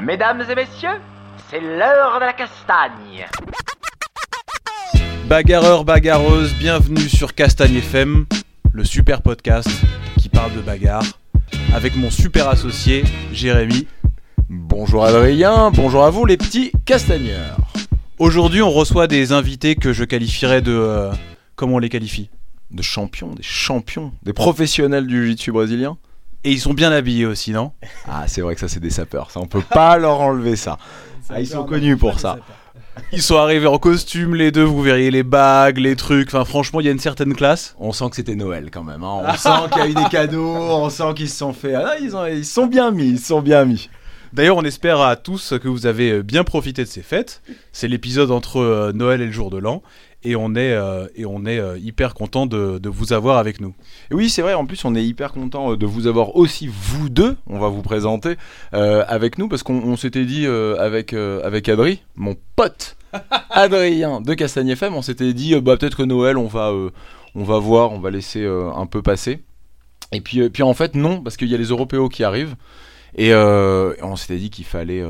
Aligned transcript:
Mesdames 0.00 0.42
et 0.50 0.54
messieurs, 0.54 1.00
c'est 1.50 1.60
l'heure 1.60 2.16
de 2.20 2.24
la 2.26 2.32
castagne. 2.32 3.26
Bagarreurs, 5.26 5.84
bagarreuses, 5.84 6.54
bienvenue 6.54 7.08
sur 7.08 7.34
Castagne 7.34 7.76
FM, 7.76 8.26
le 8.72 8.84
super 8.84 9.22
podcast 9.22 9.68
qui 10.18 10.28
parle 10.28 10.52
de 10.54 10.60
bagarre, 10.60 11.02
avec 11.74 11.96
mon 11.96 12.10
super 12.10 12.48
associé 12.48 13.04
Jérémy. 13.32 13.86
Bonjour 14.50 15.04
Adrien, 15.04 15.70
bonjour 15.70 16.04
à 16.04 16.10
vous 16.10 16.26
les 16.26 16.36
petits 16.36 16.70
castagneurs. 16.84 17.56
Aujourd'hui, 18.18 18.62
on 18.62 18.70
reçoit 18.70 19.06
des 19.06 19.32
invités 19.32 19.74
que 19.74 19.92
je 19.92 20.04
qualifierais 20.04 20.60
de. 20.62 20.72
euh, 20.72 21.12
comment 21.56 21.76
on 21.76 21.78
les 21.78 21.88
qualifie? 21.88 22.30
De 22.70 22.82
champions, 22.82 23.32
des 23.34 23.42
champions, 23.42 24.12
des 24.22 24.32
professionnels 24.32 25.06
du 25.06 25.22
jiu-jitsu 25.22 25.52
brésilien. 25.52 25.96
Et 26.44 26.50
ils 26.52 26.60
sont 26.60 26.74
bien 26.74 26.92
habillés 26.92 27.26
aussi, 27.26 27.52
non? 27.52 27.72
Ah, 28.06 28.24
c'est 28.26 28.40
vrai 28.42 28.54
que 28.54 28.60
ça 28.60 28.68
c'est 28.68 28.80
des 28.80 28.90
sapeurs, 28.90 29.30
ça 29.30 29.40
on 29.40 29.46
peut 29.46 29.62
pas 29.62 29.96
leur 29.98 30.20
enlever 30.20 30.56
ça. 30.56 30.78
Ah, 31.30 31.40
ils 31.40 31.46
sont 31.46 31.64
connus 31.64 31.96
pour 31.96 32.20
ça. 32.20 32.36
Ils 33.12 33.22
sont 33.22 33.38
arrivés 33.38 33.66
en 33.66 33.78
costume, 33.78 34.34
les 34.36 34.52
deux, 34.52 34.62
vous 34.62 34.80
verriez 34.82 35.10
les 35.10 35.22
bagues, 35.24 35.78
les 35.78 35.96
trucs. 35.96 36.28
Enfin, 36.28 36.44
franchement, 36.44 36.78
il 36.80 36.86
y 36.86 36.88
a 36.88 36.92
une 36.92 37.00
certaine 37.00 37.34
classe. 37.34 37.74
On 37.80 37.92
sent 37.92 38.10
que 38.10 38.16
c'était 38.16 38.36
Noël 38.36 38.68
quand 38.70 38.84
même. 38.84 39.02
hein. 39.02 39.22
On 39.26 39.32
sent 39.36 39.48
qu'il 39.72 39.82
y 39.82 39.86
a 39.86 39.88
eu 39.88 39.94
des 39.94 40.08
cadeaux, 40.10 40.54
on 40.54 40.88
sent 40.90 41.12
qu'ils 41.16 41.28
se 41.30 41.36
sont 41.38 41.52
fait. 41.52 41.74
Ah, 41.74 41.94
ils, 42.00 42.14
ont- 42.14 42.26
ils 42.26 42.44
sont 42.44 42.66
bien 42.66 42.90
mis, 42.92 43.08
ils 43.08 43.18
sont 43.18 43.40
bien 43.42 43.64
mis. 43.64 43.88
D'ailleurs, 44.32 44.56
on 44.56 44.64
espère 44.64 45.00
à 45.00 45.16
tous 45.16 45.54
que 45.62 45.66
vous 45.68 45.86
avez 45.86 46.22
bien 46.22 46.44
profité 46.44 46.82
de 46.84 46.88
ces 46.88 47.02
fêtes. 47.02 47.42
C'est 47.72 47.88
l'épisode 47.88 48.30
entre 48.30 48.58
euh, 48.60 48.92
Noël 48.92 49.20
et 49.22 49.26
le 49.26 49.32
jour 49.32 49.50
de 49.50 49.58
l'an. 49.58 49.82
Et 50.24 50.36
on 50.36 50.54
est, 50.54 50.72
euh, 50.72 51.06
et 51.14 51.26
on 51.26 51.44
est 51.44 51.58
euh, 51.58 51.78
hyper 51.78 52.14
content 52.14 52.46
de, 52.46 52.78
de 52.78 52.88
vous 52.88 53.12
avoir 53.12 53.36
avec 53.36 53.60
nous. 53.60 53.74
Et 54.10 54.14
oui, 54.14 54.30
c'est 54.30 54.40
vrai. 54.40 54.54
En 54.54 54.64
plus, 54.64 54.84
on 54.86 54.94
est 54.94 55.04
hyper 55.04 55.32
content 55.32 55.72
euh, 55.72 55.76
de 55.76 55.84
vous 55.84 56.06
avoir 56.06 56.34
aussi 56.36 56.66
vous 56.66 57.10
deux. 57.10 57.36
On 57.46 57.58
va 57.58 57.68
vous 57.68 57.82
présenter 57.82 58.36
euh, 58.72 59.04
avec 59.06 59.36
nous 59.36 59.48
parce 59.48 59.62
qu'on 59.62 59.74
on 59.74 59.96
s'était 59.96 60.24
dit 60.24 60.46
avec 60.46 61.12
avec 61.12 61.68
Adri, 61.68 62.02
mon 62.16 62.36
pote 62.56 62.96
Adrien 63.50 64.20
de 64.20 64.34
Castagne 64.34 64.70
FM, 64.70 64.94
on 64.94 65.02
s'était 65.02 65.32
dit 65.32 65.54
bah 65.60 65.76
peut-être 65.76 65.96
que 65.96 66.02
Noël, 66.02 66.38
on 66.38 66.46
va 66.46 66.72
on 67.34 67.44
va 67.44 67.58
voir, 67.58 67.92
on 67.92 68.00
va 68.00 68.10
laisser 68.10 68.46
un 68.46 68.86
peu 68.86 69.02
passer. 69.02 69.42
Et 70.12 70.20
puis 70.20 70.48
puis 70.50 70.62
en 70.62 70.74
fait 70.74 70.94
non, 70.94 71.20
parce 71.20 71.36
qu'il 71.36 71.48
y 71.48 71.54
a 71.54 71.58
les 71.58 71.68
Européens 71.68 72.08
qui 72.08 72.24
arrivent 72.24 72.56
et 73.16 73.34
on 73.34 74.16
s'était 74.16 74.38
dit 74.38 74.50
qu'il 74.50 74.64
fallait 74.64 75.04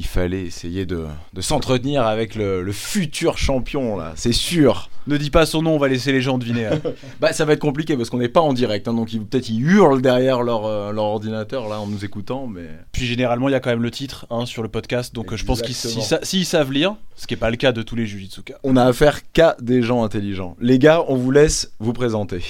il 0.00 0.06
fallait 0.06 0.40
essayer 0.42 0.86
de, 0.86 1.04
de 1.34 1.40
s'entretenir 1.42 2.06
avec 2.06 2.34
le, 2.34 2.62
le 2.62 2.72
futur 2.72 3.36
champion 3.36 3.96
là, 3.98 4.14
c'est 4.16 4.32
sûr. 4.32 4.88
Ne 5.06 5.16
dis 5.18 5.28
pas 5.30 5.44
son 5.44 5.60
nom, 5.62 5.74
on 5.74 5.78
va 5.78 5.88
laisser 5.88 6.10
les 6.10 6.22
gens 6.22 6.38
deviner. 6.38 6.66
hein. 6.66 6.80
Bah 7.20 7.32
ça 7.34 7.44
va 7.44 7.52
être 7.52 7.60
compliqué 7.60 7.96
parce 7.96 8.08
qu'on 8.08 8.18
n'est 8.18 8.28
pas 8.30 8.40
en 8.40 8.52
direct, 8.54 8.88
hein, 8.88 8.94
donc 8.94 9.10
peut-être 9.10 9.48
ils 9.50 9.60
hurlent 9.60 10.00
derrière 10.00 10.42
leur, 10.42 10.64
euh, 10.64 10.90
leur 10.92 11.04
ordinateur 11.04 11.68
là 11.68 11.78
en 11.80 11.86
nous 11.86 12.02
écoutant, 12.04 12.46
mais 12.46 12.66
Puis 12.92 13.04
généralement, 13.04 13.48
il 13.48 13.52
y 13.52 13.54
a 13.54 13.60
quand 13.60 13.70
même 13.70 13.82
le 13.82 13.90
titre 13.90 14.26
hein, 14.30 14.46
sur 14.46 14.62
le 14.62 14.68
podcast. 14.70 15.14
Donc 15.14 15.32
euh, 15.32 15.36
je 15.36 15.44
pense 15.44 15.60
qu'ils 15.62 15.74
sa- 15.74 16.24
s'ils 16.24 16.46
savent 16.46 16.72
lire, 16.72 16.96
ce 17.16 17.26
qui 17.26 17.34
n'est 17.34 17.38
pas 17.40 17.50
le 17.50 17.56
cas 17.56 17.72
de 17.72 17.82
tous 17.82 17.94
les 17.96 18.06
Jujitsuka. 18.06 18.54
on 18.62 18.76
a 18.76 18.84
affaire 18.84 19.20
qu'à 19.32 19.54
des 19.60 19.82
gens 19.82 20.02
intelligents. 20.02 20.56
Les 20.60 20.78
gars, 20.78 21.04
on 21.08 21.16
vous 21.16 21.30
laisse 21.30 21.72
vous 21.78 21.92
présenter. 21.92 22.42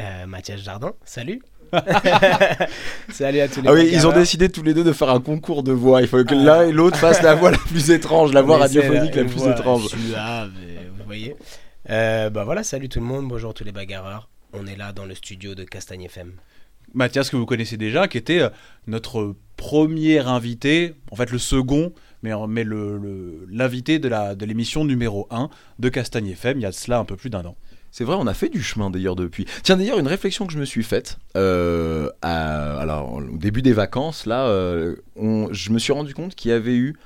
Euh, 0.00 0.26
Mathias 0.26 0.60
Jardin, 0.62 0.92
salut. 1.04 1.42
salut 3.10 3.40
à 3.40 3.48
tous 3.48 3.62
les 3.62 3.68
Ah 3.68 3.72
oui, 3.72 3.88
ils 3.92 4.06
ont 4.06 4.12
décidé 4.12 4.48
tous 4.48 4.62
les 4.62 4.74
deux 4.74 4.84
de 4.84 4.92
faire 4.92 5.08
un 5.10 5.20
concours 5.20 5.62
de 5.62 5.72
voix. 5.72 6.02
Il 6.02 6.08
faut 6.08 6.22
que 6.24 6.34
l'un 6.34 6.62
et 6.66 6.72
l'autre 6.72 6.96
fassent 6.98 7.22
la 7.22 7.34
voix 7.34 7.50
la 7.50 7.58
plus 7.58 7.90
étrange, 7.90 8.32
la 8.32 8.42
voix 8.42 8.56
Mais 8.56 8.62
radiophonique 8.64 9.14
la 9.14 9.24
plus 9.24 9.36
voix 9.36 9.52
étrange. 9.52 9.86
suave, 9.88 10.50
et 10.62 10.86
vous 10.98 11.04
voyez. 11.04 11.36
Euh, 11.90 12.30
bah 12.30 12.44
voilà, 12.44 12.62
salut 12.62 12.88
tout 12.88 13.00
le 13.00 13.06
monde, 13.06 13.28
bonjour 13.28 13.54
tous 13.54 13.64
les 13.64 13.72
bagarreurs. 13.72 14.28
On 14.52 14.66
est 14.66 14.76
là 14.76 14.92
dans 14.92 15.06
le 15.06 15.14
studio 15.14 15.54
de 15.54 15.64
Castagne 15.64 16.02
FM. 16.04 16.32
Mathias, 16.94 17.30
que 17.30 17.36
vous 17.36 17.46
connaissez 17.46 17.78
déjà, 17.78 18.06
qui 18.06 18.18
était 18.18 18.40
euh, 18.40 18.50
notre 18.86 19.34
premier 19.56 20.18
invité, 20.18 20.94
en 21.10 21.16
fait 21.16 21.30
le 21.30 21.38
second, 21.38 21.92
mais, 22.22 22.32
mais 22.48 22.64
le- 22.64 22.98
le- 22.98 23.46
l'invité 23.50 23.98
de 23.98 24.08
la- 24.08 24.34
de 24.34 24.44
l'émission 24.44 24.84
numéro 24.84 25.26
1 25.30 25.48
de 25.78 25.88
Castagne 25.88 26.28
FM, 26.28 26.58
il 26.58 26.62
y 26.62 26.66
a 26.66 26.70
de 26.70 26.74
cela 26.74 26.98
un 26.98 27.04
peu 27.06 27.16
plus 27.16 27.30
d'un 27.30 27.44
an. 27.46 27.56
C'est 27.92 28.04
vrai, 28.04 28.16
on 28.18 28.26
a 28.26 28.32
fait 28.32 28.48
du 28.48 28.62
chemin 28.62 28.88
d'ailleurs 28.88 29.16
depuis. 29.16 29.46
Tiens, 29.62 29.76
d'ailleurs, 29.76 29.98
une 29.98 30.08
réflexion 30.08 30.46
que 30.46 30.54
je 30.54 30.58
me 30.58 30.64
suis 30.64 30.82
faite, 30.82 31.18
euh, 31.36 32.08
alors 32.22 33.12
au 33.12 33.36
début 33.36 33.60
des 33.60 33.74
vacances, 33.74 34.24
là, 34.24 34.46
euh, 34.46 34.96
je 35.14 35.70
me 35.70 35.78
suis 35.78 35.92
rendu 35.92 36.14
compte 36.14 36.34
qu'il 36.34 36.50
y 36.50 36.54
avait 36.54 36.74
eu 36.74 36.96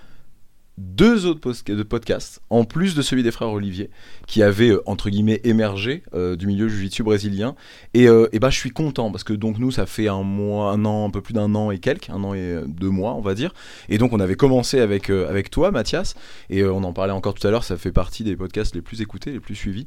deux 0.78 1.24
autres 1.24 1.40
podcasts, 1.84 2.42
en 2.50 2.64
plus 2.64 2.94
de 2.94 3.02
celui 3.02 3.22
des 3.22 3.30
frères 3.30 3.50
Olivier, 3.50 3.90
qui 4.26 4.42
avaient 4.42 4.70
euh, 4.70 4.82
entre 4.86 5.08
guillemets 5.08 5.40
émergé 5.44 6.02
euh, 6.14 6.36
du 6.36 6.46
milieu 6.46 6.68
jiu-jitsu 6.68 7.02
brésilien. 7.02 7.54
Et, 7.94 8.08
euh, 8.08 8.28
et 8.32 8.38
bah, 8.38 8.50
je 8.50 8.58
suis 8.58 8.70
content 8.70 9.10
parce 9.10 9.24
que 9.24 9.32
donc 9.32 9.58
nous, 9.58 9.70
ça 9.70 9.86
fait 9.86 10.08
un 10.08 10.22
mois, 10.22 10.72
un 10.72 10.84
an, 10.84 11.06
un 11.06 11.10
peu 11.10 11.22
plus 11.22 11.32
d'un 11.32 11.54
an 11.54 11.70
et 11.70 11.78
quelques, 11.78 12.10
un 12.10 12.22
an 12.24 12.34
et 12.34 12.60
deux 12.66 12.90
mois, 12.90 13.14
on 13.14 13.22
va 13.22 13.34
dire. 13.34 13.54
Et 13.88 13.96
donc 13.96 14.12
on 14.12 14.20
avait 14.20 14.34
commencé 14.34 14.80
avec 14.80 15.08
avec 15.08 15.50
toi, 15.50 15.70
Mathias, 15.70 16.14
et 16.50 16.64
on 16.64 16.82
en 16.84 16.92
parlait 16.92 17.12
encore 17.12 17.34
tout 17.34 17.46
à 17.46 17.50
l'heure. 17.50 17.64
Ça 17.64 17.76
fait 17.76 17.92
partie 17.92 18.24
des 18.24 18.36
podcasts 18.36 18.74
les 18.74 18.82
plus 18.82 19.00
écoutés, 19.00 19.32
les 19.32 19.40
plus 19.40 19.54
suivis. 19.54 19.86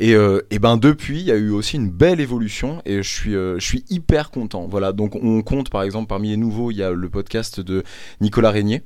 Et, 0.00 0.12
et 0.50 0.58
ben 0.58 0.76
depuis, 0.76 1.20
il 1.20 1.26
y 1.26 1.32
a 1.32 1.36
eu 1.36 1.50
aussi 1.50 1.76
une 1.76 1.90
belle 1.90 2.20
évolution 2.20 2.82
et 2.84 3.02
je 3.02 3.08
suis, 3.08 3.32
je 3.32 3.60
suis 3.60 3.84
hyper 3.90 4.30
content. 4.30 4.66
Voilà, 4.66 4.92
donc 4.92 5.14
on 5.16 5.42
compte 5.42 5.70
par 5.70 5.82
exemple 5.82 6.08
parmi 6.08 6.30
les 6.30 6.36
nouveaux, 6.36 6.70
il 6.70 6.76
y 6.76 6.82
a 6.82 6.90
le 6.90 7.08
podcast 7.08 7.60
de 7.60 7.84
Nicolas 8.20 8.50
Régnier. 8.50 8.82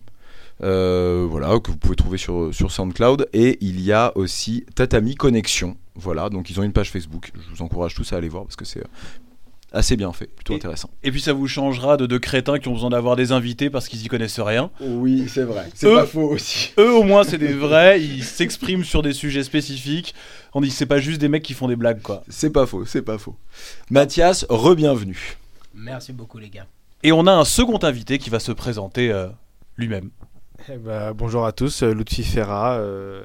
Euh, 0.63 1.27
voilà, 1.31 1.59
que 1.61 1.71
vous 1.71 1.77
pouvez 1.77 1.97
trouver 1.97 2.19
sur, 2.19 2.53
sur 2.55 2.71
SoundCloud. 2.71 3.29
Et 3.33 3.59
il 3.61 3.81
y 3.81 3.93
a 3.93 4.13
aussi 4.17 4.65
Tatami 4.75 5.15
Connexion. 5.15 5.77
Voilà, 5.95 6.29
donc 6.31 6.51
ils 6.51 6.59
ont 6.61 6.63
une 6.63 6.73
page 6.73 6.91
Facebook. 6.91 7.31
Je 7.35 7.55
vous 7.55 7.63
encourage 7.63 7.95
tous 7.95 8.13
à 8.13 8.17
aller 8.17 8.29
voir 8.29 8.45
parce 8.45 8.57
que 8.57 8.65
c'est 8.65 8.81
euh, 8.81 8.89
assez 9.73 9.97
bien 9.97 10.13
fait, 10.13 10.27
plutôt 10.27 10.53
Et- 10.53 10.57
intéressant. 10.57 10.91
Et 11.03 11.11
puis 11.11 11.21
ça 11.21 11.33
vous 11.33 11.47
changera 11.49 11.97
de 11.97 12.07
deux 12.07 12.19
crétins 12.21 12.59
qui 12.59 12.69
ont 12.69 12.73
besoin 12.73 12.91
d'avoir 12.91 13.17
des 13.17 13.33
invités 13.33 13.69
parce 13.71 13.89
qu'ils 13.89 14.05
y 14.05 14.09
connaissent 14.09 14.39
rien. 14.41 14.71
Oui, 14.81 15.27
c'est 15.29 15.43
vrai. 15.43 15.69
C'est 15.75 15.93
pas 15.93 16.07
faux 16.07 16.29
aussi. 16.31 16.73
Eux 16.79 16.93
au 16.93 17.03
moins 17.03 17.25
c'est 17.25 17.39
des 17.39 17.53
vrais, 17.53 18.01
ils 18.01 18.23
s'expriment 18.25 18.85
sur 18.85 19.03
des 19.03 19.13
sujets 19.13 19.43
spécifiques. 19.43 20.15
On 20.55 20.61
dit 20.61 20.71
c'est 20.71 20.87
pas 20.87 20.99
juste 21.01 21.21
des 21.21 21.29
mecs 21.29 21.43
qui 21.43 21.55
font 21.55 21.69
des 21.69 21.77
blagues 21.77 22.01
quoi. 22.03 22.23
C'est 22.29 22.51
pas 22.51 22.67
faux, 22.67 22.85
c'est 22.85 23.03
pas 23.03 23.19
faux. 23.19 23.37
Mathias, 23.91 24.47
re-bienvenue. 24.49 25.37
Merci 25.75 26.13
beaucoup 26.13 26.39
les 26.39 26.49
gars. 26.51 26.67
Et 27.03 27.13
on 27.13 27.27
a 27.27 27.33
un 27.33 27.45
second 27.45 27.79
invité 27.83 28.19
qui 28.19 28.31
va 28.31 28.41
se 28.41 28.51
présenter 28.53 29.11
euh, 29.13 29.29
lui-même. 29.77 30.11
Eh 30.71 30.77
ben, 30.77 31.13
bonjour 31.15 31.47
à 31.47 31.53
tous, 31.53 31.83
euh, 31.83 31.93
Lutfi 31.95 32.23
Ferra, 32.23 32.75
euh, 32.75 33.23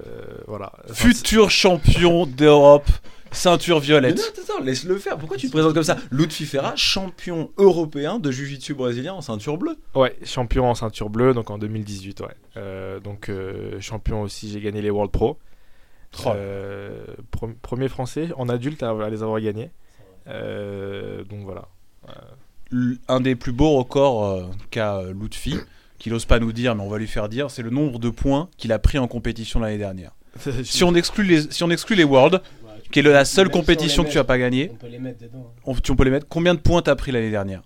voilà. 0.48 0.72
Futur 0.94 1.50
champion 1.52 2.26
d'Europe, 2.26 2.88
ceinture 3.32 3.80
Mais 3.80 3.86
violette. 3.86 4.18
non, 4.18 4.44
attends, 4.44 4.64
laisse-le 4.64 4.98
faire. 4.98 5.18
Pourquoi 5.18 5.36
tu 5.36 5.48
te 5.48 5.52
présentes 5.52 5.74
comme 5.74 5.84
ça 5.84 5.98
Lutfi 6.12 6.46
Ferra, 6.46 6.74
champion 6.78 7.52
européen 7.58 8.20
de 8.20 8.32
Jiu-Jitsu 8.32 8.76
brésilien 8.76 9.14
en 9.14 9.22
ceinture 9.22 9.58
bleue. 9.58 9.76
Ouais, 9.94 10.16
champion 10.24 10.70
en 10.70 10.76
ceinture 10.76 11.10
bleue, 11.10 11.34
donc 11.34 11.50
en 11.50 11.58
2018, 11.58 12.22
ouais. 12.22 12.28
Euh, 12.56 13.00
donc 13.02 13.28
euh, 13.28 13.80
champion 13.82 14.22
aussi, 14.22 14.50
j'ai 14.50 14.62
gagné 14.62 14.82
les 14.82 14.90
World 14.90 15.12
Pro. 15.12 15.38
Oh. 16.26 16.30
Pre- 16.30 17.56
premier 17.62 17.90
français 17.90 18.30
en 18.38 18.48
adulte 18.48 18.84
à, 18.84 18.92
à 18.92 19.10
les 19.10 19.22
avoir 19.24 19.42
gagnés. 19.42 19.72
Euh, 20.28 21.24
donc 21.26 21.42
voilà. 21.44 21.68
Un 23.08 23.20
des 23.20 23.36
plus 23.36 23.52
beaux 23.52 23.72
records 23.78 24.24
euh, 24.26 24.44
qu'a 24.72 24.98
euh, 24.98 25.14
Lutfi, 25.14 25.58
qu'il 26.04 26.12
n'ose 26.12 26.26
pas 26.26 26.38
nous 26.40 26.52
dire, 26.52 26.76
mais 26.76 26.84
on 26.84 26.90
va 26.90 26.98
lui 26.98 27.08
faire 27.08 27.30
dire, 27.30 27.50
c'est 27.50 27.62
le 27.62 27.70
nombre 27.70 27.98
de 27.98 28.10
points 28.10 28.50
qu'il 28.58 28.74
a 28.74 28.78
pris 28.80 28.98
en 29.00 29.08
compétition 29.08 29.62
l'année 29.62 29.78
dernière. 29.78 30.12
Si 30.66 30.84
on 30.84 30.94
exclut 30.96 31.24
les, 31.24 31.50
si 31.50 31.64
on 31.64 31.70
exclut 31.70 31.96
les 31.96 32.04
Worlds, 32.04 32.42
qui 32.92 33.00
est 33.00 33.04
la 33.04 33.24
seule 33.24 33.50
compétition 33.50 34.04
que 34.04 34.10
tu 34.10 34.20
as 34.20 34.24
pas 34.26 34.38
gagnée, 34.38 34.70
On 34.74 34.76
peut 34.76 34.88
les 34.88 35.00
mettre 35.00 35.20
dedans. 35.24 35.54
hein. 35.56 35.62
on, 35.66 35.74
tu- 35.76 35.92
on 35.92 35.96
peut 35.96 36.04
les 36.04 36.12
mettre. 36.12 36.28
Combien 36.28 36.54
de 36.56 36.60
points 36.60 36.82
t'as 36.82 36.96
pris 36.96 37.12
l'année 37.14 37.32
dernière? 37.32 37.62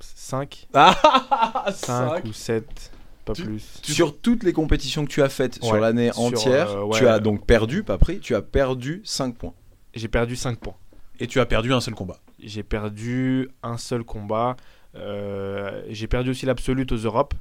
5, 0.00 0.68
Ah, 0.74 1.66
5 1.74 2.24
ou 2.24 2.32
7, 2.32 2.90
pas 3.24 3.32
Tu- 3.32 3.42
plus. 3.44 3.80
Sur 3.82 4.18
toutes 4.18 4.44
les 4.44 4.52
compétitions 4.52 5.04
que 5.04 5.10
tu 5.10 5.22
as 5.22 5.28
faites 5.28 5.62
sur 5.62 5.76
l'année 5.76 6.10
entière, 6.16 6.70
euh, 6.70 6.84
ouais. 6.84 6.98
tu 6.98 7.06
as 7.08 7.18
donc 7.18 7.44
perdu, 7.46 7.82
pas 7.82 7.98
pris, 7.98 8.20
tu 8.20 8.34
as 8.34 8.42
perdu 8.42 9.00
5 9.04 9.34
points. 9.36 9.54
J'ai 9.94 10.08
perdu 10.08 10.36
5 10.36 10.58
points. 10.58 10.76
Et 11.20 11.26
tu 11.26 11.40
as 11.40 11.46
perdu 11.46 11.72
un 11.72 11.80
seul 11.80 11.94
combat. 11.94 12.18
J'ai 12.42 12.62
perdu 12.62 13.48
un 13.62 13.76
seul 13.76 14.02
combat. 14.04 14.56
Euh, 14.94 15.82
j'ai 15.88 16.06
perdu 16.06 16.30
aussi 16.30 16.46
l'absolute 16.46 16.92
aux 16.92 16.96
Europes. 16.96 17.34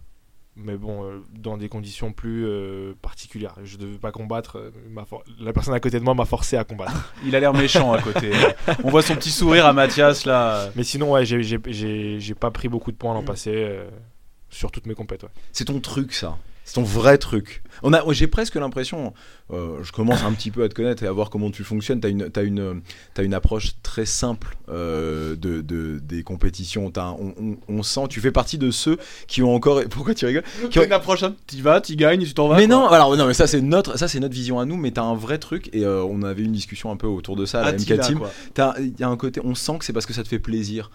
Mais 0.58 0.76
bon, 0.76 1.06
euh, 1.06 1.20
dans 1.34 1.56
des 1.56 1.70
conditions 1.70 2.12
plus 2.12 2.46
euh, 2.46 2.94
particulières. 3.02 3.56
Je 3.64 3.78
ne 3.78 3.82
devais 3.84 3.98
pas 3.98 4.12
combattre. 4.12 4.72
ma 4.90 5.06
for- 5.06 5.24
La 5.40 5.54
personne 5.54 5.74
à 5.74 5.80
côté 5.80 5.98
de 5.98 6.04
moi 6.04 6.14
m'a 6.14 6.26
forcé 6.26 6.58
à 6.58 6.66
combattre. 6.66 7.14
Il 7.26 7.36
a 7.38 7.40
l'air 7.40 7.54
méchant 7.54 7.94
à 7.94 8.02
côté. 8.02 8.32
on 8.84 8.90
voit 8.90 9.02
son 9.02 9.16
petit 9.16 9.32
sourire 9.32 9.66
à 9.66 9.72
Mathias 9.72 10.26
là. 10.26 10.70
mais 10.76 10.84
sinon, 10.84 11.12
ouais, 11.14 11.26
j'ai- 11.26 12.34
pas 12.36 12.52
pris 12.52 12.68
beaucoup 12.68 12.92
de 12.92 12.98
points 12.98 13.14
l'an 13.14 13.24
passé. 13.24 13.52
euh, 13.54 13.90
sur 14.50 14.70
toutes 14.72 14.86
mes 14.88 14.96
compétitions. 14.96 15.30
C'est 15.54 15.64
ton 15.66 15.80
truc, 15.80 16.12
ça. 16.14 16.38
C'est 16.64 16.76
ton 16.76 16.84
vrai 16.84 17.18
truc. 17.18 17.64
On 17.84 17.92
a, 17.92 18.04
j'ai 18.14 18.28
presque 18.28 18.56
l'impression, 18.56 19.14
euh, 19.52 19.80
je 19.84 19.92
commence 19.92 20.24
un 20.24 20.32
petit 20.32 20.52
peu 20.52 20.64
à 20.64 20.70
te 20.70 20.74
connaître 20.76 21.04
et 21.04 21.08
à 21.08 21.12
voir 21.12 21.30
comment 21.30 21.50
tu 21.50 21.64
fonctionnes. 21.64 22.00
Tu 22.00 22.08
as 22.08 22.10
une, 22.12 22.30
as 22.34 22.42
une, 22.42 22.82
as 23.18 23.22
une 23.24 23.34
approche 23.34 23.72
très 23.82 24.06
simple 24.06 24.56
euh, 24.70 25.36
de, 25.36 25.62
de, 25.62 26.00
des 26.00 26.24
compétitions. 26.24 26.92
T'as 26.92 27.06
un- 27.06 27.12
on, 27.20 27.34
on, 27.42 27.58
on 27.68 27.84
sent, 27.84 28.02
tu 28.10 28.22
fais 28.22 28.32
partie 28.32 28.58
de 28.58 28.70
ceux 28.72 28.98
qui 29.28 29.42
ont 29.42 29.54
encore. 29.54 29.82
Pourquoi 29.90 30.14
tu 30.14 30.26
rigoles? 30.26 30.44
Qui 30.70 30.80
ont- 30.80 30.88
La 30.88 31.00
prochaine, 31.00 31.34
tu 31.48 31.58
vas, 31.62 31.82
tu 31.82 31.96
gagnes, 31.96 32.24
tu 32.24 32.34
t'en 32.34 32.48
vas. 32.48 32.58
mais 32.58 32.68
quoi. 32.68 32.76
non, 32.76 32.88
alors 32.88 33.18
non, 33.18 33.26
mais 33.26 33.34
ça 33.34 33.48
c'est 33.48 33.62
notre, 33.62 33.98
ça 33.98 34.08
c'est 34.08 34.20
notre 34.20 34.36
vision 34.36 34.60
à 34.60 34.66
nous. 34.66 34.78
Mais 34.78 34.92
t'as 34.92 35.04
un 35.04 35.16
vrai 35.16 35.40
truc 35.40 35.70
et 35.74 35.84
euh, 35.84 36.04
on 36.04 36.22
avait 36.22 36.44
une 36.44 36.52
discussion 36.54 36.92
un 36.92 36.96
peu 36.96 37.08
autour 37.08 37.36
de 37.36 37.46
ça, 37.46 37.60
à 37.62 37.64
la 37.64 37.68
Attila, 37.70 37.96
MK 37.98 38.02
Team. 38.06 38.20
T'as- 38.54 38.76
Il 38.80 38.98
y 39.00 39.04
a 39.04 39.10
un 39.10 39.18
côté, 39.18 39.42
on 39.44 39.56
sent 39.56 39.80
que 39.80 39.86
c'est 39.86 39.94
parce 39.94 40.06
que 40.06 40.14
ça 40.14 40.24
te 40.24 40.28
fait 40.30 40.40
plaisir. 40.40 40.92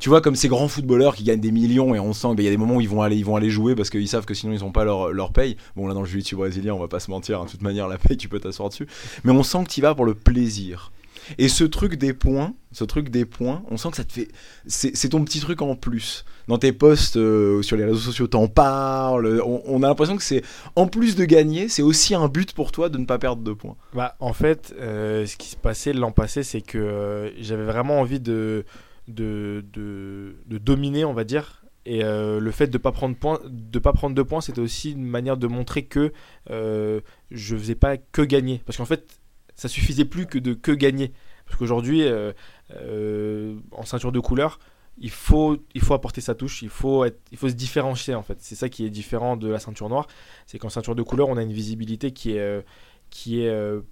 Tu 0.00 0.08
vois, 0.08 0.20
comme 0.20 0.36
ces 0.36 0.48
grands 0.48 0.68
footballeurs 0.68 1.14
qui 1.14 1.24
gagnent 1.24 1.40
des 1.40 1.52
millions 1.52 1.94
et 1.94 2.00
on 2.00 2.12
sent 2.12 2.28
qu'il 2.36 2.44
y 2.44 2.48
a 2.48 2.50
des 2.50 2.56
moments 2.56 2.76
où 2.76 2.80
ils 2.80 2.88
vont 2.88 3.02
aller, 3.02 3.16
ils 3.16 3.24
vont 3.24 3.36
aller 3.36 3.50
jouer 3.50 3.74
parce 3.74 3.90
qu'ils 3.90 4.08
savent 4.08 4.24
que 4.24 4.34
sinon 4.34 4.52
ils 4.52 4.60
n'ont 4.60 4.72
pas 4.72 4.84
leur, 4.84 5.12
leur 5.12 5.32
paye. 5.32 5.56
Bon, 5.76 5.86
là 5.86 5.94
dans 5.94 6.00
le 6.00 6.06
jiu-jitsu 6.06 6.36
brésilien, 6.36 6.74
on 6.74 6.80
va 6.80 6.88
pas 6.88 7.00
se 7.00 7.10
mentir, 7.10 7.40
hein, 7.40 7.44
de 7.44 7.50
toute 7.50 7.62
manière, 7.62 7.88
la 7.88 7.98
paye, 7.98 8.16
tu 8.16 8.28
peux 8.28 8.40
t'asseoir 8.40 8.68
dessus. 8.68 8.86
Mais 9.24 9.32
on 9.32 9.42
sent 9.42 9.64
que 9.64 9.70
tu 9.70 9.80
vas 9.80 9.94
pour 9.94 10.04
le 10.04 10.14
plaisir. 10.14 10.90
Et 11.38 11.48
ce 11.48 11.64
truc 11.64 11.96
des 11.96 12.12
points, 12.12 12.54
ce 12.72 12.84
truc 12.84 13.08
des 13.08 13.24
points, 13.24 13.62
on 13.70 13.76
sent 13.76 13.90
que 13.90 13.96
ça 13.96 14.04
te 14.04 14.12
fait. 14.12 14.28
C'est 14.66 15.08
ton 15.08 15.24
petit 15.24 15.40
truc 15.40 15.62
en 15.62 15.74
plus. 15.74 16.24
Dans 16.48 16.58
tes 16.58 16.72
posts 16.72 17.16
euh, 17.16 17.62
sur 17.62 17.76
les 17.76 17.84
réseaux 17.84 17.96
sociaux, 17.96 18.26
t'en 18.26 18.48
parles. 18.48 19.40
On, 19.44 19.62
on 19.64 19.82
a 19.82 19.88
l'impression 19.88 20.16
que 20.16 20.22
c'est. 20.22 20.42
En 20.76 20.86
plus 20.86 21.16
de 21.16 21.24
gagner, 21.24 21.68
c'est 21.68 21.82
aussi 21.82 22.14
un 22.14 22.28
but 22.28 22.52
pour 22.52 22.72
toi 22.72 22.88
de 22.88 22.98
ne 22.98 23.06
pas 23.06 23.18
perdre 23.18 23.42
de 23.42 23.52
points. 23.52 23.76
Bah, 23.94 24.16
en 24.20 24.32
fait, 24.32 24.74
euh, 24.78 25.24
ce 25.24 25.36
qui 25.36 25.48
se 25.48 25.56
passait 25.56 25.92
l'an 25.92 26.12
passé, 26.12 26.42
c'est 26.42 26.60
que 26.60 26.78
euh, 26.78 27.30
j'avais 27.40 27.64
vraiment 27.64 28.00
envie 28.00 28.20
de, 28.20 28.66
de, 29.08 29.64
de, 29.72 30.36
de 30.46 30.58
dominer, 30.58 31.04
on 31.04 31.14
va 31.14 31.24
dire. 31.24 31.64
Et 31.86 32.02
euh, 32.02 32.40
le 32.40 32.50
fait 32.50 32.68
de 32.68 32.78
pas 32.78 32.92
prendre 32.92 33.16
de 33.46 33.78
pas 33.78 33.92
prendre 33.92 34.20
points, 34.22 34.40
c'était 34.40 34.60
aussi 34.60 34.92
une 34.92 35.04
manière 35.04 35.36
de 35.36 35.46
montrer 35.46 35.84
que 35.84 36.12
euh, 36.50 37.00
je 37.30 37.56
faisais 37.56 37.74
pas 37.74 37.98
que 37.98 38.22
gagner. 38.22 38.62
Parce 38.64 38.78
qu'en 38.78 38.86
fait, 38.86 39.18
ça 39.54 39.68
suffisait 39.68 40.06
plus 40.06 40.26
que 40.26 40.38
de 40.38 40.54
que 40.54 40.72
gagner. 40.72 41.12
Parce 41.44 41.58
qu'aujourd'hui, 41.58 42.02
euh, 42.02 42.32
euh, 42.70 43.56
en 43.72 43.84
ceinture 43.84 44.12
de 44.12 44.20
couleur, 44.20 44.58
il 44.96 45.10
faut, 45.10 45.58
il 45.74 45.82
faut 45.82 45.92
apporter 45.92 46.22
sa 46.22 46.34
touche, 46.34 46.62
il 46.62 46.70
faut, 46.70 47.04
être, 47.04 47.20
il 47.32 47.36
faut 47.36 47.50
se 47.50 47.54
différencier 47.54 48.14
en 48.14 48.22
fait. 48.22 48.38
C'est 48.40 48.54
ça 48.54 48.70
qui 48.70 48.86
est 48.86 48.90
différent 48.90 49.36
de 49.36 49.48
la 49.48 49.58
ceinture 49.58 49.90
noire. 49.90 50.06
C'est 50.46 50.58
qu'en 50.58 50.70
ceinture 50.70 50.94
de 50.94 51.02
couleur, 51.02 51.28
on 51.28 51.36
a 51.36 51.42
une 51.42 51.52
visibilité 51.52 52.12
qui 52.12 52.30
est, 52.30 52.64
qui 53.10 53.42
est 53.42 53.82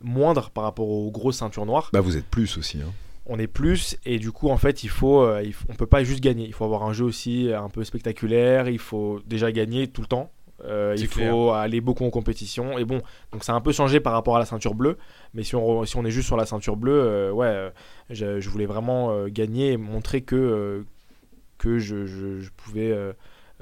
moindre 0.00 0.48
par 0.50 0.64
rapport 0.64 0.88
aux 0.88 1.10
grosses 1.10 1.38
ceintures 1.38 1.66
noires. 1.66 1.90
Bah, 1.92 2.00
vous 2.00 2.16
êtes 2.16 2.24
plus 2.26 2.56
aussi. 2.56 2.80
Hein. 2.80 2.92
On 3.26 3.38
est 3.38 3.46
plus 3.46 3.96
et 4.04 4.18
du 4.18 4.32
coup 4.32 4.50
en 4.50 4.56
fait 4.58 4.84
il 4.84 4.90
faut, 4.90 5.22
euh, 5.22 5.42
il 5.42 5.52
faut- 5.54 5.66
on 5.70 5.74
peut 5.74 5.86
pas 5.86 6.04
juste 6.04 6.20
gagner. 6.22 6.44
Il 6.46 6.52
faut 6.52 6.64
avoir 6.64 6.82
un 6.84 6.92
jeu 6.92 7.04
aussi 7.04 7.50
un 7.54 7.68
peu 7.70 7.82
spectaculaire. 7.84 8.68
Il 8.68 8.78
faut 8.78 9.20
déjà 9.26 9.50
gagner 9.52 9.88
tout 9.88 10.02
le 10.02 10.06
temps. 10.08 10.30
Euh, 10.64 10.94
il 10.96 11.08
clair. 11.08 11.30
faut 11.30 11.50
aller 11.50 11.80
beaucoup 11.80 12.04
en 12.04 12.10
compétition 12.10 12.78
et 12.78 12.84
bon 12.84 13.00
donc 13.32 13.42
ça 13.42 13.52
a 13.52 13.56
un 13.56 13.60
peu 13.60 13.72
changé 13.72 13.98
par 13.98 14.12
rapport 14.12 14.36
à 14.36 14.38
la 14.38 14.44
ceinture 14.46 14.74
bleue 14.74 14.98
mais 15.34 15.42
si 15.42 15.56
on, 15.56 15.84
si 15.84 15.96
on 15.96 16.04
est 16.04 16.12
juste 16.12 16.28
sur 16.28 16.36
la 16.36 16.46
ceinture 16.46 16.76
bleue 16.76 16.92
euh, 17.02 17.32
ouais 17.32 17.72
je, 18.08 18.38
je 18.38 18.48
voulais 18.50 18.64
vraiment 18.64 19.26
gagner 19.26 19.72
et 19.72 19.76
montrer 19.76 20.22
que 20.22 20.86
que 21.58 21.78
je, 21.80 22.06
je- 22.06 22.38
je 22.38 22.50
pouvais 22.56 22.96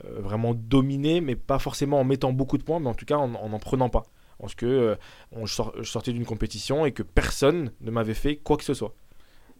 vraiment 0.05 0.53
dominer 0.55 1.23
mais 1.23 1.35
pas 1.35 1.59
forcément 1.59 1.99
en 1.99 2.05
mettant 2.05 2.31
beaucoup 2.33 2.59
de 2.59 2.63
points 2.63 2.79
mais 2.79 2.89
en 2.89 2.95
tout 2.95 3.07
cas 3.07 3.17
en 3.17 3.35
en, 3.35 3.53
en 3.53 3.59
prenant 3.59 3.89
pas 3.89 4.05
parce 4.39 4.55
que 4.55 4.97
on, 5.33 5.47
je 5.47 5.63
sortais 5.85 6.13
d'une 6.13 6.27
compétition 6.27 6.85
et 6.85 6.93
que 6.93 7.03
personne 7.03 7.73
ne 7.81 7.91
m'avait 7.91 8.15
fait 8.15 8.37
quoi 8.37 8.59
que 8.59 8.65
ce 8.65 8.75
soit 8.75 8.95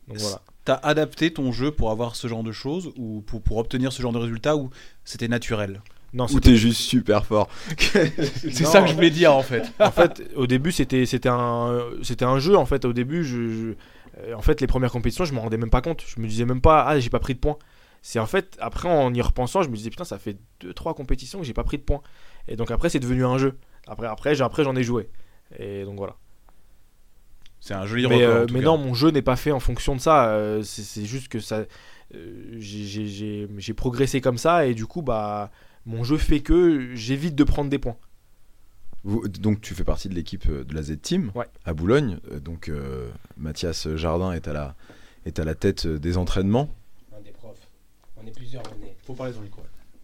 donc 0.09 0.19
voilà 0.19 0.41
T'as 0.65 0.75
adapté 0.75 1.33
ton 1.33 1.51
jeu 1.51 1.73
pour 1.73 1.91
avoir 1.91 2.15
ce 2.15 2.29
genre 2.29 2.45
de 2.45 2.53
choses 2.53 2.93
ou 2.97 3.21
pour, 3.23 3.43
pour 3.43 3.57
obtenir 3.57 3.93
ce 3.93 4.01
genre 4.01 4.13
de 4.13 4.19
résultats 4.19 4.57
ou 4.57 4.71
c'était 5.05 5.27
naturel? 5.27 5.83
Non 6.15 6.25
Ou 6.27 6.29
c'était- 6.29 6.51
t'es 6.51 6.57
juste 6.57 6.81
super 6.81 7.25
fort. 7.27 7.49
C'est 7.79 8.65
ça 8.65 8.83
que 8.83 8.89
je 8.89 8.95
voulais 8.95 9.11
dire 9.11 9.35
en 9.35 9.43
fait. 9.43 9.65
en 9.81 9.91
fait, 9.91 10.23
au 10.37 10.47
début, 10.47 10.71
c'était 10.71 11.05
c'était 11.07 11.29
un 11.31 11.81
c'était 12.03 12.25
un 12.25 12.39
jeu. 12.39 12.57
En 12.57 12.67
fait, 12.67 12.85
au 12.85 12.93
début, 12.93 13.25
je, 13.25 13.49
je- 13.49 13.75
euh, 14.21 14.35
en 14.35 14.43
fait, 14.43 14.61
les 14.61 14.67
premières 14.69 14.93
compétitions, 14.93 15.25
je 15.25 15.33
m'en 15.35 15.41
rendais 15.41 15.57
même 15.57 15.71
pas 15.71 15.81
compte. 15.81 16.05
Je 16.07 16.21
me 16.21 16.29
disais 16.29 16.45
même 16.45 16.61
pas, 16.61 16.85
ah, 16.87 17.01
j'ai 17.01 17.11
pas 17.11 17.19
pris 17.19 17.35
de 17.35 17.41
points. 17.41 17.57
C'est 18.03 18.19
en 18.19 18.27
fait, 18.27 18.57
après, 18.61 18.89
en 18.89 19.13
y 19.15 19.21
repensant, 19.23 19.63
je 19.63 19.69
me 19.69 19.75
disais, 19.77 19.91
putain, 19.91 20.05
ça 20.05 20.19
fait 20.19 20.37
2-3 20.61 20.95
compétitions 20.95 21.39
que 21.41 21.45
j'ai 21.45 21.55
pas 21.55 21.65
pris 21.65 21.79
de 21.79 21.83
points. 21.83 22.03
Et 22.47 22.57
donc 22.57 22.71
après, 22.71 22.89
c'est 22.91 23.01
devenu 23.01 23.25
un 23.25 23.39
jeu. 23.39 23.59
Après, 23.89 24.07
après, 24.07 24.35
j'ai- 24.35 24.45
après 24.45 24.63
j'en 24.65 24.77
ai 24.77 24.83
joué. 24.85 25.09
Et 25.59 25.85
donc 25.85 25.97
voilà. 25.97 26.17
C'est 27.65 27.75
un 27.75 27.87
joli 27.87 28.09
Mais, 28.09 28.17
record. 28.17 28.29
euh, 28.29 28.43
en 28.43 28.47
tout 28.47 28.55
mais 28.55 28.61
cas. 28.61 28.67
non, 28.67 28.77
mon 28.79 28.93
jeu 28.93 29.11
n'est 29.13 29.23
pas 29.23 29.37
fait 29.37 29.53
en 29.53 29.61
fonction 29.61 29.95
de 29.95 30.01
ça. 30.01 30.31
euh, 30.31 30.65
c'est 30.65 31.05
juste 31.05 31.29
que 31.29 31.39
ça, 31.39 31.65
euh, 32.13 32.57
j'ai- 32.59 33.75
progressé 33.77 34.21
comme 34.21 34.37
ça 34.37 34.67
et 34.67 34.75
du 34.75 34.85
coup, 34.85 35.01
bah, 35.01 35.53
mon 35.87 36.03
jeu 36.03 36.17
fait 36.19 36.41
que 36.41 36.93
j'évite 36.97 37.37
de 37.37 37.45
prendre 37.45 37.71
des 37.71 37.79
points. 37.79 37.97
Vous- 39.05 39.29
donc 39.29 39.61
tu 39.61 39.75
fais 39.75 39.85
partie 39.85 40.09
de 40.09 40.15
l'équipe 40.15 40.51
de 40.51 40.75
la 40.75 40.83
Z 40.83 41.01
Team 41.01 41.31
Ouais. 41.37 41.47
à 41.65 41.73
Boulogne. 41.73 42.19
Donc 42.41 42.69
euh, 42.69 43.09
Mathias 43.37 43.89
Jardin 43.95 44.33
est 44.33 44.49
à 44.49 44.53
la, 44.53 44.75
est 45.25 45.39
à 45.39 45.45
la 45.45 45.55
tête 45.55 45.87
des 45.87 46.17
entraînements. 46.17 46.69
Un 47.17 47.21
des 47.23 47.31
profs. 47.31 47.57
On 48.21 48.27
est 48.27 48.35
plusieurs, 48.35 48.63
on 48.77 48.85
est. 48.85 48.97
Faut 49.07 49.15
parler 49.15 49.33
dans 49.33 49.41
le. 49.41 49.47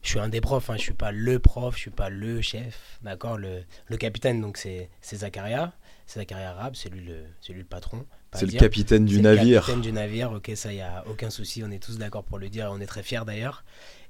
Je 0.03 0.11
suis 0.11 0.21
un 0.21 0.29
des 0.29 0.41
profs, 0.41 0.71
hein, 0.71 0.77
je 0.77 0.83
suis 0.83 0.95
pas 0.95 1.11
le 1.11 1.41
prof, 1.41 1.75
je 1.75 1.81
suis 1.81 1.91
pas 1.91 2.09
le 2.09 2.41
chef, 2.41 2.99
d'accord 3.03 3.37
le, 3.37 3.63
le 3.89 3.97
capitaine, 3.97 4.41
donc 4.41 4.57
c'est 4.57 4.89
c'est 5.01 5.17
Zakaria, 5.17 5.73
c'est 6.09 6.19
Zakaria 6.21 6.51
Arabe, 6.51 6.75
c'est 6.75 6.89
lui, 6.89 7.01
le- 7.03 7.27
c'est 7.41 7.53
lui 7.53 7.61
le 7.61 7.67
patron. 7.67 8.05
C'est 8.33 8.47
le 8.47 8.59
capitaine 8.59 9.05
du 9.05 9.17
C'est 9.17 9.23
le 9.23 9.35
navire. 9.37 9.61
capitaine 9.61 9.83
du 9.83 9.93
navire, 9.93 10.33
ok, 10.33 10.51
ça, 10.57 10.73
il 10.73 10.77
n'y 10.77 10.83
a 10.83 11.05
aucun 11.09 11.31
souci, 11.31 11.63
on 11.65 11.71
est 11.71 11.79
tous 11.83 11.99
d'accord 11.99 12.25
pour 12.25 12.39
le 12.39 12.49
dire, 12.49 12.65
et 12.67 12.69
on 12.69 12.81
est 12.81 12.87
très 12.87 13.03
fiers 13.03 13.23
d'ailleurs. 13.27 13.63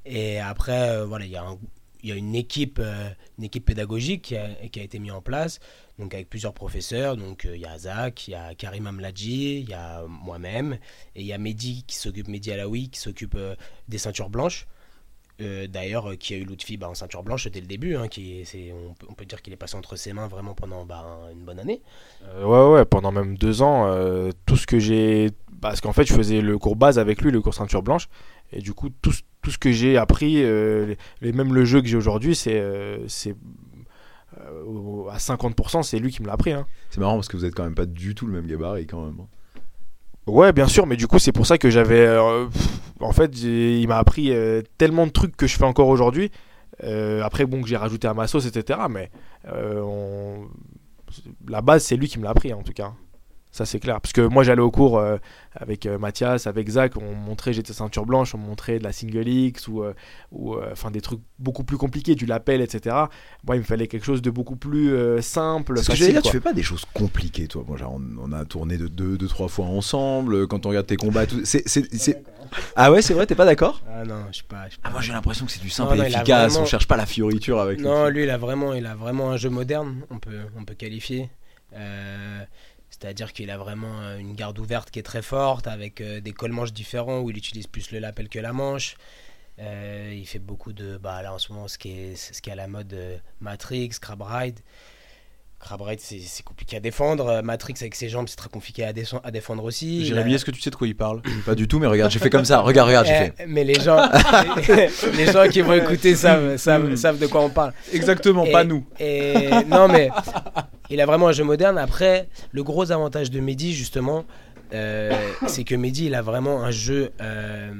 Et 0.06 0.38
après, 0.40 0.90
euh, 0.90 1.04
voilà, 1.04 1.24
il 1.26 1.30
y, 1.32 1.36
a 1.36 1.42
un- 1.44 1.58
il 2.02 2.08
y 2.08 2.12
a 2.12 2.14
une 2.14 2.34
équipe, 2.34 2.78
euh, 2.80 3.10
une 3.36 3.44
équipe 3.44 3.64
pédagogique 3.66 4.22
qui 4.22 4.36
a, 4.36 4.48
qui 4.72 4.78
a 4.80 4.82
été 4.84 4.98
mise 5.00 5.10
en 5.12 5.20
place, 5.20 5.58
donc 5.98 6.14
avec 6.14 6.28
plusieurs 6.30 6.54
professeurs. 6.54 7.16
Donc 7.16 7.44
euh, 7.44 7.56
il 7.56 7.60
y 7.62 7.66
a 7.66 7.76
Zach, 7.78 8.28
il 8.28 8.30
y 8.30 8.34
a 8.34 8.54
Karim 8.54 8.86
Amladji, 8.86 9.60
il 9.60 9.68
y 9.68 9.74
a 9.74 10.04
moi-même, 10.08 10.78
et 11.16 11.20
il 11.20 11.26
y 11.26 11.32
a 11.32 11.38
Mehdi 11.38 11.82
qui 11.86 11.96
s'occupe, 11.96 12.28
Mehdi 12.28 12.52
Alaoui, 12.52 12.88
qui 12.90 13.00
s'occupe 13.00 13.34
euh, 13.34 13.54
des 13.88 13.98
ceintures 13.98 14.30
blanches. 14.30 14.66
Euh, 15.40 15.66
D'ailleurs, 15.68 16.10
euh, 16.10 16.16
qui 16.16 16.34
a 16.34 16.36
eu 16.36 16.44
Lutfi 16.44 16.76
bah, 16.76 16.88
en 16.88 16.94
ceinture 16.94 17.22
blanche 17.22 17.46
dès 17.48 17.60
le 17.60 17.66
début, 17.66 17.94
hein, 17.94 18.08
qui 18.08 18.40
est- 18.40 18.44
c'est- 18.44 18.72
on, 18.72 18.94
peut, 18.94 19.06
on 19.08 19.14
peut 19.14 19.24
dire 19.24 19.40
qu'il 19.40 19.52
est 19.52 19.56
passé 19.56 19.76
entre 19.76 19.94
ses 19.96 20.12
mains 20.12 20.26
vraiment 20.26 20.54
pendant 20.54 20.84
bah, 20.84 21.04
un- 21.06 21.32
une 21.32 21.44
bonne 21.44 21.60
année. 21.60 21.80
Euh, 22.24 22.44
ouais, 22.44 22.74
ouais, 22.74 22.84
pendant 22.84 23.12
même 23.12 23.36
deux 23.38 23.62
ans, 23.62 23.86
euh, 23.86 24.30
tout 24.46 24.56
ce 24.56 24.66
que 24.66 24.78
j'ai. 24.80 25.30
Parce 25.60 25.80
qu'en 25.80 25.92
fait, 25.92 26.04
je 26.04 26.12
faisais 26.14 26.40
le 26.40 26.58
cours 26.58 26.74
base 26.76 26.98
avec 26.98 27.22
lui, 27.22 27.30
le 27.30 27.40
cours 27.40 27.54
ceinture 27.54 27.82
blanche. 27.82 28.08
Et 28.52 28.60
du 28.60 28.72
coup, 28.74 28.88
tout, 28.90 29.12
ce- 29.12 29.22
tout 29.42 29.50
ce 29.52 29.58
que 29.58 29.70
j'ai 29.70 29.96
appris, 29.96 30.42
euh, 30.42 30.86
les, 30.86 30.96
les- 31.20 31.32
même 31.32 31.54
le 31.54 31.64
jeu 31.64 31.80
que 31.82 31.86
j'ai 31.88 31.96
aujourd'hui, 31.96 32.34
c'est. 32.34 32.58
euh, 32.58 33.06
euh, 34.40 35.08
à 35.10 35.18
50%, 35.18 35.82
c'est 35.82 35.98
lui 35.98 36.10
qui 36.10 36.20
me 36.22 36.26
l'a 36.26 36.34
appris. 36.34 36.52
hein. 36.52 36.66
C'est 36.90 37.00
marrant 37.00 37.14
parce 37.14 37.28
que 37.28 37.36
vous 37.36 37.44
êtes 37.44 37.54
quand 37.54 37.64
même 37.64 37.74
pas 37.74 37.86
du 37.86 38.14
tout 38.14 38.26
le 38.26 38.32
même 38.32 38.46
gabarit 38.46 38.86
quand 38.86 39.02
même. 39.04 39.18
Ouais, 40.28 40.52
bien 40.52 40.68
sûr, 40.68 40.86
mais 40.86 40.96
du 40.96 41.06
coup, 41.06 41.18
c'est 41.18 41.32
pour 41.32 41.46
ça 41.46 41.56
que 41.58 41.70
j'avais. 41.70 42.06
euh, 42.06 42.46
en 43.00 43.12
fait, 43.12 43.34
il 43.42 43.86
m'a 43.88 43.96
appris 43.98 44.30
euh, 44.30 44.62
tellement 44.76 45.06
de 45.06 45.10
trucs 45.10 45.36
que 45.36 45.46
je 45.46 45.56
fais 45.56 45.64
encore 45.64 45.88
aujourd'hui. 45.88 46.30
Euh, 46.84 47.22
après, 47.22 47.46
bon, 47.46 47.62
que 47.62 47.68
j'ai 47.68 47.76
rajouté 47.78 48.06
à 48.08 48.14
ma 48.14 48.26
sauce, 48.26 48.46
etc. 48.46 48.78
Mais 48.90 49.10
la 51.48 51.62
base, 51.62 51.84
c'est 51.84 51.96
lui 51.96 52.08
qui 52.08 52.18
me 52.18 52.24
l'a 52.24 52.30
appris, 52.30 52.52
en 52.52 52.62
tout 52.62 52.72
cas. 52.72 52.92
Ça, 53.50 53.64
c'est 53.64 53.80
clair. 53.80 54.00
Parce 54.00 54.12
que 54.12 54.20
moi, 54.20 54.44
j'allais 54.44 54.60
au 54.60 54.70
cours 54.70 54.98
euh, 54.98 55.16
avec 55.54 55.86
euh, 55.86 55.98
Mathias, 55.98 56.46
avec 56.46 56.68
Zach, 56.68 56.92
on 56.96 57.10
me 57.10 57.14
montrait, 57.14 57.52
j'étais 57.54 57.72
ceinture 57.72 58.04
blanche, 58.04 58.34
on 58.34 58.38
me 58.38 58.46
montrait 58.46 58.78
de 58.78 58.84
la 58.84 58.92
single 58.92 59.26
X 59.26 59.68
ou, 59.68 59.82
euh, 59.82 59.94
ou 60.32 60.54
euh, 60.54 60.68
enfin 60.72 60.90
des 60.90 61.00
trucs 61.00 61.20
beaucoup 61.38 61.64
plus 61.64 61.78
compliqués, 61.78 62.14
du 62.14 62.26
lapel, 62.26 62.60
etc. 62.60 62.94
Moi, 63.46 63.56
il 63.56 63.60
me 63.60 63.64
fallait 63.64 63.86
quelque 63.86 64.04
chose 64.04 64.20
de 64.20 64.30
beaucoup 64.30 64.56
plus 64.56 64.92
euh, 64.92 65.22
simple. 65.22 65.74
Parce 65.74 65.86
que 65.86 65.92
facile, 65.92 66.06
j'allais 66.06 66.12
dire, 66.12 66.22
quoi. 66.22 66.30
tu 66.30 66.36
fais 66.36 66.42
pas 66.42 66.52
des 66.52 66.62
choses 66.62 66.84
compliquées, 66.92 67.48
toi. 67.48 67.64
Bon, 67.66 67.76
genre, 67.76 67.94
on, 67.98 68.30
on 68.30 68.32
a 68.32 68.44
tourné 68.44 68.76
de 68.76 68.86
deux, 68.86 69.16
deux, 69.16 69.28
trois 69.28 69.48
fois 69.48 69.64
ensemble. 69.66 70.46
Quand 70.46 70.66
on 70.66 70.68
regarde 70.68 70.86
tes 70.86 70.96
combats, 70.96 71.26
tout. 71.26 71.40
c'est- 71.44 71.66
c'est- 71.66 71.92
c'est- 71.96 72.22
Ah 72.76 72.92
ouais, 72.92 73.00
c'est 73.02 73.14
vrai, 73.14 73.26
t'es 73.26 73.34
pas 73.34 73.44
d'accord? 73.46 73.82
Ah 73.90 74.04
non, 74.04 74.24
je 74.30 74.36
suis 74.36 74.44
pas. 74.44 74.66
je 74.66 74.72
suis 74.72 74.80
Ah 74.84 74.88
pas- 74.88 74.92
moi 74.92 75.00
j'ai 75.02 75.12
l'impression 75.12 75.46
que 75.46 75.52
c'est 75.52 75.60
du 75.60 75.70
simple 75.70 75.96
non, 75.96 76.02
et 76.02 76.06
efficace. 76.06 76.52
vraiment- 76.52 76.64
On 76.64 76.66
cherche 76.66 76.86
pas 76.86 76.96
la 76.96 77.06
fioriture 77.06 77.60
avec. 77.60 77.80
Non, 77.80 78.08
lui, 78.08 78.24
il 78.24 78.30
a 78.30 78.36
vraiment, 78.38 78.74
il 78.74 78.86
a 78.86 78.94
vraiment 78.94 79.30
un 79.30 79.36
jeu 79.38 79.48
moderne, 79.50 80.02
on 80.10 80.18
peut, 80.18 80.38
on 80.58 80.64
peut 80.64 80.74
qualifier. 80.74 81.30
Euh, 81.74 82.42
C'est-à-dire 83.00 83.32
qu'il 83.32 83.50
a 83.50 83.56
vraiment 83.56 84.00
euh, 84.00 84.18
une 84.18 84.34
garde 84.34 84.58
ouverte 84.58 84.90
qui 84.90 84.98
est 84.98 85.04
très 85.04 85.22
forte, 85.22 85.66
avec 85.66 86.00
euh, 86.00 86.20
des 86.20 86.32
colles-manches 86.32 86.72
différents 86.72 87.20
où 87.20 87.30
il 87.30 87.36
utilise 87.36 87.66
plus 87.66 87.92
le 87.92 88.00
lapel 88.00 88.28
que 88.28 88.38
la 88.38 88.52
manche. 88.52 88.96
Euh, 89.60 90.12
il 90.16 90.26
fait 90.26 90.38
beaucoup 90.38 90.72
de. 90.72 90.96
Bah, 90.96 91.22
là, 91.22 91.32
en 91.34 91.38
ce 91.38 91.52
moment, 91.52 91.68
ce 91.68 91.78
qui 91.78 91.90
est, 91.90 92.16
ce 92.16 92.50
à 92.50 92.54
la 92.54 92.66
mode 92.66 92.96
Matrix, 93.40 93.90
Crab 94.00 94.22
Ride. 94.22 94.60
Crab 95.60 95.82
Ride, 95.82 95.98
c'est 96.00 96.44
compliqué 96.44 96.76
à 96.76 96.80
défendre. 96.80 97.26
Euh, 97.26 97.42
Matrix, 97.42 97.74
avec 97.80 97.96
ses 97.96 98.08
jambes, 98.08 98.28
c'est 98.28 98.36
très 98.36 98.48
compliqué 98.48 98.84
à, 98.84 98.92
défendre 98.92 99.64
aussi. 99.64 100.04
Jérémy, 100.06 100.34
est-ce 100.34 100.44
que 100.44 100.52
tu 100.52 100.60
sais 100.60 100.70
de 100.70 100.76
quoi 100.76 100.86
il 100.86 100.94
parle 100.94 101.20
Pas 101.44 101.56
du 101.56 101.66
tout, 101.66 101.80
mais 101.80 101.88
regarde, 101.88 102.12
j'ai 102.12 102.20
fait 102.20 102.30
comme 102.36 102.44
ça. 102.44 102.60
Regarde, 102.60 102.88
regarde, 102.88 103.06
j'ai 103.06 103.12
Eh, 103.12 103.18
fait. 103.36 103.46
mais 103.48 103.64
les 103.64 103.74
gens, 103.74 103.98
les 105.16 105.32
gens 105.32 105.48
qui 105.48 105.60
vont 105.60 105.74
écouter 105.74 106.14
savent, 106.14 106.56
savent, 106.58 106.94
savent 106.94 107.18
de 107.18 107.26
quoi 107.26 107.42
on 107.42 107.50
parle. 107.50 107.72
Exactement, 107.92 108.44
Et- 108.44 108.52
pas 108.52 108.62
nous. 108.62 108.86
Et 109.00 109.50
non, 109.66 109.88
mais 109.88 110.10
il 110.90 111.00
a 111.00 111.06
vraiment 111.06 111.28
un 111.28 111.32
jeu 111.32 111.44
moderne. 111.44 111.76
Après, 111.76 112.28
le 112.52 112.62
gros 112.62 112.92
avantage 112.92 113.30
de 113.30 113.40
Mehdi, 113.40 113.74
justement, 113.74 114.24
euh, 114.72 115.12
c'est 115.48 115.64
que 115.64 115.74
Mehdi, 115.74 116.06
il 116.06 116.14
a 116.14 116.22
vraiment 116.22 116.62
un 116.62 116.70
jeu 116.70 117.10
euh, 117.20 117.72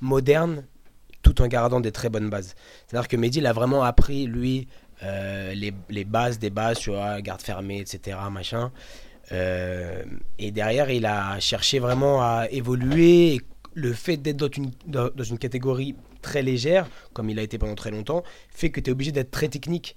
moderne 0.00 0.64
tout 1.22 1.32
tout 1.32 1.40
en 1.40 1.46
gardant 1.46 1.80
des 1.80 1.92
très 1.92 2.08
bonnes 2.08 2.30
bases. 2.30 2.56
C'est-à-dire 2.86 3.06
que 3.06 3.16
Mehdi, 3.16 3.38
il 3.38 3.46
a 3.46 3.52
vraiment 3.52 3.84
appris, 3.84 4.26
lui, 4.26 4.66
euh, 5.02 5.54
les, 5.54 5.72
les 5.88 6.04
bases 6.04 6.38
des 6.38 6.50
bases, 6.50 6.78
tu 6.78 6.90
vois, 6.90 7.20
garde 7.20 7.42
fermée, 7.42 7.80
etc., 7.80 8.18
machin. 8.30 8.72
Euh, 9.32 10.04
et 10.38 10.50
derrière, 10.50 10.90
il 10.90 11.06
a 11.06 11.38
cherché 11.40 11.78
vraiment 11.78 12.22
à 12.22 12.46
évoluer. 12.50 13.40
Le 13.74 13.94
fait 13.94 14.18
d'être 14.18 14.36
dans 14.36 14.50
une, 14.50 14.70
dans 14.84 15.24
une 15.24 15.38
catégorie 15.38 15.94
très 16.20 16.42
légère, 16.42 16.88
comme 17.14 17.30
il 17.30 17.38
a 17.38 17.42
été 17.42 17.56
pendant 17.56 17.74
très 17.74 17.90
longtemps, 17.90 18.22
fait 18.50 18.70
que 18.70 18.80
tu 18.80 18.90
es 18.90 18.92
obligé 18.92 19.12
d'être 19.12 19.30
très 19.30 19.48
technique. 19.48 19.96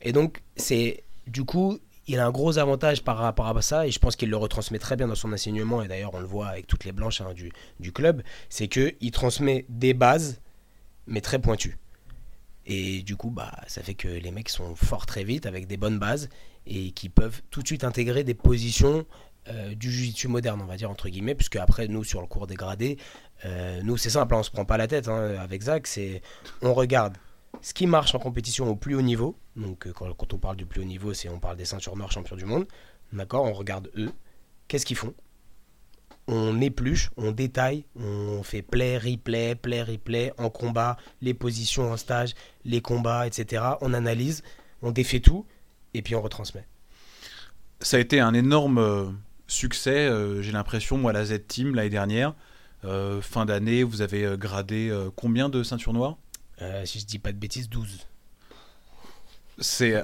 Et 0.00 0.12
donc, 0.12 0.42
c'est 0.56 1.04
du 1.28 1.44
coup, 1.44 1.78
il 2.06 2.18
a 2.18 2.26
un 2.26 2.30
gros 2.30 2.58
avantage 2.58 3.04
par 3.04 3.18
rapport 3.18 3.46
à 3.56 3.62
ça, 3.62 3.86
et 3.86 3.90
je 3.90 3.98
pense 3.98 4.16
qu'il 4.16 4.28
le 4.28 4.36
retransmet 4.36 4.78
très 4.78 4.96
bien 4.96 5.06
dans 5.06 5.14
son 5.14 5.32
enseignement, 5.32 5.82
et 5.82 5.88
d'ailleurs 5.88 6.14
on 6.14 6.20
le 6.20 6.26
voit 6.26 6.48
avec 6.48 6.66
toutes 6.66 6.84
les 6.84 6.92
blanches 6.92 7.20
hein, 7.20 7.32
du, 7.34 7.52
du 7.78 7.92
club, 7.92 8.22
c'est 8.48 8.68
qu'il 8.68 9.10
transmet 9.12 9.64
des 9.68 9.94
bases, 9.94 10.40
mais 11.06 11.20
très 11.20 11.38
pointues. 11.38 11.78
Et 12.66 13.02
du 13.02 13.16
coup, 13.16 13.30
bah, 13.30 13.52
ça 13.66 13.82
fait 13.82 13.94
que 13.94 14.08
les 14.08 14.30
mecs 14.30 14.48
sont 14.48 14.74
forts 14.74 15.06
très 15.06 15.24
vite, 15.24 15.46
avec 15.46 15.66
des 15.66 15.76
bonnes 15.76 15.98
bases, 15.98 16.28
et 16.66 16.92
qui 16.92 17.08
peuvent 17.08 17.42
tout 17.50 17.62
de 17.62 17.66
suite 17.66 17.84
intégrer 17.84 18.24
des 18.24 18.34
positions 18.34 19.04
euh, 19.48 19.74
du 19.74 19.90
jiu-jitsu 19.90 20.28
moderne, 20.28 20.60
on 20.62 20.66
va 20.66 20.76
dire, 20.76 20.90
entre 20.90 21.08
guillemets, 21.08 21.34
puisque 21.34 21.56
après, 21.56 21.88
nous, 21.88 22.04
sur 22.04 22.20
le 22.20 22.26
cours 22.28 22.46
dégradé, 22.46 22.98
euh, 23.44 23.80
nous, 23.82 23.96
c'est 23.96 24.10
simple, 24.10 24.34
hein, 24.34 24.38
on 24.38 24.42
se 24.44 24.50
prend 24.50 24.64
pas 24.64 24.76
la 24.76 24.86
tête 24.86 25.08
hein, 25.08 25.34
avec 25.40 25.62
Zach, 25.62 25.88
c'est 25.88 26.22
on 26.60 26.74
regarde 26.74 27.16
ce 27.60 27.74
qui 27.74 27.86
marche 27.86 28.14
en 28.14 28.18
compétition 28.18 28.68
au 28.68 28.76
plus 28.76 28.94
haut 28.94 29.02
niveau. 29.02 29.36
Donc, 29.56 29.86
euh, 29.86 29.92
quand, 29.92 30.32
on 30.32 30.38
parle 30.38 30.56
du 30.56 30.64
plus 30.64 30.80
haut 30.80 30.86
niveau, 30.86 31.12
c'est 31.12 31.28
on 31.28 31.40
parle 31.40 31.56
des 31.56 31.64
ceintures 31.64 31.96
noires 31.96 32.12
champions 32.12 32.36
du 32.36 32.44
monde. 32.44 32.66
D'accord 33.12 33.44
On 33.44 33.52
regarde 33.52 33.90
eux. 33.96 34.12
Qu'est-ce 34.68 34.86
qu'ils 34.86 34.96
font 34.96 35.12
On 36.28 36.60
épluche, 36.60 37.10
on 37.16 37.32
détaille, 37.32 37.84
on 37.96 38.42
fait 38.42 38.62
play, 38.62 38.96
replay, 38.96 39.54
play, 39.54 39.82
replay, 39.82 40.32
en 40.38 40.50
combat, 40.50 40.96
les 41.20 41.34
positions 41.34 41.90
en 41.90 41.96
stage, 41.96 42.34
les 42.64 42.80
combats, 42.80 43.26
etc. 43.26 43.62
On 43.80 43.92
analyse, 43.92 44.42
on 44.82 44.92
défait 44.92 45.20
tout, 45.20 45.44
et 45.94 46.02
puis 46.02 46.14
on 46.14 46.22
retransmet. 46.22 46.66
Ça 47.80 47.96
a 47.96 48.00
été 48.00 48.20
un 48.20 48.34
énorme 48.34 48.78
euh, 48.78 49.06
succès, 49.48 50.06
euh, 50.06 50.42
j'ai 50.42 50.52
l'impression, 50.52 50.96
moi, 50.96 51.12
la 51.12 51.24
Z-Team 51.24 51.74
l'année 51.74 51.90
dernière. 51.90 52.34
Euh, 52.84 53.20
fin 53.20 53.44
d'année, 53.44 53.82
vous 53.82 54.02
avez 54.02 54.36
gradé 54.36 54.92
combien 55.16 55.48
de 55.48 55.62
ceintures 55.62 55.92
noires? 55.92 56.16
Euh, 56.60 56.84
si 56.84 57.00
je 57.00 57.06
dis 57.06 57.18
pas 57.18 57.32
de 57.32 57.38
bêtises, 57.38 57.68
12. 57.68 58.06
C'est 59.58 60.02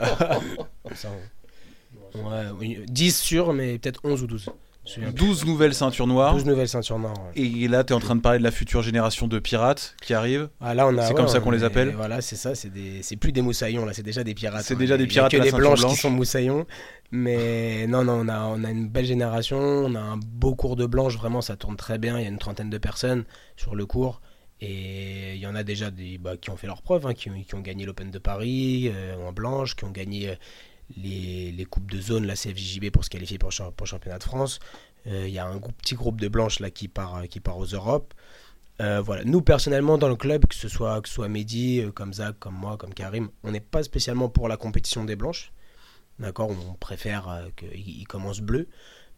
Ouais, 2.15 2.47
oui, 2.59 2.79
10 2.87 3.17
sur, 3.19 3.53
mais 3.53 3.79
peut-être 3.79 4.01
11 4.05 4.23
ou 4.23 4.27
12. 4.27 4.51
Je 4.89 5.01
me 5.01 5.07
souviens 5.07 5.13
plus. 5.13 5.27
12 5.27 5.45
nouvelles 5.47 5.75
ceintures 5.75 6.07
noires. 6.07 6.33
12 6.35 6.47
nouvelles 6.47 6.69
ceintures 6.69 6.99
noires. 6.99 7.15
ouais. 7.37 7.43
Et 7.43 7.69
là, 7.69 7.85
tu 7.85 7.93
es 7.93 7.97
en 7.97 8.01
train 8.01 8.17
de 8.17 8.21
parler 8.21 8.39
de 8.39 8.45
la 8.45 8.51
future 8.51 8.83
génération 8.83 9.29
de 9.29 9.39
pirates 9.39 9.95
qui 10.03 10.15
arrive. 10.15 10.49
Ah, 10.61 10.75
là, 10.75 10.87
on 10.89 10.97
a- 10.97 11.03
C'est 11.03 11.09
ouais, 11.11 11.15
comme 11.15 11.29
ça 11.29 11.39
on 11.39 11.41
qu'on 11.43 11.51
les 11.51 11.63
appelle 11.65 11.95
Voilà, 11.95 12.21
c'est 12.21 12.37
ça. 12.37 12.55
C'est 12.55 12.71
des... 12.71 13.03
c'est 13.03 13.17
plus 13.17 13.33
des 13.33 13.43
moussaillons 13.43 13.85
là, 13.85 13.93
c'est 13.93 14.03
déjà 14.03 14.25
des 14.25 14.35
pirates. 14.35 14.65
C'est 14.65 14.75
hein. 14.75 14.79
déjà 14.79 14.97
des 14.97 15.05
Il 15.05 15.07
y 15.09 15.11
a 15.19 15.29
pirates 15.29 15.33
que 15.33 15.37
des 15.39 15.51
blanches 15.57 15.81
blanche. 15.81 15.93
qui 15.93 15.99
sont 16.01 16.11
moussaillons. 16.11 16.67
Mais 17.11 17.87
non, 17.87 18.05
non, 18.05 18.21
on 18.25 18.29
a, 18.29 18.41
on 18.47 18.65
a 18.65 18.71
une 18.71 18.89
belle 18.89 19.07
génération. 19.07 19.59
On 19.59 19.95
a 19.95 20.01
un 20.01 20.17
beau 20.19 20.55
cours 20.55 20.77
de 20.77 20.87
blanche. 20.87 21.17
Vraiment, 21.17 21.41
ça 21.41 21.57
tourne 21.57 21.77
très 21.77 21.99
bien. 21.99 22.19
Il 22.19 22.23
y 22.23 22.27
a 22.27 22.29
une 22.29 22.39
trentaine 22.39 22.71
de 22.71 22.79
personnes 22.79 23.25
sur 23.57 23.75
le 23.75 23.87
cours. 23.87 24.21
Et 24.61 25.35
il 25.37 25.41
y 25.41 25.47
en 25.47 25.55
a 25.55 25.63
déjà 25.63 25.91
des, 25.93 26.19
bah, 26.19 26.37
qui 26.37 26.51
ont 26.51 26.57
fait 26.57 26.67
leurs 26.67 26.83
preuves, 26.83 27.07
hein, 27.07 27.15
qui, 27.15 27.31
ont- 27.31 27.43
qui 27.47 27.55
ont 27.55 27.61
gagné 27.61 27.87
l'Open 27.87 28.11
de 28.11 28.19
Paris 28.19 28.91
euh, 28.93 29.15
en 29.29 29.33
blanche, 29.33 29.77
qui 29.77 29.85
ont 29.85 29.91
gagné 29.93 30.31
euh, 30.31 30.35
les, 30.97 31.53
les 31.53 31.65
coupes 31.65 31.91
de 31.91 32.01
zone, 32.01 32.27
la 32.27 32.35
CFJB 32.35 32.91
pour 32.91 33.05
se 33.05 33.11
qualifier 33.11 33.39
pour, 33.39 33.51
le 33.51 33.87
championnat 33.87 34.19
de 34.19 34.25
France. 34.25 34.59
Euh, 35.07 35.27
Il 35.29 35.33
y 35.33 35.39
a 35.39 35.47
un 35.47 35.59
petit 35.59 35.95
groupe 35.95 36.21
de 36.21 36.29
blanches 36.29 36.61
là 36.61 36.71
qui 36.71 36.89
part, 36.89 37.17
euh, 37.17 37.27
qui 37.27 37.41
part 37.41 37.59
aux 37.59 37.67
Europes. 37.67 38.15
Euh, 38.81 39.01
voilà. 39.01 39.25
Nous, 39.25 39.43
personnellement, 39.43 39.99
dans 39.99 40.09
le 40.09 40.17
club, 40.17 40.47
que 40.47 40.55
ce 40.55 40.69
soit, 40.69 41.01
que 41.03 41.09
soit 41.09 41.29
Mehdi, 41.29 41.83
comme 41.95 42.15
Zach, 42.15 42.39
comme 42.39 42.55
moi, 42.55 42.77
comme 42.77 42.95
Karim, 42.95 43.29
on 43.43 43.51
n'est 43.51 43.61
pas 43.61 43.83
spécialement 43.83 44.29
pour 44.29 44.49
la 44.49 44.57
compétition 44.57 45.05
des 45.05 45.17
blanches. 45.17 45.53
D'accord? 46.19 46.51
On 46.51 46.75
préfère 46.75 47.49
qu'ils 47.57 48.01
ils 48.01 48.07
commencent 48.07 48.41
bleus. 48.41 48.69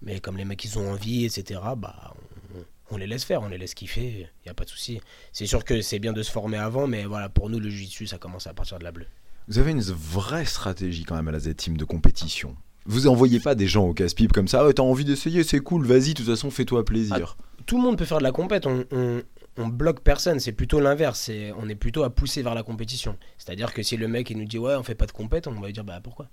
Mais 0.02 0.20
comme 0.20 0.38
les 0.38 0.46
mecs, 0.46 0.64
ils 0.64 0.78
ont 0.78 0.92
envie, 0.92 1.26
etc., 1.26 1.60
bah, 1.76 2.14
on, 2.54 2.64
on 2.90 2.96
les 2.96 3.06
laisse 3.06 3.24
faire, 3.24 3.42
on 3.42 3.48
les 3.48 3.58
laisse 3.58 3.74
kiffer, 3.74 4.28
il 4.42 4.46
n'y 4.46 4.50
a 4.50 4.54
pas 4.54 4.64
de 4.64 4.70
souci. 4.70 5.00
C'est 5.32 5.46
sûr 5.46 5.64
que 5.64 5.82
c'est 5.82 5.98
bien 5.98 6.14
de 6.14 6.22
se 6.22 6.30
former 6.30 6.56
avant, 6.56 6.86
mais 6.86 7.04
voilà, 7.04 7.28
pour 7.28 7.50
nous, 7.50 7.60
le 7.60 7.68
jiu-jitsu, 7.68 8.06
ça 8.06 8.18
commence 8.18 8.46
à 8.46 8.54
partir 8.54 8.78
de 8.78 8.84
la 8.84 8.92
bleue. 8.92 9.06
Vous 9.50 9.58
avez 9.58 9.72
une 9.72 9.80
vraie 9.80 10.44
stratégie 10.44 11.02
quand 11.02 11.16
même 11.16 11.26
à 11.26 11.32
la 11.32 11.40
Z-Team 11.40 11.76
de 11.76 11.84
compétition. 11.84 12.54
Vous 12.86 13.08
envoyez 13.08 13.40
pas 13.40 13.56
des 13.56 13.66
gens 13.66 13.84
au 13.84 13.92
casse-pipe 13.92 14.32
comme 14.32 14.46
ça, 14.46 14.64
ouais, 14.64 14.72
t'as 14.72 14.84
envie 14.84 15.04
d'essayer, 15.04 15.42
c'est 15.42 15.58
cool, 15.58 15.84
vas-y, 15.84 16.10
de 16.10 16.18
toute 16.18 16.26
façon, 16.26 16.52
fais-toi 16.52 16.84
plaisir. 16.84 17.36
Tout 17.66 17.76
le 17.76 17.82
monde 17.82 17.98
peut 17.98 18.04
faire 18.04 18.18
de 18.18 18.22
la 18.22 18.30
compète, 18.30 18.68
on, 18.68 18.84
on, 18.92 19.22
on 19.56 19.66
bloque 19.66 20.02
personne, 20.02 20.38
c'est 20.38 20.52
plutôt 20.52 20.78
l'inverse, 20.78 21.32
on 21.58 21.68
est 21.68 21.74
plutôt 21.74 22.04
à 22.04 22.10
pousser 22.10 22.42
vers 22.42 22.54
la 22.54 22.62
compétition. 22.62 23.16
C'est-à-dire 23.38 23.74
que 23.74 23.82
si 23.82 23.96
le 23.96 24.06
mec 24.06 24.30
il 24.30 24.38
nous 24.38 24.44
dit 24.44 24.56
ouais, 24.56 24.76
on 24.76 24.84
fait 24.84 24.94
pas 24.94 25.06
de 25.06 25.12
compète, 25.12 25.48
on 25.48 25.60
va 25.60 25.66
lui 25.66 25.72
dire 25.72 25.82
bah 25.82 25.98
pourquoi? 26.00 26.28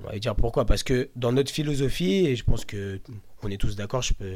On 0.00 0.06
va 0.06 0.12
lui 0.14 0.20
dire 0.20 0.34
pourquoi? 0.34 0.66
Parce 0.66 0.82
que 0.82 1.10
dans 1.14 1.30
notre 1.30 1.52
philosophie, 1.52 2.26
et 2.26 2.34
je 2.34 2.42
pense 2.42 2.64
que 2.64 3.00
on 3.44 3.50
est 3.52 3.56
tous 3.56 3.76
d'accord, 3.76 4.02
je 4.02 4.14
peux, 4.14 4.34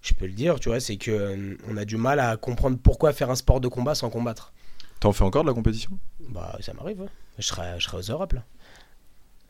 je 0.00 0.14
peux 0.14 0.26
le 0.26 0.32
dire, 0.32 0.60
tu 0.60 0.68
vois, 0.68 0.78
c'est 0.78 0.96
que 0.96 1.10
euh, 1.10 1.56
on 1.68 1.76
a 1.76 1.84
du 1.84 1.96
mal 1.96 2.20
à 2.20 2.36
comprendre 2.36 2.78
pourquoi 2.80 3.12
faire 3.12 3.30
un 3.30 3.36
sport 3.36 3.60
de 3.60 3.66
combat 3.66 3.96
sans 3.96 4.10
combattre. 4.10 4.52
T'en 5.00 5.12
fais 5.12 5.24
encore 5.24 5.42
de 5.42 5.48
la 5.48 5.54
compétition? 5.54 5.90
Bah 6.28 6.56
ça 6.60 6.72
m'arrive, 6.74 7.00
ouais. 7.02 7.08
je 7.38 7.46
serai, 7.46 7.62
je 7.78 7.84
serai 7.84 7.98
aux 7.98 8.12
Europes 8.12 8.32
là. 8.34 8.42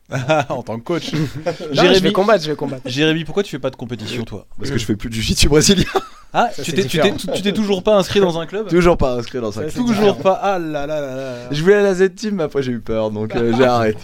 en 0.49 0.63
tant 0.63 0.77
que 0.79 0.83
coach. 0.83 1.11
Non, 1.13 1.19
je 1.45 1.51
vais 1.69 1.75
Jérémy, 1.75 2.13
combattre, 2.13 2.43
je 2.43 2.49
vais 2.51 2.55
combattre. 2.55 2.83
Jérémy, 2.87 3.25
pourquoi 3.25 3.43
tu 3.43 3.51
fais 3.51 3.59
pas 3.59 3.69
de 3.69 3.75
compétition, 3.75 4.23
toi? 4.23 4.47
Parce 4.57 4.69
que 4.71 4.77
je 4.77 4.85
fais 4.85 4.95
plus 4.95 5.09
de 5.09 5.13
jiu-jitsu 5.15 5.49
brésilien. 5.49 5.85
Ah, 6.33 6.49
Ça, 6.51 6.61
tu 6.61 6.71
c'est 6.71 6.75
t'es, 6.75 6.83
tu, 6.83 6.99
t'es, 6.99 7.09
différent. 7.11 7.35
tu 7.37 7.41
t'es 7.41 7.53
toujours 7.53 7.81
pas 7.83 7.95
inscrit 7.95 8.19
dans 8.19 8.37
un 8.37 8.45
club? 8.45 8.67
Toujours 8.67 8.97
pas 8.97 9.13
inscrit 9.13 9.39
dans 9.39 9.53
ça. 9.53 9.61
Ça, 9.63 9.69
c'est 9.69 9.77
Toujours 9.77 9.93
différent. 9.95 10.21
pas. 10.21 10.33
Ah 10.43 10.59
là 10.59 10.85
là 10.85 10.99
là 10.99 11.15
là. 11.15 11.33
Je 11.51 11.63
voulais 11.63 11.75
à 11.75 11.81
la 11.81 11.93
Z-Team, 11.95 12.35
mais 12.35 12.43
après 12.43 12.61
j'ai 12.61 12.73
eu 12.73 12.81
peur, 12.81 13.11
donc 13.11 13.33
euh, 13.33 13.53
j'ai 13.57 13.63
arrêté. 13.63 13.97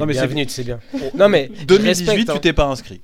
Non, 0.00 0.06
mais 0.06 0.14
c'est- 0.14 0.20
bienvenu, 0.26 0.46
c'est 0.48 0.64
bien. 0.64 0.80
Non 1.14 1.28
mais 1.28 1.50
je 1.54 1.64
2018, 1.64 2.08
respecte, 2.08 2.30
hein. 2.30 2.34
tu 2.34 2.40
t'es 2.40 2.52
pas 2.52 2.66
inscrit. 2.66 3.00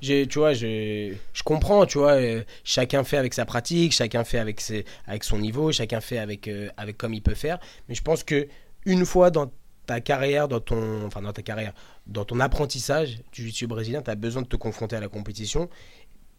tu 0.00 0.26
vois 0.38 0.52
je, 0.54 1.14
je 1.32 1.42
comprends 1.42 1.86
tu 1.86 1.98
vois 1.98 2.12
euh, 2.12 2.42
chacun 2.64 3.04
fait 3.04 3.16
avec 3.16 3.34
sa 3.34 3.44
pratique 3.44 3.92
chacun 3.92 4.24
fait 4.24 4.38
avec 4.38 4.60
ses 4.60 4.84
avec 5.06 5.24
son 5.24 5.38
niveau 5.38 5.72
chacun 5.72 6.00
fait 6.00 6.18
avec 6.18 6.48
euh, 6.48 6.68
avec 6.76 6.96
comme 6.98 7.14
il 7.14 7.22
peut 7.22 7.34
faire 7.34 7.58
mais 7.88 7.94
je 7.94 8.02
pense 8.02 8.22
que 8.24 8.48
une 8.86 9.04
fois 9.04 9.30
dans 9.30 9.50
ta 9.86 10.00
carrière 10.00 10.48
dans 10.48 10.60
ton 10.60 11.04
enfin 11.06 11.22
dans 11.22 11.32
ta 11.32 11.42
carrière 11.42 11.72
dans 12.06 12.24
ton 12.24 12.38
apprentissage 12.40 13.16
du 13.32 13.42
jiu-jitsu 13.42 13.66
brésilien 13.66 14.02
tu 14.02 14.10
as 14.10 14.14
besoin 14.14 14.42
de 14.42 14.46
te 14.48 14.56
confronter 14.56 14.96
à 14.96 15.00
la 15.00 15.08
compétition 15.08 15.68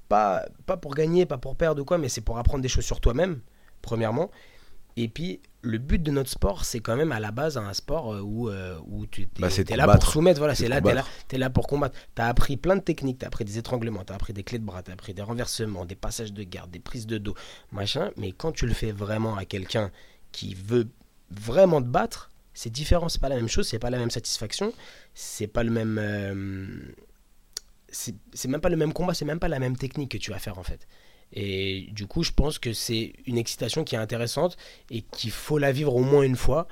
pas 0.08 0.46
pas 0.66 0.78
pour 0.78 0.94
gagner 0.96 1.26
pas 1.26 1.38
pour 1.38 1.56
perdre 1.56 1.82
ou 1.82 1.86
quoi 1.86 1.98
mais 1.98 2.10
c'est 2.10 2.22
pour 2.22 2.38
apprendre 2.38 2.62
des 2.62 2.70
choses 2.70 2.86
sur 2.86 3.00
toi-même 3.02 3.42
premièrement 3.82 4.32
et 5.04 5.08
puis 5.08 5.42
le 5.62 5.78
but 5.78 6.02
de 6.02 6.12
notre 6.12 6.30
sport 6.30 6.64
c'est 6.66 6.80
quand 6.80 6.96
même 6.96 7.12
à 7.12 7.20
la 7.20 7.32
base 7.32 7.58
un 7.58 7.74
sport 7.74 8.14
euh, 8.14 8.22
où 8.22 8.50
euh, 8.50 8.78
où 8.88 9.06
tu 9.08 9.28
Bah, 9.40 9.50
t'es 9.50 9.76
là 9.76 9.84
pour 9.84 9.94
combattre. 9.94 10.12
soumettre 10.12 10.40
voilà 10.40 10.56
C'est 10.56 10.68
là 10.70 10.82
combattre. 10.82 11.10
T'es 11.28 11.38
là 11.38 11.50
pour 11.50 11.68
combattre. 11.68 11.98
T'as 12.16 12.28
appris 12.28 12.58
plein 12.58 12.76
de 12.76 12.82
techniques. 12.82 13.20
T'as 13.20 13.28
appris 13.28 13.46
des 13.46 13.58
étranglements. 13.58 14.04
T'as 14.04 14.16
appris 14.16 14.34
des 14.34 14.44
clés 14.44 14.60
de 14.60 14.64
bras. 14.66 14.82
T'as 14.84 14.94
appris 14.94 15.14
des 15.14 15.22
renversements, 15.22 15.86
des 15.86 15.96
passages 15.96 16.34
de 16.34 16.44
garde, 16.44 16.72
des 16.72 16.80
prises 16.80 17.08
de 17.08 17.18
dos, 17.18 17.36
machin. 17.72 18.12
Mais 18.18 18.32
quand 18.32 18.52
tu 18.52 18.66
le 18.68 18.74
fais 18.74 18.92
vraiment 18.92 19.36
à 19.38 19.46
quelqu'un 19.46 19.92
qui 20.32 20.54
veut 20.54 20.88
vraiment 21.32 21.82
te 21.82 21.88
battre, 21.88 22.32
c'est 22.54 22.70
différent. 22.72 23.10
C'est 23.10 23.22
pas 23.22 23.30
la 23.30 23.36
même 23.36 23.50
chose. 23.50 23.68
C'est 23.68 23.80
pas 23.80 23.90
la 23.90 23.98
même 24.00 24.12
satisfaction. 24.12 24.74
C'est 25.14 25.48
pas 25.48 25.64
le 25.64 25.72
même. 25.72 25.98
euh, 26.02 26.68
c'est 27.90 28.16
c'est 28.34 28.48
même 28.48 28.62
pas 28.62 28.70
le 28.70 28.78
même 28.78 28.94
combat. 28.94 29.14
C'est 29.14 29.26
même 29.26 29.40
pas 29.40 29.48
la 29.48 29.60
même 29.60 29.76
technique 29.78 30.12
que 30.12 30.18
tu 30.18 30.32
vas 30.32 30.40
faire 30.40 30.58
en 30.58 30.64
fait. 30.64 30.88
Et 31.34 31.90
du 31.92 32.08
coup, 32.08 32.24
je 32.24 32.32
pense 32.32 32.58
que 32.60 32.74
c'est 32.74 33.14
une 33.26 33.38
excitation 33.38 33.84
qui 33.84 33.96
est 33.96 34.00
intéressante 34.00 34.58
et 34.90 35.02
qu'il 35.02 35.32
faut 35.32 35.58
la 35.58 35.72
vivre 35.72 35.96
au 35.96 36.04
moins 36.04 36.24
une 36.24 36.36
fois, 36.36 36.68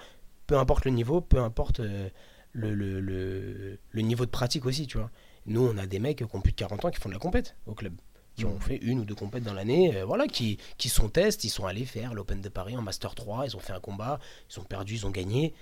peu 0.47 0.57
importe 0.57 0.85
le 0.85 0.91
niveau, 0.91 1.21
peu 1.21 1.39
importe 1.39 1.79
euh, 1.79 2.09
le, 2.53 2.73
le, 2.73 2.99
le, 2.99 3.79
le 3.91 4.01
niveau 4.01 4.25
de 4.25 4.31
pratique 4.31 4.65
aussi, 4.65 4.87
tu 4.87 4.97
vois. 4.97 5.11
Nous, 5.45 5.65
on 5.65 5.77
a 5.77 5.85
des 5.85 5.99
mecs 5.99 6.17
qui 6.17 6.23
ont 6.35 6.41
plus 6.41 6.51
de 6.51 6.57
40 6.57 6.85
ans 6.85 6.91
qui 6.91 6.99
font 6.99 7.09
de 7.09 7.13
la 7.13 7.19
compète 7.19 7.55
au 7.67 7.73
club, 7.73 7.93
qui 8.35 8.45
ont 8.45 8.59
fait 8.59 8.77
une 8.77 8.99
ou 8.99 9.05
deux 9.05 9.15
compètes 9.15 9.43
dans 9.43 9.53
l'année, 9.53 9.95
euh, 9.95 10.05
voilà, 10.05 10.27
qui, 10.27 10.57
qui 10.77 10.89
sont 10.89 11.09
tests, 11.09 11.43
ils 11.43 11.49
sont 11.49 11.65
allés 11.65 11.85
faire 11.85 12.13
l'Open 12.13 12.41
de 12.41 12.49
Paris 12.49 12.75
en 12.75 12.81
Master 12.81 13.15
3, 13.15 13.45
ils 13.45 13.55
ont 13.55 13.59
fait 13.59 13.73
un 13.73 13.79
combat, 13.79 14.19
ils 14.51 14.59
ont 14.59 14.63
perdu, 14.63 14.95
ils 14.95 15.05
ont 15.05 15.11
gagné, 15.11 15.53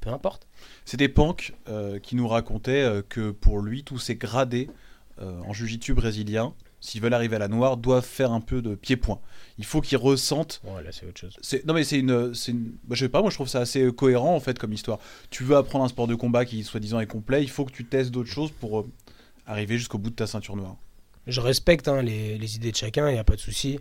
peu 0.00 0.10
importe. 0.10 0.46
C'était 0.84 1.08
Pank 1.08 1.54
euh, 1.68 1.98
qui 1.98 2.16
nous 2.16 2.28
racontait 2.28 2.82
euh, 2.82 3.02
que 3.02 3.30
pour 3.30 3.60
lui, 3.60 3.84
tous 3.84 3.98
ces 3.98 4.16
gradés 4.16 4.70
euh, 5.20 5.40
en 5.42 5.52
jiu-jitsu 5.52 5.94
brésilien, 5.94 6.54
s'ils 6.80 7.00
veulent 7.00 7.14
arriver 7.14 7.36
à 7.36 7.38
la 7.40 7.48
noire, 7.48 7.76
doivent 7.76 8.04
faire 8.04 8.32
un 8.32 8.40
peu 8.40 8.62
de 8.62 8.74
pied-point. 8.74 9.20
Il 9.58 9.64
faut 9.64 9.80
qu'ils 9.80 9.98
ressentent. 9.98 10.60
Bon, 10.64 10.76
là, 10.78 10.90
c'est 10.92 11.06
autre 11.06 11.18
chose. 11.20 11.36
Non 11.66 11.74
mais 11.74 11.84
c'est 11.84 11.98
une, 11.98 12.34
c'est 12.34 12.52
une- 12.52 12.72
bah, 12.84 12.94
je 12.94 13.04
sais 13.04 13.08
pas, 13.08 13.20
moi 13.20 13.30
je 13.30 13.34
trouve 13.36 13.48
ça 13.48 13.60
assez 13.60 13.82
euh, 13.82 13.92
cohérent 13.92 14.34
en 14.34 14.40
fait 14.40 14.58
comme 14.58 14.72
histoire. 14.72 14.98
Tu 15.30 15.42
veux 15.44 15.56
apprendre 15.56 15.84
un 15.84 15.88
sport 15.88 16.06
de 16.06 16.14
combat 16.14 16.44
qui 16.44 16.62
soi-disant 16.64 17.00
est 17.00 17.06
complet, 17.06 17.42
il 17.42 17.50
faut 17.50 17.64
que 17.64 17.72
tu 17.72 17.84
testes 17.84 18.10
d'autres 18.10 18.30
choses 18.30 18.50
pour 18.52 18.80
euh, 18.80 18.90
arriver 19.46 19.78
jusqu'au 19.78 19.98
bout 19.98 20.10
de 20.10 20.14
ta 20.16 20.26
ceinture 20.26 20.56
noire. 20.56 20.76
Je 21.26 21.40
respecte 21.40 21.88
hein, 21.88 22.00
les, 22.02 22.38
les 22.38 22.56
idées 22.56 22.70
de 22.70 22.76
chacun, 22.76 23.08
il 23.08 23.14
n'y 23.14 23.18
a 23.18 23.24
pas 23.24 23.34
de 23.36 23.40
souci. 23.40 23.80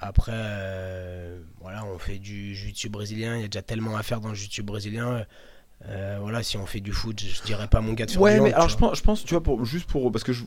Après, 0.00 0.32
euh, 0.34 1.40
voilà, 1.60 1.84
on 1.86 1.98
fait 1.98 2.18
du 2.18 2.54
jiu-jitsu 2.54 2.88
brésilien, 2.90 3.36
il 3.36 3.42
y 3.42 3.44
a 3.44 3.48
déjà 3.48 3.62
tellement 3.62 3.96
à 3.96 4.02
faire 4.02 4.20
dans 4.20 4.28
le 4.30 4.34
jiu-jitsu 4.34 4.62
brésilien. 4.62 5.08
Euh, 5.14 5.24
voilà, 6.20 6.42
si 6.42 6.56
on 6.56 6.66
fait 6.66 6.80
du 6.80 6.92
foot, 6.92 7.20
je, 7.20 7.34
je 7.34 7.42
dirais 7.42 7.68
pas 7.68 7.80
mon 7.80 7.92
gars 7.92 8.06
de 8.06 8.10
faire 8.10 8.20
Ouais, 8.20 8.40
mais 8.40 8.52
alors 8.52 8.68
je 8.68 8.76
pense, 8.76 8.96
je 8.98 9.02
pense, 9.02 9.24
tu 9.24 9.34
vois, 9.34 9.42
pour, 9.42 9.64
juste 9.64 9.86
pour. 9.86 10.10
Parce 10.10 10.24
que 10.24 10.32
je, 10.32 10.42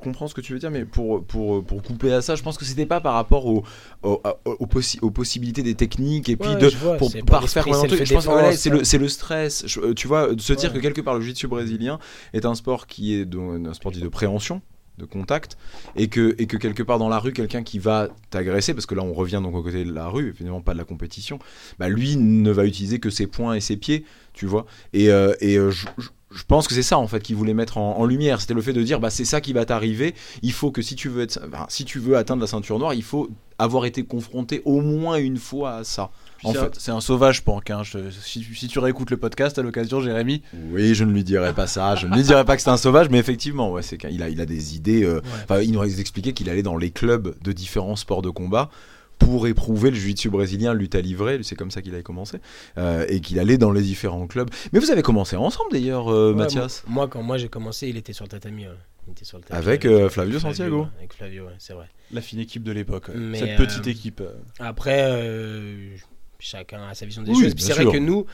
comprends 0.00 0.26
ce 0.28 0.34
que 0.34 0.40
tu 0.40 0.52
veux 0.52 0.58
dire, 0.58 0.70
mais 0.70 0.84
pour, 0.84 1.24
pour, 1.24 1.64
pour 1.64 1.82
couper 1.82 2.12
à 2.12 2.22
ça, 2.22 2.34
je 2.34 2.42
pense 2.42 2.56
que 2.56 2.64
c'était 2.64 2.86
pas 2.86 3.00
par 3.00 3.14
rapport 3.14 3.46
au, 3.46 3.62
au- 4.02 4.22
aux, 4.44 4.66
possi- 4.66 4.98
aux 5.02 5.10
possibilités 5.10 5.62
des 5.62 5.74
techniques 5.74 6.28
et 6.28 6.36
puis 6.36 6.48
Ouais, 6.50 6.56
de. 6.56 6.68
vois, 6.68 6.96
pour 6.96 7.10
refaire 7.10 7.66
un 7.68 7.86
truc. 7.86 7.90
Je 7.90 7.90
pense 7.90 7.90
que 7.90 7.96
self-défense, 7.96 8.24
voilà, 8.26 8.52
c'est 8.84 8.98
le, 8.98 9.08
stress. 9.08 9.64
Euh, 9.78 9.94
tu 9.94 10.08
vois, 10.08 10.34
de 10.34 10.40
se 10.40 10.52
dire 10.52 10.72
que 10.72 10.78
quelque 10.78 11.00
part 11.00 11.14
le 11.14 11.20
jiu-jitsu 11.20 11.46
brésilien 11.46 11.98
est 12.32 12.44
un 12.46 12.54
sport 12.54 12.86
qui 12.86 13.14
est 13.14 13.26
un 13.34 13.74
sport 13.74 13.92
dit 13.92 14.00
de 14.00 14.08
préhension 14.08 14.62
de 15.00 15.06
contact 15.06 15.56
et 15.96 16.08
que, 16.08 16.34
et 16.38 16.46
que 16.46 16.56
quelque 16.56 16.82
part 16.82 16.98
dans 16.98 17.08
la 17.08 17.18
rue 17.18 17.32
quelqu'un 17.32 17.62
qui 17.62 17.78
va 17.78 18.08
t'agresser 18.30 18.74
parce 18.74 18.86
que 18.86 18.94
là 18.94 19.02
on 19.02 19.12
revient 19.12 19.40
donc 19.42 19.54
au 19.54 19.62
côté 19.62 19.84
de 19.84 19.92
la 19.92 20.08
rue 20.08 20.28
évidemment 20.28 20.60
pas 20.60 20.72
de 20.72 20.78
la 20.78 20.84
compétition 20.84 21.38
bah 21.78 21.88
lui 21.88 22.16
ne 22.16 22.50
va 22.50 22.64
utiliser 22.64 22.98
que 22.98 23.10
ses 23.10 23.26
poings 23.26 23.54
et 23.54 23.60
ses 23.60 23.76
pieds 23.76 24.04
tu 24.32 24.46
vois. 24.46 24.66
Et, 24.92 25.10
euh, 25.10 25.34
et 25.40 25.56
euh, 25.56 25.70
je, 25.70 25.86
je- 25.98 26.44
pense 26.44 26.68
que 26.68 26.74
c'est 26.74 26.82
ça 26.82 26.98
en 26.98 27.06
fait 27.06 27.20
qu'il 27.20 27.36
voulait 27.36 27.54
mettre 27.54 27.78
en, 27.78 28.04
lumière. 28.06 28.40
C'était 28.40 28.54
le 28.54 28.62
fait 28.62 28.72
de 28.72 28.82
dire 28.82 29.00
bah 29.00 29.10
c'est 29.10 29.24
ça 29.24 29.40
qui 29.40 29.52
va 29.52 29.64
t'arriver. 29.64 30.14
Il 30.42 30.52
faut 30.52 30.70
que 30.70 30.82
si 30.82 30.94
tu 30.94 31.08
veux 31.08 31.22
être 31.22 31.40
si 31.68 31.84
tu 31.84 31.98
veux 31.98 32.16
atteindre 32.16 32.40
la 32.40 32.46
ceinture 32.46 32.78
noire 32.78 32.94
il 32.94 33.02
faut 33.02 33.28
avoir 33.58 33.84
été 33.84 34.04
confronté 34.04 34.62
au 34.64 34.80
moins 34.80 35.16
une 35.16 35.36
fois 35.36 35.76
à 35.76 35.84
ça 35.84 36.10
c'est 36.42 36.48
un- 36.58 36.62
fait 36.64 36.74
c'est 36.78 36.90
un 36.90 37.00
sauvage, 37.00 37.42
Pank. 37.44 37.70
hein. 37.70 37.82
Je- 37.82 38.10
si, 38.10 38.42
si 38.54 38.68
tu 38.68 38.78
réécoutes 38.78 39.10
le 39.10 39.16
podcast 39.16 39.58
à 39.58 39.62
l'occasion, 39.62 40.00
Jérémy, 40.00 40.42
Oui, 40.70 40.94
je 40.94 41.04
ne 41.04 41.12
lui 41.12 41.24
dirai 41.24 41.52
pas 41.54 41.66
ça. 41.66 41.94
Je 41.96 42.06
ne 42.06 42.14
lui 42.14 42.22
dirai 42.22 42.44
pas 42.44 42.56
que 42.56 42.62
c'est 42.62 42.70
un 42.70 42.76
sauvage, 42.76 43.08
mais 43.10 43.18
effectivement, 43.18 43.70
ouais, 43.72 43.82
c'est 43.82 43.98
qu'il 43.98 44.22
a, 44.22 44.28
il 44.28 44.40
a 44.40 44.46
des 44.46 44.76
idées. 44.76 45.04
euh, 45.04 45.20
Ouais. 45.50 45.64
il 45.64 45.72
nous 45.72 45.80
a 45.80 45.86
expliqué 45.86 46.32
qu'il 46.32 46.48
allait 46.50 46.62
dans 46.62 46.76
les 46.76 46.90
clubs 46.90 47.34
de 47.42 47.52
différents 47.52 47.96
sports 47.96 48.22
de 48.22 48.30
combat 48.30 48.70
pour 49.18 49.46
éprouver 49.46 49.90
le 49.90 49.96
jiu-jitsu 49.96 50.30
brésilien, 50.30 50.72
lutte 50.72 50.94
à 50.94 51.02
livrer, 51.02 51.40
c'est 51.42 51.54
comme 51.54 51.70
ça 51.70 51.82
qu'il 51.82 51.92
avait 51.92 52.02
commencé, 52.02 52.38
euh, 52.78 53.04
et 53.10 53.20
qu'il 53.20 53.38
allait 53.38 53.58
dans 53.58 53.70
les 53.70 53.82
différents 53.82 54.26
clubs. 54.26 54.48
Mais 54.72 54.78
vous 54.78 54.90
avez 54.90 55.02
commencé 55.02 55.36
ensemble 55.36 55.70
d'ailleurs, 55.72 56.08
euh, 56.10 56.30
Ouais, 56.32 56.38
Mathias 56.38 56.84
Moi, 56.86 56.94
moi, 57.04 57.08
quand 57.08 57.22
moi 57.22 57.36
j'ai 57.36 57.48
commencé, 57.50 57.88
il 57.88 57.98
était 57.98 58.14
sur 58.14 58.24
le 58.24 58.30
tatami. 58.30 58.66
ouais. 58.66 58.72
Il 59.06 59.10
était 59.12 59.24
sur 59.26 59.36
le 59.38 59.44
tapis 59.44 59.58
Avec, 59.58 59.84
euh, 59.84 60.08
Flavio 60.08 60.38
Santiago. 60.38 60.86
Avec 60.98 61.12
Flavio, 61.12 61.44
ouais, 61.44 61.52
c'est 61.58 61.72
vrai. 61.74 61.86
la 62.12 62.20
fine 62.22 62.38
équipe 62.40 62.62
de 62.62 62.72
l'époque. 62.72 63.10
Cette 63.34 63.56
petite 63.56 63.86
équipe. 63.88 64.22
Après, 64.58 65.02
euh, 65.06 65.96
chacun 66.40 66.88
a 66.88 66.94
sa 66.94 67.06
vision 67.06 67.22
des 67.22 67.30
Oui, 67.30 67.42
choses. 67.44 67.54
C'est 67.58 67.72
vrai 67.72 67.84
que 67.84 67.98
nous, 67.98 68.26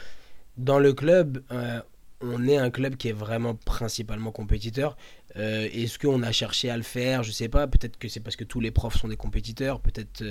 dans 0.57 0.79
le 0.79 0.93
club, 0.93 1.43
euh, 1.53 1.81
on 2.21 2.47
est 2.49 2.57
un 2.57 2.71
club 2.71 2.97
qui 2.97 3.09
est 3.09 3.13
vraiment 3.13 3.55
principalement 3.55 4.33
compétiteur. 4.33 4.97
Euh, 5.37 5.69
Est-ce 5.73 5.99
qu'on 5.99 6.23
a 6.23 6.33
cherché 6.33 6.71
à 6.71 6.77
le 6.77 6.83
faire? 6.83 7.23
Je 7.23 7.31
sais 7.33 7.49
pas. 7.49 7.67
Peut-être 7.67 7.99
que 7.99 8.09
c'est 8.09 8.21
parce 8.21 8.37
que 8.37 8.45
tous 8.45 8.61
les 8.61 8.71
profs 8.71 8.97
sont 8.97 9.09
des 9.09 9.17
compétiteurs. 9.17 9.81
Peut-être. 9.81 10.23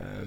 Euh, 0.00 0.24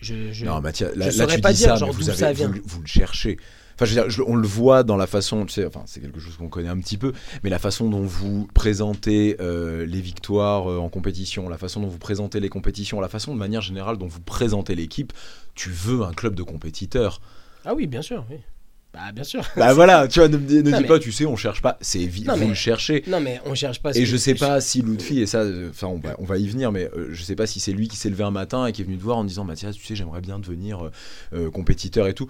je, 0.00 0.32
je- 0.32 0.44
Non, 0.44 0.60
Mathias, 0.60 0.94
là, 0.94 1.10
je 1.10 1.18
là, 1.18 1.24
saurais 1.24 1.36
tu 1.36 1.40
pas 1.42 1.52
dis 1.52 1.58
dire, 1.58 1.68
ça, 1.70 1.76
genre, 1.76 1.92
vous, 1.92 2.08
avez- 2.08 2.18
ça 2.18 2.32
vient. 2.32 2.48
le- 2.48 2.62
vous 2.64 2.80
le 2.80 2.86
cherchez. 2.86 3.36
Enfin, 3.74 3.84
je 3.84 3.94
veux 3.94 4.00
dire, 4.02 4.10
je- 4.10 4.22
on 4.22 4.34
le 4.34 4.46
voit 4.48 4.82
dans 4.82 4.96
la 4.96 5.06
façon, 5.06 5.46
tu 5.46 5.52
sais, 5.54 5.64
enfin, 5.64 5.82
c'est 5.86 6.00
quelque 6.00 6.18
chose 6.18 6.36
qu'on 6.36 6.48
connaît 6.48 6.68
un 6.68 6.78
petit 6.80 6.98
peu, 6.98 7.12
mais 7.44 7.50
la 7.50 7.60
façon 7.60 7.88
dont 7.88 8.02
vous 8.02 8.48
présentez 8.52 9.36
euh, 9.40 9.86
les 9.86 10.00
victoires 10.00 10.68
euh, 10.70 10.78
en 10.78 10.88
compétition, 10.88 11.48
la 11.48 11.58
façon 11.58 11.80
dont 11.80 11.86
vous 11.88 11.98
présentez 11.98 12.40
les 12.40 12.48
compétitions, 12.48 13.00
la 13.00 13.08
façon 13.08 13.32
de 13.34 13.38
manière 13.38 13.60
générale 13.60 13.96
dont 13.96 14.08
vous 14.08 14.20
présentez 14.20 14.74
l'équipe, 14.74 15.12
tu 15.54 15.70
veux 15.70 16.02
un 16.02 16.12
club 16.12 16.34
de 16.34 16.42
compétiteurs. 16.42 17.20
Ah 17.64 17.74
oui, 17.74 17.86
bien 17.86 18.02
sûr. 18.02 18.24
Oui. 18.30 18.38
Bah, 18.92 19.12
bien 19.12 19.24
sûr. 19.24 19.42
Bah 19.56 19.74
voilà, 19.74 20.08
tu 20.08 20.18
vois, 20.18 20.28
ne, 20.28 20.36
ne 20.38 20.62
Non, 20.62 20.76
dis 20.78 20.82
mais- 20.82 20.88
pas, 20.88 20.98
tu 20.98 21.12
sais, 21.12 21.26
on 21.26 21.36
cherche 21.36 21.60
pas, 21.62 21.76
c'est 21.80 21.98
évi- 21.98 22.24
Non, 22.26 22.34
vous 22.34 22.40
mais- 22.40 22.48
le 22.48 22.54
cherchez. 22.54 23.04
Non, 23.06 23.20
mais 23.20 23.40
on 23.44 23.54
cherche 23.54 23.80
pas. 23.82 23.90
Et 23.94 24.06
je 24.06 24.16
sais 24.16 24.34
pas 24.34 24.60
si 24.60 24.80
Lutfi, 24.82 25.20
et 25.20 25.26
ça, 25.26 25.40
euh, 25.42 25.68
enfin, 25.70 25.88
on 25.88 25.98
va, 25.98 26.16
on 26.18 26.24
va 26.24 26.38
y 26.38 26.48
venir, 26.48 26.72
mais 26.72 26.88
euh, 26.96 27.08
je 27.12 27.22
sais 27.22 27.34
pas 27.36 27.46
si 27.46 27.60
c'est 27.60 27.72
lui 27.72 27.86
qui 27.88 27.96
s'est 27.96 28.08
levé 28.10 28.24
un 28.24 28.30
matin 28.30 28.66
et 28.66 28.72
qui 28.72 28.80
est 28.82 28.84
venu 28.84 28.96
te 28.96 29.02
voir 29.02 29.18
en 29.18 29.24
disant 29.24 29.44
Mathias, 29.44 29.76
tu 29.76 29.84
sais, 29.84 29.94
j'aimerais 29.94 30.20
bien 30.22 30.38
devenir 30.38 30.86
euh, 30.86 30.90
euh, 31.34 31.50
compétiteur 31.50 32.06
et 32.08 32.14
tout. 32.14 32.28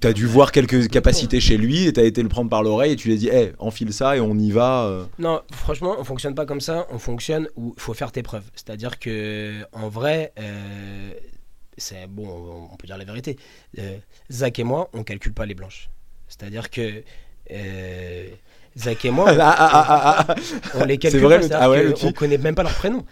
T'as 0.00 0.14
dû 0.14 0.24
voir 0.24 0.52
quelques 0.52 0.88
capacités 0.88 1.38
chez 1.38 1.58
lui 1.58 1.86
et 1.86 1.92
t'as 1.92 2.04
été 2.04 2.22
le 2.22 2.30
prendre 2.30 2.48
par 2.48 2.62
l'oreille 2.62 2.92
et 2.92 2.96
tu 2.96 3.08
lui 3.08 3.14
as 3.14 3.18
dit, 3.18 3.28
hé, 3.28 3.52
enfile 3.58 3.92
ça 3.92 4.16
et 4.16 4.20
on 4.20 4.34
y 4.38 4.50
va. 4.52 5.06
Non, 5.18 5.42
franchement, 5.52 5.96
on 5.98 6.04
fonctionne 6.04 6.34
pas 6.34 6.46
comme 6.46 6.62
ça. 6.62 6.86
On 6.90 6.98
fonctionne 6.98 7.46
où 7.56 7.74
il 7.76 7.80
faut 7.82 7.92
faire 7.92 8.10
tes 8.10 8.22
preuves. 8.22 8.44
C'est-à-dire 8.54 8.98
que, 8.98 9.52
en 9.72 9.90
vrai, 9.90 10.32
c'est 11.80 12.06
bon, 12.06 12.26
on- 12.28 12.72
on 12.72 12.76
peut 12.76 12.86
dire 12.86 12.96
la 12.98 13.04
vérité. 13.04 13.36
Euh, 13.78 13.96
Zach 14.30 14.58
et 14.58 14.64
moi, 14.64 14.88
on 14.92 15.02
calcule 15.02 15.32
pas 15.32 15.46
les 15.46 15.54
blanches. 15.54 15.90
C'est-à-dire 16.28 16.70
que 16.70 17.02
euh, 17.50 18.28
Zach 18.78 19.04
et 19.04 19.10
moi, 19.10 19.26
Ah, 19.40 19.54
ah, 19.58 19.70
ah, 19.72 19.86
ah, 19.88 20.26
ah. 20.28 20.34
on 20.76 20.84
les 20.84 20.98
calcule 20.98 21.20
vrai, 21.22 21.40
pas. 21.40 21.46
le- 21.48 21.54
ah 21.56 21.70
ouais, 21.70 21.94
on 22.04 22.12
connaît 22.12 22.38
même 22.38 22.54
pas 22.54 22.62
leur 22.62 22.74
prénom. 22.74 23.04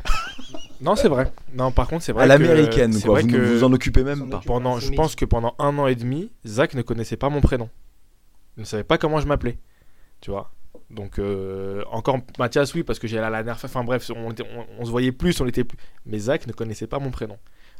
Non, 0.80 0.94
c'est 0.94 1.08
vrai. 1.08 1.32
Non, 1.54 1.72
par 1.72 1.88
contre, 1.88 2.04
c'est 2.04 2.12
vrai. 2.12 2.22
à 2.22 2.26
l'américaine, 2.26 2.92
c'est 2.92 3.02
quoi. 3.06 3.14
vrai 3.14 3.22
Vous 3.22 3.28
ne 3.28 3.32
que 3.32 3.38
vous 3.58 3.64
en 3.64 3.72
occupez 3.72 4.04
même 4.04 4.30
pas. 4.30 4.40
pendant, 4.46 4.78
je 4.78 4.92
pense 4.92 5.16
que 5.16 5.24
pendant 5.24 5.54
un 5.58 5.76
an 5.78 5.88
et 5.88 5.96
demi, 5.96 6.30
Zach 6.46 6.74
ne 6.74 6.82
connaissait 6.82 7.16
pas 7.16 7.28
mon 7.30 7.40
prénom. 7.40 7.68
Il 8.56 8.60
ne 8.60 8.64
savait 8.64 8.84
pas 8.84 8.96
comment 8.98 9.18
je 9.20 9.26
m'appelais. 9.26 9.58
Tu 10.20 10.30
vois? 10.30 10.52
Donc, 10.90 11.18
euh, 11.18 11.82
encore 11.90 12.18
Mathias, 12.38 12.72
oui, 12.74 12.82
parce 12.84 12.98
que 13.00 13.06
j'ai 13.08 13.16
la 13.18 13.28
dernière. 13.30 13.58
Enfin, 13.62 13.82
bref, 13.84 14.08
on- 14.14 14.32
on 14.78 14.84
se 14.84 14.90
voyait 14.90 15.12
plus, 15.12 15.40
on 15.40 15.46
était 15.46 15.64
plus. 15.64 15.76
Mais 16.06 16.18
Zach 16.18 16.46
ne 16.46 16.52
connaissait 16.52 16.86
pas 16.86 16.98
mon 17.00 17.10
prénom. 17.10 17.38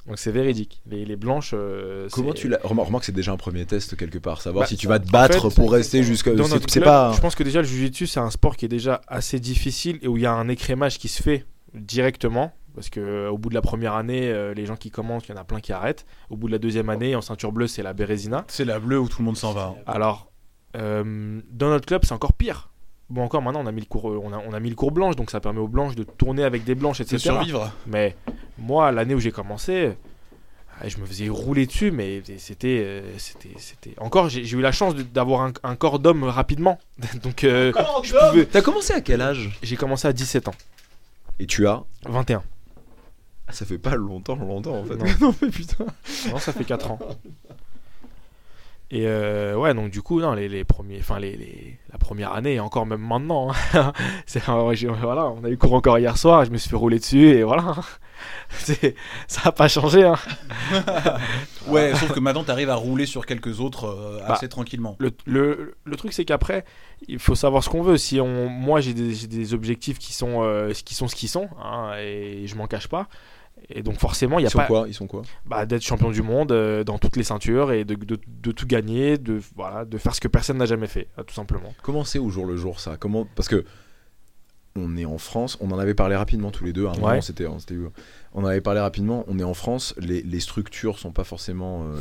Donc, 0.09 0.19
c'est 0.19 0.33
véridique. 0.33 0.81
Les, 0.87 1.05
les 1.05 1.17
blanches. 1.17 1.50
euh, 1.55 2.09
Comment 2.11 2.33
tu 2.33 2.49
l'as 2.49 2.59
Remarque 2.65 2.88
remarque, 2.88 3.05
c'est 3.05 3.12
déjà 3.12 3.31
un 3.33 3.37
premier 3.37 3.67
test 3.67 3.97
quelque 3.97 4.18
part, 4.18 4.40
savoir 4.40 4.62
Bah, 4.64 4.66
si 4.68 4.77
tu 4.77 4.87
vas 4.88 4.99
te 4.99 5.07
en 5.09 5.11
battre 5.12 5.49
fait, 5.51 5.55
pour 5.55 5.71
rester 5.71 6.03
jusqu'à. 6.03 6.31
C'est- 6.68 6.81
pas. 6.81 7.12
Je 7.14 7.21
pense 7.21 7.35
que 7.35 7.42
déjà 7.44 7.61
le 7.61 7.66
jiu-jitsu 7.68 8.07
c'est 8.07 8.21
un 8.21 8.31
sport 8.31 8.57
qui 8.57 8.64
est 8.64 8.68
déjà 8.68 9.03
assez 9.07 9.38
difficile 9.38 9.99
et 10.03 10.09
où 10.09 10.16
il 10.16 10.23
y 10.23 10.27
a 10.27 10.33
un 10.33 10.49
écrémage 10.49 10.99
qui 10.99 11.09
se 11.09 11.23
fait 11.23 11.44
directement 11.75 12.53
parce 12.75 12.90
que 12.90 13.01
euh, 13.01 13.31
au 13.31 13.38
bout 13.38 13.49
de 13.49 13.55
la 13.55 13.61
première 13.62 13.94
année 13.94 14.29
euh, 14.31 14.55
les 14.55 14.66
gens 14.66 14.77
qui 14.77 14.90
commencent 14.90 15.27
il 15.29 15.33
y 15.33 15.35
en 15.35 15.40
a 15.40 15.44
plein 15.44 15.61
qui 15.61 15.73
arrêtent 15.73 16.07
au 16.31 16.37
bout 16.37 16.47
de 16.47 16.53
la 16.53 16.59
deuxième 16.59 16.88
année 16.88 17.14
en 17.16 17.21
ceinture 17.21 17.53
bleue 17.53 17.66
c'est 17.66 17.83
la 17.83 17.92
Bérésina 17.92 18.44
C'est 18.49 18.64
la 18.64 18.79
bleue 18.79 18.99
où 19.01 19.09
tout 19.09 19.18
le 19.21 19.25
monde 19.27 19.37
s'en 19.37 19.53
va. 19.53 19.75
hein. 19.79 19.83
alors 19.87 20.31
euh, 20.77 21.40
dans 21.51 21.68
notre 21.71 21.87
club 21.87 22.03
c'est 22.05 22.12
encore 22.12 22.33
pire 22.33 22.71
bon 23.11 23.23
encore 23.23 23.42
maintenant 23.42 23.62
on 23.62 23.66
a 23.66 23.73
mis 23.73 23.81
le 23.81 23.87
cours 23.87 24.05
on 24.07 24.33
a, 24.33 24.38
on 24.38 24.53
a 24.53 24.61
mis 24.61 24.68
le 24.71 24.75
cours 24.77 24.90
blanche 24.92 25.16
donc 25.16 25.31
ça 25.31 25.40
permet 25.40 25.61
aux 25.61 25.68
blanches 25.68 25.94
de 25.94 26.03
tourner 26.05 26.44
avec 26.44 26.64
des 26.64 26.75
blanches 26.75 26.99
De 26.99 27.05
etc 27.05 27.18
survivre. 27.18 27.73
mais 27.87 28.14
moi, 28.59 28.90
l'année 28.90 29.14
où 29.14 29.21
j'ai 29.21 29.31
commencé, 29.31 29.92
ah, 30.81 30.88
je 30.88 30.97
me 30.99 31.07
faisais 31.07 31.29
rouler 31.29 31.64
dessus, 31.66 31.92
mais 31.92 32.23
c'était. 32.38 32.83
euh, 32.85 33.16
c'était, 33.18 33.51
c'était... 33.57 33.94
Encore, 33.99 34.29
j'ai, 34.29 34.42
eu 34.51 34.61
la 34.61 34.73
chance 34.73 34.97
de- 34.97 35.03
d'avoir 35.05 35.42
un, 35.42 35.53
un 35.62 35.77
corps 35.77 36.01
d'homme 36.01 36.25
rapidement. 36.25 36.79
Donc, 37.23 37.44
euh, 37.44 37.73
je 38.03 38.14
pouvais- 38.14 38.47
T'as 38.47 38.62
commencé 38.62 38.92
à 38.92 39.01
quel 39.01 39.21
âge? 39.21 39.57
J'ai 39.62 39.77
commencé 39.77 40.09
à 40.09 40.12
17 40.12 40.49
ans. 40.49 40.55
Et 41.38 41.47
tu 41.47 41.68
as? 41.68 41.85
21. 42.07 42.42
Ah, 43.47 43.53
Ça 43.53 43.64
fait 43.64 43.79
pas 43.79 43.94
longtemps, 43.94 44.35
longtemps 44.35 44.75
en 44.81 44.85
fait. 44.85 44.97
Non. 44.97 45.05
non 45.29 45.35
mais 45.40 45.49
putain. 45.51 45.87
Non, 46.31 46.38
ça 46.38 46.53
fait 46.53 46.64
4 46.64 46.90
ans. 46.90 46.99
Et 48.90 49.07
euh, 49.07 49.55
ouais, 49.55 49.74
donc 49.74 49.90
du 49.90 50.01
coup, 50.01 50.18
non, 50.20 50.33
les, 50.33 50.48
les 50.48 50.64
premiers, 50.64 50.98
enfin 51.01 51.18
les, 51.18 51.37
les- 51.37 51.79
la 51.92 51.98
première 51.98 52.33
année 52.33 52.55
et 52.55 52.61
encore 52.61 52.87
même 52.87 53.03
maintenant, 53.07 53.51
hein, 53.74 53.92
voilà, 55.03 55.27
on 55.27 55.44
a 55.44 55.51
eu 55.51 55.59
cours 55.59 55.74
encore 55.74 55.98
hier 55.98 56.16
soir, 56.16 56.44
je 56.46 56.51
me 56.51 56.57
suis 56.57 56.70
fait 56.70 56.77
rouler 56.77 56.98
dessus 56.98 57.29
et 57.29 57.42
voilà, 57.42 57.74
ça 59.29 59.40
a 59.44 59.53
pas 59.53 59.68
changé. 59.68 60.05
Hein. 60.05 60.16
Ouais, 61.66 61.94
sauf 61.94 62.12
que 62.12 62.20
maintenant 62.20 62.44
t'arrives 62.44 62.70
à 62.70 62.77
rouler 62.77 63.05
sur 63.05 63.27
quelques 63.27 63.61
autres 63.61 63.85
euh, 63.85 64.20
Bah, 64.27 64.33
assez 64.35 64.48
tranquillement. 64.48 64.96
Le, 64.98 65.11
le, 65.27 65.74
le 65.85 65.96
truc, 65.96 66.14
c'est 66.14 66.24
qu'après, 66.24 66.64
il 67.09 67.18
faut 67.18 67.35
savoir 67.35 67.62
ce 67.62 67.68
qu'on 67.68 67.83
veut. 67.83 67.98
Si 67.98 68.20
on, 68.22 68.48
moi, 68.48 68.81
j'ai 68.81 68.94
des, 68.94 69.27
des 69.27 69.53
objectifs 69.53 69.98
qui 69.98 70.14
sont, 70.14 70.42
euh, 70.44 70.72
qui 70.72 70.94
sont 70.94 71.09
ce 71.09 71.14
qu'ils 71.14 71.29
sont, 71.29 71.48
hein, 71.62 71.92
et 71.98 72.46
je 72.46 72.55
m'en 72.57 72.66
cache 72.66 72.88
pas. 72.88 73.09
Et 73.71 73.83
donc 73.83 73.99
forcément, 73.99 74.38
il 74.38 74.42
y 74.42 74.47
a 74.47 74.49
Ils 74.49 74.53
sont 74.53 74.59
pas 74.59 74.66
quoi? 74.66 74.85
Ils 74.88 74.94
sont 74.94 75.07
quoi? 75.07 75.23
Bah, 75.47 75.66
d'être 75.66 75.83
champion 75.83 76.11
du 76.11 76.23
monde 76.23 76.53
euh, 76.53 76.85
dans 76.85 76.99
toutes 76.99 77.16
les 77.16 77.23
ceintures 77.25 77.73
et 77.73 77.85
de, 77.85 77.94
de, 77.94 78.18
de 78.27 78.53
tout 78.53 78.66
gagner, 78.66 79.18
de 79.18 79.40
voilà, 79.57 79.85
de 79.85 79.99
faire 79.99 80.14
ce 80.14 80.21
que 80.21 80.29
personne 80.29 80.57
n'a 80.59 80.66
jamais 80.66 80.87
fait, 80.87 81.09
euh, 81.18 81.23
tout 81.23 81.35
simplement. 81.35 81.75
Comment 81.83 82.05
c'est 82.05 82.18
au 82.18 82.31
jour 82.31 82.47
le 82.47 82.57
jour 82.57 82.81
ça? 82.81 82.97
Comment 82.99 83.27
Parce 83.35 83.49
que 83.49 83.64
on 84.77 84.97
est 84.97 85.05
en 85.05 85.18
France, 85.18 85.59
on 85.61 85.71
en 85.73 85.79
avait 85.79 85.94
parlé 85.94 86.14
rapidement 86.14 86.51
tous 86.51 86.64
les 86.64 86.73
deux. 86.73 86.87
À 86.87 86.90
un 86.90 86.94
Ouais. 86.94 87.01
moment, 87.01 87.21
c'était, 87.21 87.47
c'était- 87.59 87.75
on 88.33 88.42
en 88.44 88.47
avait 88.47 88.61
parlé 88.61 88.81
rapidement. 88.81 89.25
On 89.27 89.38
est 89.38 89.44
en 89.44 89.55
France, 89.55 89.94
les, 89.99 90.23
les 90.23 90.40
structures 90.40 90.99
sont 90.99 91.11
pas 91.11 91.25
forcément 91.25 91.85
euh, 91.85 92.01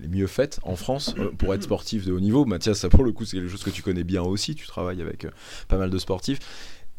les 0.00 0.08
mieux 0.08 0.26
faites 0.26 0.60
en 0.62 0.76
France 0.76 1.14
euh, 1.18 1.30
pour 1.36 1.52
être 1.54 1.62
sportif 1.62 2.06
de 2.06 2.12
haut 2.12 2.20
niveau. 2.20 2.46
Mathias, 2.46 2.78
ça 2.78 2.88
pour 2.88 3.04
le 3.04 3.12
coup, 3.12 3.26
c'est 3.26 3.36
quelque 3.36 3.50
chose 3.50 3.62
que 3.64 3.70
tu 3.70 3.82
connais 3.82 4.04
bien 4.04 4.22
aussi. 4.22 4.54
Tu 4.54 4.66
travailles 4.66 5.02
avec 5.02 5.26
euh, 5.26 5.30
pas 5.68 5.76
mal 5.76 5.90
de 5.90 5.98
sportifs. 5.98 6.38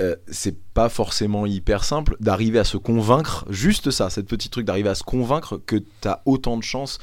Euh, 0.02 0.16
c'est 0.28 0.58
pas 0.74 0.90
forcément 0.90 1.46
hyper 1.46 1.84
simple 1.84 2.16
d'arriver 2.20 2.58
à 2.60 2.64
se 2.64 2.78
convaincre, 2.78 3.46
juste 3.50 3.92
ça, 3.92 4.10
cette 4.10 4.28
petite 4.28 4.52
truc 4.52 4.66
d'arriver 4.66 4.90
à 4.90 4.96
se 4.96 5.04
convaincre 5.04 5.58
que 5.58 5.76
tu 5.76 6.08
as 6.08 6.22
autant 6.26 6.58
de 6.58 6.64
chances 6.64 6.98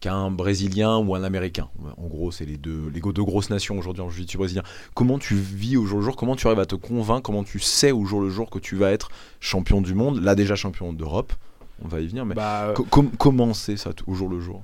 qu'un 0.00 0.30
Brésilien 0.30 0.96
ou 0.96 1.14
un 1.14 1.22
Américain. 1.22 1.68
En 1.98 2.06
gros, 2.06 2.30
c'est 2.32 2.46
les 2.46 2.56
deux, 2.56 2.90
les 2.92 3.00
deux 3.00 3.22
grosses 3.22 3.50
nations 3.50 3.78
aujourd'hui 3.78 4.02
en 4.02 4.08
jiu-jitsu 4.08 4.38
brésilien. 4.38 4.62
Comment 4.94 5.18
tu 5.18 5.34
vis 5.36 5.76
au 5.76 5.84
jour 5.84 5.98
le 5.98 6.04
jour? 6.04 6.16
Comment 6.16 6.36
tu 6.36 6.46
arrives 6.46 6.58
à 6.58 6.64
te 6.66 6.74
convaincre? 6.74 7.22
Comment 7.22 7.44
tu 7.44 7.60
sais 7.60 7.92
au 7.92 8.04
jour 8.06 8.20
le 8.22 8.30
jour 8.30 8.48
que 8.50 8.58
tu 8.58 8.76
vas 8.76 8.90
être 8.90 9.10
champion 9.40 9.80
du 9.82 9.94
monde? 9.94 10.22
Là 10.22 10.34
déjà 10.34 10.56
champion 10.56 10.92
d'Europe. 10.94 11.34
On 11.84 11.88
va 11.88 12.00
y 12.00 12.06
venir, 12.08 12.24
mais 12.26 12.34
Bah, 12.34 12.68
euh, 12.68 12.72
co- 12.72 12.84
com- 12.84 13.10
comment 13.18 13.52
c'est 13.54 13.76
ça 13.76 13.90
au 14.06 14.14
jour 14.14 14.28
le 14.30 14.40
jour? 14.40 14.62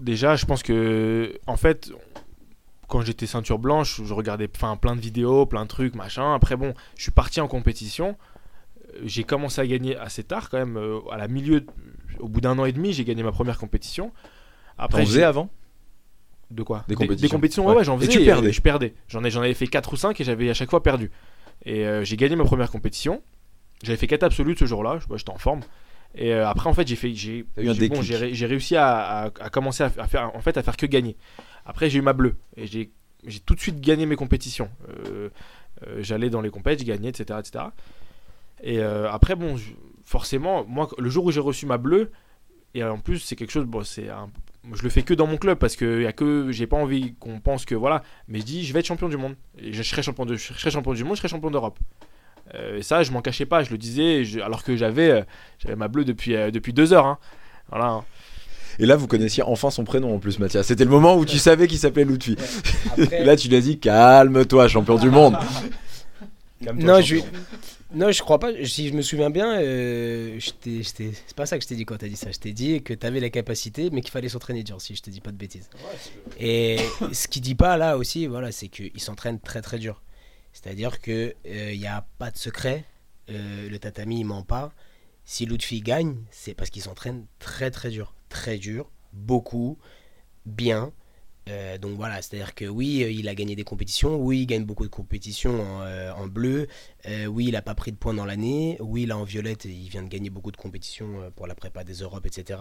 déjà, 0.00 0.36
je 0.36 0.44
pense 0.46 0.62
que, 0.62 1.38
en 1.46 1.56
fait, 1.56 1.90
quand 2.94 3.00
j'étais 3.00 3.26
ceinture 3.26 3.58
blanche, 3.58 4.00
je 4.04 4.14
regardais 4.14 4.48
enfin, 4.54 4.76
plein 4.76 4.94
de 4.94 5.00
vidéos, 5.00 5.46
plein 5.46 5.64
de 5.64 5.68
trucs, 5.68 5.96
machin. 5.96 6.32
Après, 6.32 6.54
bon, 6.54 6.74
je 6.96 7.02
suis 7.02 7.10
parti 7.10 7.40
en 7.40 7.48
compétition. 7.48 8.16
Euh, 8.94 9.00
J'ai 9.02 9.24
commencé 9.24 9.60
à 9.60 9.66
gagner 9.66 9.96
assez 9.96 10.22
tard, 10.22 10.48
quand 10.48 10.58
même. 10.58 10.76
euh, 10.76 11.00
à 11.10 11.16
la 11.16 11.26
milieu, 11.26 11.66
au 12.20 12.28
bout 12.28 12.40
d'un 12.40 12.56
an 12.56 12.64
et 12.66 12.70
demi, 12.70 12.92
j'ai 12.92 13.04
gagné 13.04 13.24
ma 13.24 13.32
première 13.32 13.58
compétition. 13.58 14.10
T'en 14.76 14.84
Après, 14.84 15.04
faisais 15.04 15.18
j'ai- 15.18 15.24
avant? 15.24 15.50
De 16.52 16.62
quoi? 16.62 16.84
Des 16.86 16.94
compétitions. 16.94 17.26
Des, 17.26 17.28
compétitions, 17.28 17.66
ouais, 17.66 17.82
j'en 17.82 17.98
faisais. 17.98 18.06
Et 18.06 18.16
tu 18.16 18.24
perdais 18.24 18.52
Je 18.52 18.60
perdais. 18.62 18.94
J'en, 19.08 19.24
ai, 19.24 19.30
j'en 19.30 19.40
avais 19.40 19.54
fait 19.54 19.66
4 19.66 19.92
ou 19.92 19.96
5 19.96 20.20
et 20.20 20.22
j'avais 20.22 20.48
à 20.48 20.54
chaque 20.54 20.70
fois 20.70 20.84
perdu. 20.84 21.10
Et 21.64 21.84
euh, 21.84 22.04
j'ai 22.04 22.16
gagné 22.16 22.36
ma 22.36 22.44
première 22.44 22.70
compétition. 22.70 23.22
J'avais 23.82 23.96
fait 23.96 24.06
4 24.06 24.22
absolutes 24.22 24.60
ce 24.60 24.66
jour-là, 24.66 25.00
j'étais 25.16 25.30
en 25.30 25.38
forme. 25.38 25.62
Et 26.14 26.32
euh, 26.32 26.48
après, 26.48 26.70
en 26.70 26.74
fait, 26.74 26.86
j'ai 26.86 26.94
fait, 26.94 27.12
j'ai, 27.12 27.44
j'ai, 27.56 27.88
bon, 27.88 28.00
j'ai, 28.02 28.46
réussi 28.46 28.76
à, 28.76 29.32
à, 29.40 29.50
commencer 29.50 29.82
à, 29.82 29.90
faire, 29.90 30.30
en 30.32 30.40
fait, 30.40 30.56
à 30.56 30.62
faire 30.62 30.76
que 30.76 30.86
gagner. 30.86 31.16
Après, 31.64 31.90
j'ai 31.90 31.98
eu 31.98 32.02
ma 32.02 32.12
bleue 32.12 32.34
et 32.56 32.66
j'ai, 32.66 32.90
tout 33.46 33.54
de 33.54 33.60
suite 33.60 33.80
gagné 33.80 34.06
mes 34.06 34.16
compétitions. 34.16 34.70
Euh, 34.88 35.30
j'allais 35.98 36.30
dans 36.30 36.40
les 36.40 36.50
compétitions, 36.50 36.86
je 36.86 36.92
gagnais, 36.92 37.08
etc., 37.08 37.38
etc. 37.40 37.64
Et 38.62 38.82
après, 38.82 39.34
bon, 39.34 39.56
forcément, 40.04 40.64
moi, 40.64 40.88
le 40.98 41.10
jour 41.10 41.24
où 41.24 41.30
j'ai 41.30 41.40
reçu 41.40 41.66
ma 41.66 41.76
bleue, 41.76 42.10
et 42.74 42.82
en 42.82 42.98
plus, 42.98 43.18
c'est 43.18 43.36
quelque 43.36 43.50
chose, 43.50 43.66
bon, 43.66 43.84
c'est 43.84 44.08
je 44.72 44.82
le 44.82 44.88
fais 44.88 45.02
que 45.02 45.14
dans 45.14 45.26
mon 45.26 45.36
club 45.36 45.58
parce 45.58 45.76
que 45.76 46.02
y 46.02 46.06
a 46.06 46.12
que 46.12 46.50
j'ai 46.50 46.66
pas 46.66 46.76
envie 46.76 47.14
qu'on 47.16 47.40
pense 47.40 47.64
que 47.64 47.74
voilà 47.74 48.02
mais 48.28 48.40
je 48.40 48.44
dis 48.44 48.64
je 48.64 48.72
vais 48.72 48.80
être 48.80 48.86
champion 48.86 49.08
du 49.08 49.16
monde 49.16 49.34
je 49.62 49.82
serai 49.82 50.02
champion 50.02 50.24
de 50.24 50.36
je 50.36 50.52
serai 50.52 50.70
champion 50.70 50.94
du 50.94 51.04
monde 51.04 51.14
je 51.14 51.18
serai 51.18 51.28
champion 51.28 51.50
d'Europe 51.50 51.78
euh, 52.54 52.78
et 52.78 52.82
ça 52.82 53.02
je 53.02 53.12
m'en 53.12 53.20
cachais 53.20 53.46
pas 53.46 53.62
je 53.62 53.70
le 53.70 53.78
disais 53.78 54.24
alors 54.42 54.64
que 54.64 54.76
j'avais 54.76 55.10
euh, 55.68 55.76
ma 55.76 55.88
bleue 55.88 56.04
depuis 56.04 56.34
euh, 56.34 56.50
depuis 56.50 56.72
deux 56.72 56.92
heures 56.92 57.06
hein. 57.06 57.18
voilà 57.68 57.88
hein. 57.88 58.04
Et 58.78 58.86
là, 58.86 58.96
vous 58.96 59.06
connaissiez 59.06 59.42
enfin 59.42 59.70
son 59.70 59.84
prénom 59.84 60.14
en 60.14 60.18
plus, 60.18 60.38
Mathias. 60.38 60.66
C'était 60.66 60.84
le 60.84 60.90
moment 60.90 61.16
où 61.16 61.24
tu 61.24 61.38
savais 61.38 61.66
qu'il 61.66 61.78
s'appelait 61.78 62.04
Lutfi. 62.04 62.36
là, 63.24 63.36
tu 63.36 63.48
lui 63.48 63.56
as 63.56 63.60
dit 63.60 63.78
calme-toi, 63.78 64.68
champion 64.68 64.96
du 64.96 65.10
monde. 65.10 65.36
non, 66.74 67.00
je, 67.00 67.16
non, 67.94 68.10
je 68.10 68.20
crois 68.22 68.40
pas. 68.40 68.50
Si 68.64 68.88
je 68.88 68.94
me 68.94 69.02
souviens 69.02 69.30
bien, 69.30 69.60
euh, 69.60 70.38
c'est 70.40 71.34
pas 71.36 71.46
ça 71.46 71.56
que 71.58 71.62
je 71.62 71.68
t'ai 71.68 71.76
dit 71.76 71.84
quand 71.84 71.96
t'as 71.96 72.08
dit 72.08 72.16
ça. 72.16 72.32
Je 72.32 72.38
t'ai 72.38 72.52
dit 72.52 72.82
que 72.82 72.92
t'avais 72.92 73.20
la 73.20 73.30
capacité, 73.30 73.90
mais 73.90 74.00
qu'il 74.00 74.10
fallait 74.10 74.28
s'entraîner 74.28 74.64
dur, 74.64 74.80
si 74.80 74.96
je 74.96 75.02
te 75.02 75.10
dis 75.10 75.20
pas 75.20 75.30
de 75.30 75.36
bêtises. 75.36 75.70
Et 76.40 76.78
ce 77.12 77.28
qu'il 77.28 77.42
dit 77.42 77.54
pas 77.54 77.76
là 77.76 77.96
aussi, 77.96 78.26
voilà, 78.26 78.50
c'est 78.50 78.68
qu'il 78.68 79.00
s'entraîne 79.00 79.38
très 79.38 79.62
très 79.62 79.78
dur. 79.78 80.02
C'est-à-dire 80.52 81.00
qu'il 81.00 81.34
n'y 81.44 81.86
euh, 81.86 81.90
a 81.90 82.06
pas 82.18 82.30
de 82.30 82.38
secret. 82.38 82.84
Euh, 83.30 83.68
le 83.68 83.78
tatami, 83.78 84.20
il 84.20 84.24
ment 84.24 84.42
pas. 84.42 84.72
Si 85.24 85.46
Lutfi 85.46 85.80
gagne, 85.80 86.16
c'est 86.30 86.54
parce 86.54 86.70
qu'il 86.70 86.82
s'entraîne 86.82 87.26
très 87.38 87.70
très 87.70 87.90
dur. 87.90 88.12
Très 88.34 88.58
dur, 88.58 88.90
beaucoup, 89.12 89.78
bien. 90.44 90.92
Euh, 91.48 91.78
donc 91.78 91.92
voilà, 91.96 92.20
c'est-à-dire 92.20 92.56
que 92.56 92.64
oui, 92.64 93.04
euh, 93.04 93.10
il 93.12 93.28
a 93.28 93.34
gagné 93.36 93.54
des 93.54 93.62
compétitions, 93.62 94.16
oui, 94.16 94.40
il 94.40 94.46
gagne 94.46 94.64
beaucoup 94.64 94.82
de 94.82 94.90
compétitions 94.90 95.62
en, 95.62 95.82
euh, 95.82 96.26
bleu, 96.26 96.66
oui, 97.28 97.44
il 97.46 97.52
n'a 97.52 97.62
pas 97.62 97.76
pris 97.76 97.92
de 97.92 97.96
points 97.96 98.12
dans 98.12 98.24
l'année, 98.24 98.76
oui, 98.80 99.06
là 99.06 99.16
en 99.16 99.22
violette, 99.22 99.66
il 99.66 99.88
vient 99.88 100.02
de 100.02 100.08
gagner 100.08 100.30
beaucoup 100.30 100.50
de 100.50 100.56
compétitions 100.56 101.30
pour 101.36 101.46
la 101.46 101.54
prépa 101.54 101.84
des 101.84 101.94
Europes, 102.02 102.26
etc. 102.26 102.58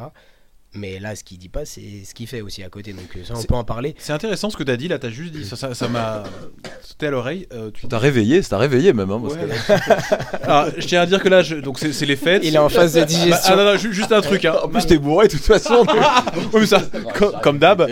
Mais 0.76 1.00
là, 1.00 1.16
ce 1.16 1.24
qu'il 1.24 1.38
dit 1.38 1.50
pas, 1.50 1.66
c'est 1.66 2.04
ce 2.04 2.16
qu'il 2.16 2.26
fait 2.26 2.42
aussi 2.42 2.64
à 2.64 2.70
côté. 2.70 2.94
Donc 2.94 3.18
ça, 3.26 3.36
on 3.38 3.44
peut 3.44 3.54
en 3.54 3.64
parler. 3.64 3.94
C'est 4.00 4.14
intéressant 4.14 4.50
ce 4.50 4.58
que 4.58 4.64
tu 4.64 4.72
as 4.72 4.78
dit. 4.78 4.88
Là, 4.88 4.98
tu 4.98 5.06
as 5.06 5.10
juste 5.12 5.32
dit. 5.32 5.46
Ça 5.46 5.68
m'a 5.68 5.76
ça, 5.76 5.88
m'a 5.88 6.24
sauté 6.82 7.08
à 7.08 7.12
l'oreille. 7.12 7.48
Euh, 7.54 7.70
tu 7.72 7.88
t'as 7.88 8.00
réveillé, 8.00 8.42
ça 8.42 8.52
t'a 8.52 8.58
réveillé 8.58 8.92
même. 8.92 9.12
Hein, 9.12 9.22
Alors, 10.42 10.68
je 10.78 10.88
tiens 10.88 11.02
à 11.02 11.06
dire 11.06 11.22
que 11.22 11.30
là, 11.30 11.44
je... 11.44 11.58
donc 11.58 11.78
c'est 11.78 12.06
les 12.06 12.16
fêtes. 12.16 12.42
Il 12.44 12.56
est 12.56 12.60
en 12.60 12.70
phase 12.70 12.94
de 12.94 13.02
bah, 13.02 13.06
digestion. 13.06 13.54
ah, 13.54 13.56
non, 13.56 13.72
non, 13.72 13.78
juste 13.78 14.12
un 14.12 14.22
truc. 14.22 14.46
Hein. 14.46 14.56
En 14.64 14.68
plus, 14.68 14.88
t'es 14.88 14.98
bourré 14.98 15.28
de 15.28 15.34
toute 15.34 15.42
façon. 15.42 15.86
oui, 16.54 16.66
ça, 16.66 16.82
comme, 17.44 17.60
d'hab. 17.60 17.88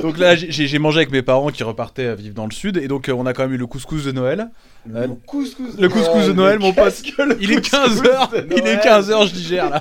Donc 0.00 0.18
là, 0.18 0.36
j'ai 0.36 0.78
mangé 0.78 0.98
avec 0.98 1.10
mes 1.10 1.22
parents 1.22 1.50
qui 1.50 1.64
repartaient 1.64 2.14
vivre 2.14 2.34
dans 2.34 2.46
le 2.46 2.52
sud. 2.52 2.76
Et 2.76 2.86
donc, 2.86 3.08
euh, 3.08 3.12
on 3.12 3.26
a 3.26 3.32
quand 3.32 3.42
même 3.42 3.54
eu 3.54 3.58
le 3.58 3.66
couscous 3.66 4.04
de 4.04 4.12
Noël. 4.12 4.50
Le 4.86 5.08
couscous, 5.26 5.76
le 5.78 5.88
couscous 5.88 6.26
de 6.26 6.32
Noël, 6.32 6.60
mon 6.60 6.72
pote. 6.72 7.02
Il 7.40 7.50
est 7.50 7.66
15h. 7.66 8.44
Il 8.56 8.66
est 8.66 8.76
15h, 8.76 9.28
je 9.28 9.32
digère 9.32 9.70
là. 9.70 9.80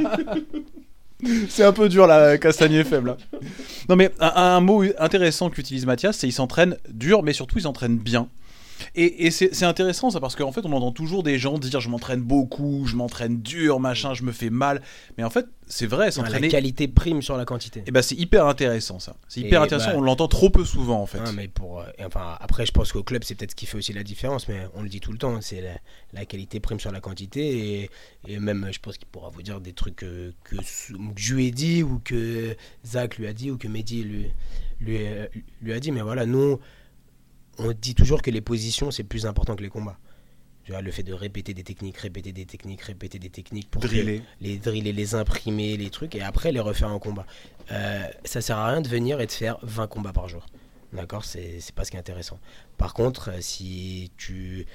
c'est 1.50 1.64
un 1.64 1.74
peu 1.74 1.90
dur 1.90 2.08
la 2.08 2.38
castagnier 2.38 2.84
faible. 2.84 3.10
Là. 3.10 3.40
Non 3.90 3.96
mais 3.96 4.12
un, 4.20 4.60
mot 4.60 4.84
intéressant 4.98 5.50
qu'utilise 5.50 5.86
Mathias, 5.86 6.18
c'est 6.18 6.28
il 6.28 6.32
s'entraîne 6.32 6.78
dur, 6.90 7.24
mais 7.24 7.34
surtout 7.34 7.58
il 7.58 7.64
s'entraîne 7.64 7.98
bien. 7.98 8.28
Et, 8.96 9.32
c'est 9.32 9.64
intéressant 9.64 10.10
ça 10.10 10.20
parce 10.20 10.36
qu'en 10.36 10.52
fait 10.52 10.66
on 10.66 10.74
entend 10.74 10.92
toujours 10.92 11.24
des 11.24 11.40
gens 11.40 11.58
dire 11.58 11.80
je 11.80 11.90
m'entraîne 11.90 12.22
beaucoup, 12.22 12.86
je 12.86 12.96
m'entraîne 12.96 13.42
dur, 13.42 13.80
machin, 13.80 14.14
je 14.14 14.24
me 14.24 14.32
fais 14.32 14.50
mal. 14.50 14.82
Mais 15.18 15.24
en 15.24 15.30
fait 15.30 15.46
c'est 15.68 15.88
vrai, 15.88 16.12
s'entraîner. 16.12 16.48
La 16.48 16.52
qualité 16.52 16.88
prime 16.88 17.22
sur 17.22 17.38
la 17.38 17.46
quantité. 17.46 17.80
Et 17.80 17.86
eh 17.88 17.92
ben 17.92 18.02
c'est 18.02 18.16
hyper 18.16 18.46
intéressant 18.48 19.00
ça. 19.00 19.16
C'est 19.28 19.42
hyper 19.42 19.62
intéressant, 19.62 19.92
bah 19.92 19.98
on 19.98 20.02
l'entend 20.02 20.28
trop 20.28 20.50
peu 20.50 20.66
souvent 20.66 21.02
en 21.02 21.06
fait. 21.06 21.20
mais 21.34 21.48
pour, 21.48 21.80
euh, 21.80 21.86
enfin, 22.06 22.38
après 22.40 22.66
je 22.66 22.72
pense 22.72 22.92
qu'au 22.92 23.04
club 23.04 23.24
c'est 23.24 23.36
peut-être 23.36 23.52
ce 23.52 23.56
qui 23.56 23.66
fait 23.66 23.78
aussi 23.78 23.94
la 23.94 24.04
différence, 24.04 24.48
mais 24.48 24.68
on 24.76 24.84
le 24.84 24.90
dit 24.90 25.00
tout 25.00 25.12
le 25.12 25.18
temps, 25.18 25.40
c'est 25.42 25.64
la, 26.14 26.26
qualité 26.26 26.60
prime 26.60 26.80
sur 26.80 26.92
la 26.92 27.00
quantité. 27.00 27.90
Et, 28.28 28.40
même 28.40 28.68
je 28.72 28.80
pense 28.80 28.98
qu'il 28.98 29.08
pourra 29.08 29.30
vous 29.30 29.42
dire 29.42 29.62
des 29.62 29.74
trucs 29.74 29.96
que, 29.98 30.34
que, 30.44 30.56
je 31.16 31.34
lui 31.34 31.48
ai 31.48 31.52
dit 31.52 31.84
ou 31.84 32.00
que 32.04 32.56
Zach 32.86 33.18
lui 33.18 33.28
a 33.28 33.34
dit 33.34 33.52
ou 33.52 33.58
que 33.58 33.68
Mehdi 33.68 34.04
lui, 34.04 34.32
lui, 34.80 35.00
lui 35.62 35.74
a 35.74 35.80
dit. 35.80 35.92
Mais 35.92 36.02
voilà, 36.02 36.26
nous 36.26 36.60
on 37.58 37.72
dit 37.72 37.96
toujours 37.96 38.22
que 38.22 38.32
les 38.32 38.42
positions, 38.42 38.92
c'est 38.92 39.04
plus 39.04 39.26
important 39.26 39.56
que 39.56 39.64
les 39.64 39.70
combats. 39.70 39.98
Tu 40.64 40.72
vois, 40.72 40.82
le 40.82 40.92
fait 40.92 41.04
de 41.04 41.14
répéter 41.14 41.54
des 41.54 41.64
techniques, 41.64 41.98
répéter 41.98 42.32
des 42.32 42.46
techniques, 42.46 42.82
répéter 42.82 43.20
des 43.20 43.30
techniques 43.30 43.70
pour 43.70 43.82
driller. 43.82 44.22
les 44.40 44.58
driller, 44.58 44.94
les 44.94 45.14
imprimer, 45.14 45.76
les 45.76 45.90
trucs, 45.90 46.16
et 46.16 46.22
après 46.22 46.54
les 46.54 46.62
refaire 46.62 46.90
en 46.90 47.00
combat. 47.00 47.26
Euh, 47.72 48.08
ça 48.24 48.40
sert 48.40 48.58
à 48.58 48.70
rien 48.70 48.82
de 48.82 48.88
venir 48.88 49.20
et 49.20 49.28
de 49.28 49.32
faire 49.32 49.58
20 49.64 49.88
combats 49.88 50.14
par 50.14 50.30
jour. 50.30 50.46
D'accord? 50.94 51.26
C'est 51.26 51.60
pas 51.76 51.84
ce 51.84 51.92
qui 51.92 51.98
est 51.98 52.00
intéressant. 52.00 52.40
Par 52.78 52.94
contre, 52.94 53.32
euh, 53.32 53.38
si 53.42 54.12
tu 54.16 54.66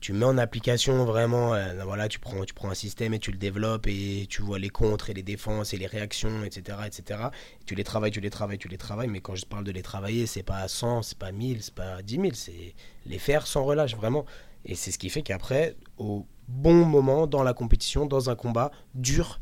tu 0.00 0.12
mets 0.12 0.24
en 0.24 0.38
application 0.38 1.04
vraiment, 1.04 1.54
euh, 1.54 1.82
voilà, 1.84 2.08
tu 2.08 2.18
prends, 2.18 2.44
tu 2.44 2.54
prends 2.54 2.70
un 2.70 2.74
système 2.74 3.14
et 3.14 3.18
tu 3.18 3.32
le 3.32 3.38
développes 3.38 3.86
et 3.88 4.26
tu 4.28 4.42
vois 4.42 4.58
les 4.58 4.68
contres 4.68 5.10
et 5.10 5.14
les 5.14 5.22
défenses 5.22 5.74
et 5.74 5.76
les 5.76 5.86
réactions, 5.86 6.44
etc., 6.44 6.78
etc. 6.86 7.20
tu 7.66 7.74
les 7.74 7.84
travailles, 7.84 8.12
tu 8.12 8.20
les 8.20 8.30
travailles, 8.30 8.58
tu 8.58 8.68
les 8.68 8.78
travailles. 8.78 9.08
Mais 9.08 9.20
quand 9.20 9.34
je 9.34 9.44
parle 9.44 9.64
de 9.64 9.72
les 9.72 9.82
travailler, 9.82 10.26
c'est 10.26 10.42
pas 10.42 10.66
100, 10.68 11.02
c'est 11.02 11.18
pas 11.18 11.32
1000, 11.32 11.62
c'est 11.62 11.74
pas 11.74 12.02
10 12.02 12.14
000, 12.14 12.28
c'est 12.34 12.74
les 13.06 13.18
faire 13.18 13.46
sans 13.46 13.64
relâche, 13.64 13.96
vraiment. 13.96 14.24
Et 14.64 14.74
c'est 14.74 14.90
ce 14.90 14.98
qui 14.98 15.10
fait 15.10 15.22
qu'après, 15.22 15.76
au 15.96 16.26
bon 16.46 16.84
moment 16.84 17.26
dans 17.26 17.42
la 17.42 17.52
compétition, 17.52 18.06
dans 18.06 18.30
un 18.30 18.36
combat 18.36 18.70
dur, 18.94 19.40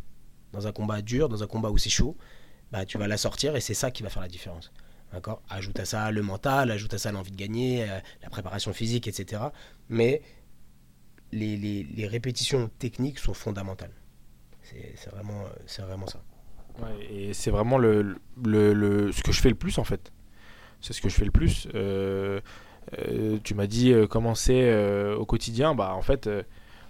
dans 0.52 0.66
un 0.66 0.72
combat 0.72 1.02
dur, 1.02 1.28
dans 1.28 1.42
un 1.42 1.46
combat 1.46 1.70
où 1.70 1.78
c'est 1.78 1.90
chaud, 1.90 2.16
bah, 2.72 2.84
tu 2.84 2.98
vas 2.98 3.06
la 3.06 3.16
sortir 3.16 3.56
et 3.56 3.60
c'est 3.60 3.74
ça 3.74 3.90
qui 3.90 4.02
va 4.02 4.08
faire 4.08 4.22
la 4.22 4.28
différence. 4.28 4.72
D'accord? 5.12 5.40
Ajoute 5.48 5.78
à 5.78 5.84
ça 5.84 6.10
le 6.10 6.22
mental, 6.22 6.70
ajoute 6.70 6.94
à 6.94 6.98
ça 6.98 7.12
l'envie 7.12 7.30
de 7.30 7.36
gagner, 7.36 7.84
euh, 7.84 8.00
la 8.22 8.28
préparation 8.28 8.72
physique, 8.72 9.06
etc. 9.06 9.42
Mais 9.88 10.20
les, 11.32 12.06
répétitions 12.06 12.70
techniques 12.78 13.18
sont 13.18 13.34
fondamentales. 13.34 13.92
C'est 14.62 15.10
vraiment, 15.10 15.44
vraiment 15.78 16.06
ça. 16.06 16.20
et 17.10 17.32
c'est 17.32 17.50
vraiment 17.50 17.78
le, 17.78 18.16
le, 18.44 19.12
ce 19.12 19.22
que 19.22 19.30
je 19.32 19.40
fais 19.40 19.48
le 19.48 19.54
plus 19.54 19.78
en 19.78 19.84
fait. 19.84 20.12
C'est 20.80 20.92
ce 20.92 21.00
que 21.00 21.08
je 21.08 21.14
fais 21.14 21.24
le 21.24 21.30
plus. 21.30 21.68
Euh, 21.74 22.40
euh, 22.98 23.38
tu 23.42 23.54
m'as 23.54 23.66
dit 23.66 23.92
euh, 23.92 24.06
comment 24.06 24.34
c'est 24.34 25.14
au 25.14 25.24
quotidien. 25.24 25.74
Bah 25.74 25.94
en 25.94 26.02
fait, 26.02 26.28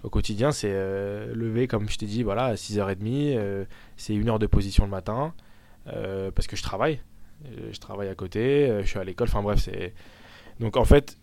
au 0.02 0.10
quotidien, 0.10 0.52
c'est 0.52 0.72
lever, 0.72 1.66
comme 1.66 1.88
je 1.88 1.98
t'ai 1.98 2.06
dit, 2.06 2.22
voilà, 2.22 2.46
à 2.46 2.54
6h30. 2.54 3.66
c'est 3.96 4.14
une 4.14 4.28
heure 4.28 4.38
de 4.38 4.46
position 4.46 4.84
le 4.84 4.90
matin. 4.90 5.34
parce 5.84 6.46
que 6.46 6.56
je 6.56 6.62
travaille. 6.62 7.00
Je 7.70 7.78
travaille 7.78 8.08
à 8.08 8.14
côté, 8.14 8.78
je 8.82 8.86
suis 8.86 8.98
à 8.98 9.04
l'école. 9.04 9.28
Enfin 9.28 9.42
bref, 9.42 9.60
c'est. 9.60 9.94
Donc 10.58 10.76
en 10.76 10.84
fait, 10.84 11.18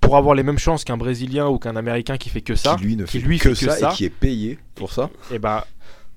pour 0.00 0.16
avoir 0.16 0.34
les 0.34 0.42
mêmes 0.42 0.58
chances 0.58 0.84
qu'un 0.84 0.96
Brésilien 0.96 1.48
ou 1.48 1.58
qu'un 1.58 1.76
Américain 1.76 2.16
qui 2.16 2.28
fait 2.28 2.40
que 2.40 2.54
ça, 2.54 2.76
qui 2.76 2.84
lui 2.84 2.96
ne 2.96 3.06
fait, 3.06 3.20
que, 3.38 3.54
ça, 3.54 3.90
et 3.90 3.94
qui 3.94 4.04
est 4.04 4.10
payé 4.10 4.58
pour 4.74 4.92
ça. 4.92 5.10
Et 5.30 5.36
eh 5.36 5.38
bah 5.38 5.66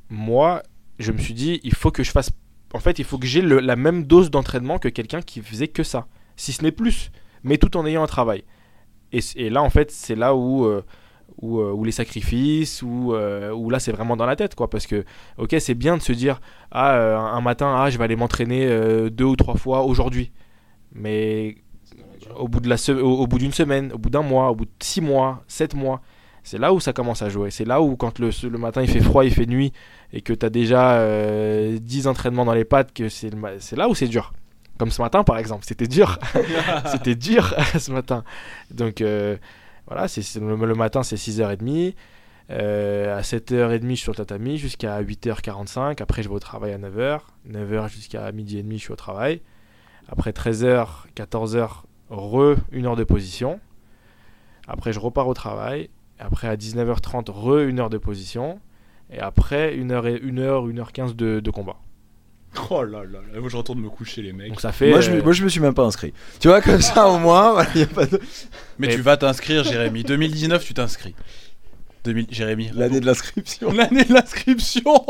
moi, 0.10 0.64
je 0.98 1.12
me 1.12 1.18
suis 1.18 1.34
dit, 1.34 1.60
il 1.64 1.74
faut 1.74 1.92
que 1.92 2.04
je 2.04 2.12
fasse. 2.12 2.32
En 2.74 2.80
fait, 2.80 3.00
il 3.00 3.06
faut 3.06 3.18
que 3.18 3.26
j'ai 3.26 3.42
la 3.42 3.76
même 3.76 4.04
dose 4.04 4.30
d'entraînement 4.30 4.78
que 4.78 4.90
quelqu'un 4.90 5.22
qui 5.22 5.42
faisait 5.42 5.68
que 5.68 5.84
ça, 5.84 6.08
si 6.36 6.52
ce 6.52 6.64
n'est 6.64 6.72
plus, 6.72 7.12
mais 7.44 7.58
tout 7.58 7.76
en 7.78 7.86
ayant 7.86 8.04
un 8.04 8.08
travail. 8.08 8.44
Et, 9.12 9.50
là, 9.50 9.64
en 9.64 9.72
fait, 9.72 9.90
c'est 9.90 10.16
là 10.16 10.36
où, 10.36 10.66
euh, 10.66 10.84
euh, 11.42 11.72
où, 11.72 11.84
les 11.84 11.92
sacrifices, 11.92 12.84
où, 12.84 13.16
euh, 13.16 13.52
où 13.52 13.72
là, 13.72 13.80
c'est 13.80 13.92
vraiment 13.92 14.16
dans 14.16 14.28
la 14.28 14.36
tête, 14.36 14.54
quoi. 14.54 14.70
Parce 14.70 14.86
que, 14.86 15.04
ok, 15.38 15.56
c'est 15.60 15.74
bien 15.74 15.98
de 15.98 16.02
se 16.02 16.12
dire, 16.12 16.42
ah, 16.72 17.18
un 17.18 17.42
matin, 17.42 17.74
ah, 17.76 17.90
je 17.90 17.98
vais 17.98 18.04
aller 18.04 18.16
m'entraîner 18.16 18.68
deux 19.10 19.26
ou 19.26 19.36
trois 19.36 19.56
fois 19.56 19.84
aujourd'hui. 19.84 20.32
Mais 20.92 21.58
au 22.36 22.48
bout 22.48 22.60
de 22.60 22.70
la 22.70 22.76
au, 23.02 23.28
bout 23.28 23.38
d'une 23.38 23.54
semaine, 23.54 23.92
au 23.94 23.98
bout 23.98 24.10
d'un 24.10 24.22
mois, 24.22 24.52
au 24.52 24.56
bout 24.56 24.66
de 24.66 24.72
six 24.82 25.02
mois, 25.02 25.44
sept 25.48 25.74
mois, 25.74 26.02
c'est 26.44 26.58
là 26.58 26.74
où 26.74 26.80
ça 26.80 26.94
commence 26.94 27.22
à 27.22 27.30
jouer. 27.30 27.52
C'est 27.52 27.66
là 27.66 27.82
où 27.82 27.96
quand 27.96 28.20
le, 28.20 28.30
le, 28.50 28.58
matin 28.58 28.82
il 28.82 28.90
fait 28.90 29.02
froid, 29.02 29.26
il 29.26 29.34
fait 29.34 29.46
nuit 29.46 29.74
et 30.14 30.22
que 30.22 30.34
tu 30.34 30.46
as 30.46 30.50
déjà 30.50 30.94
euh, 30.94 31.78
10 31.80 32.08
entraînements 32.08 32.46
dans 32.46 32.54
les 32.54 32.66
pattes, 32.66 32.94
que 32.94 33.10
c'est 33.10 33.32
là 33.76 33.90
où 33.90 33.96
c'est 33.96 34.08
dur. 34.08 34.34
Comme 34.78 34.92
ce 34.92 35.02
matin 35.02 35.24
par 35.24 35.38
exemple, 35.38 35.66
c'était 35.68 35.88
dur. 35.88 36.18
c'était 36.86 37.16
dur 37.16 37.54
ce 37.80 37.92
matin. 37.92 38.24
Donc 38.72 39.02
euh, 39.02 39.38
voilà, 39.88 40.08
c'est 40.08 40.40
le, 40.40 40.56
le, 40.56 40.76
matin 40.76 41.04
c'est 41.04 41.18
6h30. 41.18 41.94
Euh, 42.52 43.16
à 43.16 43.22
7h30 43.22 43.82
je 43.82 43.88
suis 43.90 43.98
sur 43.98 44.14
le 44.14 44.18
tatami 44.18 44.58
jusqu'à 44.58 45.02
8h45. 45.04 46.02
Après 46.02 46.24
je 46.24 46.30
vais 46.30 46.36
au 46.36 46.40
travail 46.40 46.72
à 46.72 46.78
9h. 46.78 47.20
9h 47.48 47.90
jusqu'à 47.90 48.32
midi 48.32 48.58
et 48.58 48.64
demi 48.64 48.78
je 48.78 48.84
suis 48.84 48.94
au 48.94 48.98
travail. 48.98 49.42
Après 50.12 50.32
13h, 50.32 50.88
14h, 51.16 51.70
re 52.10 52.56
une 52.72 52.86
heure 52.86 52.96
de 52.96 53.04
position. 53.04 53.60
Après, 54.68 54.94
je 54.94 55.00
repars 55.00 55.28
au 55.28 55.34
travail. 55.34 55.90
Après, 56.20 56.48
à 56.48 56.56
19h30, 56.56 57.30
re 57.32 57.60
une 57.60 57.80
heure 57.80 57.90
de 57.90 57.98
position. 57.98 58.60
Et 59.12 59.20
après, 59.20 59.76
une 59.76 59.92
heure, 59.92 60.08
et, 60.08 60.20
une 60.22 60.40
heure, 60.40 60.68
une 60.68 60.80
heure 60.80 60.92
15 60.92 61.16
de, 61.16 61.40
de 61.40 61.52
combat. 61.52 61.78
Oh 62.72 62.84
là 62.84 63.04
là, 63.04 63.20
là, 63.32 63.40
moi 63.40 63.48
je 63.48 63.58
retourne 63.58 63.80
me 63.80 63.90
coucher 63.90 64.24
les 64.24 64.34
mecs. 64.34 64.50
Donc 64.50 64.60
ça 64.62 64.72
fait. 64.72 64.90
Moi 64.90 65.02
je, 65.02 65.12
me- 65.12 65.20
euh, 65.20 65.24
moi, 65.24 65.34
je 65.34 65.44
me 65.44 65.50
suis 65.50 65.60
même 65.60 65.76
pas 65.76 65.84
inscrit. 65.84 66.14
Tu 66.40 66.48
vois, 66.48 66.62
comme 66.62 66.82
ça, 66.82 67.08
au 67.08 67.20
moins, 67.20 67.52
voilà, 67.54 67.70
y 67.76 67.84
a 67.84 67.86
pas 67.86 68.08
de- 68.08 68.20
Mais 68.80 68.88
Et- 68.88 68.96
tu 68.96 69.02
vas 69.02 69.18
t'inscrire, 69.18 69.64
Jérémy. 69.64 70.04
2019, 70.04 70.66
tu 70.66 70.74
t'inscris. 70.74 71.14
2000... 72.06 72.28
Jérémy. 72.32 72.72
l'année 72.74 73.02
de 73.02 73.06
l'inscription. 73.06 73.72
L'année 73.72 74.04
de 74.04 74.14
l'inscription. 74.14 74.82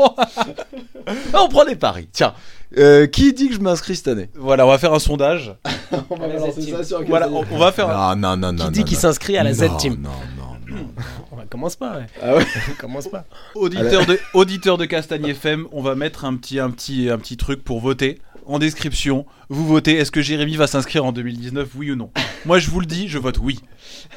Ah, 1.32 1.40
on 1.42 1.48
prend 1.48 1.64
des 1.64 1.76
paris. 1.76 2.08
Tiens, 2.12 2.34
euh, 2.78 3.06
qui 3.06 3.32
dit 3.32 3.48
que 3.48 3.54
je 3.54 3.60
m'inscris 3.60 3.96
cette 3.96 4.08
année? 4.08 4.30
Voilà, 4.34 4.66
on 4.66 4.68
va 4.70 4.78
faire 4.78 4.92
un 4.94 4.98
sondage. 4.98 5.54
On 6.10 6.14
va 6.16 6.28
balancer 6.28 6.62
ça 6.62 6.84
sur 6.84 7.02
Voilà, 7.04 7.28
on, 7.28 7.44
on 7.50 7.58
va 7.58 7.72
faire. 7.72 7.90
un- 7.90 8.14
Non, 8.14 8.36
non, 8.36 8.52
non, 8.52 8.52
non. 8.52 8.64
Qui 8.66 8.70
dit 8.72 8.78
non, 8.80 8.84
qu'il 8.86 8.96
s'inscrit 8.96 9.36
à 9.36 9.42
la 9.42 9.50
Non, 9.52 9.56
Z-Team 9.76 10.00
Non, 10.00 10.10
non, 10.38 10.76
non. 10.76 10.86
On 11.32 11.46
commence 11.50 11.74
pas, 11.74 11.96
ouais. 11.96 12.06
Ah 12.22 12.36
ouais 12.36 12.46
commence 12.78 13.08
pas. 13.08 13.24
Auditeur 13.56 14.06
de, 14.06 14.20
auditeur 14.34 14.78
de 14.78 14.84
Castagne 14.84 15.26
FM, 15.26 15.66
on 15.72 15.82
va 15.82 15.96
mettre 15.96 16.24
un 16.24 16.36
petit, 16.36 16.60
un, 16.60 16.70
petit, 16.70 17.10
un 17.10 17.18
petit 17.18 17.36
truc 17.36 17.64
pour 17.64 17.80
voter. 17.80 18.20
En 18.50 18.58
description, 18.58 19.26
vous 19.48 19.64
votez. 19.64 19.94
Est-ce 19.94 20.10
que 20.10 20.20
Jérémy 20.22 20.56
va 20.56 20.66
s'inscrire 20.66 21.04
en 21.04 21.12
2019, 21.12 21.68
oui 21.76 21.92
ou 21.92 21.96
non? 21.96 22.10
Moi, 22.46 22.58
je 22.58 22.68
vous 22.68 22.80
le 22.80 22.86
dis, 22.86 23.06
je 23.08 23.16
vote 23.16 23.38
oui. 23.40 23.60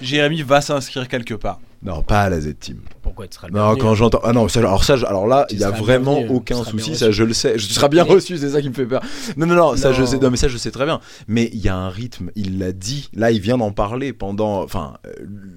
Jérémy 0.02 0.42
va 0.42 0.60
s'inscrire 0.62 1.08
quelque 1.08 1.36
part. 1.36 1.60
Non, 1.84 2.02
pas 2.02 2.22
à 2.22 2.30
la 2.30 2.40
Z-Team. 2.42 2.78
Pourquoi 3.04 3.28
tu 3.28 3.36
seras 3.36 3.48
le 3.48 3.54
Non, 3.54 3.60
bienvenu, 3.60 3.82
quand 3.82 3.92
hein. 3.92 3.96
j'entends. 3.96 4.22
Ah 4.24 4.34
non, 4.34 4.48
ça, 4.48 4.60
alors 4.60 4.84
ça, 4.84 4.96
je- 4.96 5.06
alors 5.06 5.28
là, 5.28 5.46
Tu 5.50 5.56
il 5.56 5.62
y 5.62 5.64
a 5.64 5.68
seras 5.68 5.78
vraiment 5.80 6.16
bienvenu, 6.18 6.36
aucun 6.38 6.56
bien 6.56 6.64
souci, 6.64 6.90
reçu. 6.92 6.96
ça 6.96 7.12
je 7.12 7.24
le 7.24 7.34
sais. 7.34 7.60
Je 7.60 7.66
serai 7.72 7.90
bien 7.90 8.04
reçu, 8.06 8.38
c'est 8.38 8.50
ça 8.50 8.62
qui 8.62 8.70
me 8.70 8.74
fait 8.74 8.86
peur. 8.88 9.02
Non, 9.38 9.46
non, 9.46 9.54
non, 9.56 9.76
ça 9.76 9.92
je 9.94 10.02
Non. 10.02 10.08
sais. 10.08 10.18
Non, 10.18 10.32
mais 10.32 10.38
ça 10.38 10.48
je 10.48 10.58
sais 10.58 10.72
très 10.72 10.86
bien. 10.86 11.00
Mais 11.28 11.50
il 11.54 11.60
y 11.60 11.70
a 11.70 11.76
un 11.76 11.90
rythme, 11.90 12.32
il 12.36 12.58
l'a 12.58 12.72
dit. 12.72 13.10
Là, 13.14 13.30
il 13.32 13.40
vient 13.42 13.58
d'en 13.58 13.72
parler 13.72 14.14
pendant. 14.14 14.64
Enfin, 14.64 14.96
euh, 15.06 15.12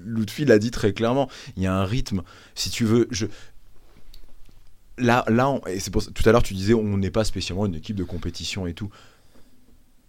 Lutfi 0.05 0.45
l'a 0.45 0.59
dit 0.59 0.69
très 0.69 0.91
clairement. 0.93 1.29
Il 1.55 1.63
y 1.63 1.67
a 1.67 1.73
un 1.73 1.85
rythme. 1.85 2.21
Si 2.55 2.69
tu 2.69 2.83
veux, 2.83 3.07
je. 3.09 3.25
Là, 4.97 5.23
là, 5.27 5.49
on- 5.49 5.61
et 5.67 5.79
c'est 5.79 5.91
pour 5.91 6.01
ça- 6.01 6.11
tout 6.11 6.27
à 6.27 6.31
l'heure 6.31 6.41
tu 6.43 6.53
disais 6.55 6.73
on 6.73 6.97
n'est 6.97 7.11
pas 7.11 7.23
spécialement 7.23 7.65
une 7.67 7.75
équipe 7.75 7.95
de 7.95 8.03
compétition 8.03 8.65
et 8.67 8.73
tout. 8.73 8.89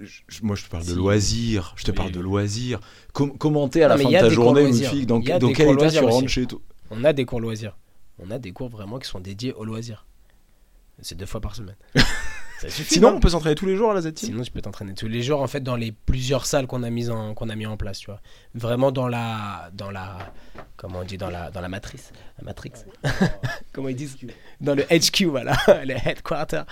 Je- 0.01 0.23
moi, 0.43 0.55
je 0.57 0.65
te 0.65 0.71
parle 0.71 0.85
de 0.85 0.91
Si. 0.91 0.95
loisirs. 0.95 1.75
Je 1.77 1.85
te 1.85 1.91
Oui. 1.91 1.97
parle 1.97 2.13
de 2.13 2.21
loisirs. 2.21 2.81
Com- 3.13 3.37
commenter 3.37 3.83
à 3.83 3.89
la 3.89 3.97
Non, 3.97 4.05
fin 4.05 4.09
de 4.11 4.15
ta 4.15 4.29
journée, 4.31 4.63
loisirs. 4.63 4.93
Lutfi, 4.93 5.07
dans, 5.07 5.17
dans 5.19 5.53
quel 5.53 5.71
état 5.73 5.91
tu 5.91 5.99
rentres 6.05 6.29
chez 6.29 6.47
toi? 6.47 6.61
On 6.91 7.03
a 7.05 7.13
des 7.13 7.25
cours 7.25 7.41
loisirs. 7.41 7.77
On 8.21 8.31
a 8.31 8.39
des 8.39 8.53
cours 8.53 8.69
vraiment 8.69 8.99
qui 8.99 9.09
sont 9.09 9.21
dédiés 9.21 9.53
aux 9.53 9.65
loisirs. 9.65 10.07
C'est 11.03 11.17
deux 11.17 11.27
fois 11.27 11.41
par 11.41 11.55
semaine. 11.55 11.77
Ça 12.59 12.69
suffit, 12.69 12.95
Sinon, 12.95 13.11
non 13.11 13.17
on 13.17 13.21
peut 13.21 13.29
s'entraîner 13.29 13.55
tous 13.55 13.67
les 13.67 13.77
jours 13.77 13.93
à 13.93 13.95
la 13.95 14.01
Z-Team 14.01 14.31
Sinon, 14.31 14.43
tu 14.43 14.51
peux 14.51 14.61
t'entraîner 14.61 14.93
tous 14.95 15.07
les 15.07 15.23
jours 15.23 15.41
en 15.41 15.47
fait 15.47 15.61
dans 15.61 15.77
les 15.77 15.93
plusieurs 15.93 16.45
salles 16.45 16.67
qu'on 16.67 16.83
a 16.83 16.91
mises 16.91 17.09
en 17.09 17.35
qu'on 17.35 17.49
a 17.49 17.55
mis 17.55 17.67
en 17.67 17.77
place, 17.77 18.01
tu 18.01 18.07
vois. 18.07 18.21
Vraiment 18.55 18.91
dans 18.91 19.07
la 19.07 19.71
dans 19.75 19.91
la 19.91 20.33
comment 20.77 21.01
on 21.01 21.05
dit 21.05 21.19
dans 21.19 21.31
la 21.31 21.51
dans 21.51 21.61
la 21.61 21.69
matrice, 21.69 22.13
la 22.39 22.45
matrix. 22.45 22.73
comment 23.73 23.89
ils 23.89 23.97
disent 23.97 24.17
Dans 24.61 24.75
le 24.75 24.83
HQ 24.85 25.27
voilà, 25.27 25.57
le 25.85 25.95
headquarter 25.95 26.63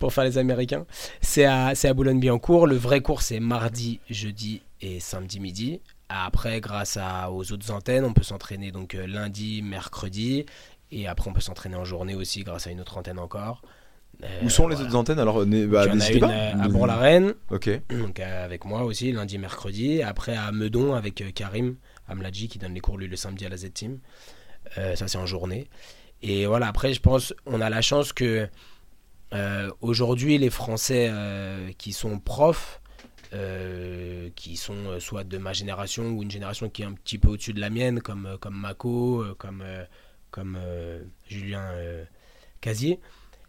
pour 0.00 0.12
faire 0.12 0.24
les 0.24 0.36
Américains. 0.36 0.84
C'est 1.20 1.44
à 1.44 1.74
c'est 1.76 1.88
à 1.88 1.94
Boulogne-Billancourt. 1.94 2.66
Le 2.66 2.76
vrai 2.76 3.00
cours 3.00 3.22
c'est 3.22 3.40
mardi, 3.40 4.00
jeudi 4.10 4.62
et 4.80 4.98
samedi 4.98 5.38
midi. 5.38 5.80
Après, 6.12 6.60
grâce 6.60 6.96
à, 6.96 7.30
aux 7.30 7.52
autres 7.52 7.70
antennes, 7.70 8.04
on 8.04 8.12
peut 8.12 8.24
s'entraîner 8.24 8.72
donc 8.72 8.96
euh, 8.96 9.06
lundi, 9.06 9.62
mercredi, 9.62 10.44
et 10.90 11.06
après 11.06 11.30
on 11.30 11.32
peut 11.32 11.40
s'entraîner 11.40 11.76
en 11.76 11.84
journée 11.84 12.16
aussi 12.16 12.42
grâce 12.42 12.66
à 12.66 12.70
une 12.72 12.80
autre 12.80 12.98
antenne 12.98 13.20
encore. 13.20 13.62
Euh, 14.22 14.40
Où 14.44 14.50
sont 14.50 14.68
les 14.68 14.74
voilà. 14.74 14.88
autres 14.88 14.98
antennes 14.98 15.18
Alors, 15.18 15.44
bah, 15.44 15.44
Il 15.50 15.68
y 15.70 15.76
en 15.76 15.82
a 15.82 15.94
n'hésitez 15.94 16.14
une 16.14 16.20
pas. 16.20 16.30
euh, 16.30 16.52
à 16.60 16.68
Bourg-la-Reine, 16.68 17.34
Ok. 17.50 17.70
donc 17.90 18.20
euh, 18.20 18.44
avec 18.44 18.64
moi 18.64 18.82
aussi, 18.84 19.12
lundi, 19.12 19.38
mercredi. 19.38 20.02
Après 20.02 20.36
à 20.36 20.52
Meudon 20.52 20.94
avec 20.94 21.20
euh, 21.22 21.30
Karim 21.34 21.76
Amladji 22.08 22.48
qui 22.48 22.58
donne 22.58 22.74
les 22.74 22.80
cours 22.80 22.98
lui 22.98 23.08
le 23.08 23.16
samedi 23.16 23.46
à 23.46 23.48
la 23.48 23.56
Z-Team. 23.56 23.98
Euh, 24.78 24.94
ça 24.96 25.08
c'est 25.08 25.18
en 25.18 25.26
journée. 25.26 25.68
Et 26.22 26.44
voilà, 26.46 26.68
après 26.68 26.92
je 26.92 27.00
pense 27.00 27.32
on 27.46 27.60
a 27.60 27.70
la 27.70 27.80
chance 27.80 28.12
que 28.12 28.46
euh, 29.32 29.70
aujourd'hui 29.80 30.36
les 30.38 30.50
Français 30.50 31.08
euh, 31.10 31.70
qui 31.78 31.92
sont 31.92 32.18
profs, 32.18 32.80
euh, 33.32 34.28
qui 34.34 34.56
sont 34.56 34.74
euh, 34.86 35.00
soit 35.00 35.24
de 35.24 35.38
ma 35.38 35.52
génération 35.52 36.08
ou 36.10 36.22
une 36.22 36.30
génération 36.30 36.68
qui 36.68 36.82
est 36.82 36.86
un 36.86 36.92
petit 36.92 37.16
peu 37.18 37.28
au-dessus 37.28 37.52
de 37.52 37.60
la 37.60 37.70
mienne, 37.70 38.00
comme, 38.00 38.26
euh, 38.26 38.36
comme 38.38 38.54
Mako, 38.56 39.22
euh, 39.22 39.34
comme, 39.38 39.62
euh, 39.64 39.84
comme 40.30 40.58
euh, 40.60 41.00
Julien 41.28 41.62
euh, 41.74 42.04
Casier, 42.60 42.98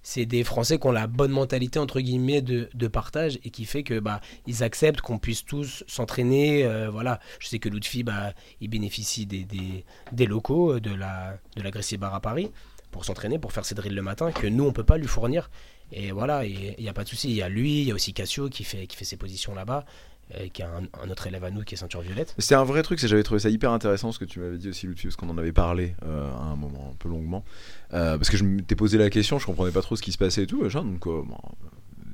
c'est 0.04 0.26
des 0.26 0.44
Français 0.44 0.80
qui 0.80 0.88
ont 0.88 0.92
la 0.92 1.08
bonne 1.08 1.32
mentalité 1.32 1.80
entre 1.80 2.00
guillemets 2.00 2.42
de, 2.42 2.70
de 2.74 2.88
partage 2.88 3.40
et 3.44 3.50
qui 3.50 3.66
fait 3.66 3.84
que 3.84 4.00
bah 4.00 4.22
ils 4.48 4.64
acceptent 4.64 5.02
qu'on 5.02 5.20
puisse 5.20 5.46
tous 5.46 5.84
s'entraîner. 5.88 6.64
euh, 6.66 6.90
voilà, 6.90 7.20
je 7.40 7.48
sais 7.48 7.60
que 7.60 7.70
Lutfi 7.70 8.04
bah 8.04 8.34
il 8.60 8.70
bénéficie 8.70 9.26
des, 9.26 9.46
des, 10.12 10.26
locaux 10.26 10.74
euh, 10.74 10.80
de 10.80 10.94
la 10.94 11.38
de 11.56 11.62
la 11.62 11.72
Gracie 11.72 11.98
Bar 11.98 12.14
à 12.16 12.22
Paris 12.22 12.52
pour 12.92 13.06
s'entraîner, 13.06 13.40
pour 13.40 13.54
faire 13.54 13.66
ses 13.66 13.76
drills 13.76 13.96
le 13.96 14.02
matin 14.02 14.32
que 14.32 14.48
nous 14.48 14.66
on 14.66 14.74
peut 14.74 14.84
pas 14.84 14.98
lui 14.98 15.08
fournir. 15.08 15.50
Et 15.94 16.12
voilà, 16.12 16.46
il 16.46 16.76
n'y 16.80 16.88
a 16.88 16.94
pas 16.94 17.04
de 17.04 17.10
souci. 17.10 17.30
Il 17.30 17.36
y 17.36 17.42
a 17.42 17.50
lui, 17.50 17.82
il 17.82 17.88
y 17.88 17.92
a 17.92 17.94
aussi 17.94 18.14
Cassio 18.14 18.48
qui 18.50 18.64
fait 18.64 18.88
qui 18.88 18.96
fait 18.96 19.04
ses 19.06 19.18
positions 19.18 19.54
là-bas, 19.54 19.86
euh, 20.36 20.48
qui 20.52 20.64
a 20.64 20.70
un, 20.70 21.10
autre 21.10 21.28
élève 21.28 21.44
à 21.44 21.52
nous 21.52 21.64
qui 21.64 21.76
est 21.76 21.78
ceinture 21.78 22.02
violette. 22.02 22.34
C'était 22.38 22.56
un 22.56 22.64
vrai 22.64 22.84
truc, 22.84 23.00
j'avais 23.00 23.24
trouvé 23.24 23.40
ça 23.40 23.50
hyper 23.50 23.72
intéressant 23.72 24.12
ce 24.12 24.20
que 24.20 24.26
tu 24.26 24.40
m'avais 24.40 24.58
dit 24.58 24.70
aussi, 24.70 24.88
parce 24.88 25.16
qu'on 25.16 25.30
en 25.30 25.38
avait 25.38 25.52
parlé 25.52 25.96
euh, 26.06 26.32
à 26.32 26.44
un 26.44 26.56
moment 26.56 26.92
un 26.94 26.96
peu 26.98 27.10
longuement. 27.10 27.44
Euh, 27.94 28.18
parce 28.18 28.30
que 28.30 28.38
je 28.38 28.44
m'étais 28.44 28.76
posé 28.76 28.98
la 28.98 29.10
question, 29.10 29.40
je 29.40 29.46
comprenais 29.46 29.72
pas 29.72 29.82
trop 29.82 29.96
ce 29.96 30.02
qui 30.02 30.12
se 30.12 30.18
passait 30.18 30.44
et 30.44 30.48
tout, 30.48 30.62
machin, 30.62 30.84
donc 30.84 31.06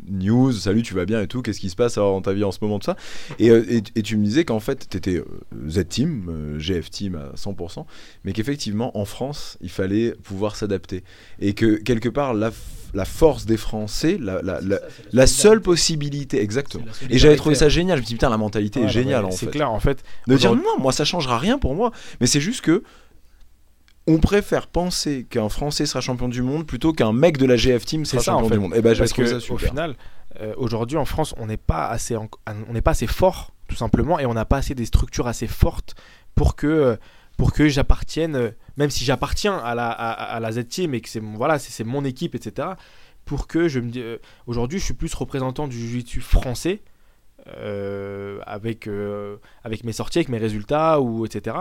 news, 0.10 0.54
salut, 0.54 0.84
tu 0.84 0.94
vas 0.94 1.06
bien 1.06 1.22
et 1.22 1.28
tout, 1.28 1.42
qu'est-ce 1.42 1.60
qui 1.60 1.70
se 1.70 1.76
passe 1.76 1.96
dans 1.96 2.22
ta 2.22 2.34
vie 2.34 2.44
en 2.44 2.52
ce 2.52 2.60
moment, 2.62 2.80
tout 2.80 2.86
ça. 2.86 2.96
Et, 3.40 3.48
et, 3.48 3.84
et 3.96 4.02
tu 4.02 4.18
me 4.18 4.24
disais 4.24 4.46
qu'en 4.46 4.60
fait, 4.60 4.88
t'étais 4.90 5.18
euh, 5.18 5.26
Z-Team, 5.68 6.56
GF-Team 6.58 7.16
à 7.16 7.36
100%, 7.36 7.86
mais 8.24 8.34
qu'effectivement, 8.34 8.98
en 8.98 9.06
France, 9.06 9.58
il 9.62 9.70
fallait 9.70 10.12
pouvoir 10.24 10.56
s'adapter. 10.56 11.04
Et 11.40 11.54
que 11.54 11.76
quelque 11.76 12.10
part, 12.10 12.34
la, 12.34 12.52
la 12.98 13.06
force 13.06 13.46
des 13.46 13.56
Français, 13.58 14.18
la, 14.20 14.42
la, 14.42 14.60
la, 14.62 14.80
la 15.14 15.28
seule 15.28 15.62
possibilité, 15.62 16.42
exactement. 16.42 16.84
Et 17.10 17.18
j'avais 17.18 17.38
trouvé 17.38 17.56
ça 17.56 17.70
génial. 17.70 17.98
Je 18.00 18.02
me 18.04 18.08
dis, 18.08 18.14
putain, 18.16 18.30
la 18.30 18.38
mentalité 18.38 18.82
est 18.82 18.90
géniale 18.90 19.24
en 19.26 19.32
C'est 19.32 19.48
clair, 19.50 19.72
en 19.72 19.80
fait. 19.80 20.04
De 20.28 20.36
dire 20.36 20.54
non, 20.56 20.78
moi 20.80 20.92
ça 20.92 21.06
changera 21.06 21.38
rien 21.40 21.58
pour 21.58 21.76
moi. 21.76 21.92
Mais 22.20 22.28
c'est 22.28 22.42
juste 22.42 22.62
que 22.62 22.84
on 24.08 24.20
préfère 24.20 24.68
penser 24.68 25.26
qu'un 25.30 25.50
Français 25.50 25.86
sera 25.86 26.00
champion 26.02 26.30
du 26.30 26.42
monde 26.42 26.66
plutôt 26.66 26.94
qu'un 26.94 27.12
mec 27.12 27.38
de 27.38 27.46
la 27.46 27.58
GF 27.58 27.86
Team 27.86 28.06
sera 28.06 28.20
C'est 28.22 28.26
ça, 28.26 28.32
champion 28.32 28.46
en 28.46 28.50
fait. 28.50 28.56
du 28.56 28.60
monde. 28.62 28.76
Et 28.76 28.82
ben 28.82 28.94
j'ai 28.94 29.00
Parce 29.00 29.14
que 29.14 29.40
ça 29.40 29.54
au 29.54 29.58
final, 29.58 29.96
euh, 30.42 30.54
aujourd'hui 30.58 30.98
en 30.98 31.06
France, 31.06 31.36
on 31.38 31.46
n'est 31.48 31.58
pas 31.58 31.88
assez, 31.88 32.16
en- 32.16 32.30
on 32.70 32.74
n'est 32.74 32.82
pas 32.82 32.92
assez 32.92 33.08
fort, 33.08 33.52
tout 33.68 33.76
simplement, 33.76 34.18
et 34.18 34.26
on 34.26 34.34
n'a 34.34 34.46
pas 34.46 34.58
assez 34.58 34.76
des 34.76 34.86
structures 34.86 35.28
assez 35.28 35.48
fortes 35.48 35.96
pour 36.36 36.56
que, 36.56 36.68
euh, 36.68 36.96
pour 37.38 37.54
que 37.54 37.68
j'appartienne, 37.70 38.36
euh, 38.36 38.52
même 38.78 38.90
si 38.90 39.06
j'appartiens 39.06 39.58
à 39.58 39.76
la, 39.76 39.90
à, 39.90 40.12
à 40.12 40.40
la 40.40 40.52
Z 40.52 40.68
Team 40.68 40.94
et 40.94 41.02
que 41.02 41.10
c'est 41.10 41.20
voilà, 41.22 41.58
mon 41.86 42.04
équipe, 42.04 42.36
etc. 42.36 42.70
Pour 43.26 43.48
que 43.48 43.68
je 43.68 43.80
me, 43.80 43.90
dis- 43.90 44.02
euh, 44.02 44.18
aujourd'hui, 44.48 44.80
je 44.80 44.86
suis 44.86 44.94
plus 44.94 45.14
représentant 45.14 45.68
du 45.68 45.78
jiu-jitsu 45.78 46.22
français. 46.22 46.82
euh, 47.56 48.40
avec, 48.46 48.90
avec 49.64 49.84
mes 49.86 49.94
sorties, 49.94 50.20
avec 50.20 50.30
mes 50.30 50.38
résultats, 50.38 51.00
ou 51.00 51.26
etc. 51.26 51.56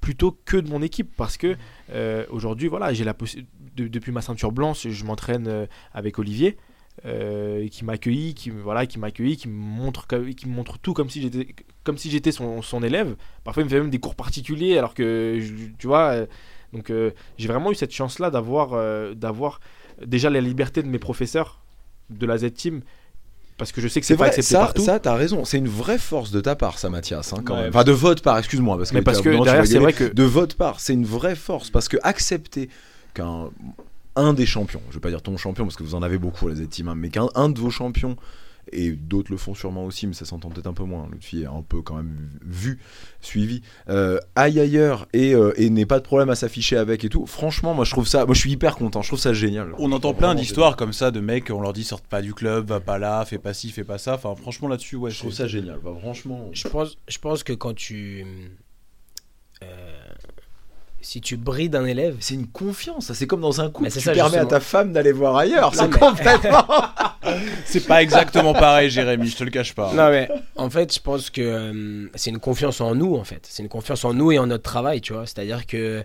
Plutôt 0.00 0.32
que 0.44 0.58
de 0.58 0.68
mon 0.68 0.82
équipe, 0.82 1.10
parce 1.16 1.36
que 1.38 1.56
aujourd'hui, 2.30 2.68
voilà, 2.68 2.92
j'ai 2.92 3.04
la 3.04 3.14
depuis 3.76 4.12
ma 4.12 4.20
ceinture 4.20 4.52
blanche, 4.52 4.86
je 4.88 5.04
m'entraîne 5.04 5.66
avec 5.94 6.18
Olivier, 6.18 6.58
euh, 7.06 7.66
qui 7.68 7.84
m'a 7.84 7.92
accueilli, 7.94 8.34
qui 8.34 8.50
voilà, 8.50 8.84
qui 8.86 8.98
m'a 8.98 9.06
accueilli, 9.06 9.36
qui 9.36 9.48
montre, 9.48 10.06
qui 10.34 10.46
me 10.48 10.54
montre 10.54 10.78
tout 10.78 10.92
comme 10.92 11.08
si 11.08 11.22
j'étais, 11.22 11.54
comme 11.84 11.96
si 11.98 12.10
j'étais 12.10 12.32
son, 12.32 12.62
son 12.62 12.82
élève. 12.82 13.14
Parfois, 13.44 13.62
il 13.62 13.64
me 13.66 13.70
fait 13.70 13.80
même 13.80 13.90
des 13.90 13.98
cours 14.00 14.14
particuliers, 14.14 14.76
alors 14.78 14.94
que 14.94 15.38
tu 15.78 15.86
vois. 15.86 16.10
euh, 16.12 16.26
donc, 16.72 16.90
euh, 16.90 17.10
j'ai 17.38 17.48
vraiment 17.48 17.72
eu 17.72 17.74
cette 17.74 17.92
chance-là 17.92 18.30
d'avoir, 18.30 18.74
euh, 18.74 19.14
d'avoir 19.14 19.60
déjà 20.06 20.30
la 20.30 20.40
liberté 20.40 20.82
de 20.82 20.88
mes 20.88 20.98
professeurs 21.00 21.60
de 22.10 22.26
la 22.26 22.38
Z 22.38 22.52
Team, 22.54 22.82
parce 23.56 23.72
que 23.72 23.80
je 23.80 23.88
sais 23.88 24.00
que 24.00 24.06
C'est 24.06 24.14
pas 24.14 24.24
vrai, 24.24 24.28
accepté 24.28 24.52
ça, 24.52 24.60
partout. 24.60 24.82
ça 24.82 24.98
t'as 25.00 25.14
raison. 25.14 25.44
C'est 25.44 25.58
une 25.58 25.68
vraie 25.68 25.98
force 25.98 26.30
de 26.30 26.40
ta 26.40 26.54
part, 26.56 26.78
ça, 26.78 26.88
Mathias. 26.88 27.32
hein, 27.32 27.42
quand 27.44 27.54
Ouais, 27.54 27.60
même. 27.62 27.68
Enfin, 27.70 27.84
de 27.84 27.92
votre 27.92 28.22
part, 28.22 28.38
excuse-moi. 28.38 28.76
Parce 28.78 28.90
que, 28.90 28.96
mais 28.96 29.02
parce 29.02 29.20
que 29.20 29.28
derrière, 29.44 29.66
c'est 29.66 29.78
vrai 29.78 29.92
que 29.92 30.04
De 30.04 30.22
votre 30.22 30.56
part, 30.56 30.80
c'est 30.80 30.92
une 30.94 31.04
vraie 31.04 31.34
force. 31.36 31.70
Parce 31.70 31.88
que 31.88 31.96
accepter 32.02 32.68
qu'un 33.14 33.50
un 34.16 34.32
des 34.32 34.46
champions, 34.46 34.80
je 34.90 34.94
vais 34.94 35.00
pas 35.00 35.10
dire 35.10 35.22
ton 35.22 35.36
champion 35.36 35.64
parce 35.64 35.76
que 35.76 35.82
vous 35.82 35.94
en 35.94 36.02
avez 36.02 36.18
beaucoup 36.18 36.48
la 36.48 36.54
Z-Team, 36.54 36.88
hein, 36.88 36.94
mais 36.96 37.10
qu'un 37.10 37.28
un 37.34 37.48
de 37.48 37.58
vos 37.60 37.70
champions, 37.70 38.16
et 38.72 38.90
d'autres 38.92 39.30
le 39.30 39.36
font 39.36 39.54
sûrement 39.54 39.84
aussi, 39.84 40.06
mais 40.06 40.12
ça 40.14 40.24
s'entend 40.24 40.48
peut-être 40.48 40.66
un 40.66 40.72
peu 40.72 40.84
moins, 40.84 41.08
l'autre 41.10 41.24
fille 41.24 41.42
est 41.42 41.46
un 41.46 41.62
peu 41.62 41.82
quand 41.82 41.96
même 41.96 42.30
vu, 42.44 42.78
suivi, 43.20 43.62
euh, 43.88 44.18
aille 44.36 44.60
ailleurs 44.60 45.06
et, 45.12 45.34
euh, 45.34 45.52
et 45.56 45.70
n'ait 45.70 45.86
pas 45.86 45.98
de 45.98 46.04
problème 46.04 46.30
à 46.30 46.34
s'afficher 46.34 46.76
avec 46.76 47.04
et 47.04 47.08
tout, 47.08 47.26
franchement, 47.26 47.74
moi 47.74 47.84
je 47.84 47.90
trouve 47.90 48.06
ça, 48.06 48.26
moi 48.26 48.34
je 48.34 48.40
suis 48.40 48.52
hyper 48.52 48.76
content, 48.76 49.02
je 49.02 49.08
trouve 49.08 49.18
ça 49.18 49.32
génial. 49.34 49.74
On 49.78 49.92
entend 49.92 50.14
plein 50.14 50.34
d'histoires 50.34 50.76
comme 50.76 50.92
ça 50.92 51.10
de 51.10 51.20
mecs, 51.20 51.50
on 51.50 51.60
leur 51.60 51.72
dit 51.72 51.84
sorte 51.84 52.06
pas 52.06 52.22
du 52.22 52.34
club, 52.34 52.68
va 52.68 52.80
pas 52.80 52.98
là, 52.98 53.24
fais 53.24 53.38
pas 53.38 53.54
ci, 53.54 53.70
fais 53.70 53.84
pas 53.84 53.98
ça. 53.98 54.14
Enfin, 54.14 54.34
franchement, 54.34 54.68
là-dessus, 54.68 54.96
ouais, 54.96 55.10
Je 55.10 55.18
trouve 55.18 55.32
ça 55.32 55.46
génial, 55.46 55.78
bah, 55.82 55.92
franchement. 56.00 56.48
Je 56.52 56.68
pense, 56.68 56.98
je 57.08 57.18
pense 57.18 57.42
que 57.42 57.52
quand 57.52 57.74
tu. 57.74 58.24
euh, 59.62 59.99
si 61.00 61.20
tu 61.20 61.36
brides 61.36 61.74
un 61.74 61.84
élève. 61.84 62.16
C'est 62.20 62.34
une 62.34 62.46
confiance, 62.46 63.12
c'est 63.12 63.26
comme 63.26 63.40
dans 63.40 63.60
un 63.60 63.70
couple, 63.70 63.90
tu 63.90 64.00
ça, 64.00 64.12
permets 64.12 64.38
à 64.38 64.46
ta 64.46 64.60
femme 64.60 64.92
d'aller 64.92 65.12
voir 65.12 65.36
ailleurs, 65.36 65.74
c'est 65.74 65.88
mais- 65.88 65.98
complètement... 65.98 66.64
C'est 67.66 67.86
pas 67.86 68.02
exactement 68.02 68.54
pareil, 68.54 68.90
Jérémy, 68.90 69.28
je 69.28 69.36
te 69.36 69.44
le 69.44 69.50
cache 69.50 69.74
pas. 69.74 69.92
Non, 69.92 70.10
mais 70.10 70.28
en 70.56 70.70
fait, 70.70 70.92
je 70.92 70.98
pense 71.00 71.28
que 71.30 71.40
euh, 71.42 72.08
c'est 72.14 72.30
une 72.30 72.38
confiance 72.40 72.80
en 72.80 72.94
nous, 72.94 73.14
en 73.14 73.24
fait. 73.24 73.46
C'est 73.48 73.62
une 73.62 73.68
confiance 73.68 74.04
en 74.04 74.14
nous 74.14 74.32
et 74.32 74.38
en 74.38 74.46
notre 74.46 74.64
travail, 74.64 75.00
tu 75.00 75.12
vois. 75.12 75.26
C'est-à-dire 75.26 75.66
que 75.66 76.02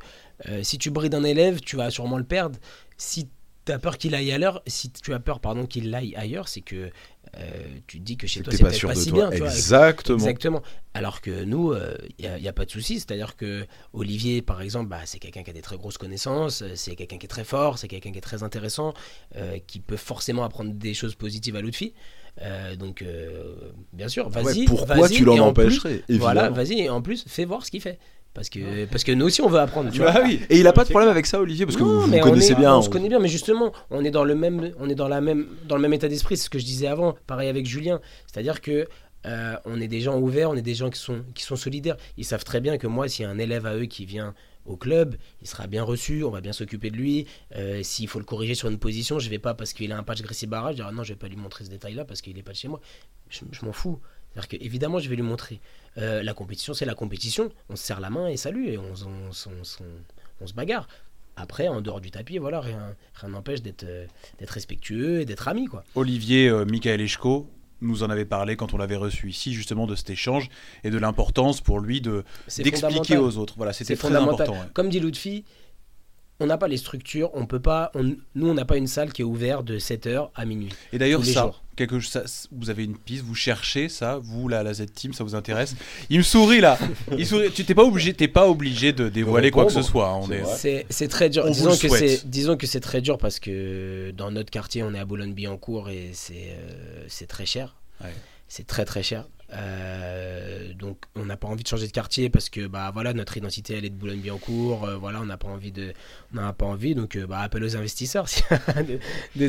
euh, 0.50 0.60
si 0.62 0.78
tu 0.78 0.92
brides 0.92 1.16
un 1.16 1.24
élève, 1.24 1.62
tu 1.62 1.78
vas 1.78 1.90
sûrement 1.90 2.18
le 2.18 2.26
perdre. 2.26 2.60
Si 2.98 3.30
tu 3.65 3.71
as 3.71 3.80
peur 3.80 3.97
qu'il 3.97 4.15
aille 4.15 4.32
ailleurs, 4.32 4.62
si 4.67 4.91
tu 4.91 5.13
as 5.13 5.19
peur 5.19 5.39
pardon 5.39 5.65
qu'il 5.65 5.93
aille 5.93 6.15
ailleurs, 6.15 6.47
c'est 6.47 6.62
que 6.62 6.89
euh, 7.38 7.63
tu 7.88 7.99
te 7.99 8.04
dis 8.04 8.17
que 8.17 8.28
chez 8.28 8.41
toi 8.41 8.54
c'est 8.56 8.63
pas 8.63 8.71
sûr 8.71 8.89
pas 8.89 8.95
de 8.95 8.99
si 8.99 9.10
toi. 9.10 9.30
bien, 9.30 9.38
vois. 9.38 9.47
Exactement. 9.47 10.17
Exactement. 10.17 10.62
Alors 10.93 11.21
que 11.21 11.43
nous, 11.43 11.73
il 12.19 12.30
n'y 12.39 12.47
a, 12.47 12.54
pas 12.54 12.65
de 12.65 12.71
souci. 12.71 12.99
C'est-à-dire 12.99 13.36
que 13.36 13.65
Olivier, 13.93 14.41
par 14.41 14.62
exemple, 14.62 14.89
bah, 14.89 15.01
c'est 15.06 15.19
quelqu'un 15.19 15.43
qui 15.43 15.49
a 15.49 15.54
des 15.54 15.62
très 15.62 15.78
grosses 15.78 15.97
connaissances, 15.97 16.62
euh, 16.62 16.71
c'est 16.75 16.95
quelqu'un 16.95 17.17
qui 17.17 17.25
est 17.25 17.30
très 17.30 17.43
fort, 17.43 17.78
c'est 17.78 17.88
quelqu'un 17.88 18.12
qui 18.12 18.17
est 18.17 18.21
très 18.21 18.43
intéressant, 18.43 18.93
euh, 19.36 19.58
qui 19.65 19.80
peut 19.80 19.97
forcément 19.97 20.43
apprendre 20.43 20.71
des 20.73 20.93
choses 20.93 21.15
positives 21.15 21.56
à 21.56 21.62
Lutfi. 21.62 21.93
Euh, 22.41 22.75
donc, 22.75 23.01
euh, 23.01 23.56
bien 23.93 24.08
sûr, 24.08 24.28
Ouais, 24.28 24.43
vas-y. 24.43 24.65
pourquoi 24.65 25.08
tu 25.10 25.23
l'en 25.23 25.39
empêcherais 25.39 26.04
Voilà, 26.10 26.49
vas-y, 26.49 26.82
et 26.82 26.89
en 26.89 27.01
plus, 27.01 27.23
fais 27.28 27.45
voir 27.45 27.65
ce 27.65 27.71
qu'il 27.71 27.82
fait. 27.82 27.99
Parce 28.36 28.50
que, 28.50 28.86
parce 28.86 29.04
que 29.04 29.12
nous 29.13 29.26
aussi, 29.26 29.41
on 29.41 29.48
veut 29.48 29.60
apprendre. 29.60 29.89
Tu 29.91 30.00
vois. 30.00 30.12
Bah 30.12 30.21
oui. 30.24 30.41
Et 30.50 30.60
il 30.60 30.67
a 30.67 30.74
pas 30.74 30.84
de 30.84 30.89
problème 30.89 31.10
avec 31.10 31.26
ça, 31.26 31.39
Olivier, 31.41 31.65
parce 31.65 31.78
que 31.78 31.82
Non, 31.84 32.02
vous, 32.02 32.12
vous 32.12 32.19
connaissez 32.19 32.52
est- 32.52 32.56
bien. 32.56 32.76
On 32.76 32.82
se 32.84 32.89
connaît 32.89 33.08
bien, 33.10 33.17
mais 33.19 33.30
justement, 33.30 33.71
on 33.89 34.04
est 34.04 34.12
dans 34.12 34.24
le 34.26 34.36
même, 34.36 34.74
on 34.78 34.89
est 34.89 34.93
dans 34.95 35.08
la 35.08 35.21
même, 35.21 35.48
dans 35.67 35.78
le 35.78 35.82
même 35.82 35.93
état 35.93 36.08
d'esprit. 36.10 36.36
C'est 36.38 36.43
ce 36.43 36.50
que 36.52 36.60
je 36.60 36.65
disais 36.65 36.86
avant. 36.88 37.15
Pareil 37.26 37.50
avec 37.50 37.65
Julien. 37.65 38.00
C'est-à-dire 38.32 38.60
que 38.62 38.88
euh, 39.26 39.56
on 39.65 39.80
est 39.82 39.88
des 39.88 40.02
gens 40.02 40.19
ouverts, 40.19 40.50
on 40.52 40.56
est 40.56 40.62
des 40.62 40.76
gens 40.76 40.89
qui 40.91 41.00
sont, 41.00 41.24
qui 41.34 41.43
sont 41.43 41.56
solidaires. 41.56 41.95
Ils 42.17 42.26
savent 42.26 42.43
très 42.43 42.60
bien 42.62 42.78
que 42.78 42.86
moi, 42.88 43.08
s'il 43.08 43.24
y 43.24 43.26
a 43.26 43.32
un 43.32 43.39
élève 43.39 43.65
à 43.65 43.76
eux 43.76 43.86
qui 43.86 44.06
vient 44.06 44.36
au 44.65 44.76
club, 44.76 45.15
il 45.41 45.48
sera 45.48 45.65
bien 45.67 45.84
reçu, 45.84 46.24
on 46.26 46.30
va 46.30 46.41
bien 46.41 46.52
s'occuper 46.52 46.89
de 46.91 46.98
lui. 46.98 47.28
Euh, 47.56 47.82
S'il 47.84 48.08
faut 48.10 48.19
le 48.19 48.26
corriger 48.26 48.54
sur 48.56 48.67
une 48.67 48.80
position, 48.80 49.17
je 49.17 49.30
vais 49.30 49.39
pas 49.39 49.54
parce 49.54 49.71
qu'il 49.74 49.91
a 49.93 49.98
un 49.98 50.04
patch 50.04 50.21
Gracie 50.24 50.45
Barra, 50.48 50.71
je 50.71 50.76
dirais 50.76 50.91
non, 50.91 51.04
je 51.04 51.13
vais 51.13 51.17
pas 51.19 51.28
lui 51.30 51.38
montrer 51.38 51.63
ce 51.63 51.69
détail-là 51.69 52.04
parce 52.04 52.21
qu'il 52.21 52.38
est 52.38 52.43
pas 52.43 52.52
de 52.52 52.58
chez 52.58 52.67
moi. 52.67 52.82
Je, 53.30 53.39
je 53.52 53.63
m'en 53.65 53.71
fous. 53.71 54.00
C'est-à-dire 54.34 54.50
que 54.50 54.58
évidemment, 54.65 55.00
je 55.00 55.08
vais 55.10 55.15
lui 55.15 55.21
montrer. 55.24 55.62
Euh, 55.98 56.22
la 56.24 56.34
compétition, 56.34 56.74
c'est 56.74 56.86
la 56.86 56.96
compétition. 56.96 57.50
On 57.70 57.76
se 57.76 57.84
serre 57.84 58.00
la 58.02 58.10
main 58.10 58.28
et 58.28 58.38
salut, 58.38 58.68
et 58.70 58.78
on, 58.78 58.84
on- 58.84 59.30
on- 59.50 59.50
on- 59.84 59.86
on 60.42 60.48
se 60.48 60.54
bagarre. 60.54 60.88
Après, 61.38 61.68
en 61.68 61.82
dehors 61.82 62.00
du 62.02 62.12
tapis, 62.12 62.38
voilà, 62.38 62.62
rien 62.62 62.96
rien 63.16 63.30
n'empêche 63.30 63.62
d'être 63.62 63.84
euh, 63.84 64.06
d'être 64.40 64.52
respectueux 64.52 65.22
et 65.22 65.26
d'être 65.26 65.48
ami, 65.48 65.66
quoi. 65.66 65.84
Olivier 65.96 66.48
euh, 66.50 66.64
Michael 66.66 67.02
Eshko 67.02 67.50
nous 67.82 68.04
en 68.04 68.10
avait 68.10 68.26
parlé 68.26 68.56
quand 68.56 68.74
on 68.74 68.78
l'avait 68.78 68.96
reçu 68.96 69.30
ici, 69.30 69.54
justement, 69.54 69.86
de 69.86 69.96
cet 69.96 70.10
échange 70.10 70.50
et 70.86 70.90
de 70.90 70.98
l'importance 70.98 71.60
pour 71.60 71.80
lui 71.82 72.00
de 72.00 72.24
d'expliquer 72.64 73.18
aux 73.18 73.38
autres. 73.38 73.56
Voilà, 73.58 73.74
c'était 73.74 73.96
très 73.98 74.08
important. 74.16 74.54
ouais. 74.54 74.68
Comme 74.74 74.88
dit 74.90 75.02
Lutfi, 75.02 75.44
on 76.40 76.46
n'a 76.48 76.58
pas 76.58 76.68
les 76.70 76.78
structures, 76.78 77.30
on 77.34 77.46
peut 77.46 77.60
pas, 77.62 77.92
on- 77.96 78.16
nous 78.36 78.48
on 78.50 78.54
n'a 78.54 78.66
pas 78.66 78.78
une 78.78 78.88
salle 78.88 79.12
qui 79.14 79.22
est 79.22 79.26
ouverte 79.26 79.66
de 79.66 79.78
7h 79.78 80.30
à 80.36 80.46
minuit. 80.46 80.72
Et 80.94 80.98
d'ailleurs, 80.98 81.24
ça, 81.34 81.42
jours. 81.44 81.64
Quelque, 81.76 82.00
ça, 82.02 82.24
vous 82.52 82.70
avez 82.70 82.84
une 82.84 82.98
piste, 82.98 83.24
vous 83.24 83.36
cherchez 83.36 83.90
ça, 83.90 84.20
vous, 84.22 84.48
la, 84.48 84.64
la 84.64 84.74
Z-Team, 84.74 85.14
ça 85.14 85.24
vous 85.24 85.36
intéresse 85.36 85.76
Il 86.10 86.18
me 86.20 86.24
sourit 86.24 86.62
là. 86.62 86.78
Il 87.18 87.26
sourit. 87.28 87.52
Tu 87.52 87.66
t'es 87.66 87.76
pas 87.76 87.84
obligé, 87.84 88.14
t'es 88.14 88.28
pas 88.28 88.48
obligé 88.48 88.94
de 88.94 89.10
dévoiler 89.10 89.52
quoi 89.52 89.66
que 89.66 89.72
ce 89.74 89.82
soit. 89.82 90.10
hein, 90.10 90.20
On 90.22 90.28
C'est 90.56 90.72
est. 90.72 90.86
C'est 90.90 91.08
très 91.08 91.30
dur. 91.30 91.44
On 91.46 91.52
disons, 91.52 91.76
que 91.78 91.88
c'est, 91.90 92.28
disons 92.30 92.58
que 92.58 92.68
c'est 92.68 92.80
très 92.80 93.02
dur 93.02 93.18
parce 93.18 93.40
que 93.40 94.12
dans 94.12 94.32
notre 94.32 94.52
quartier, 94.52 94.84
on 94.84 94.94
est 94.94 95.00
à 95.00 95.06
Boulogne-Billancourt 95.06 95.90
et 95.90 96.12
c'est 96.14 96.50
euh, 96.50 97.06
c'est 97.08 97.28
très 97.28 97.46
cher. 97.46 97.76
Ouais. 98.04 98.14
C'est 98.48 98.68
très 98.68 98.86
très 98.86 99.04
cher. 99.04 99.26
Euh, 99.54 100.74
donc 100.78 100.98
on 101.16 101.26
n'a 101.26 101.38
pas 101.38 101.48
envie 101.48 101.64
de 101.64 101.68
changer 101.68 101.86
de 101.88 101.92
quartier 101.92 102.30
parce 102.30 102.50
que 102.50 102.66
bah 102.68 102.90
voilà 102.94 103.14
notre 103.14 103.38
identité 103.38 103.76
elle 103.78 103.86
est 103.86 103.90
de 103.90 103.96
Boulogne-Billancourt. 103.96 104.86
euh, 104.86 104.98
voilà 104.98 105.20
on 105.22 105.26
n'a 105.26 105.38
pas 105.38 105.48
envie 105.48 105.72
de, 105.72 105.94
on 106.34 106.42
n'a 106.42 106.52
pas 106.52 106.66
envie 106.66 106.96
donc 106.96 107.16
euh, 107.16 107.28
bah 107.28 107.40
appel 107.40 107.64
aux 107.64 107.76
investisseurs. 107.76 108.26
des- 108.88 109.00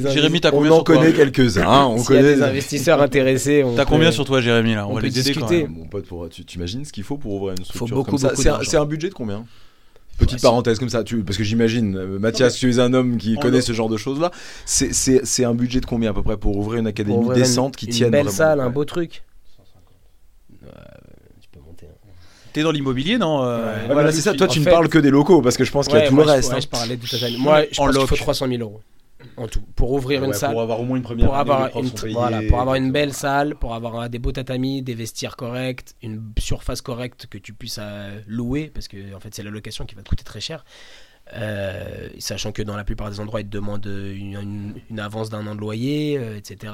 des 0.00 0.10
Jérémy, 0.10 0.40
t'as 0.40 0.50
On 0.50 0.56
combien 0.58 0.70
en 0.72 0.74
sur 0.76 0.84
toi 0.84 0.96
connaît 0.96 1.12
quelques-uns. 1.12 1.66
hein, 1.66 1.86
on 1.86 1.96
y 1.98 2.00
a 2.00 2.04
connaît. 2.04 2.22
des 2.36 2.42
investisseurs 2.42 3.00
intéressés, 3.00 3.64
on 3.64 3.74
T'as 3.74 3.84
peut- 3.84 3.90
combien 3.90 4.12
sur 4.12 4.24
toi, 4.26 4.40
Jérémy 4.40 4.74
là 4.74 4.86
On, 4.86 4.90
on 4.90 4.94
va 4.94 5.00
peut 5.00 5.06
les 5.06 5.12
discuter. 5.12 5.66
Mon 5.66 5.86
pote, 5.86 6.06
pour, 6.06 6.28
tu 6.28 6.44
t'imagines 6.44 6.84
ce 6.84 6.92
qu'il 6.92 7.04
faut 7.04 7.16
pour 7.16 7.34
ouvrir 7.34 7.54
une 7.58 7.64
structure 7.64 7.96
beaucoup, 7.96 8.10
comme 8.10 8.18
ça 8.18 8.32
C'est 8.64 8.76
un, 8.76 8.84
budget 8.84 9.08
de 9.08 9.14
combien 9.14 9.44
Petite 10.18 10.34
Ouais, 10.34 10.40
parenthèse 10.42 10.78
comme 10.78 10.88
ça, 10.88 11.04
tu, 11.04 11.22
parce 11.24 11.36
que 11.36 11.44
j'imagine, 11.44 11.96
euh, 11.96 12.18
Mathias, 12.18 12.56
tu 12.56 12.70
es 12.70 12.78
un 12.78 12.94
homme 12.94 13.18
qui 13.18 13.36
En 13.36 13.40
connaît 13.40 13.60
ce 13.60 13.72
genre 13.74 13.88
de 13.90 13.96
choses-là. 13.98 14.30
C'est- 14.64 14.92
C'est 14.94 15.26
c'est 15.26 15.44
un 15.44 15.54
budget 15.54 15.80
de 15.80 15.86
combien 15.86 16.10
à 16.10 16.14
peu 16.14 16.22
près 16.22 16.36
pour 16.38 16.56
ouvrir 16.56 16.80
une 16.80 16.86
académie 16.86 17.16
ouvrir 17.18 17.36
décente 17.36 17.76
qui 17.76 17.86
une 17.86 17.92
tienne 17.92 18.10
belle 18.10 18.20
vraiment 18.26 18.36
salle, 18.36 18.60
un 18.60 18.70
beau 18.70 18.84
truc. 18.86 19.22
Tu 21.40 21.48
peux 21.50 21.60
monter. 21.60 21.86
hein. 21.86 22.08
T'es 22.52 22.62
dans 22.62 22.70
l'immobilier, 22.70 23.18
non 23.18 23.42
euh, 23.44 23.58
Ouais, 23.82 23.88
Ouais, 23.88 23.92
voilà, 23.94 24.12
c'est 24.12 24.20
ça, 24.22 24.32
toi 24.34 24.46
En 24.46 24.50
tu 24.50 24.60
ne 24.60 24.64
fait- 24.64 24.70
parles 24.70 24.88
que 24.88 24.98
des 24.98 25.10
locaux 25.10 25.42
parce 25.42 25.56
que 25.56 25.64
je 25.64 25.70
pense 25.72 25.88
qu'il 25.88 25.98
y 25.98 26.00
a 26.02 26.08
tout 26.08 26.14
moi, 26.14 26.24
le 26.24 26.30
je- 26.30 26.34
reste. 26.36 26.50
ouais, 26.50 26.56
hein. 26.56 26.60
je 26.60 26.68
parlais 26.68 26.96
de 26.96 27.06
total. 27.06 27.32
Moi, 27.38 27.64
je 27.70 27.80
En 27.80 27.86
pense 27.86 27.96
qu'il 27.98 28.06
faut 28.06 28.16
300 28.16 28.48
000 28.48 28.60
euros 28.62 28.80
en 29.36 29.46
tout 29.48 29.60
pour 29.74 29.92
ouvrir 29.92 30.22
une 30.24 30.30
Ouais, 30.30 30.36
salle. 30.36 30.52
Pour 30.52 30.62
avoir 30.62 30.80
au 30.80 30.84
moins 30.84 30.96
une 30.96 31.02
première 31.02 31.26
pour 31.26 31.36
avoir 31.36 31.76
une, 31.76 31.90
voilà, 32.12 32.40
pour 32.48 32.60
avoir 32.60 32.76
une 32.76 32.92
belle 32.92 33.12
salle, 33.12 33.56
pour 33.56 33.74
avoir 33.74 34.00
euh, 34.02 34.08
des 34.08 34.18
beaux 34.18 34.32
tatamis, 34.32 34.80
des 34.82 34.94
vestiaires 34.94 35.36
corrects, 35.36 35.94
une 36.02 36.22
surface 36.38 36.80
correcte 36.80 37.26
que 37.26 37.36
tu 37.36 37.52
puisses 37.52 37.78
euh, 37.80 38.20
louer, 38.26 38.70
parce 38.72 38.88
que 38.88 39.14
en 39.14 39.20
fait 39.20 39.34
c'est 39.34 39.42
la 39.42 39.50
location 39.50 39.84
qui 39.84 39.94
va 39.94 40.02
te 40.02 40.08
coûter 40.08 40.24
très 40.24 40.40
cher. 40.40 40.64
Euh, 41.34 42.08
sachant 42.20 42.52
que 42.52 42.62
dans 42.62 42.76
la 42.76 42.84
plupart 42.84 43.10
des 43.10 43.18
endroits 43.20 43.40
ils 43.40 43.46
te 43.46 43.50
demandent 43.50 43.84
une, 43.84 44.34
une- 44.40 44.74
une 44.90 45.00
avance 45.00 45.28
d'un 45.28 45.44
an 45.48 45.54
de 45.56 45.60
loyer, 45.60 46.18
euh, 46.18 46.36
etc. 46.36 46.72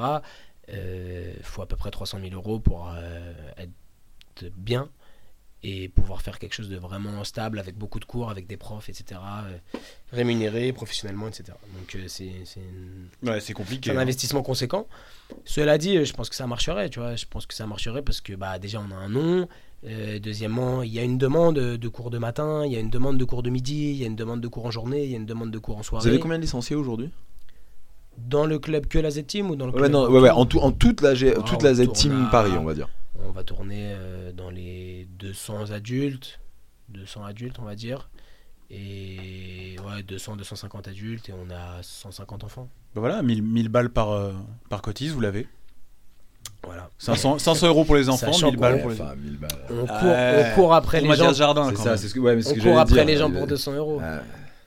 Il 0.68 1.42
faut 1.42 1.62
à 1.62 1.66
peu 1.66 1.76
près 1.76 1.90
300 1.90 2.18
000 2.22 2.34
euros 2.34 2.60
pour 2.60 2.90
euh, 2.94 3.32
être 3.56 3.70
bien 4.56 4.88
et 5.64 5.88
pouvoir 5.88 6.22
faire 6.22 6.40
quelque 6.40 6.54
chose 6.54 6.68
de 6.68 6.76
vraiment 6.76 7.22
stable 7.22 7.60
avec 7.60 7.76
beaucoup 7.78 8.00
de 8.00 8.04
cours, 8.04 8.30
avec 8.30 8.48
des 8.48 8.56
profs, 8.56 8.88
etc. 8.88 9.20
euh, 9.46 9.56
rémunérés 10.12 10.72
professionnellement, 10.72 11.28
etc. 11.28 11.44
Donc 11.78 11.94
euh, 11.94 12.04
c'est 12.08 12.32
Ouais, 13.22 13.38
c'est 13.40 13.52
compliqué. 13.52 13.90
un 13.90 13.96
hein. 13.96 14.00
investissement 14.00 14.42
conséquent. 14.42 14.88
Cela 15.44 15.78
dit, 15.78 15.96
euh, 15.98 16.04
je 16.04 16.12
pense 16.14 16.28
que 16.28 16.34
ça 16.34 16.48
marcherait, 16.48 16.90
tu 16.90 16.98
vois. 16.98 17.14
Je 17.14 17.26
pense 17.30 17.46
que 17.46 17.54
ça 17.54 17.66
marcherait 17.68 18.02
parce 18.02 18.20
que 18.20 18.32
bah 18.32 18.58
déjà 18.58 18.80
on 18.80 18.90
a 18.92 18.96
un 18.96 19.08
nom. 19.08 19.48
Euh, 19.84 20.18
deuxièmement, 20.18 20.82
il 20.82 20.92
y 20.92 20.98
a 20.98 21.02
une 21.02 21.18
demande 21.18 21.56
de 21.58 21.88
cours 21.88 22.10
de 22.10 22.18
matin, 22.18 22.64
il 22.66 22.72
y 22.72 22.76
a 22.76 22.80
une 22.80 22.90
demande 22.90 23.18
de 23.18 23.24
cours 23.24 23.42
de 23.44 23.50
midi, 23.50 23.90
il 23.92 23.96
y 23.96 24.04
a 24.04 24.06
une 24.06 24.16
demande 24.16 24.40
de 24.40 24.48
cours 24.48 24.66
en 24.66 24.70
journée, 24.72 25.04
il 25.04 25.10
y 25.10 25.14
a 25.14 25.16
une 25.16 25.26
demande 25.26 25.50
de 25.52 25.58
cours 25.58 25.74
en 25.76 25.78
Vous 25.78 25.84
soirée. 25.84 26.08
avez 26.08 26.18
combien 26.20 26.38
de 26.38 26.42
licenciés 26.42 26.74
aujourd'hui? 26.76 27.10
Dans 28.18 28.46
le 28.46 28.58
club 28.58 28.86
que 28.86 28.98
la 28.98 29.10
Z-Team 29.10 29.50
ou 29.50 29.56
dans 29.56 29.66
le 29.66 29.72
Ouais, 29.72 29.78
club 29.78 29.92
non, 29.92 30.04
en 30.06 30.10
ouais, 30.12 30.20
ouais, 30.20 30.30
en, 30.30 30.44
tout, 30.44 30.58
en 30.60 30.70
toute 30.70 31.00
la, 31.00 31.14
G- 31.14 31.34
Ouais, 31.36 31.42
toute 31.44 31.62
la 31.62 31.74
Z 31.74 31.84
tourne 31.84 31.96
Team 31.96 32.24
à- 32.26 32.30
Paris, 32.30 32.52
on 32.58 32.64
va 32.64 32.74
dire. 32.74 32.88
On 33.18 33.30
va 33.30 33.44
tourner 33.44 33.92
euh, 33.94 34.32
dans 34.32 34.50
les 34.50 35.06
200 35.18 35.70
adultes, 35.70 36.40
200 36.88 37.24
adultes 37.24 37.58
on 37.58 37.64
va 37.64 37.74
dire. 37.74 38.10
Et 38.70 39.76
ouais, 39.86 40.02
200, 40.02 40.36
250 40.36 40.88
adultes 40.88 41.28
et 41.28 41.32
on 41.34 41.50
a 41.54 41.82
150 41.82 42.44
enfants. 42.44 42.68
Bah 42.94 43.00
voilà, 43.00 43.22
1000, 43.22 43.42
1000 43.42 43.68
balles 43.68 43.90
par, 43.90 44.10
euh, 44.12 44.32
par 44.70 44.80
cotise, 44.80 45.12
vous 45.12 45.20
l'avez. 45.20 45.46
Voilà. 46.64 46.88
500, 46.98 47.38
500 47.38 47.66
euros 47.66 47.84
pour 47.84 47.96
les 47.96 48.08
enfants, 48.08 48.32
Sachant 48.32 48.50
1000 48.50 48.56
balles 48.60 48.80
pour 48.80 48.90
les 48.90 49.00
enfin, 49.00 49.14
1000 49.16 49.36
balles. 49.38 49.50
On 49.70 49.86
court, 49.86 49.96
on 50.02 50.54
court 50.54 50.74
après 50.74 51.00
Pour 51.00 51.10
les 51.10 51.16
gens. 51.16 51.32
Jardin, 51.34 51.68
C'est 51.70 51.74
quand 51.74 51.82
ça, 51.82 51.88
même. 51.90 51.98
c'est 51.98 52.08
ce 52.08 52.14
que, 52.14 52.20
ouais, 52.20 52.34
mais 52.36 52.42
ce 52.42 52.50
On 52.50 52.54
que 52.54 52.60
court 52.60 52.64
j'allais 52.68 52.80
après 52.80 52.94
dire. 52.94 53.04
les 53.04 53.16
gens 53.16 53.30
Euh, 53.30 53.38
pour 53.38 53.46
200 53.46 53.72
euros. 53.72 53.98
ouais. 54.00 54.04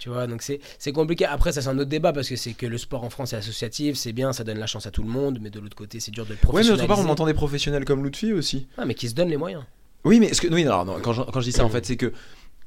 Tu 0.06 0.12
vois, 0.12 0.28
donc 0.28 0.44
c'est 0.44 0.60
c'est 0.78 0.92
compliqué. 0.92 1.26
Après, 1.26 1.52
ça, 1.52 1.64
c'est 1.64 1.68
un 1.68 1.80
autre 1.80 1.90
débat 1.90 2.14
parce 2.14 2.30
que 2.30 2.36
c'est 2.36 2.54
que 2.54 2.68
le 2.68 2.78
sport 2.78 3.04
en 3.04 3.10
France 3.10 3.34
est 3.34 3.38
associatif, 3.38 3.96
c'est 3.96 4.14
bien, 4.14 4.34
ça 4.34 4.44
donne 4.44 4.60
la 4.60 4.68
chance 4.68 4.86
à 4.86 4.92
tout 4.92 5.02
le 5.02 5.10
monde, 5.10 5.40
mais 5.42 5.50
de 5.50 5.60
l'autre 5.60 5.76
côté, 5.76 6.00
c'est 6.00 6.12
dur 6.12 6.26
de 6.26 6.30
le 6.30 6.36
Ouais, 6.36 6.40
mais 6.44 6.48
professionnaliser. 6.48 6.88
d'autre 6.88 6.96
part, 6.96 7.04
on 7.04 7.10
entend 7.12 7.26
des 7.26 7.34
professionnels 7.34 7.86
comme 7.86 8.04
Lutfi 8.04 8.32
aussi. 8.32 8.68
Ah, 8.78 8.86
mais 8.86 8.94
qui 8.94 9.10
se 9.10 9.16
donnent 9.16 9.30
les 9.32 9.38
moyens. 9.38 9.64
Oui, 10.04 10.20
mais 10.20 10.32
ce 10.36 10.42
que, 10.42 10.48
oui, 10.54 10.62
alors, 10.62 10.86
non, 10.86 11.00
quand, 11.02 11.12
je, 11.14 11.24
quand 11.24 11.40
je 11.40 11.46
dis 11.46 11.52
ça, 11.54 11.66
en 11.66 11.70
fait, 11.70 11.88
c'est 11.88 11.98
que 11.98 12.14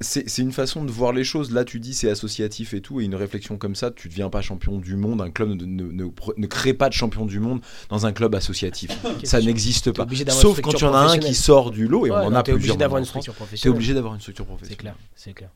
c'est 0.01 0.29
c'est 0.29 0.41
une 0.41 0.51
façon 0.51 0.83
de 0.83 0.91
voir 0.91 1.13
les 1.13 1.23
choses. 1.23 1.51
Là, 1.53 1.63
tu 1.63 1.79
dis 1.79 1.93
c'est 1.93 2.09
associatif 2.09 2.73
et 2.73 2.81
tout, 2.81 2.99
et 2.99 3.05
une 3.05 3.15
réflexion 3.15 3.57
comme 3.57 3.73
ça, 3.75 3.89
tu 3.89 4.09
deviens 4.09 4.29
pas 4.29 4.41
champion 4.41 4.77
du 4.79 4.97
monde. 4.97 5.21
Un 5.21 5.31
club 5.31 5.51
ne, 5.51 5.63
ne, 5.65 5.83
ne, 5.93 6.09
ne 6.35 6.47
crée 6.47 6.73
pas 6.73 6.89
de 6.89 6.93
champion 6.93 7.25
du 7.25 7.39
monde 7.39 7.61
dans 7.87 8.05
un 8.05 8.11
club 8.11 8.35
associatif. 8.35 8.91
ça 9.23 9.39
n'existe 9.39 9.93
pas. 9.93 10.03
obligé 10.03 10.25
Sauf 10.29 10.59
quand 10.59 10.71
il 10.71 10.73
y 10.73 10.77
structure 10.77 10.89
en 10.89 10.93
a 10.95 11.11
un 11.11 11.17
qui 11.17 11.33
sort 11.35 11.71
du 11.71 11.87
lot, 11.87 12.05
et 12.05 12.11
Ouais, 12.11 12.17
on 12.17 12.19
en 12.27 12.31
non, 12.31 12.35
a 12.35 12.39
obligé 12.41 12.53
plusieurs. 12.57 12.75
d'avoir 12.77 12.99
une 12.99 13.05
structure 13.05 13.31
T'es 13.33 13.37
professionnelle. 13.37 13.73
obligé 13.77 13.93
d'avoir 13.93 14.13
une 14.15 14.19
structure 14.19 14.43
C'est 14.45 14.47
professionnelle. 14.49 14.77
clair, 14.77 14.95
c'est 15.15 15.33
clair. 15.33 15.49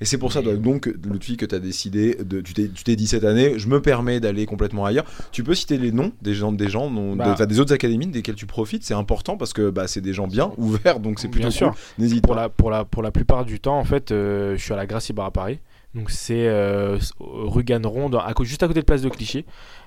Et 0.00 0.06
c'est 0.06 0.16
pour 0.18 0.32
ça 0.32 0.40
donc 0.40 0.86
Lutfi 1.04 1.36
que 1.36 1.44
tu 1.44 1.54
as 1.54 1.58
décidé, 1.58 2.14
de, 2.24 2.40
tu 2.40 2.54
t'es 2.54 2.68
tu 2.68 2.84
t'es 2.84 2.96
dit 2.96 3.06
cette 3.06 3.24
année, 3.24 3.58
je 3.58 3.68
me 3.68 3.82
permets 3.82 4.18
d'aller 4.18 4.46
complètement 4.46 4.86
ailleurs. 4.86 5.04
Tu 5.30 5.44
peux 5.44 5.54
citer 5.54 5.76
les 5.76 5.92
noms 5.92 6.12
des 6.22 6.32
gens, 6.34 6.52
des 6.52 6.68
gens, 6.70 6.90
dont- 6.90 7.16
Bah. 7.16 7.34
de- 7.38 7.44
des 7.44 7.60
autres 7.60 7.74
académies 7.74 8.06
desquelles 8.06 8.34
tu 8.34 8.46
profites, 8.46 8.82
c'est 8.82 8.94
important 8.94 9.36
parce 9.36 9.52
que 9.52 9.68
bah, 9.70 9.86
c'est 9.88 10.00
des 10.00 10.14
gens 10.14 10.26
bien 10.26 10.52
ouverts, 10.56 11.00
donc 11.00 11.18
c'est 11.20 11.28
plutôt 11.28 11.48
Bien 11.48 11.50
sûr. 11.50 11.70
cool. 11.72 11.78
N'hésite 11.98 12.22
Pour 12.24 12.34
pas. 12.34 12.42
la, 12.42 12.48
pour, 12.48 12.70
la, 12.70 12.84
pour 12.86 13.02
la 13.02 13.10
plupart 13.10 13.44
du 13.44 13.60
temps, 13.60 13.78
en 13.78 13.84
fait, 13.84 14.10
euh, 14.10 14.56
je 14.56 14.62
suis 14.62 14.72
à 14.72 14.76
la 14.76 14.86
Gracie 14.86 15.12
Bar 15.12 15.26
à 15.26 15.30
Paris. 15.32 15.58
Donc 15.94 16.10
c'est 16.10 16.46
euh, 16.46 16.98
rue 17.18 17.64
Ganneron, 17.64 18.10
à 18.16 18.32
juste 18.42 18.62
à 18.62 18.68
côté 18.68 18.80
de 18.80 18.84
Place 18.86 19.02
de 19.02 19.08
Clichy. 19.08 19.44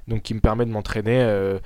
Donc 0.08 0.21
qui 0.21 0.34
me 0.34 0.41
permet 0.41 0.65
de 0.65 0.69
m'entraîner. 0.71 1.21
euh, 1.21 1.58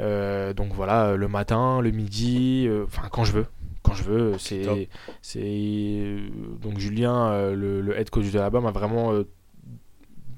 euh, 0.00 0.52
donc 0.52 0.72
voilà, 0.74 1.14
le 1.16 1.28
matin, 1.28 1.80
le 1.80 1.92
midi, 1.92 2.68
enfin 2.84 3.08
quand 3.10 3.24
je 3.24 3.32
veux. 3.32 3.46
Quand 3.86 3.94
je 3.94 4.02
veux, 4.04 4.32
c'est 4.38 4.88
c'est 5.22 5.40
euh, 5.44 6.28
donc 6.60 6.78
Julien, 6.78 7.28
euh, 7.30 7.54
le, 7.54 7.80
le 7.80 7.98
head 7.98 8.10
coach 8.10 8.30
de 8.30 8.38
là-bas, 8.38 8.60
m'a 8.60 8.70
vraiment 8.72 9.12
euh, 9.12 9.24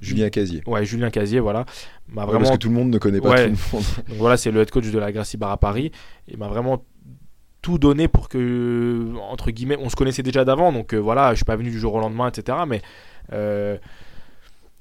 Julien 0.01 0.29
Casier. 0.31 0.63
ouais 0.67 0.85
Julien 0.85 1.11
Casier, 1.11 1.41
voilà, 1.41 1.65
m'a 2.09 2.23
Ouais, 2.23 2.27
vraiment 2.29 2.45
Parce 2.45 2.57
que 2.57 2.63
tout 2.63 2.69
le 2.69 2.75
monde 2.75 2.91
ne 2.91 2.99
connaît 2.99 3.21
pas 3.21 3.31
Ouais. 3.31 3.51
tout 3.51 3.57
le 3.73 3.77
monde. 3.79 3.85
donc 4.09 4.19
voilà, 4.19 4.37
c'est 4.37 4.51
le 4.51 4.61
head 4.61 4.71
coach 4.71 4.91
de 4.91 4.99
la 4.99 5.11
Gracie 5.13 5.37
Bar 5.37 5.51
à 5.51 5.57
Paris. 5.57 5.91
Il 6.29 6.39
m'a 6.39 6.49
vraiment 6.49 6.85
tout 7.63 7.79
donné 7.79 8.07
pour 8.07 8.29
que, 8.29 9.07
entre 9.31 9.51
guillemets, 9.51 9.77
on 9.81 9.89
se 9.89 9.97
connaissait 9.97 10.23
déjà 10.23 10.45
d'avant, 10.45 10.73
donc 10.73 10.95
euh, 10.95 10.99
voilà, 10.99 11.31
je 11.33 11.37
suis 11.37 11.45
pas 11.45 11.57
venu 11.57 11.71
du 11.71 11.79
jour 11.81 11.95
au 11.95 11.99
lendemain, 12.01 12.29
etc. 12.29 12.59
Mais 12.69 12.81
euh, 13.33 13.77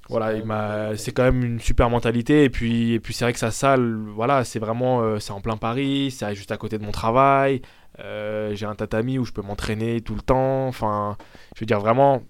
voilà, 0.09 0.33
il 0.33 0.45
m'a, 0.45 0.95
c'est 0.95 1.11
quand 1.11 1.23
même 1.23 1.43
une 1.43 1.59
super 1.59 1.89
mentalité. 1.89 2.43
Et 2.43 2.49
puis, 2.49 2.93
et 2.93 2.99
puis 2.99 3.13
c'est 3.13 3.25
vrai 3.25 3.33
que 3.33 3.39
sa 3.39 3.51
salle, 3.51 3.95
voilà, 4.15 4.43
c'est 4.43 4.59
vraiment, 4.59 5.01
euh, 5.01 5.19
c'est 5.19 5.31
en 5.31 5.41
plein 5.41 5.57
Paris, 5.57 6.11
c'est 6.11 6.33
juste 6.35 6.51
à 6.51 6.57
côté 6.57 6.77
de 6.77 6.83
mon 6.83 6.91
travail. 6.91 7.61
Euh, 7.99 8.53
j'ai 8.55 8.65
un 8.65 8.75
tatami 8.75 9.17
où 9.17 9.25
je 9.25 9.31
peux 9.31 9.41
m'entraîner 9.41 10.01
tout 10.01 10.15
le 10.15 10.21
temps. 10.21 10.67
Enfin, 10.67 11.17
je 11.55 11.61
veux 11.61 11.65
dire 11.65 11.79
vraiment, 11.79 12.23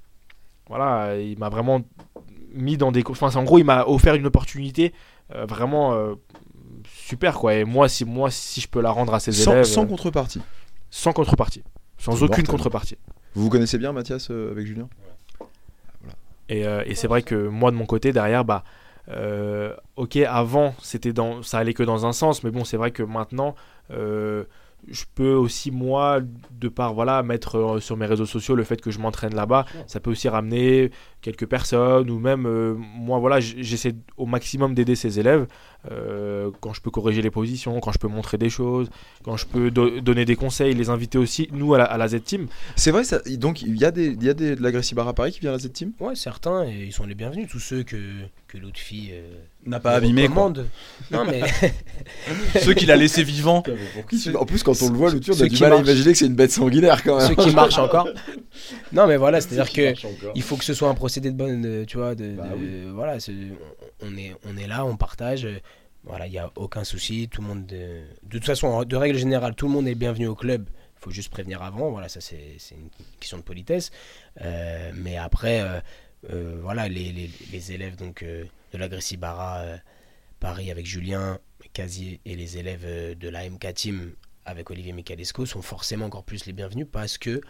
voilà, 0.69 1.17
il 1.17 1.37
m'a 1.37 1.49
vraiment 1.49 1.81
mis 2.53 2.77
dans 2.77 2.91
des. 2.91 3.03
Enfin, 3.07 3.29
en 3.35 3.43
gros, 3.43 3.59
il 3.59 3.65
m'a 3.65 3.85
offert 3.85 4.15
une 4.15 4.25
opportunité 4.25 4.93
euh, 5.35 5.45
vraiment 5.45 5.93
euh, 5.93 6.15
super, 6.93 7.37
quoi. 7.37 7.53
Et 7.55 7.63
moi, 7.65 7.89
si, 7.89 8.05
moi, 8.05 8.31
si 8.31 8.61
je 8.61 8.67
peux 8.67 8.81
la 8.81 8.91
rendre 8.91 9.13
à 9.13 9.19
ses 9.19 9.31
Sans, 9.31 9.51
élèves. 9.51 9.63
sans 9.65 9.85
contrepartie. 9.85 10.41
sans 10.89 11.13
contrepartie. 11.13 11.63
Sans 11.97 12.13
aucune 12.15 12.27
mortel. 12.27 12.47
contrepartie. 12.47 12.97
Vous 13.33 13.43
vous 13.43 13.49
connaissez 13.49 13.77
bien, 13.77 13.91
Mathias, 13.91 14.29
euh, 14.31 14.51
avec 14.51 14.65
Julien? 14.65 14.87
Et, 16.49 16.65
euh, 16.65 16.83
et 16.85 16.95
c'est 16.95 17.07
vrai 17.07 17.21
que 17.23 17.35
moi, 17.47 17.71
de 17.71 17.75
mon 17.75 17.85
côté, 17.85 18.11
derrière, 18.13 18.45
bah. 18.45 18.63
euh, 19.09 19.73
ok, 19.95 20.17
avant, 20.17 20.75
c'était 20.81 21.13
dans, 21.13 21.43
ça 21.43 21.59
allait 21.59 21.73
que 21.73 21.83
dans 21.83 22.05
un 22.05 22.13
sens, 22.13 22.43
mais 22.43 22.51
bon, 22.51 22.63
c'est 22.65 22.77
vrai 22.77 22.91
que 22.91 23.03
maintenant, 23.03 23.55
euh, 23.91 24.43
je 24.89 25.05
peux 25.15 25.33
aussi 25.33 25.71
moi, 25.71 26.19
de 26.51 26.67
par 26.69 26.93
voilà, 26.93 27.23
mettre 27.23 27.57
euh, 27.57 27.79
sur 27.79 27.97
mes 27.97 28.05
réseaux 28.05 28.25
sociaux 28.25 28.55
le 28.55 28.63
fait 28.63 28.79
que 28.81 28.91
je 28.91 28.99
m'entraîne 28.99 29.35
là-bas, 29.35 29.65
ça 29.87 29.99
peut 29.99 30.11
aussi 30.11 30.29
ramener 30.29 30.91
quelques 31.21 31.47
personnes 31.47 32.09
ou 32.09 32.19
même 32.19 32.43
moi 32.77 33.19
voilà, 33.19 33.39
j'essaie 33.39 33.95
au 34.17 34.25
maximum 34.25 34.73
d'aider 34.75 34.95
ces 34.95 35.19
élèves 35.19 35.47
euh, 35.91 36.51
quand 36.59 36.73
je 36.73 36.81
peux 36.81 36.91
corriger 36.91 37.21
les 37.21 37.31
positions, 37.31 37.79
quand 37.79 37.91
je 37.91 37.99
peux 37.99 38.07
montrer 38.07 38.37
des 38.37 38.49
choses, 38.49 38.89
quand 39.23 39.37
je 39.37 39.45
peux 39.45 39.71
do- 39.71 39.99
donner 40.01 40.25
des 40.25 40.35
conseils, 40.35 40.73
les 40.73 40.89
inviter 40.89 41.17
aussi 41.17 41.47
nous 41.51 41.73
à 41.73 41.77
la, 41.77 41.85
à 41.85 41.97
la 41.97 42.07
Z 42.07 42.23
Team. 42.23 42.47
C'est 42.75 42.91
vrai, 42.91 43.03
ça, 43.03 43.19
donc 43.37 43.61
il 43.61 43.77
y 43.77 43.85
a, 43.85 43.91
des, 43.91 44.07
il 44.07 44.23
y 44.23 44.29
a 44.29 44.33
des, 44.33 44.55
de 44.55 44.61
l'agressibara 44.63 45.11
à 45.11 45.13
Paris 45.13 45.31
qui 45.31 45.39
vient 45.39 45.51
à 45.51 45.53
la 45.53 45.59
Z-Team? 45.59 45.91
Ouais, 45.99 46.15
certains, 46.15 46.65
et 46.65 46.85
ils 46.87 46.93
sont 46.93 47.05
les 47.05 47.15
bienvenus. 47.15 47.47
Tous 47.49 47.59
ceux 47.59 47.83
que, 47.83 47.97
que 48.47 48.57
l'autre 48.57 48.79
fille 48.79 49.11
euh, 49.13 49.27
N'a 49.65 49.79
pas 49.79 49.91
abîmé 49.95 50.27
quoi. 50.27 50.45
recommande. 50.45 50.67
Non, 51.11 51.25
mais 51.25 51.41
Ceux 52.61 52.73
qu'il 52.73 52.91
a 52.91 52.95
laissé 52.95 53.23
vivants. 53.23 53.63
En 54.35 54.45
plus, 54.45 54.63
quand 54.63 54.81
on 54.81 54.89
le 54.89 54.95
voit, 54.95 55.11
le 55.11 55.19
on 55.29 55.41
a 55.41 55.47
du 55.47 55.59
mal 55.59 55.73
à 55.73 55.77
imaginer 55.77 56.11
que 56.11 56.17
c'est 56.17 56.25
une 56.25 56.35
bête 56.35 56.51
sanguinaire 56.51 57.03
quand 57.03 57.17
même. 57.17 57.27
ceux 57.27 57.35
qui 57.35 57.53
marchent 57.53 57.79
encore. 57.79 58.07
Non, 58.91 59.07
mais 59.07 59.17
voilà, 59.17 59.41
c'est-à-dire 59.41 59.71
que. 59.71 59.93
Il 60.35 60.41
faut 60.41 60.55
que 60.57 60.63
ce 60.65 60.73
soit 60.73 60.89
un 60.89 60.95
procédé 60.95 61.31
de 61.31 61.35
bonne, 61.37 61.85
tu 61.85 61.97
vois, 61.97 62.15
de, 62.15 62.31
Bah 62.35 62.47
de- 62.49 62.55
oui. 62.55 62.85
voilà, 62.93 63.17
on 64.01 64.17
est, 64.17 64.35
on 64.45 64.57
est 64.57 64.67
là, 64.67 64.85
on 64.85 64.95
partage, 64.97 65.47
voilà, 66.03 66.27
il 66.27 66.31
n'y 66.31 66.37
a 66.39 66.51
aucun 66.55 66.83
souci, 66.83 67.27
tout 67.29 67.41
le 67.41 67.47
monde, 67.47 67.69
euh, 67.73 68.05
de 68.23 68.29
toute 68.37 68.45
façon, 68.45 68.83
de 68.83 68.95
règle 68.95 69.17
générale, 69.17 69.55
tout 69.55 69.67
le 69.67 69.73
monde 69.73 69.87
est 69.87 69.95
bienvenu 69.95 70.27
au 70.27 70.35
club, 70.35 70.69
il 70.69 70.99
faut 71.03 71.11
juste 71.11 71.29
prévenir 71.29 71.61
avant, 71.61 71.89
voilà, 71.91 72.07
ça 72.09 72.21
c'est 72.21 72.57
une 72.71 72.89
question 73.19 73.37
de 73.37 73.43
politesse, 73.43 73.91
Euh, 74.41 74.91
mais 74.95 75.17
après, 75.17 75.61
euh, 75.61 75.79
euh, 76.31 76.59
voilà, 76.61 76.87
les, 76.87 77.11
les, 77.11 77.29
les 77.51 77.71
élèves 77.71 77.95
donc 77.95 78.23
de 78.23 78.77
l'Agressibara 78.77 79.59
euh, 79.61 79.77
Paris 80.39 80.69
avec 80.71 80.85
Julien 80.85 81.39
Casier 81.73 82.19
et 82.25 82.35
les 82.35 82.57
élèves 82.57 82.85
de 83.17 83.29
la 83.29 83.49
MK 83.49 83.73
Team 83.73 84.11
avec 84.45 84.69
Olivier 84.69 84.93
Michalesco 84.93 85.45
sont 85.45 85.61
forcément 85.63 86.05
encore 86.05 86.23
plus 86.23 86.45
les 86.45 86.53
bienvenus 86.53 86.85
parce 86.91 87.17
que 87.17 87.41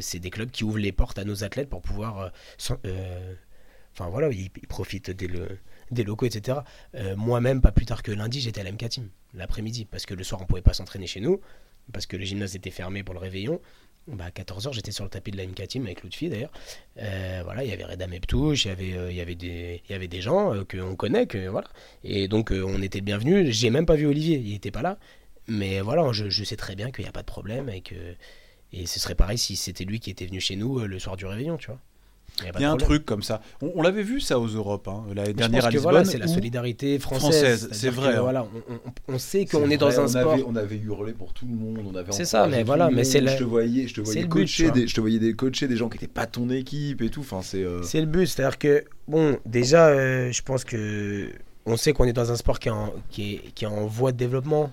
c'est 0.00 0.18
des 0.18 0.30
clubs 0.30 0.50
qui 0.50 0.64
ouvrent 0.64 0.78
les 0.78 0.92
portes 0.92 1.18
à 1.18 1.24
nos 1.24 1.44
athlètes 1.44 1.68
pour 1.68 1.82
pouvoir. 1.82 2.18
euh, 2.18 2.74
euh, 2.86 3.34
Enfin 3.94 4.08
voilà, 4.08 4.30
ils, 4.30 4.50
profitent 4.68 5.10
des, 5.10 6.04
locaux, 6.04 6.26
etc. 6.26 6.60
Euh, 6.94 7.14
Moi-même, 7.16 7.60
pas 7.60 7.72
plus 7.72 7.84
tard 7.84 8.02
que 8.02 8.10
lundi, 8.10 8.40
j'étais 8.40 8.60
à 8.60 8.64
l'MK 8.64 8.84
l'après-midi, 9.34 9.84
parce 9.84 10.06
que 10.06 10.14
le 10.14 10.24
soir, 10.24 10.40
on 10.42 10.46
pouvait 10.46 10.62
pas 10.62 10.72
s'entraîner 10.72 11.06
chez 11.06 11.20
nous, 11.20 11.40
parce 11.92 12.06
que 12.06 12.16
le 12.16 12.24
gymnase 12.24 12.56
était 12.56 12.70
fermé 12.70 13.02
pour 13.02 13.14
le 13.14 13.20
réveillon. 13.20 13.60
Bah, 14.08 14.24
à 14.24 14.30
14h, 14.30 14.72
j'étais 14.72 14.90
sur 14.90 15.04
le 15.04 15.10
tapis 15.10 15.30
de 15.30 15.36
la 15.36 15.44
avec 15.44 16.02
Lutfi 16.02 16.28
d'ailleurs. 16.28 16.50
Euh, 16.98 17.42
voilà, 17.44 17.62
il 17.62 17.70
y 17.70 17.72
avait 17.72 17.84
Reda 17.84 18.06
Meptouche, 18.08 18.64
il 18.64 18.68
y 18.68 18.70
avait, 18.70 18.96
euh, 18.96 19.10
il 19.12 19.16
y 19.16 19.20
avait 19.20 19.36
des, 19.36 19.80
il 19.88 19.92
y 19.92 19.94
avait 19.94 20.08
des 20.08 20.20
gens 20.20 20.54
euh, 20.54 20.64
qu'on 20.64 20.96
connaît, 20.96 21.26
que, 21.26 21.46
voilà. 21.48 21.68
Et 22.02 22.26
donc, 22.26 22.50
euh, 22.50 22.64
on 22.66 22.82
était 22.82 23.00
bienvenus. 23.00 23.54
J'ai 23.54 23.70
même 23.70 23.86
pas 23.86 23.94
vu 23.94 24.06
Olivier, 24.06 24.38
il 24.38 24.54
était 24.54 24.72
pas 24.72 24.82
là. 24.82 24.98
Mais 25.46 25.80
voilà, 25.80 26.10
je, 26.12 26.30
je 26.30 26.44
sais 26.44 26.56
très 26.56 26.74
bien 26.74 26.90
qu'il 26.90 27.04
n'y 27.04 27.08
a 27.08 27.12
pas 27.12 27.20
de 27.22 27.26
problème 27.26 27.68
et 27.68 27.80
que. 27.82 27.94
Et 28.72 28.86
ce 28.86 28.98
serait 29.00 29.14
pareil 29.14 29.38
si 29.38 29.56
c'était 29.56 29.84
lui 29.84 30.00
qui 30.00 30.10
était 30.10 30.26
venu 30.26 30.40
chez 30.40 30.56
nous 30.56 30.78
euh, 30.80 30.86
le 30.86 30.98
soir 30.98 31.16
du 31.16 31.26
réveillon, 31.26 31.56
tu 31.58 31.66
vois. 31.66 31.78
Y 32.42 32.48
a 32.48 32.52
pas 32.52 32.58
Il 32.60 32.62
y 32.62 32.64
a 32.64 32.70
un 32.72 32.78
truc 32.78 33.04
comme 33.04 33.22
ça. 33.22 33.42
On, 33.60 33.70
on 33.74 33.82
l'avait 33.82 34.02
vu 34.02 34.18
ça 34.18 34.38
aux 34.40 34.46
Europes, 34.46 34.88
hein, 34.88 35.04
je 35.10 35.32
dernière 35.32 35.66
à 35.66 35.68
que 35.68 35.74
Lisbonne. 35.74 35.92
voilà, 35.92 36.04
c'est 36.06 36.16
la 36.16 36.24
où- 36.24 36.32
solidarité 36.34 36.98
française. 36.98 37.68
C'est 37.72 37.90
vrai, 37.90 38.14
hein. 38.16 38.22
Voilà, 38.22 38.44
on, 38.68 38.72
on- 38.74 39.14
on 39.14 39.18
sait 39.18 39.44
qu'on 39.44 39.66
C'est 39.68 39.74
est 39.74 39.76
dans 39.76 40.00
un 40.00 40.04
on 40.04 40.08
sport. 40.08 40.32
Avait, 40.32 40.44
on 40.46 40.56
avait 40.56 40.78
hurlé 40.78 41.12
pour 41.12 41.34
tout 41.34 41.44
le 41.46 41.54
monde, 41.54 41.80
on 41.92 41.94
avait 41.94 42.10
C'est 42.12 42.24
ça, 42.24 42.46
mais 42.46 42.62
voilà, 42.62 42.88
mais 42.90 43.04
c'est 43.04 43.20
la- 43.20 43.32
Je 43.34 43.40
te 43.40 43.44
voyais, 43.44 43.86
je 43.86 43.92
te 43.92 44.00
voyais 44.00 44.22
but, 44.22 44.28
coacher, 44.30 44.62
vois. 44.64 44.72
des, 44.72 44.86
je 44.86 44.94
te 44.94 45.00
voyais 45.02 45.18
des 45.18 45.34
coacher 45.34 45.68
des 45.68 45.76
gens 45.76 45.90
qui 45.90 45.96
n'étaient 45.96 46.06
pas 46.08 46.24
ton 46.26 46.48
équipe 46.48 47.02
et 47.02 47.10
tout. 47.10 47.20
Enfin, 47.20 47.42
c'est. 47.42 47.62
euh, 47.62 47.82
C'est 47.82 48.00
le 48.00 48.06
but, 48.06 48.26
c'est-à-dire 48.26 48.58
que, 48.58 48.82
bon, 49.08 49.36
déjà, 49.44 49.88
euh, 49.88 50.32
je 50.32 50.40
pense 50.42 50.64
que 50.64 51.28
on 51.66 51.76
sait 51.76 51.92
qu'on 51.92 52.04
est 52.04 52.14
dans 52.14 52.32
un 52.32 52.36
sport 52.36 52.58
qui 52.58 52.68
est 52.68 52.72
en, 52.72 52.94
qui 53.10 53.34
est, 53.34 53.40
qui 53.54 53.64
est 53.66 53.68
en 53.68 53.84
voie 53.86 54.10
de 54.12 54.16
développement. 54.16 54.72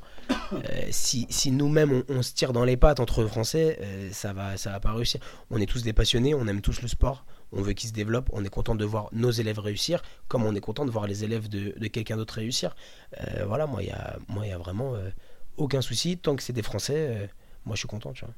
Euh, 0.54 0.58
si 0.92 1.26
si 1.30 1.52
nous-mêmes 1.52 1.92
on, 1.92 2.04
on 2.18 2.22
se 2.22 2.34
tire 2.34 2.54
dans 2.54 2.64
les 2.64 2.78
pattes 2.78 3.00
entre 3.00 3.26
Français, 3.26 3.78
euh, 3.82 4.10
ça 4.12 4.34
va 4.34 4.58
ça 4.58 4.72
va 4.72 4.80
pas 4.80 4.94
réussir. 4.94 5.20
On 5.52 5.58
est 5.60 5.66
tous 5.66 5.84
des 5.84 5.94
passionnés, 5.94 6.34
on 6.36 6.48
aime 6.48 6.62
tous 6.62 6.82
le 6.82 6.88
sport, 6.88 7.26
on 7.52 7.62
veut 7.62 7.74
qu'il 7.74 7.90
se 7.90 7.94
développe, 7.94 8.30
on 8.34 8.44
est 8.44 8.50
content 8.50 8.76
de 8.76 8.86
voir 8.86 9.10
nos 9.12 9.32
élèves 9.32 9.60
réussir, 9.60 10.02
comme 10.28 10.44
on 10.46 10.56
est 10.56 10.60
content 10.60 10.86
de 10.86 10.92
voir 10.92 11.08
les 11.08 11.24
élèves 11.24 11.50
de, 11.50 11.74
de 11.78 11.88
quelqu'un 11.88 12.18
d'autre 12.18 12.36
réussir. 12.36 12.76
Euh, 13.22 13.46
voilà, 13.48 13.68
moi 13.68 13.82
il 13.84 13.90
y 13.90 13.92
a 13.92 14.18
moi 14.28 14.46
il 14.46 14.50
y 14.50 14.54
a 14.54 14.58
vraiment 14.58 14.96
euh, 14.96 15.10
aucun 15.58 15.82
souci 15.82 16.18
tant 16.18 16.36
que 16.36 16.44
c'est 16.44 16.54
des 16.54 16.64
Français. 16.64 16.96
euh, 16.98 17.28
moi 17.66 17.76
je 17.76 17.80
suis 17.80 17.88
content, 17.88 18.12
tu 18.14 18.26
vois. 18.26 18.34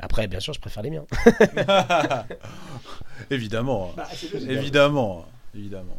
Après, 0.00 0.26
bien 0.26 0.40
sûr, 0.40 0.52
je 0.52 0.60
préfère 0.60 0.82
les 0.82 0.90
miens. 0.90 1.06
Évidemment. 3.30 3.92
Bah, 3.96 4.08
évidemment. 4.48 5.24
Évidemment. 5.54 5.96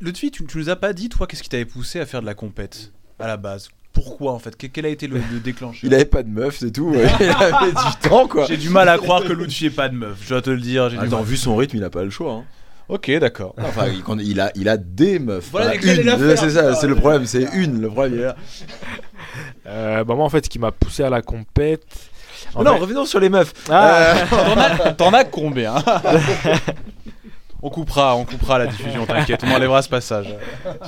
Lutfi, 0.00 0.30
tu, 0.30 0.44
tu 0.44 0.58
nous 0.58 0.68
as 0.68 0.76
pas 0.76 0.92
dit, 0.92 1.08
toi, 1.08 1.26
qu'est-ce 1.26 1.42
qui 1.42 1.48
t'avait 1.48 1.64
poussé 1.64 2.00
à 2.00 2.06
faire 2.06 2.20
de 2.20 2.26
la 2.26 2.34
compète 2.34 2.92
à 3.18 3.26
la 3.26 3.36
base? 3.38 3.70
Pourquoi 3.92 4.32
en 4.32 4.38
fait? 4.38 4.56
Que- 4.56 4.66
Quel 4.68 4.86
a 4.86 4.88
été 4.88 5.06
le, 5.08 5.20
le 5.32 5.40
déclencheur? 5.40 5.80
Il 5.82 5.92
avait 5.94 6.04
pas 6.04 6.22
de 6.22 6.28
meuf, 6.28 6.56
c'est 6.60 6.70
tout. 6.70 6.90
ouais. 6.90 7.06
il 7.20 7.28
avait 7.30 7.72
du 7.72 8.08
temps, 8.08 8.28
quoi. 8.28 8.46
J'ai 8.46 8.56
du 8.56 8.68
mal 8.70 8.88
à 8.88 8.98
croire 8.98 9.22
que 9.24 9.32
Lutfi 9.32 9.66
ait 9.66 9.70
pas 9.70 9.88
de 9.88 9.94
meuf, 9.96 10.18
je 10.22 10.28
dois 10.30 10.42
te 10.42 10.50
le 10.50 10.60
dire. 10.60 10.88
j'ai 10.90 10.98
Attends, 10.98 11.22
vu 11.22 11.36
son 11.36 11.56
rythme, 11.56 11.76
il 11.76 11.84
a 11.84 11.90
pas 11.90 12.04
le 12.04 12.10
choix. 12.10 12.32
hein. 12.32 12.44
Ok, 12.88 13.08
d'accord. 13.20 13.54
Enfin, 13.58 13.86
il, 14.20 14.40
a, 14.40 14.50
il 14.56 14.68
a 14.68 14.76
des 14.76 15.20
meufs. 15.20 15.48
Voilà, 15.52 15.72
C'est 15.80 16.50
ça, 16.50 16.74
c'est 16.74 16.88
le 16.88 16.96
problème, 16.96 17.24
c'est 17.24 17.46
une. 17.54 17.80
Le 17.80 17.88
problème, 17.88 18.14
il 18.14 18.20
est 18.20 18.24
là. 18.24 18.36
Euh, 19.68 20.02
bah 20.04 20.14
moi, 20.16 20.24
en 20.24 20.28
fait, 20.28 20.44
ce 20.44 20.50
qui 20.50 20.58
m'a 20.58 20.72
poussé 20.72 21.04
à 21.04 21.10
la 21.10 21.22
compète. 21.22 21.84
en 22.54 22.64
non, 22.64 22.76
revenons 22.78 23.04
sur 23.06 23.20
les 23.20 23.28
meufs. 23.28 23.52
Ah, 23.70 24.14
T'en 24.30 24.58
as, 24.58 24.92
t'en 24.94 25.12
as 25.14 25.24
combien? 25.24 25.74
On 27.62 27.68
coupera, 27.70 28.16
on 28.16 28.24
coupera 28.24 28.58
la 28.58 28.66
diffusion, 28.66 29.04
t'inquiète, 29.06 29.42
on 29.46 29.50
enlèvera 29.54 29.82
ce 29.82 29.88
passage. 29.88 30.34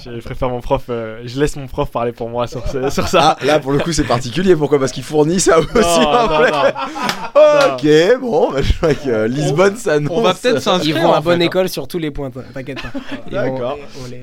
je 0.05 0.21
préfère 0.21 0.49
mon 0.49 0.61
prof. 0.61 0.85
euh, 0.89 1.21
je 1.27 1.39
laisse 1.39 1.57
mon 1.57 1.67
prof 1.67 1.91
parler 1.91 2.13
pour 2.13 2.29
moi 2.31 2.47
sur, 2.47 2.67
ce- 2.67 2.89
sur 2.91 3.09
ça. 3.09 3.37
Ah, 3.41 3.45
là, 3.45 3.59
pour 3.61 3.73
le 3.73 3.79
coup, 3.79 3.93
c'est 3.93 4.05
particulier. 4.05 4.57
Pourquoi? 4.57 4.79
Parce 4.79 4.93
qu'il 4.93 5.03
fournit 5.03 5.39
ça 5.41 5.59
aussi. 5.59 5.69
Non, 5.75 6.11
après. 6.11 6.51
non, 6.51 6.63
non. 6.63 7.75
Ok, 7.75 8.21
bon, 8.21 8.53
bah, 8.53 8.63
je 8.63 8.73
crois 8.75 8.95
que 8.95 9.09
euh, 9.09 9.29
Lisbonne 9.29 9.77
s'annonce. 9.77 10.11
On 10.17 10.23
va 10.23 10.33
peut-être 10.35 10.61
s'inscrire. 10.61 10.97
Ils 10.97 11.03
vont 11.03 11.13
à 11.13 11.21
bonne 11.21 11.39
fait, 11.39 11.45
hein. 11.45 11.47
école 11.47 11.69
sur 11.69 11.87
tous 11.89 11.99
les 11.99 12.11
points, 12.11 12.31
t'inquiète 12.31 12.81
pas. 12.81 12.91
D'accord. 13.31 13.79
On 14.05 14.09
les, 14.11 14.23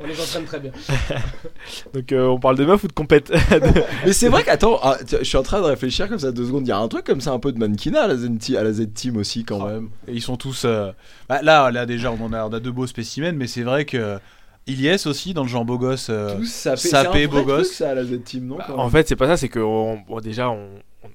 on 0.00 0.06
les 0.06 0.20
entraîne 0.20 0.44
très 0.44 0.58
bien. 0.60 0.72
Donc, 1.94 2.12
euh, 2.12 2.26
on 2.26 2.38
parle 2.38 2.56
de 2.56 2.64
meuf 2.64 2.82
ou 2.84 2.88
de 2.88 2.92
compète? 2.92 3.30
Mais 4.06 4.12
c'est 4.12 4.28
vrai 4.28 4.42
qu'attends, 4.42 4.78
ah, 4.82 4.96
je 5.08 5.24
suis 5.24 5.36
en 5.36 5.42
train 5.42 5.60
de 5.60 5.66
réfléchir 5.66 6.08
comme 6.08 6.18
ça 6.18 6.32
deux 6.32 6.46
secondes. 6.46 6.66
Il 6.66 6.70
y 6.70 6.72
a 6.72 6.78
un 6.78 6.88
truc 6.88 7.04
comme 7.04 7.20
ça, 7.20 7.30
un 7.32 7.38
peu 7.38 7.52
de 7.52 7.58
mannequinat 7.58 8.02
à 8.02 8.06
la 8.08 8.16
Z, 8.16 8.28
à 8.58 8.62
la 8.64 8.72
Z 8.72 8.88
Team 8.94 9.16
aussi, 9.16 9.44
quand 9.44 9.64
même. 9.66 9.88
Et 10.08 10.12
ils 10.12 10.22
sont 10.22 10.36
tous. 10.36 10.62
euh, 10.64 10.90
bah, 11.28 11.40
là, 11.42 11.59
là, 11.70 11.84
déjà, 11.86 12.10
on 12.12 12.24
en 12.24 12.32
a, 12.32 12.44
on 12.44 12.52
a 12.52 12.60
deux 12.60 12.72
beaux 12.72 12.86
spécimens, 12.86 13.32
mais 13.36 13.46
c'est 13.46 13.62
vrai 13.62 13.84
que. 13.84 14.18
Ilyes 14.66 15.06
aussi, 15.06 15.32
dans 15.34 15.42
le 15.42 15.48
genre 15.48 15.64
beau 15.64 15.78
gosse. 15.78 16.08
euh, 16.10 16.36
Tous 16.36 16.44
sapés, 16.44 16.76
sapé, 16.76 17.08
vrai 17.08 17.26
beau 17.26 17.36
truc, 17.38 17.46
gosse. 17.46 17.72
ça 17.72 17.90
à 17.90 17.94
la 17.94 18.04
Z 18.04 18.22
Team, 18.24 18.46
non 18.46 18.56
Bah, 18.58 18.66
En 18.76 18.88
fait, 18.90 19.08
c'est 19.08 19.16
pas 19.16 19.26
ça, 19.26 19.36
c'est 19.38 19.48
que 19.48 19.58
on- 19.58 19.98
bon, 20.06 20.20
déjà, 20.20 20.50
on, 20.50 20.68
on- 21.02 21.08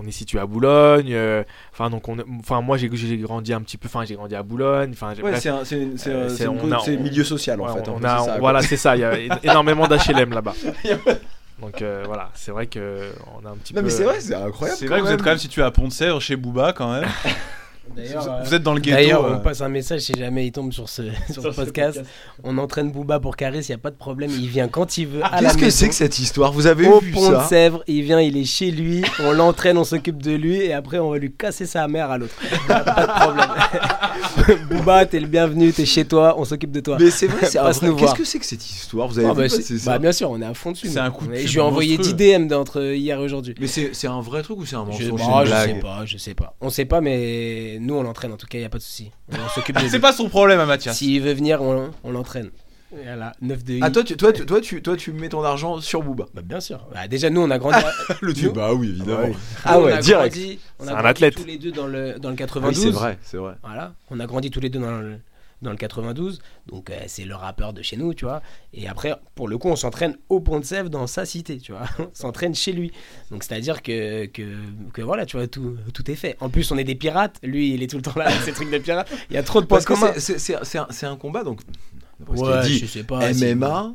on 0.00 0.06
est 0.06 0.10
situé 0.12 0.38
à 0.38 0.44
Boulogne. 0.46 1.08
euh, 1.12 1.42
Enfin, 1.72 1.88
donc, 1.88 2.06
on, 2.08 2.18
enfin, 2.40 2.60
moi, 2.60 2.76
j'ai 2.76 2.88
grandi 3.18 3.52
un 3.54 3.62
petit 3.62 3.78
peu. 3.78 3.86
Enfin, 3.88 4.04
j'ai 4.04 4.14
grandi 4.14 4.34
à 4.36 4.42
Boulogne. 4.42 4.90
Enfin, 4.92 5.14
Ouais, 5.22 5.40
c'est 5.40 5.48
Euh, 5.50 6.98
milieu 7.00 7.24
social 7.24 7.58
en 7.60 7.64
ouais, 7.66 7.72
fait. 7.82 7.88
on 7.88 7.94
en 7.96 7.98
fait, 7.98 8.06
a- 8.06 8.18
c'est 8.18 8.24
ça, 8.26 8.38
voilà, 8.38 8.62
c'est 8.62 8.76
ça. 8.76 8.96
Il 8.96 9.00
y 9.00 9.04
a 9.04 9.12
énormément 9.42 9.88
d'HLM 9.88 10.30
là-bas. 10.32 10.54
Donc 11.60 11.80
euh, 11.82 12.02
voilà, 12.06 12.30
c'est 12.34 12.50
vrai 12.50 12.66
que 12.66 13.10
on 13.40 13.46
a 13.46 13.50
un 13.50 13.54
petit 13.56 13.72
Non 13.74 13.80
peu. 13.80 13.86
mais 13.86 13.90
c'est 13.92 14.04
vrai, 14.04 14.20
c'est 14.20 14.34
incroyable. 14.34 14.78
C'est 14.78 14.86
vrai 14.86 15.00
que 15.00 15.06
vous 15.06 15.12
êtes 15.12 15.22
quand 15.22 15.30
même 15.30 15.38
situé 15.38 15.62
à 15.62 15.70
Pont 15.70 15.88
de 15.88 15.92
Sèvres, 15.92 16.20
chez 16.20 16.36
Booba, 16.36 16.72
quand 16.74 16.92
même. 16.92 17.08
D'ailleurs, 17.96 18.22
Vous, 18.22 18.28
euh, 18.30 18.42
vous 18.44 18.54
êtes 18.54 18.62
dans 18.62 18.74
le 18.74 18.80
ghetto. 18.80 18.96
D'ailleurs, 18.96 19.24
euh. 19.24 19.36
on 19.36 19.40
passe 19.40 19.60
un 19.60 19.68
message 19.68 20.00
si 20.00 20.12
jamais 20.14 20.46
il 20.46 20.52
tombe 20.52 20.72
sur 20.72 20.88
ce, 20.88 21.02
sur 21.30 21.42
ce 21.42 21.48
podcast. 21.48 22.02
On 22.42 22.58
entraîne 22.58 22.90
Booba 22.90 23.20
pour 23.20 23.36
Caris, 23.36 23.60
il 23.60 23.70
n'y 23.70 23.74
a 23.74 23.78
pas 23.78 23.90
de 23.90 23.96
problème. 23.96 24.30
Il 24.30 24.48
vient 24.48 24.68
quand 24.68 24.98
il 24.98 25.06
veut. 25.06 25.20
Ah, 25.22 25.40
Qu'est-ce 25.40 25.58
que 25.58 25.70
c'est 25.70 25.88
que 25.88 25.94
cette 25.94 26.18
histoire? 26.18 26.52
Vous 26.52 26.66
avez 26.66 26.88
Au 26.88 27.00
vu 27.00 27.12
pont 27.12 27.30
de 27.30 27.38
Sèvres, 27.48 27.82
il 27.86 28.02
vient, 28.02 28.20
il 28.20 28.36
est 28.36 28.44
chez 28.44 28.70
lui, 28.70 29.02
on 29.20 29.32
l'entraîne, 29.32 29.78
on 29.78 29.84
s'occupe 29.84 30.22
de 30.22 30.32
lui 30.32 30.56
et 30.56 30.72
après 30.72 30.98
on 30.98 31.10
va 31.10 31.18
lui 31.18 31.32
casser 31.32 31.66
sa 31.66 31.86
mère 31.86 32.10
à 32.10 32.18
l'autre. 32.18 32.34
Pas 32.68 32.80
de 32.80 33.20
problème. 33.20 34.66
Booba, 34.70 35.06
t'es 35.06 35.20
le 35.20 35.26
bienvenu, 35.26 35.72
t'es 35.72 35.86
chez 35.86 36.04
toi, 36.04 36.34
on 36.38 36.44
s'occupe 36.44 36.72
de 36.72 36.80
toi. 36.80 36.96
Mais 36.98 37.10
c'est 37.10 37.26
vrai, 37.26 37.40
Qu'est-ce 37.48 38.14
que 38.14 38.24
c'est 38.24 38.38
que 38.38 38.46
cette 38.46 38.68
histoire? 38.68 39.08
Vous 39.08 39.18
avez 39.18 39.28
Ah 39.28 39.32
vu 39.32 39.40
bah, 39.40 39.48
ça 39.48 39.92
bah, 39.92 39.98
bien 39.98 40.12
sûr, 40.12 40.30
on 40.30 40.40
est 40.40 40.46
à 40.46 40.54
fond 40.54 40.72
dessus. 40.72 40.88
C'est 40.88 40.98
un 40.98 41.10
coup 41.10 41.26
de 41.26 41.34
Je 41.34 41.52
lui 41.52 41.58
ai 41.58 41.60
envoyé 41.60 41.96
monstrueux. 41.96 42.16
10 42.16 42.38
DM 42.38 42.48
d'entre 42.48 42.94
hier 42.94 43.18
et 43.18 43.22
aujourd'hui. 43.22 43.54
Mais 43.60 43.66
c'est 43.66 43.90
c'est 43.92 44.08
un 44.08 44.20
vrai 44.20 44.42
truc 44.42 44.58
ou 44.58 44.66
c'est 44.66 44.76
un 44.76 44.84
mensonge? 44.84 45.10
bah, 45.10 45.44
je 45.44 45.50
sais 45.50 45.74
pas, 45.80 46.02
je 46.04 46.18
sais 46.18 46.34
pas. 46.34 46.56
On 46.60 46.70
sait 46.70 46.84
pas, 46.84 47.00
mais 47.00 47.73
nous 47.80 47.94
on 47.94 48.02
l'entraîne 48.02 48.32
en 48.32 48.36
tout 48.36 48.46
cas, 48.46 48.58
il 48.58 48.62
n'y 48.62 48.66
a 48.66 48.70
pas 48.70 48.78
de 48.78 48.82
souci. 48.82 49.10
On 49.32 49.48
s'occupe 49.54 49.76
de 49.76 49.80
C'est 49.86 49.92
lui. 49.96 49.98
pas 50.00 50.12
son 50.12 50.28
problème, 50.28 50.60
à 50.60 50.66
Mathias. 50.66 50.96
S'il 50.98 51.20
veut 51.22 51.32
venir, 51.32 51.60
on, 51.62 51.90
on 52.04 52.10
l'entraîne. 52.12 52.50
Voilà, 53.04 53.32
9 53.40 53.64
de. 53.64 53.78
Ah 53.82 53.90
toi 53.90 54.04
tu, 54.04 54.16
toi, 54.16 54.32
tu, 54.32 54.46
toi, 54.46 54.60
tu, 54.60 54.80
toi 54.80 54.96
tu 54.96 55.12
mets 55.12 55.28
ton 55.28 55.42
argent 55.42 55.80
sur 55.80 56.00
Booba 56.02 56.26
Bah, 56.32 56.42
bien 56.44 56.60
sûr. 56.60 56.86
Bah, 56.94 57.08
déjà, 57.08 57.28
nous 57.28 57.40
on 57.40 57.50
a 57.50 57.58
grandi. 57.58 57.78
Le 58.20 58.32
Nous- 58.40 58.52
Bah 58.52 58.72
oui 58.72 58.90
évidemment. 58.90 59.34
Ah 59.64 59.80
ouais, 59.80 59.92
on 59.92 59.96
a 59.96 60.00
direct. 60.00 60.34
grandi, 60.36 60.58
on 60.78 60.82
a 60.82 60.86
C'est 60.86 60.90
un 60.90 60.94
grandi 60.94 61.08
athlète. 61.08 61.34
tous 61.34 61.44
les 61.44 61.58
deux 61.58 61.72
dans 61.72 61.88
le, 61.88 62.18
dans 62.20 62.28
le 62.28 62.34
Ah 62.34 62.38
92. 62.38 62.78
oui 62.78 62.92
c'est 62.92 62.96
vrai, 62.96 63.18
c'est 63.22 63.36
vrai. 63.36 63.54
Voilà, 63.64 63.94
on 64.10 64.20
a 64.20 64.26
grandi 64.26 64.50
tous 64.50 64.60
les 64.60 64.68
deux 64.70 64.78
dans 64.78 64.92
le, 65.00 65.18
dans 65.62 65.70
le 65.70 65.76
92. 65.76 66.40
Donc 66.66 66.90
euh, 66.90 66.94
c'est 67.06 67.24
le 67.24 67.34
rappeur 67.34 67.72
de 67.72 67.82
chez 67.82 67.96
nous, 67.96 68.14
tu 68.14 68.24
vois. 68.24 68.42
Et 68.72 68.88
après, 68.88 69.14
pour 69.34 69.48
le 69.48 69.58
coup, 69.58 69.68
on 69.68 69.76
s'entraîne 69.76 70.16
au 70.28 70.40
Pont 70.40 70.60
de 70.60 70.64
Sèvres 70.64 70.90
dans 70.90 71.06
sa 71.06 71.24
cité, 71.24 71.58
tu 71.58 71.72
vois. 71.72 71.86
on 71.98 72.10
s'entraîne 72.12 72.54
chez 72.54 72.72
lui. 72.72 72.92
Donc 73.30 73.44
c'est-à-dire 73.44 73.82
que, 73.82 74.26
que, 74.26 74.42
que 74.92 75.02
voilà, 75.02 75.26
tu 75.26 75.36
vois, 75.36 75.46
tout, 75.46 75.76
tout 75.92 76.10
est 76.10 76.16
fait. 76.16 76.36
En 76.40 76.48
plus, 76.48 76.70
on 76.72 76.78
est 76.78 76.84
des 76.84 76.94
pirates. 76.94 77.38
Lui, 77.42 77.74
il 77.74 77.82
est 77.82 77.86
tout 77.86 77.96
le 77.96 78.02
temps 78.02 78.14
là 78.16 78.26
avec 78.28 78.40
ses 78.42 78.52
trucs 78.52 78.70
de 78.70 78.78
pirates. 78.78 79.10
Il 79.30 79.34
y 79.34 79.38
a 79.38 79.42
trop 79.42 79.60
de 79.60 79.66
points 79.66 79.80
communs. 79.80 80.12
c'est- 80.18 81.06
un, 81.06 81.16
combat, 81.16 81.44
donc. 81.44 81.60
Ouais, 82.28 82.62
dit, 82.62 82.78
je 82.78 82.86
sais 82.86 83.04
pas. 83.04 83.32
MMA. 83.32 83.94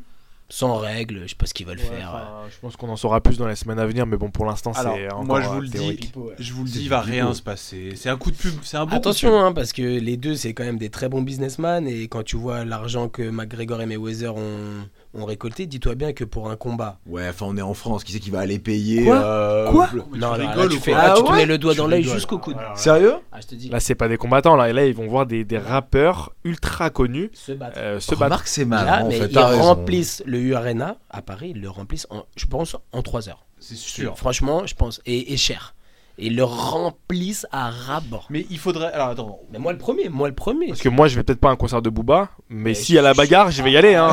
Sans 0.52 0.78
règles, 0.78 1.22
je 1.24 1.28
sais 1.30 1.36
pas 1.36 1.46
ce 1.46 1.54
qu'ils 1.54 1.68
veulent 1.68 1.78
Ouais, 1.78 1.84
faire. 2.00 2.10
enfin, 2.12 2.48
je 2.52 2.58
pense 2.60 2.76
qu'on 2.76 2.90
en 2.90 2.96
saura 2.96 3.22
plus 3.22 3.38
dans 3.38 3.48
les 3.48 3.56
semaines 3.56 3.78
à 3.78 3.86
venir, 3.86 4.08
mais 4.08 4.18
bon, 4.18 4.32
pour 4.32 4.46
l'instant, 4.46 4.74
c'est 4.74 5.12
encore 5.12 5.24
moi, 5.24 5.42
je 5.42 5.48
vous 5.48 5.58
euh, 5.58 5.62
le 5.62 5.68
dis, 5.68 6.12
je 6.40 6.54
vous 6.54 6.64
le 6.64 6.70
dis, 6.70 6.82
il 6.82 6.90
va 6.90 7.02
rien 7.02 7.32
se 7.36 7.42
passer. 7.44 7.94
C'est 7.96 8.10
un 8.10 8.18
coup 8.18 8.32
de 8.32 8.36
pub, 8.36 8.56
c'est 8.64 8.78
un 8.78 8.86
bon 8.88 8.96
Attention, 8.96 9.30
coup 9.30 9.36
de 9.36 9.40
pub. 9.42 9.48
hein, 9.50 9.54
parce 9.54 9.74
que 9.74 9.84
les 9.84 10.18
deux, 10.18 10.34
c'est 10.36 10.56
quand 10.56 10.64
même 10.64 10.80
des 10.80 10.90
très 10.90 11.08
bons 11.08 11.22
businessmen. 11.22 11.88
Et 11.88 12.08
quand 12.08 12.24
tu 12.24 12.36
vois 12.36 12.66
l'argent 12.66 13.10
que 13.10 13.30
McGregor 13.30 13.80
et 13.82 13.86
Mayweather 13.86 14.36
ont, 14.36 14.88
ont 15.14 15.26
récolté, 15.26 15.66
dis-toi 15.66 15.96
bien 15.96 16.14
que 16.14 16.24
pour 16.24 16.50
un 16.50 16.56
combat. 16.56 17.00
Ouais, 17.08 17.28
enfin, 17.30 17.46
on 17.50 17.58
est 17.58 17.62
en 17.62 17.74
France. 17.74 18.04
Qui 18.04 18.12
c'est 18.12 18.20
qui 18.20 18.30
va 18.30 18.40
aller 18.40 18.60
payer 18.60 19.06
Quoi 19.06 19.18
euh, 19.18 19.72
Quoi 19.72 19.90
Non, 20.16 20.32
là, 20.32 20.38
là, 20.38 20.50
rigoles 20.52 20.70
tu, 20.70 20.78
ou 20.78 20.82
fais, 20.82 20.92
là, 20.92 21.14
Ah 21.14 21.14
tu 21.18 21.24
te 21.24 21.32
mets 21.32 21.46
le 21.46 21.58
doigt 21.58 21.74
Tu 21.74 21.78
dans 21.80 21.88
l'œil 21.88 22.04
jusqu'au 22.04 22.38
coude. 22.38 22.58
Sérieux 22.76 23.16
Ah, 23.32 23.40
je 23.42 23.48
te 23.48 23.56
dis, 23.56 23.70
Là, 23.70 23.80
c'est 23.80 23.96
pas 23.96 24.08
des 24.08 24.18
combattants, 24.18 24.56
là. 24.56 24.70
Et 24.70 24.74
là, 24.74 24.86
ils 24.86 24.94
vont 24.94 25.08
voir 25.08 25.26
des, 25.26 25.44
des 25.44 25.58
rappeurs 25.58 26.34
ultra 26.44 26.90
connus 26.90 27.32
se 27.34 27.52
battre. 27.54 27.78
euh, 27.80 28.00
se 28.00 28.12
battre. 28.12 28.24
Remarque, 28.24 28.48
c'est 28.48 28.66
mal. 28.66 28.86
Là, 28.86 29.06
en 29.06 29.10
fait, 29.10 29.28
ils 29.32 29.38
raison. 29.40 29.62
remplissent 29.64 30.24
le 30.26 30.40
U 30.40 30.54
Arena 30.56 30.98
à 31.10 31.22
Paris, 31.22 31.54
ils 31.56 31.62
le 31.62 31.70
remplissent, 31.70 32.08
en, 32.10 32.24
je 32.36 32.46
pense, 32.46 32.76
en 32.92 33.02
3 33.02 33.30
heures. 33.30 33.46
C'est 33.60 33.76
sûr. 33.76 34.18
Franchement, 34.18 34.66
je 34.68 34.76
pense. 34.76 35.02
Et, 35.06 35.34
et 35.34 35.38
cher. 35.38 35.74
Et 36.22 36.28
ils 36.28 36.36
le 36.36 36.44
remplissent 36.44 37.48
à 37.52 37.70
ras-bord. 37.70 38.28
Mais 38.30 38.46
il 38.50 38.58
faudrait. 38.60 38.92
Alors 38.92 39.08
attends. 39.10 39.40
Mais 39.52 39.58
moi 39.60 39.72
le 39.72 39.78
premier, 39.78 40.10
moi 40.10 40.28
le 40.28 40.36
premier. 40.36 40.68
Parce 40.68 40.82
que 40.82 40.90
moi, 40.90 41.08
je 41.08 41.16
vais 41.16 41.24
peut-être 41.24 41.40
pas 41.40 41.48
à 41.50 41.52
un 41.54 41.56
concert 41.56 41.82
de 41.82 41.90
Booba, 41.90 42.30
mais 42.50 42.62
Mais 42.64 42.74
si 42.74 42.98
à 42.98 43.02
la 43.02 43.14
bagarre, 43.14 43.52
je 43.52 43.64
vais 43.64 43.72
y 43.72 43.78
aller. 43.78 43.96
Hein. 43.96 44.10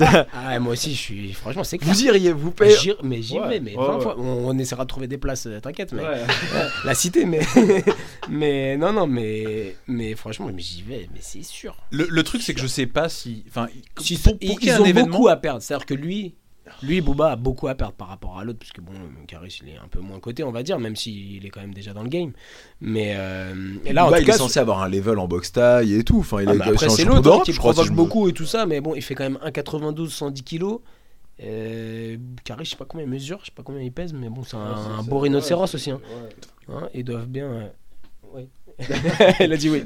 Ah, 0.00 0.58
moi 0.60 0.72
aussi, 0.72 0.92
je 0.92 0.98
suis. 1.00 1.32
Franchement, 1.32 1.62
c'est 1.64 1.78
clair. 1.78 1.92
Vous 1.94 2.02
iriez, 2.04 2.32
vous 2.32 2.50
payez. 2.50 2.76
J'y- 2.76 2.92
mais 3.02 3.22
j'y 3.22 3.38
Ouais, 3.38 3.48
vais, 3.48 3.60
mais 3.60 3.76
ouais, 3.76 3.84
plein 3.84 3.92
de 3.92 3.96
ouais. 3.98 4.02
fois. 4.02 4.16
On, 4.18 4.48
on 4.48 4.58
essaiera 4.58 4.84
de 4.84 4.88
trouver 4.88 5.06
des 5.06 5.18
places, 5.18 5.46
euh, 5.46 5.60
t'inquiète, 5.60 5.92
mais 5.92 6.02
la 6.84 6.94
cité, 6.94 7.24
mais 7.24 7.40
mais 8.28 8.76
non, 8.76 8.92
non, 8.92 9.06
mais 9.06 9.76
mais 9.86 10.14
franchement, 10.14 10.50
mais 10.52 10.60
j'y 10.62 10.82
vais, 10.82 11.08
mais 11.12 11.20
c'est 11.22 11.44
sûr. 11.44 11.76
Le, 11.90 12.06
le 12.10 12.22
truc, 12.22 12.42
c'est 12.42 12.54
que 12.54 12.60
je 12.60 12.66
sais 12.66 12.86
pas 12.86 13.08
si. 13.08 13.44
Enfin, 13.48 13.68
Si- 13.98 14.18
pour, 14.18 14.36
ils, 14.40 14.48
pour 14.56 14.58
un 14.74 14.80
ont 14.80 14.84
événement. 14.84 15.16
beaucoup 15.16 15.28
à 15.28 15.36
perdre. 15.36 15.62
C'est-à-dire 15.62 15.86
que 15.86 15.94
lui, 15.94 16.34
lui, 16.82 17.00
Booba 17.00 17.32
a 17.32 17.36
beaucoup 17.36 17.68
à 17.68 17.74
perdre 17.74 17.94
par 17.94 18.08
rapport 18.08 18.38
à 18.38 18.44
l'autre, 18.44 18.58
parce 18.60 18.72
que 18.72 18.80
bon, 18.80 18.92
Caris, 19.26 19.58
il 19.62 19.70
est 19.70 19.76
un 19.78 19.88
peu 19.88 20.00
moins 20.00 20.18
coté, 20.20 20.44
on 20.44 20.52
va 20.52 20.62
dire, 20.62 20.78
même 20.78 20.94
s'il 20.96 21.44
est 21.44 21.50
quand 21.50 21.60
même 21.60 21.74
déjà 21.74 21.92
dans 21.92 22.02
le 22.02 22.08
game. 22.08 22.32
Mais 22.80 23.14
euh, 23.16 23.74
et 23.84 23.92
là, 23.92 24.04
en 24.04 24.06
Booba, 24.06 24.18
tout 24.18 24.22
il 24.22 24.26
cas, 24.26 24.34
est 24.34 24.38
censé 24.38 24.58
avoir 24.60 24.80
un 24.82 24.88
level 24.88 25.18
en 25.18 25.26
boxe 25.28 25.52
taille 25.52 25.94
et 25.94 26.04
tout. 26.04 26.18
Enfin, 26.20 26.42
il 26.42 26.48
Ah, 26.48 26.54
est 26.54 26.62
après, 26.62 26.88
c'est 26.88 27.04
l'autre 27.04 27.32
hein, 27.32 27.42
qui 27.44 27.52
si 27.52 27.58
provoque 27.58 27.86
je 27.86 27.90
me- 27.90 27.96
beaucoup 27.96 28.28
et 28.28 28.32
tout 28.32 28.46
ça, 28.46 28.66
mais 28.66 28.80
bon, 28.80 28.94
il 28.94 29.02
fait 29.02 29.14
quand 29.14 29.24
même 29.24 29.38
1,92, 29.44 30.08
110 30.10 30.42
kilos. 30.42 30.80
Euh, 31.42 32.16
Carré, 32.44 32.64
je 32.64 32.70
sais 32.70 32.76
pas 32.76 32.84
combien 32.84 33.06
il 33.06 33.10
mesure, 33.10 33.38
je 33.40 33.46
sais 33.46 33.52
pas 33.54 33.62
combien 33.62 33.80
il 33.82 33.92
pèse, 33.92 34.12
mais 34.12 34.28
bon, 34.28 34.42
c'est 34.44 34.56
un, 34.56 34.98
un 34.98 35.02
beau 35.02 35.18
rhinocéros 35.20 35.74
aussi. 35.74 35.90
Hein. 35.90 36.00
Hein, 36.68 36.88
ils 36.94 37.04
doivent 37.04 37.26
bien. 37.28 37.46
euh, 37.46 37.68
ouais. 38.34 38.46
Elle 39.38 39.52
a 39.52 39.56
dit 39.56 39.68
oui. 39.70 39.84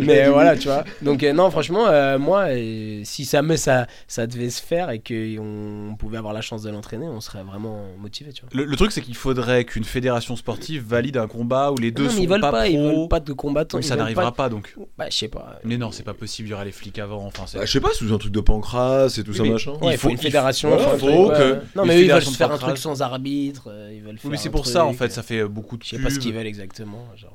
Mais 0.00 0.28
voilà, 0.28 0.56
tu 0.56 0.68
vois. 0.68 0.84
Donc, 1.02 1.22
euh, 1.22 1.32
non, 1.32 1.50
franchement, 1.50 1.86
euh, 1.88 2.18
moi, 2.18 2.46
euh, 2.50 3.00
si 3.04 3.24
ça, 3.24 3.42
me, 3.42 3.56
ça, 3.56 3.86
ça 4.08 4.26
devait 4.26 4.50
se 4.50 4.62
faire 4.62 4.90
et 4.90 5.00
qu'on 5.00 5.94
pouvait 5.98 6.18
avoir 6.18 6.32
la 6.32 6.40
chance 6.40 6.62
de 6.62 6.70
l'entraîner, 6.70 7.06
on 7.08 7.20
serait 7.20 7.42
vraiment 7.42 7.86
motivé, 7.98 8.32
tu 8.32 8.42
vois. 8.42 8.50
Le, 8.52 8.64
le 8.64 8.76
truc, 8.76 8.92
c'est 8.92 9.00
qu'il 9.02 9.16
faudrait 9.16 9.64
qu'une 9.64 9.84
fédération 9.84 10.36
sportive 10.36 10.84
valide 10.86 11.16
un 11.16 11.26
combat 11.28 11.72
où 11.72 11.76
les 11.78 11.90
deux 11.90 12.04
non, 12.04 12.08
mais 12.10 12.14
sont 12.16 12.22
ils 12.22 12.28
veulent 12.28 12.40
pas, 12.40 12.50
pas, 12.52 12.68
ils 12.68 12.78
veulent 12.78 13.08
pas 13.08 13.20
de 13.20 13.32
combattants. 13.32 13.78
Mais 13.78 13.84
ils 13.84 13.88
ça 13.88 13.96
n'arrivera 13.96 14.32
pas. 14.32 14.44
pas 14.44 14.48
donc. 14.48 14.74
Bah, 14.98 15.06
je 15.10 15.16
sais 15.16 15.28
pas. 15.28 15.58
Mais 15.64 15.76
non, 15.76 15.90
c'est 15.92 16.02
pas 16.02 16.14
possible. 16.14 16.48
Il 16.48 16.50
y 16.52 16.54
aura 16.54 16.64
les 16.64 16.72
flics 16.72 16.98
avant. 16.98 17.24
Enfin, 17.26 17.44
c'est. 17.46 17.58
Bah, 17.58 17.64
je 17.66 17.72
sais 17.72 17.80
pas, 17.80 17.92
sous 17.92 18.12
un 18.12 18.18
truc 18.18 18.32
de 18.32 18.40
pancras 18.40 19.08
et 19.18 19.22
tout 19.22 19.30
Oui, 19.30 19.36
ça 19.36 19.42
mais- 19.42 19.50
machin. 19.50 19.72
Ouais, 19.82 19.92
Il 19.94 19.98
faut 19.98 20.08
faut- 20.08 20.10
une 20.10 20.18
fédération. 20.18 20.70
faut- 20.78 20.84
faut 20.84 20.90
un 20.90 20.98
faut 20.98 21.26
truc, 21.26 21.38
que. 21.38 21.78
Non, 21.78 21.84
mais 21.84 21.96
eux, 21.98 22.04
ils 22.04 22.10
veulent 22.12 22.22
faire 22.22 22.52
un 22.52 22.58
truc 22.58 22.78
sans 22.78 23.02
arbitre. 23.02 23.64
euh, 23.68 23.92
Ils 23.94 24.02
veulent 24.02 24.12
Oui, 24.14 24.18
faire 24.20 24.30
mais 24.30 24.36
c'est 24.36 24.50
pour 24.50 24.66
ça 24.66 24.84
en 24.84 24.92
fait. 24.92 25.10
Ça 25.10 25.22
fait 25.22 25.44
beaucoup 25.44 25.76
de 25.76 25.82
Je 25.84 25.90
sais 25.90 25.98
pas 25.98 26.10
ce 26.10 26.18
qu'ils 26.18 26.34
veulent 26.34 26.46
exactement. 26.46 27.04
Genre. 27.16 27.32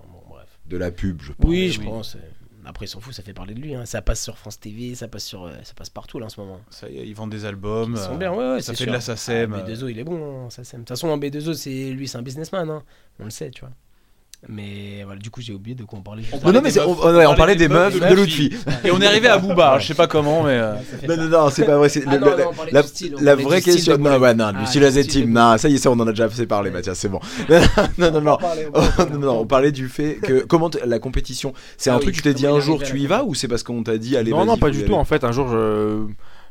De 0.72 0.78
la 0.78 0.92
pub, 0.92 1.22
je 1.22 1.34
pense. 1.34 1.46
Oui, 1.50 1.70
je 1.70 1.80
oui. 1.80 1.86
pense. 1.86 2.16
euh, 2.16 2.20
Après, 2.66 2.86
ils 2.86 2.90
s'en 2.90 3.00
foutent, 3.00 3.14
ça 3.14 3.24
fait 3.24 3.34
parler 3.34 3.54
de 3.54 3.60
lui. 3.60 3.76
hein. 3.76 3.86
Ça 3.86 4.02
passe 4.02 4.24
sur 4.24 4.38
France 4.38 4.60
TV, 4.60 4.96
ça 4.96 5.08
passe, 5.08 5.26
sur, 5.26 5.44
euh, 5.46 5.52
ça 5.64 5.74
passe 5.76 5.90
partout 5.90 6.18
là 6.20 6.28
en 6.28 6.30
ce 6.30 6.40
moment. 6.40 6.62
Ça 6.70 6.90
y 6.90 6.98
est, 6.98 7.08
ils 7.08 7.14
vendent 7.14 7.32
des 7.32 7.46
albums. 7.46 7.94
Ils 7.96 8.02
sont 8.02 8.14
euh, 8.14 8.18
bien, 8.18 8.32
ouais, 8.32 8.54
ouais, 8.54 8.62
ça 8.62 8.72
fait 8.74 8.78
sûr. 8.78 8.88
de 8.88 8.92
la 8.92 9.02
SACEM. 9.02 9.54
Ah, 9.54 9.68
B2O, 9.70 9.90
il 9.92 10.00
est 10.00 10.04
bon, 10.04 10.46
hein, 10.46 10.50
SACEM. 10.50 10.80
De 10.80 10.86
toute 10.86 10.90
façon, 10.90 11.10
en 11.10 11.18
B2O, 11.18 11.54
c'est 11.54 11.92
lui, 11.92 12.08
c'est 12.08 12.18
un 12.18 12.22
businessman. 12.22 12.70
hein. 12.70 12.84
On 13.20 13.26
le 13.26 13.30
sait, 13.32 13.52
tu 13.52 13.62
vois. 13.62 13.72
Mais 14.50 15.04
voilà, 15.06 15.20
du 15.20 15.30
coup, 15.30 15.40
j'ai 15.40 15.54
oublié 15.54 15.76
de 15.76 15.84
quoi 15.84 16.00
on 16.00 16.02
parlait. 16.02 16.24
On 16.32 16.36
Non, 16.38 16.42
parlait 16.42 16.58
non, 16.58 16.64
mais 16.64 16.70
des 16.70 16.74
c'est- 16.80 16.80
meufs. 16.88 16.98
on, 17.04 17.16
ouais, 17.16 17.26
on 17.28 17.32
On 17.32 17.36
parlait 17.36 17.56
des 17.56 17.68
meufs, 17.68 18.00
de 18.00 18.16
Lutfi. 18.16 18.52
Et 18.84 18.90
on 18.90 19.00
est 19.00 19.06
arrivé 19.06 19.28
à 19.28 19.38
Booba. 19.38 19.78
je 19.78 19.86
sais 19.86 19.94
pas 19.94 20.08
comment, 20.08 20.42
mais. 20.44 20.54
euh, 20.58 20.74
Non, 20.74 21.08
peur. 21.08 21.18
non, 21.18 21.26
non, 21.30 21.50
c'est 21.52 21.64
pas 21.66 21.78
vrai. 21.78 21.90
c'est 21.90 22.04
Ah 22.08 22.14
le- 22.16 22.20
non, 22.20 22.26
le- 22.36 22.44
non, 22.44 22.50
on 22.50 22.54
parlait 22.56 22.72
la, 22.72 22.82
style, 22.84 23.14
vraie 23.16 23.58
du 23.60 23.64
question. 23.66 23.98
Non, 24.00 24.18
ouais, 24.18 24.34
non, 24.34 24.52
du 24.52 24.58
Ah, 24.62 24.66
style 24.66 25.32
Non, 25.32 25.58
ça 25.60 25.70
y 25.70 25.76
est, 25.76 25.78
ça, 25.78 25.92
on 25.92 26.00
en 26.00 26.08
a 26.08 26.12
déjà 26.12 26.28
fait 26.28 26.48
parler, 26.48 26.72
Mathias, 26.72 26.98
c'est 26.98 27.08
bon. 27.10 27.20
Non, 28.00 28.12
non, 28.12 28.22
non. 28.22 28.38
Oh, 28.74 28.82
non, 29.12 29.20
non, 29.20 29.40
on 29.42 29.46
parlait 29.46 29.72
du 29.72 29.88
fait 29.90 30.16
que 30.16 30.44
comment 30.48 30.72
la 30.86 30.98
compétition, 30.98 31.54
c'est 31.78 31.92
Ah 31.92 31.94
un 31.94 31.98
oui, 31.98 32.04
truc 32.06 32.16
tu 32.16 32.22
t'es 32.24 32.34
dit 32.34 32.48
un 32.48 32.60
jour 32.60 32.82
tu 32.82 33.00
y 33.00 33.06
vas 33.06 33.24
ou 33.24 33.36
c'est 33.36 33.48
parce 33.48 33.62
qu'on 33.62 33.84
t'a 33.84 33.98
dit 34.00 34.18
allez 34.18 34.32
non, 34.32 34.46
non, 34.46 34.58
pas 34.58 34.72
du 34.72 34.84
tout. 34.86 34.96
En 34.96 35.06
fait, 35.06 35.24
un 35.24 35.32
jour, 35.32 35.50
je... 35.50 36.04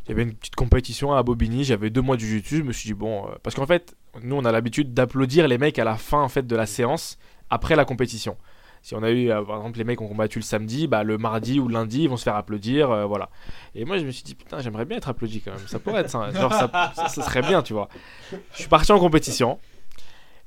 il 0.06 0.08
y 0.10 0.12
avait 0.12 0.22
une 0.22 0.34
petite 0.34 0.54
compétition 0.54 1.12
à 1.12 1.24
Bobigny. 1.24 1.64
J'avais 1.64 1.90
deux 1.90 2.02
mois 2.02 2.16
du 2.16 2.26
jiu 2.28 2.42
Je 2.58 2.62
me 2.62 2.72
suis 2.72 2.86
dit, 2.86 2.94
bon. 2.94 3.24
euh, 3.24 3.30
Parce 3.42 3.56
qu'en 3.56 3.66
fait, 3.66 3.94
nous, 4.22 4.36
on 4.36 4.44
a 4.44 4.52
l'habitude 4.52 4.94
d'applaudir 4.94 5.48
les 5.48 5.58
mecs 5.58 5.78
à 5.80 5.84
la 5.84 5.96
fin 5.96 6.20
en 6.22 6.28
fait, 6.28 6.46
de 6.46 6.54
la 6.56 6.66
séance 6.66 7.18
après 7.50 7.76
la 7.76 7.84
compétition. 7.84 8.36
Si 8.82 8.94
on 8.94 9.02
a 9.02 9.10
eu, 9.10 9.30
euh, 9.30 9.42
par 9.42 9.58
exemple, 9.58 9.76
les 9.78 9.84
mecs 9.84 10.00
ont 10.00 10.08
combattu 10.08 10.38
le 10.38 10.42
samedi, 10.42 10.86
bah, 10.86 11.02
le 11.04 11.18
mardi 11.18 11.60
ou 11.60 11.68
le 11.68 11.74
lundi, 11.74 12.04
ils 12.04 12.08
vont 12.08 12.16
se 12.16 12.22
faire 12.22 12.36
applaudir. 12.36 12.90
euh, 12.90 13.04
voilà. 13.04 13.28
Et 13.74 13.84
moi, 13.84 13.98
je 13.98 14.06
me 14.06 14.10
suis 14.10 14.22
dit, 14.22 14.34
putain, 14.34 14.60
j'aimerais 14.60 14.86
bien 14.86 14.96
être 14.96 15.10
applaudi 15.10 15.42
quand 15.42 15.50
même. 15.50 15.66
Ça 15.66 15.78
pourrait 15.78 16.00
être 16.00 16.08
ça. 16.10 16.30
Genre, 16.32 16.52
ça, 16.52 16.92
ça, 16.96 17.08
ça 17.08 17.22
serait 17.22 17.42
bien, 17.42 17.60
tu 17.62 17.74
vois. 17.74 17.88
Je 18.54 18.60
suis 18.60 18.68
parti 18.68 18.90
en 18.92 18.98
compétition. 18.98 19.58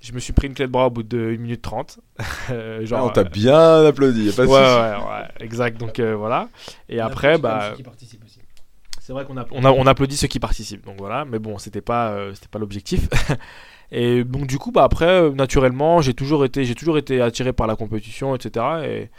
Je 0.01 0.11
me 0.13 0.19
suis 0.19 0.33
pris 0.33 0.47
une 0.47 0.53
clé 0.55 0.65
de 0.65 0.71
bras 0.71 0.87
au 0.87 0.89
bout 0.89 1.03
de 1.03 1.17
1 1.35 1.37
minute 1.37 1.61
30. 1.61 1.99
Euh, 2.49 2.79
Ah, 2.81 2.85
genre, 2.85 3.05
on 3.05 3.09
t'a 3.09 3.23
bien 3.23 3.85
applaudi, 3.85 4.25
y 4.25 4.29
a 4.29 4.33
pas 4.33 4.45
ouais, 4.45 4.47
de 4.49 5.05
ouais, 5.07 5.27
exact. 5.39 5.79
Donc 5.79 5.99
euh, 5.99 6.13
voilà. 6.15 6.49
Et 6.89 6.99
après, 6.99 7.37
bah, 7.37 7.73
Qui 7.77 7.83
c'est 8.99 9.13
vrai 9.13 9.25
qu'on 9.25 9.37
a, 9.37 9.45
on 9.51 9.63
a- 9.65 9.71
on 9.71 9.85
applaudit 9.85 10.17
ceux 10.17 10.27
qui 10.27 10.39
participent. 10.39 10.85
Donc 10.85 10.95
voilà. 10.97 11.23
Mais 11.25 11.39
bon, 11.39 11.57
c'était 11.57 11.81
pas, 11.81 12.09
euh, 12.11 12.33
c'était 12.33 12.47
pas 12.49 12.59
l'objectif. 12.59 13.07
Et 13.93 14.23
donc 14.23 14.47
du 14.47 14.57
coup, 14.57 14.71
bah 14.71 14.83
après, 14.83 15.21
euh, 15.21 15.31
naturellement, 15.31 16.01
j'ai 16.01 16.15
toujours 16.15 16.45
été, 16.45 16.65
toujours 16.73 16.97
été 16.97 17.21
attiré 17.21 17.53
par 17.53 17.67
la 17.67 17.75
compétition, 17.75 18.35
etc. 18.35 18.65
Et, 18.83 19.09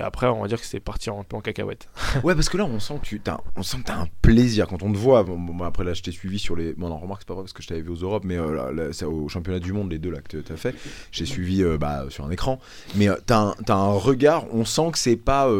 après, 0.00 0.28
on 0.28 0.40
va 0.40 0.46
dire 0.46 0.60
que 0.60 0.66
c'est 0.66 0.78
parti 0.78 1.10
peu 1.28 1.36
en 1.36 1.40
cacahuète. 1.40 1.88
Ouais, 2.22 2.36
parce 2.36 2.48
que 2.48 2.56
là, 2.56 2.64
on 2.64 2.78
sent 2.78 2.94
que 3.02 3.08
tu 3.08 3.20
as, 3.26 3.40
on 3.56 3.64
sent 3.64 3.78
que 3.84 3.90
un 3.90 4.06
plaisir 4.22 4.68
quand 4.68 4.84
on 4.84 4.92
te 4.92 4.96
voit. 4.96 5.24
Bon, 5.24 5.64
après, 5.64 5.82
là, 5.82 5.94
je 5.94 6.02
t'ai 6.02 6.12
suivi 6.12 6.38
sur 6.38 6.54
les. 6.54 6.74
Bon, 6.74 6.88
non, 6.88 6.98
remarque, 6.98 7.22
c'est 7.22 7.26
pas 7.26 7.34
vrai 7.34 7.42
parce 7.42 7.52
que 7.52 7.62
je 7.64 7.66
t'avais 7.66 7.80
vu 7.80 7.90
aux 7.90 7.96
Europes, 7.96 8.22
mais 8.24 8.36
euh, 8.36 8.92
au 9.04 9.28
championnat 9.28 9.58
du 9.58 9.72
monde, 9.72 9.90
les 9.90 9.98
deux 9.98 10.12
là 10.12 10.20
que 10.20 10.36
t'as 10.36 10.56
fait. 10.56 10.76
J'ai 11.10 11.26
suivi 11.26 11.64
euh, 11.64 11.76
bah, 11.76 12.04
sur 12.08 12.24
un 12.24 12.30
écran. 12.30 12.60
Mais 12.94 13.08
euh, 13.08 13.16
t'as 13.26 13.38
un, 13.38 13.54
t'as 13.66 13.74
un 13.74 13.94
regard, 13.94 14.44
on 14.52 14.64
sent 14.64 14.92
que 14.92 14.98
c'est 14.98 15.16
pas. 15.16 15.50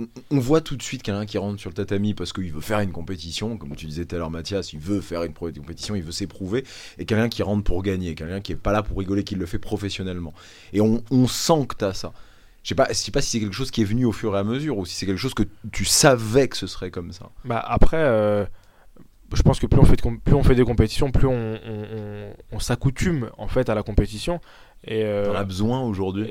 Euh, 0.00 0.04
on- 0.30 0.36
on 0.36 0.38
voit 0.40 0.60
tout 0.60 0.76
de 0.76 0.82
suite 0.82 1.02
quelqu'un 1.02 1.26
qui 1.26 1.38
rentre 1.38 1.60
sur 1.60 1.70
le 1.70 1.74
tatami 1.74 2.14
parce 2.14 2.32
qu'il 2.32 2.52
veut 2.52 2.60
faire 2.60 2.80
une 2.80 2.92
compétition, 2.92 3.56
comme 3.56 3.74
tu 3.76 3.86
disais 3.86 4.04
tout 4.04 4.14
à 4.16 4.18
l'heure 4.18 4.30
Mathias, 4.30 4.72
il 4.72 4.78
veut 4.78 5.00
faire 5.00 5.22
une 5.24 5.32
compétition, 5.34 5.94
il 5.94 6.02
veut 6.02 6.12
s'éprouver, 6.12 6.64
et 6.98 7.04
quelqu'un 7.04 7.28
qui 7.28 7.42
rentre 7.42 7.64
pour 7.64 7.82
gagner, 7.82 8.14
quelqu'un 8.14 8.40
qui 8.40 8.52
est 8.52 8.56
pas 8.56 8.72
là 8.72 8.82
pour 8.82 8.98
rigoler, 8.98 9.24
qui 9.24 9.34
le 9.34 9.46
fait 9.46 9.58
professionnellement. 9.58 10.32
Et 10.72 10.80
on, 10.80 11.02
on 11.10 11.26
sent 11.26 11.66
que 11.68 11.74
t'as 11.76 11.92
ça. 11.94 12.12
Je 12.62 12.68
sais 12.68 12.74
pas, 12.76 12.86
je 12.90 12.94
sais 12.94 13.10
pas 13.10 13.20
si 13.20 13.30
c'est 13.30 13.40
quelque 13.40 13.54
chose 13.54 13.70
qui 13.72 13.80
est 13.82 13.84
venu 13.84 14.04
au 14.04 14.12
fur 14.12 14.34
et 14.36 14.38
à 14.38 14.44
mesure 14.44 14.78
ou 14.78 14.86
si 14.86 14.94
c'est 14.94 15.04
quelque 15.06 15.18
chose 15.18 15.34
que 15.34 15.42
tu 15.72 15.84
savais 15.84 16.46
que 16.48 16.56
ce 16.56 16.66
serait 16.68 16.90
comme 16.92 17.10
ça. 17.12 17.30
Bah 17.44 17.58
après, 17.66 17.96
euh, 17.98 18.44
je 19.34 19.42
pense 19.42 19.58
que 19.58 19.66
plus 19.66 19.80
on 19.80 19.84
fait, 19.84 19.96
de 19.96 20.02
plus 20.02 20.34
on 20.34 20.42
fait 20.44 20.54
des 20.54 20.62
compétitions, 20.64 21.10
plus 21.10 21.26
on, 21.26 21.32
on- 21.32 21.86
on- 21.96 22.32
on 22.52 22.58
s'accoutume 22.60 23.30
en 23.36 23.48
fait 23.48 23.68
à 23.68 23.74
la 23.74 23.82
compétition. 23.82 24.40
Et, 24.84 25.04
euh, 25.04 25.26
T'en 25.26 25.34
as 25.34 25.44
besoin 25.44 25.80
aujourd'hui. 25.82 26.28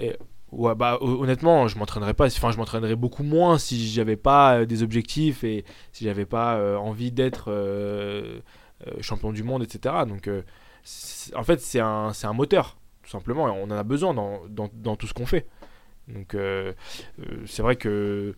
Ouais, 0.52 0.76
bah 0.76 0.98
hon- 1.02 1.22
honnêtement, 1.24 1.68
je 1.68 1.78
m'entraînerais 1.78 2.14
pas. 2.14 2.26
Enfin, 2.28 2.52
je 2.52 2.58
m'entraînerais 2.58 2.96
beaucoup 2.96 3.24
moins 3.24 3.58
si 3.58 3.90
j'avais 3.90 4.16
pas 4.18 4.60
euh, 4.60 4.66
des 4.66 4.84
objectifs 4.84 5.44
et 5.44 5.66
si 5.94 6.06
j'avais 6.06 6.26
pas 6.26 6.56
euh, 6.58 6.78
envie 6.78 7.12
d'être 7.12 7.46
euh, 7.50 8.40
champion 9.02 9.32
du 9.32 9.44
monde, 9.44 9.64
etc. 9.64 10.06
Donc, 10.08 10.30
en 11.36 11.44
fait, 11.44 11.62
c'est 11.62 11.80
un, 11.80 12.12
un 12.24 12.34
moteur, 12.34 12.78
tout 13.04 13.10
simplement. 13.10 13.48
Et 13.48 13.52
on 13.52 13.64
en 13.66 13.72
a 13.72 13.84
besoin 13.84 14.14
dans, 14.14 14.42
dans, 14.50 14.70
dans 14.74 14.96
tout 14.96 15.08
ce 15.08 15.14
qu'on 15.14 15.26
fait. 15.26 15.48
Donc, 16.08 16.36
c'est 17.46 17.62
vrai 17.62 17.76
que 17.76 18.36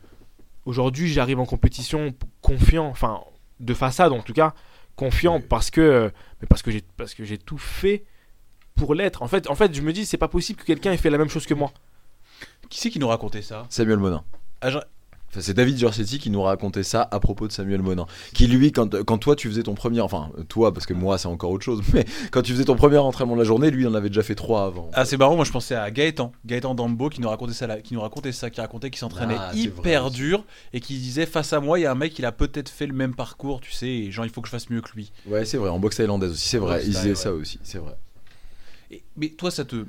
aujourd'hui, 0.65 1.09
j'arrive 1.09 1.39
en 1.39 1.45
compétition 1.45 2.13
confiant, 2.41 2.87
enfin, 2.87 3.21
de 3.59 3.73
façade 3.73 4.11
en 4.13 4.21
tout 4.21 4.33
cas, 4.33 4.53
confiant 4.95 5.41
parce 5.41 5.71
que, 5.71 6.11
mais 6.41 6.47
parce 6.47 6.61
que 6.61 6.71
j'ai, 6.71 6.83
parce 6.97 7.13
que 7.13 7.23
j'ai 7.23 7.37
tout 7.37 7.57
fait 7.57 8.05
pour 8.75 8.95
l'être. 8.95 9.23
En 9.23 9.27
fait, 9.27 9.49
en 9.49 9.55
fait, 9.55 9.73
je 9.75 9.81
me 9.81 9.93
dis, 9.93 10.05
c'est 10.05 10.17
pas 10.17 10.27
possible 10.29 10.59
que 10.59 10.65
quelqu'un 10.65 10.91
ait 10.93 10.97
fait 10.97 11.09
la 11.11 11.17
même 11.19 11.29
chose 11.29 11.45
que 11.45 11.53
moi. 11.55 11.71
Qui 12.69 12.79
c'est 12.79 12.89
qui 12.89 12.99
nous 12.99 13.07
racontait 13.07 13.41
ça? 13.41 13.65
Samuel 13.69 13.99
Monin. 13.99 14.23
Ah, 14.61 14.69
je- 14.71 14.77
Enfin, 15.29 15.41
c'est 15.41 15.55
David 15.55 15.79
Giorsetti 15.79 16.19
qui 16.19 16.29
nous 16.29 16.43
racontait 16.43 16.83
ça 16.83 17.07
à 17.09 17.19
propos 17.19 17.47
de 17.47 17.51
Samuel 17.51 17.81
Monin. 17.81 18.05
Qui 18.35 18.45
lui, 18.45 18.71
quand, 18.71 19.03
quand 19.03 19.17
toi 19.17 19.35
tu 19.35 19.47
faisais 19.49 19.63
ton 19.63 19.73
premier, 19.73 19.99
enfin 19.99 20.29
toi 20.47 20.71
parce 20.71 20.85
que 20.85 20.93
moi 20.93 21.17
c'est 21.17 21.27
encore 21.27 21.49
autre 21.49 21.65
chose, 21.65 21.81
mais 21.91 22.05
quand 22.29 22.43
tu 22.43 22.51
faisais 22.51 22.65
ton 22.65 22.75
premier 22.75 22.99
entraînement 22.99 23.33
de 23.33 23.39
la 23.39 23.43
journée, 23.43 23.71
lui 23.71 23.81
il 23.81 23.87
en 23.87 23.95
avait 23.95 24.09
déjà 24.09 24.21
fait 24.21 24.35
trois 24.35 24.65
avant. 24.65 24.91
Ah 24.93 25.05
c'est 25.05 25.17
marrant, 25.17 25.35
moi 25.35 25.43
je 25.43 25.51
pensais 25.51 25.73
à 25.73 25.89
Gaëtan, 25.89 26.33
Gaëtan 26.45 26.75
Dambo 26.75 27.09
qui 27.09 27.19
nous 27.19 27.29
racontait 27.29 27.53
ça, 27.53 27.65
là- 27.65 27.81
qui 27.81 27.95
nous 27.95 28.01
racontait 28.01 28.31
ça, 28.31 28.51
qui 28.51 28.61
racontait 28.61 28.91
qu'il 28.91 28.99
s'entraînait 28.99 29.33
Ah, 29.39 29.49
c'est 29.53 29.57
hyper 29.61 30.03
vrai 30.03 30.11
dur 30.11 30.45
et 30.71 30.79
qui 30.79 30.99
disait 30.99 31.25
face 31.25 31.51
à 31.51 31.59
moi 31.59 31.79
il 31.79 31.81
y 31.81 31.85
a 31.87 31.91
un 31.91 31.95
mec 31.95 32.19
il 32.19 32.25
a 32.25 32.31
peut-être 32.31 32.69
fait 32.69 32.85
le 32.85 32.93
même 32.93 33.15
parcours, 33.15 33.59
tu 33.59 33.71
sais, 33.71 33.87
et 33.89 34.11
genre 34.11 34.25
il 34.25 34.31
faut 34.31 34.41
que 34.41 34.47
je 34.47 34.51
fasse 34.51 34.69
mieux 34.69 34.81
que 34.81 34.91
lui. 34.93 35.11
Ouais, 35.25 35.45
c'est 35.45 35.57
vrai, 35.57 35.69
en 35.69 35.79
boxe 35.79 35.97
thaïlandaise 35.97 36.31
aussi, 36.33 36.47
c'est 36.47 36.59
vrai, 36.59 36.75
boxe 36.75 36.85
il 36.85 36.91
disait 36.93 37.15
ça 37.15 37.33
aussi, 37.33 37.57
c'est 37.63 37.79
vrai. 37.79 37.95
Et- 38.91 39.01
mais 39.17 39.29
toi 39.29 39.49
ça 39.49 39.65
te, 39.65 39.83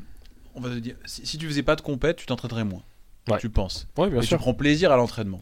on 0.54 0.60
va 0.60 0.70
te 0.70 0.74
dire, 0.76 0.96
si, 1.04 1.26
si 1.26 1.38
tu 1.38 1.46
faisais 1.46 1.62
pas 1.62 1.76
de 1.76 1.80
compète, 1.82 2.16
tu 2.16 2.26
t'entraînerais 2.26 2.64
moins. 2.64 2.82
Ouais. 3.28 3.38
Tu 3.38 3.48
penses 3.50 3.86
Ouais, 3.96 4.10
bien 4.10 4.20
Et 4.20 4.24
sûr. 4.24 4.36
tu 4.38 4.42
prends 4.42 4.54
plaisir 4.54 4.92
à 4.92 4.96
l'entraînement. 4.96 5.40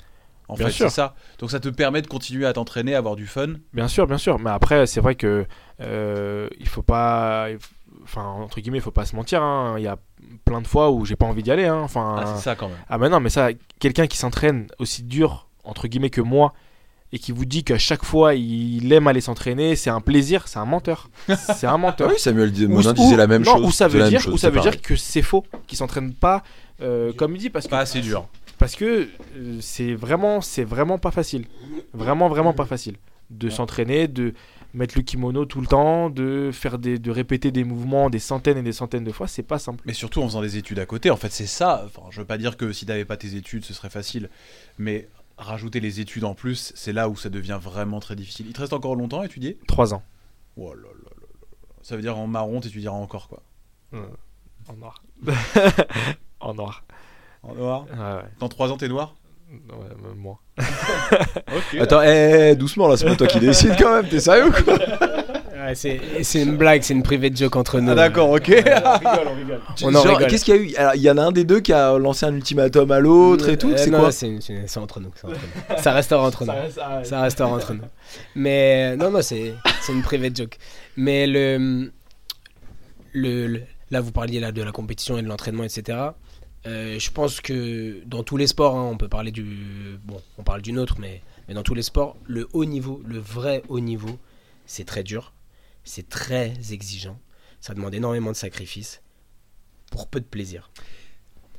En 0.49 0.55
Bien 0.55 0.67
fait, 0.67 0.73
sûr. 0.73 0.91
c'est 0.91 0.97
ça. 0.97 1.15
Donc 1.39 1.51
ça 1.51 1.61
te 1.61 1.69
permet 1.69 2.03
de 2.03 2.07
continuer 2.07 2.47
à 2.47 2.53
t'entraîner, 2.53 2.95
à 2.95 2.99
avoir 2.99 3.17
du 3.17 3.27
fun. 3.27 3.55
Bien 3.73 3.89
sûr, 3.89 4.07
bien 4.07 4.19
sûr. 4.19 4.39
Mais 4.39 4.51
après, 4.51 4.87
c'est 4.87 5.01
vrai 5.01 5.15
que 5.15 5.47
euh, 5.81 6.49
il 6.59 6.69
faut 6.69 6.83
pas. 6.83 7.49
Enfin, 8.03 8.25
entre 8.25 8.61
guillemets, 8.61 8.79
il 8.79 8.83
faut 8.83 8.91
pas 8.91 9.07
se 9.07 9.17
mentir. 9.17 9.43
hein. 9.43 9.77
Il 9.79 9.85
y 9.85 9.89
a 9.89 9.97
plein 10.45 10.61
de 10.61 10.67
fois 10.67 10.91
où 10.91 11.05
j'ai 11.05 11.17
pas 11.17 11.27
envie 11.27 11.43
d'y 11.43 11.51
aller. 11.51 11.67
hein. 11.67 11.81
Enfin, 11.83 12.17
Ah, 12.19 12.27
c'est 12.37 12.43
ça 12.43 12.55
quand 12.57 12.69
même. 12.69 12.77
Ah 12.89 12.99
mais 12.99 13.09
non, 13.09 13.21
mais 13.21 13.31
ça, 13.31 13.49
quelqu'un 13.79 14.07
qui 14.07 14.17
s'entraîne 14.19 14.67
aussi 14.79 15.03
dur, 15.05 15.49
entre 15.65 15.89
guillemets, 15.89 16.11
que 16.11 16.21
moi, 16.21 16.53
et 17.13 17.19
qui 17.19 17.33
vous 17.33 17.45
dit 17.45 17.63
qu'à 17.65 17.79
chaque 17.79 18.05
fois 18.05 18.35
il 18.35 18.91
aime 18.93 19.07
aller 19.07 19.21
s'entraîner, 19.21 19.77
c'est 19.77 19.91
un 19.91 20.01
plaisir, 20.01 20.49
c'est 20.49 20.59
un 20.59 20.65
menteur. 20.65 21.11
C'est 21.29 21.67
un 21.67 21.75
Ah 21.75 21.77
menteur. 21.79 22.09
oui, 22.11 22.19
Samuel 22.19 22.53
Monin 22.69 22.93
disait 22.93 23.17
la 23.17 23.27
même 23.27 23.43
non, 23.45 23.57
chose. 23.57 23.67
Ou 23.67 23.71
ça 23.71 23.89
veut 23.89 24.09
dire, 24.09 24.21
chose, 24.21 24.35
ou 24.35 24.39
ça 24.39 24.51
veut 24.51 24.61
dire 24.61 24.81
que 24.81 24.97
c'est 24.97 25.23
faux, 25.23 25.45
qu'il 25.67 25.77
s'entraîne 25.79 26.13
pas 26.15 26.43
euh, 26.81 27.13
comme 27.13 27.37
il 27.37 27.39
dit, 27.39 27.51
parce 27.51 27.67
que, 27.67 27.71
Pas 27.71 27.79
assez 27.81 28.01
dur. 28.01 28.27
parce 28.59 28.75
que 28.75 29.09
euh, 29.37 29.59
c'est 29.61 29.95
vraiment, 29.95 30.41
c'est 30.41 30.65
vraiment 30.65 30.99
pas 30.99 31.11
facile. 31.13 31.45
Vraiment, 31.95 32.29
vraiment 32.29 32.53
pas 32.55 32.65
facile. 32.65 32.97
De 33.31 33.49
s'entraîner, 33.51 34.09
de 34.09 34.35
mettre 34.75 34.95
le 34.97 35.03
kimono 35.03 35.45
tout 35.45 35.61
le 35.61 35.67
temps, 35.67 36.11
de 36.11 36.51
faire 36.53 36.79
des, 36.79 36.99
de 36.99 37.11
répéter 37.11 37.51
des 37.53 37.63
mouvements 37.63 38.11
des 38.11 38.19
centaines 38.19 38.59
et 38.59 38.63
des 38.63 38.73
centaines 38.73 39.05
de 39.05 39.13
fois, 39.13 39.29
c'est 39.29 39.43
pas 39.45 39.59
simple. 39.61 39.83
Mais 39.87 39.93
surtout 39.93 40.23
en 40.23 40.27
faisant 40.27 40.43
des 40.43 40.57
études 40.57 40.79
à 40.81 40.87
côté. 40.87 41.11
En 41.11 41.17
fait, 41.17 41.31
c'est 41.31 41.47
ça. 41.47 41.85
Enfin, 41.87 42.09
je 42.11 42.21
veux 42.21 42.27
pas 42.27 42.39
dire 42.39 42.57
que 42.57 42.73
si 42.73 42.85
t'avais 42.85 43.05
pas 43.05 43.17
tes 43.17 43.37
études, 43.37 43.65
ce 43.65 43.75
serait 43.75 43.91
facile. 43.91 44.29
Mais 44.79 45.09
rajouter 45.39 45.81
les 45.81 46.01
études 46.01 46.25
en 46.25 46.35
plus, 46.35 46.73
c'est 46.75 46.93
là 46.93 47.09
où 47.09 47.17
ça 47.17 47.29
devient 47.29 47.59
vraiment 47.61 48.01
très 48.01 48.17
difficile. 48.17 48.47
Il 48.47 48.53
te 48.53 48.61
reste 48.61 48.73
encore 48.73 48.95
longtemps 48.97 49.21
à 49.21 49.27
étudier? 49.27 49.59
Trois 49.67 49.95
ans. 49.95 50.03
Oh 50.57 50.75
là 50.75 50.83
là 50.83 50.89
là 50.89 51.11
là. 51.21 51.27
Ça 51.83 51.97
veut 51.97 52.03
dire 52.03 52.19
en 52.19 52.27
marron, 52.27 52.61
t'étudieras 52.61 52.97
encore 52.97 53.29
quoi. 53.29 53.43
En 54.69 54.75
noir. 54.77 55.03
en 56.41 56.55
noir. 56.55 56.85
En 57.43 57.55
noir? 57.55 57.87
Ouais, 57.93 57.99
ouais. 57.99 58.31
Dans 58.39 58.49
3 58.49 58.71
ans, 58.71 58.77
t'es 58.77 58.87
noir? 58.87 59.17
Ouais, 59.51 59.89
même 60.03 60.17
moi. 60.17 60.41
Ok. 60.59 61.81
Attends, 61.81 62.03
eh, 62.03 62.55
doucement 62.55 62.87
là, 62.89 62.97
c'est 62.97 63.07
pas 63.07 63.17
toi 63.17 63.27
qui 63.27 63.41
décide 63.41 63.75
quand 63.79 63.95
même, 63.97 64.09
t'es 64.09 64.21
sérieux 64.21 64.47
ou 64.47 64.53
quoi? 64.53 64.79
Ouais, 65.65 65.75
c'est 65.75 66.01
c'est 66.23 66.43
une 66.43 66.57
blague, 66.57 66.83
c'est 66.83 66.95
une 66.95 67.03
private 67.03 67.37
joke 67.37 67.55
entre 67.57 67.79
nous. 67.81 67.93
Ah, 67.93 67.95
d'accord, 67.95 68.31
ok. 68.31 68.51
On 69.83 69.89
en 69.89 69.93
Genre, 70.03 70.07
rigole. 70.07 70.27
Qu'est-ce 70.29 70.45
qu'il 70.45 70.55
y 70.57 70.59
a 70.59 70.61
eu? 70.61 70.75
Alors, 70.77 70.95
Il 70.97 71.03
y 71.03 71.11
en 71.11 71.19
a 71.19 71.23
un 71.23 71.33
des 71.33 71.45
deux 71.45 71.61
qui 71.61 71.73
a 71.73 71.97
lancé 71.99 72.27
un 72.27 72.35
ultimatum 72.35 72.91
à 72.91 72.99
l'autre 73.01 73.49
et 73.49 73.57
tout, 73.57 73.71
Euh, 73.71 73.77
c'est 73.77 73.91
quoi? 73.91 74.11
c'est 74.11 74.27
entre 74.29 74.41
nous. 74.41 74.67
c'est 74.67 74.79
entre 74.79 75.01
nous. 75.01 75.11
Ça 75.79 75.93
restera 75.93 76.23
entre 76.27 76.45
nous. 76.47 76.53
Ça 77.05 77.21
restera 77.23 77.49
entre 77.49 77.75
nous. 77.75 77.83
Mais 78.35 78.97
non, 78.97 79.11
non, 79.11 79.23
c'est 79.23 79.55
c'est 79.83 79.93
une 79.93 80.03
private 80.03 80.37
joke. 80.37 80.59
Mais 80.97 81.27
le, 81.27 81.91
le, 83.13 83.47
le- 83.47 83.63
là, 83.91 84.01
vous 84.01 84.13
parliez 84.13 84.41
là 84.41 84.53
de 84.53 84.63
la 84.63 84.73
compétition 84.73 85.19
et 85.19 85.23
de 85.23 85.29
l'entraînement, 85.29 85.65
etc. 85.65 85.99
Euh, 86.67 86.99
je 86.99 87.11
pense 87.11 87.41
que 87.41 88.03
dans 88.07 88.23
tous 88.23 88.37
les 88.37 88.47
sports, 88.47 88.77
hein, 88.77 88.89
on 88.93 88.97
peut 88.97 89.09
parler 89.09 89.33
du, 89.33 89.45
bon, 90.05 90.17
on 90.39 90.43
parle 90.45 90.63
du 90.63 90.73
nôtre, 90.73 90.97
mais, 91.01 91.21
mais 91.49 91.55
dans 91.55 91.63
tous 91.65 91.75
les 91.75 91.83
sports, 91.83 92.17
le 92.25 92.49
haut 92.53 92.65
niveau, 92.65 93.03
le 93.05 93.19
vrai 93.19 93.63
haut 93.69 93.81
niveau, 93.81 94.17
c'est 94.65 94.85
très 94.85 95.03
dur, 95.03 95.33
c'est 95.85 96.09
très 96.09 96.55
exigeant, 96.73 97.19
ça 97.61 97.75
demande 97.75 97.95
énormément 97.95 98.31
de 98.31 98.37
sacrifices 98.37 99.03
pour 99.91 100.09
peu 100.09 100.21
de 100.21 100.25
plaisir. 100.27 100.71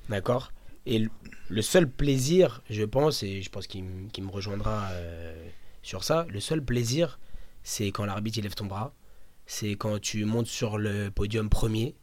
D'accord? 0.09 0.51
Et 0.85 1.07
le- 1.49 1.61
seul 1.61 1.89
plaisir, 1.89 2.61
je 2.69 2.83
pense, 2.83 3.23
et 3.23 3.41
je 3.41 3.49
pense 3.49 3.67
qu'il 3.67 3.83
me 3.83 4.29
rejoindra 4.31 4.89
euh, 4.91 5.49
sur 5.81 6.03
ça, 6.03 6.25
le 6.29 6.39
seul 6.39 6.63
plaisir, 6.63 7.19
c'est 7.63 7.87
quand 7.91 8.05
l'arbitre 8.05 8.39
il 8.39 8.43
lève 8.43 8.55
ton 8.55 8.65
bras, 8.65 8.93
c'est 9.45 9.71
quand 9.71 9.99
tu 9.99 10.25
montes 10.25 10.47
sur 10.47 10.77
le 10.77 11.09
podium 11.09 11.49
premier 11.49 11.95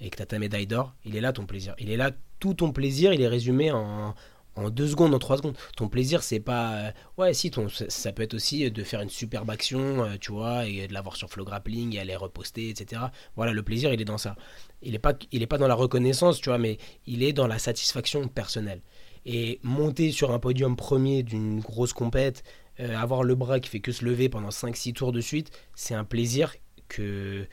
et 0.00 0.10
que 0.10 0.16
tu 0.16 0.22
as 0.22 0.26
ta 0.26 0.38
médaille 0.38 0.66
d'or, 0.66 0.94
il 1.04 1.14
est 1.16 1.20
là 1.20 1.32
ton 1.32 1.46
plaisir. 1.46 1.74
Il 1.78 1.90
est 1.90 1.96
là, 1.96 2.10
tout 2.40 2.54
ton 2.54 2.72
plaisir, 2.72 3.12
il 3.12 3.20
est 3.20 3.28
résumé 3.28 3.70
en, 3.70 4.14
en 4.56 4.70
deux 4.70 4.88
secondes, 4.88 5.14
en 5.14 5.18
trois 5.18 5.36
secondes. 5.36 5.56
Ton 5.76 5.88
plaisir, 5.88 6.22
c'est 6.22 6.40
pas. 6.40 6.74
euh, 6.74 6.90
ouais, 7.18 7.34
si, 7.34 7.50
ton, 7.50 7.68
ça, 7.68 8.12
peut 8.12 8.22
être 8.22 8.34
aussi 8.34 8.70
de 8.70 8.84
faire 8.84 9.00
une 9.00 9.08
superbe 9.08 9.50
action, 9.50 10.04
euh, 10.04 10.16
tu 10.20 10.32
vois, 10.32 10.66
et 10.66 10.86
de 10.86 10.92
l'avoir 10.92 11.16
sur 11.16 11.28
flow 11.28 11.44
grappling 11.44 11.94
et 11.94 12.00
aller 12.00 12.16
reposter, 12.16 12.68
etc. 12.68 13.02
Voilà, 13.36 13.52
le 13.52 13.62
plaisir, 13.62 13.92
il 13.92 14.00
est 14.00 14.04
dans 14.04 14.18
ça. 14.18 14.36
Il 14.82 14.92
n'est 14.92 14.98
pas, 14.98 15.14
il 15.32 15.42
est 15.42 15.46
pas 15.46 15.58
dans 15.58 15.68
la 15.68 15.74
reconnaissance, 15.74 16.40
tu 16.40 16.48
vois, 16.48 16.58
mais 16.58 16.78
il 17.06 17.22
est 17.22 17.32
dans 17.32 17.46
la 17.46 17.58
satisfaction 17.58 18.28
personnelle. 18.28 18.82
Et 19.26 19.58
monter 19.62 20.12
sur 20.12 20.32
un 20.32 20.38
podium 20.38 20.76
premier 20.76 21.22
d'une 21.22 21.60
grosse 21.60 21.92
compète, 21.92 22.44
euh, 22.80 22.96
avoir 22.96 23.22
le 23.22 23.34
bras 23.34 23.60
qui 23.60 23.70
fait 23.70 23.80
que 23.80 23.92
se 23.92 24.04
lever 24.04 24.28
pendant 24.28 24.50
5-6 24.50 24.92
tours 24.92 25.12
de 25.12 25.20
suite, 25.20 25.50
c'est 25.74 25.94
un 25.94 26.04
plaisir 26.04 26.54
que 26.88 27.46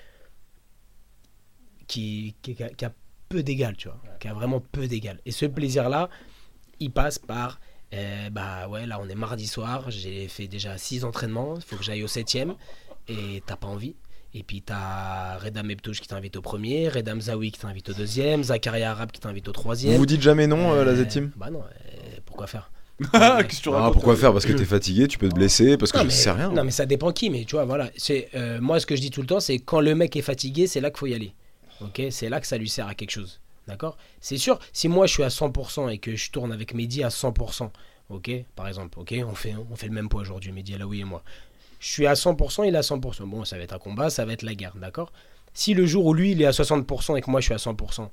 qui, 1.87 2.35
qui 2.41 2.55
a 2.63 2.93
peu 3.31 3.43
d'égal, 3.43 3.75
tu 3.75 3.87
vois, 3.87 4.01
qui 4.19 4.27
a 4.27 4.33
vraiment 4.33 4.59
peu 4.59 4.87
d'égal. 4.87 5.19
Et 5.25 5.31
ce 5.31 5.45
plaisir-là, 5.45 6.09
il 6.81 6.89
passe 6.91 7.17
par, 7.19 7.59
euh, 7.93 8.29
bah 8.29 8.67
ouais, 8.67 8.85
là 8.85 8.99
on 9.01 9.07
est 9.07 9.15
mardi 9.15 9.47
soir, 9.47 9.89
j'ai 9.89 10.27
fait 10.27 10.47
déjà 10.47 10.77
6 10.77 11.05
entraînements, 11.05 11.55
il 11.55 11.61
faut 11.61 11.77
que 11.77 11.83
j'aille 11.83 12.03
au 12.03 12.07
7ème, 12.07 12.55
et 13.07 13.41
t'as 13.45 13.55
pas 13.55 13.67
envie. 13.67 13.95
Et 14.33 14.43
puis 14.43 14.61
t'as 14.61 15.37
Redam 15.39 15.69
Eptouche 15.71 15.99
qui 15.99 16.07
t'invite 16.07 16.37
au 16.37 16.41
premier, 16.41 16.87
Redam 16.89 17.19
Zawi 17.19 17.51
qui 17.51 17.59
t'invite 17.59 17.89
au 17.89 17.93
deuxième, 17.93 18.43
Zakaria 18.43 18.91
Arab 18.91 19.11
qui 19.11 19.19
t'invite 19.19 19.47
au 19.49 19.51
troisième. 19.51 19.97
vous 19.97 20.05
dites 20.05 20.21
jamais 20.21 20.47
non, 20.47 20.71
euh, 20.73 20.85
la 20.85 20.91
Euh, 20.91 21.03
Z-Team? 21.05 21.31
Bah 21.35 21.49
non, 21.49 21.59
euh, 21.61 22.17
pourquoi 22.25 22.47
faire? 22.47 22.71
Qu'est-ce 23.01 23.57
que 23.57 23.63
tu 23.63 23.69
Ah, 23.69 23.71
racontes 23.73 23.93
pourquoi 23.93 24.15
faire? 24.15 24.31
Parce 24.31 24.45
que 24.45 24.53
t'es 24.53 24.63
fatigué, 24.63 25.07
tu 25.07 25.17
peux 25.17 25.27
te 25.27 25.33
blesser, 25.35 25.75
parce 25.75 25.91
que 25.91 25.97
non, 25.97 26.03
je 26.03 26.07
mais, 26.09 26.13
sais 26.13 26.31
rien. 26.31 26.49
Non, 26.49 26.63
mais 26.63 26.71
ça 26.71 26.85
dépend 26.85 27.11
qui, 27.11 27.29
mais 27.29 27.43
tu 27.45 27.55
vois, 27.55 27.65
voilà. 27.65 27.89
C'est, 27.97 28.29
euh, 28.35 28.61
moi, 28.61 28.79
ce 28.79 28.85
que 28.85 28.95
je 28.95 29.01
dis 29.01 29.09
tout 29.09 29.21
le 29.21 29.27
temps, 29.27 29.39
c'est 29.39 29.57
quand 29.59 29.81
le 29.81 29.95
mec 29.95 30.15
est 30.15 30.21
fatigué, 30.21 30.67
c'est 30.67 30.79
là 30.81 30.91
qu'il 30.91 30.99
faut 30.99 31.07
y 31.07 31.13
aller. 31.15 31.33
Ok? 31.81 31.99
C'est 32.11 32.29
là 32.29 32.39
que 32.39 32.45
ça 32.47 32.57
lui 32.57 32.69
sert 32.69 32.87
à 32.87 32.93
quelque 32.93 33.09
chose. 33.11 33.41
D'accord? 33.71 33.97
C'est 34.19 34.37
sûr, 34.37 34.59
si 34.73 34.89
moi 34.89 35.07
je 35.07 35.13
suis 35.13 35.23
à 35.23 35.29
100% 35.29 35.89
et 35.89 35.97
que 35.97 36.13
je 36.17 36.29
tourne 36.29 36.51
avec 36.51 36.73
Mehdi 36.73 37.05
à 37.05 37.07
100%, 37.07 37.71
ok? 38.09 38.31
Par 38.53 38.67
exemple, 38.67 38.99
ok? 38.99 39.15
On 39.25 39.33
fait, 39.33 39.55
on 39.71 39.77
fait 39.77 39.87
le 39.87 39.93
même 39.93 40.09
poids 40.09 40.19
aujourd'hui, 40.19 40.51
Mehdi 40.51 40.75
Alaoui 40.75 40.99
et 40.99 41.05
moi. 41.05 41.23
Je 41.79 41.87
suis 41.87 42.05
à 42.05 42.13
100%, 42.15 42.67
il 42.67 42.75
est 42.75 42.77
à 42.77 42.81
100%. 42.81 43.23
Bon, 43.29 43.45
ça 43.45 43.55
va 43.55 43.63
être 43.63 43.71
un 43.71 43.79
combat, 43.79 44.09
ça 44.09 44.25
va 44.25 44.33
être 44.33 44.41
la 44.41 44.55
guerre, 44.55 44.75
d'accord? 44.75 45.13
Si 45.53 45.73
le 45.73 45.85
jour 45.85 46.05
où 46.05 46.13
lui 46.13 46.33
il 46.33 46.41
est 46.41 46.45
à 46.45 46.51
60% 46.51 47.15
et 47.15 47.21
que 47.21 47.31
moi 47.31 47.39
je 47.39 47.45
suis 47.45 47.53
à 47.53 47.57
100%, 47.57 48.09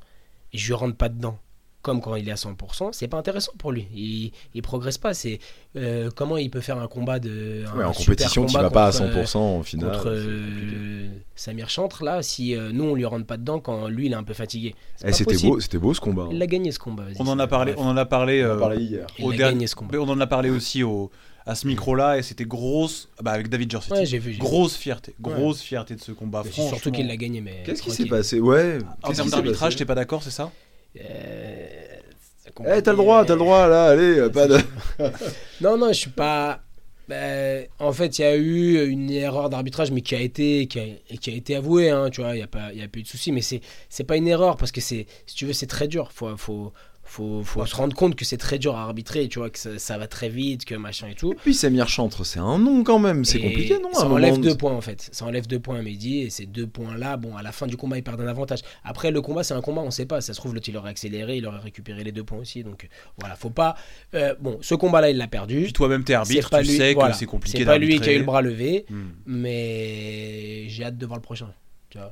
et 0.52 0.58
je 0.58 0.72
rentre 0.74 0.96
pas 0.96 1.08
dedans, 1.08 1.40
comme 1.82 2.00
quand 2.00 2.16
il 2.16 2.28
est 2.28 2.32
à 2.32 2.36
100%, 2.36 2.88
c'est 2.92 3.06
pas 3.08 3.16
intéressant 3.18 3.52
pour 3.58 3.70
lui. 3.72 3.86
Il, 3.94 4.32
il 4.54 4.62
progresse 4.62 4.98
pas. 4.98 5.14
C'est 5.14 5.38
euh, 5.76 6.10
comment 6.14 6.36
il 6.36 6.50
peut 6.50 6.60
faire 6.60 6.78
un 6.78 6.88
combat 6.88 7.18
de. 7.20 7.64
Ouais, 7.76 7.84
un 7.84 7.88
en 7.88 7.92
super 7.92 8.14
compétition, 8.16 8.46
tu 8.46 8.52
combat 8.52 8.62
vas 8.64 8.70
pas 8.70 8.86
à 8.88 8.92
contre, 8.92 9.16
euh, 9.16 9.24
100% 9.24 9.60
au 9.60 9.62
final. 9.62 9.90
contre 9.92 10.08
euh. 10.10 11.08
Samir 11.36 11.68
Chantre 11.70 12.02
là 12.02 12.20
si 12.22 12.54
euh, 12.56 12.72
nous 12.72 12.84
on 12.84 12.94
lui 12.94 13.04
rentre 13.04 13.26
pas 13.26 13.36
dedans 13.36 13.60
quand 13.60 13.86
lui 13.88 14.06
il 14.06 14.12
est 14.12 14.16
un 14.16 14.24
peu 14.24 14.34
fatigué 14.34 14.74
Eh, 15.04 15.12
C'était 15.12 15.36
beau, 15.38 15.60
c'était 15.60 15.78
beau 15.78 15.94
ce 15.94 16.00
combat. 16.00 16.24
hein. 16.24 16.28
il 16.32 16.42
a 16.42 16.46
gagné 16.46 16.72
ce 16.72 16.78
combat. 16.80 17.04
On 17.18 17.26
en 17.28 17.38
a 17.38 17.46
parlé, 17.46 17.72
Bref, 17.74 17.84
on 17.86 17.88
en 17.90 17.96
a 17.96 18.04
parlé, 18.06 18.42
On 18.44 18.46
en 18.46 18.50
euh, 18.50 18.56
a 18.56 18.60
parlé 18.60 18.82
hier. 18.82 19.06
il 19.18 19.24
au 19.24 19.30
a 19.30 19.36
dernier- 19.36 19.52
gagné 19.54 19.66
ce 19.68 19.76
combat 19.76 19.98
on 19.98 20.08
en 20.08 20.20
a 20.20 20.26
parlé 20.26 20.50
aussi 20.50 20.82
au, 20.82 21.10
à 21.46 21.54
ce 21.54 21.66
micro-là 21.68 22.18
et 22.18 22.22
c'était 22.22 22.44
grosse, 22.44 23.08
bah, 23.22 23.30
avec 23.30 23.48
David 23.48 23.70
Jorsetti. 23.70 23.94
ouais 24.00 24.04
j'ai 24.06 24.18
vu 24.18 24.32
j'ai 24.32 24.38
vu. 24.38 24.40
grosse 24.40 24.74
fierté, 24.76 25.14
grosse 25.20 25.60
fierté 25.60 25.94
de 25.94 26.00
ce 26.00 26.10
combat. 26.10 26.42
Franchement. 26.42 26.68
surtout 26.70 26.90
qu'il 26.90 27.06
l'a 27.06 27.16
gagné 27.16 27.40
mais 27.40 27.62
Qu'est-ce 27.64 27.82
qui 27.82 27.92
s'est 27.92 28.06
passé? 28.06 28.40
Ouais. 28.40 28.78
En 29.04 29.12
termes 29.12 29.30
d'arbitrage, 29.30 29.76
t'es 29.76 29.84
pas 29.84 29.94
d'accord, 29.94 30.22
c'est 30.24 30.30
ça? 30.30 30.44
Euh, 30.44 30.46
Eh, 30.94 32.50
compliqué. 32.54 32.82
t'as 32.82 32.90
le 32.92 32.96
droit, 32.96 33.24
t'as 33.24 33.34
le 33.34 33.38
droit 33.38 33.68
là, 33.68 33.86
allez, 33.86 34.18
euh, 34.18 34.28
pas 34.30 34.46
de. 34.46 34.58
non 35.60 35.76
non 35.76 35.88
je 35.88 35.98
suis 35.98 36.10
pas 36.10 36.62
ben, 37.08 37.66
en 37.78 37.90
fait, 37.92 38.18
il 38.18 38.22
y 38.22 38.24
a 38.24 38.36
eu 38.36 38.86
une 38.86 39.10
erreur 39.10 39.48
d'arbitrage, 39.48 39.90
mais 39.90 40.02
qui 40.02 40.14
a 40.14 40.20
été, 40.20 40.66
qui 40.66 40.78
a, 40.78 40.84
et 40.84 41.16
qui 41.16 41.30
a 41.30 41.34
été 41.34 41.56
avouée. 41.56 41.88
Hein, 41.88 42.10
tu 42.10 42.20
vois, 42.20 42.36
il 42.36 42.40
y 42.40 42.42
a 42.42 42.46
pas, 42.46 42.70
il 42.74 42.78
y 42.78 42.82
a 42.82 42.88
pas 42.88 42.98
eu 42.98 43.02
de 43.02 43.08
souci. 43.08 43.32
Mais 43.32 43.40
c'est, 43.40 43.62
c'est 43.88 44.04
pas 44.04 44.18
une 44.18 44.28
erreur 44.28 44.58
parce 44.58 44.72
que 44.72 44.82
c'est, 44.82 45.06
si 45.24 45.34
tu 45.34 45.46
veux, 45.46 45.54
c'est 45.54 45.66
très 45.66 45.88
dur. 45.88 46.12
Faut, 46.12 46.36
faut, 46.36 46.74
faut, 47.10 47.42
faut 47.42 47.64
se 47.66 47.74
rendre 47.74 47.96
compte 47.96 48.14
que 48.14 48.24
c'est 48.24 48.36
très 48.36 48.58
dur 48.58 48.76
à 48.76 48.82
arbitrer. 48.82 49.26
Tu 49.28 49.38
vois 49.38 49.48
que 49.50 49.58
ça, 49.58 49.78
ça 49.78 49.96
va 49.98 50.06
très 50.06 50.28
vite, 50.28 50.64
que 50.64 50.74
machin 50.74 51.08
et 51.08 51.14
tout. 51.14 51.34
Puis 51.42 51.54
Samir 51.54 51.88
Chantre, 51.88 52.24
c'est 52.24 52.38
un 52.38 52.58
nom 52.58 52.84
quand 52.84 52.98
même, 52.98 53.24
c'est 53.24 53.38
Et 53.38 53.42
compliqué 53.42 53.78
non 53.82 53.92
Ça 53.94 54.06
enlève 54.06 54.32
moment 54.34 54.44
deux 54.44 54.56
points 54.56 54.74
en 54.74 54.80
fait. 54.80 55.08
Ça 55.12 55.24
enlève 55.24 55.46
deux 55.46 55.58
points 55.58 55.78
à 55.78 55.82
Mehdi 55.82 56.18
et 56.20 56.30
ces 56.30 56.46
deux 56.46 56.66
points-là, 56.66 57.16
bon, 57.16 57.36
à 57.36 57.42
la 57.42 57.50
fin 57.50 57.66
du 57.66 57.76
combat, 57.76 57.96
ils 57.98 58.02
perdent 58.02 58.20
un 58.20 58.26
avantage. 58.28 58.60
Après, 58.84 59.10
le 59.10 59.20
combat, 59.22 59.42
c'est 59.42 59.54
un 59.54 59.60
combat, 59.62 59.80
on 59.82 59.90
sait 59.90 60.06
pas. 60.06 60.20
Ça 60.20 60.34
se 60.34 60.38
trouve, 60.38 60.54
l'autre, 60.54 60.68
il 60.68 60.76
aurait 60.76 60.90
accéléré, 60.90 61.38
il 61.38 61.46
aurait 61.46 61.58
récupéré 61.58 62.04
les 62.04 62.12
deux 62.12 62.24
points 62.24 62.38
aussi. 62.38 62.62
Donc 62.62 62.88
voilà, 63.18 63.34
faut 63.36 63.50
pas. 63.50 63.74
euh, 64.14 64.34
bon, 64.40 64.58
ce 64.60 64.74
combat-là, 64.74 65.10
il 65.10 65.16
l'a 65.16 65.28
perdu. 65.28 65.72
Toi-même 65.72 66.04
t'es 66.04 66.14
arbitre, 66.14 66.50
pas 66.50 66.62
tu 66.62 66.68
lui- 66.70 66.76
sais 66.76 66.94
voilà. 66.94 67.12
que 67.12 67.16
c'est 67.18 67.26
compliqué 67.26 67.58
C'est 67.58 67.64
pas 67.64 67.78
lui 67.78 67.98
qui 68.00 68.08
a 68.10 68.12
eu 68.12 68.18
le 68.18 68.24
bras 68.24 68.42
levé, 68.42 68.84
Hmm. 68.90 69.08
mais 69.26 70.68
j'ai 70.68 70.84
hâte 70.84 70.98
de 70.98 71.06
voir 71.06 71.16
le 71.18 71.22
prochain. 71.22 71.48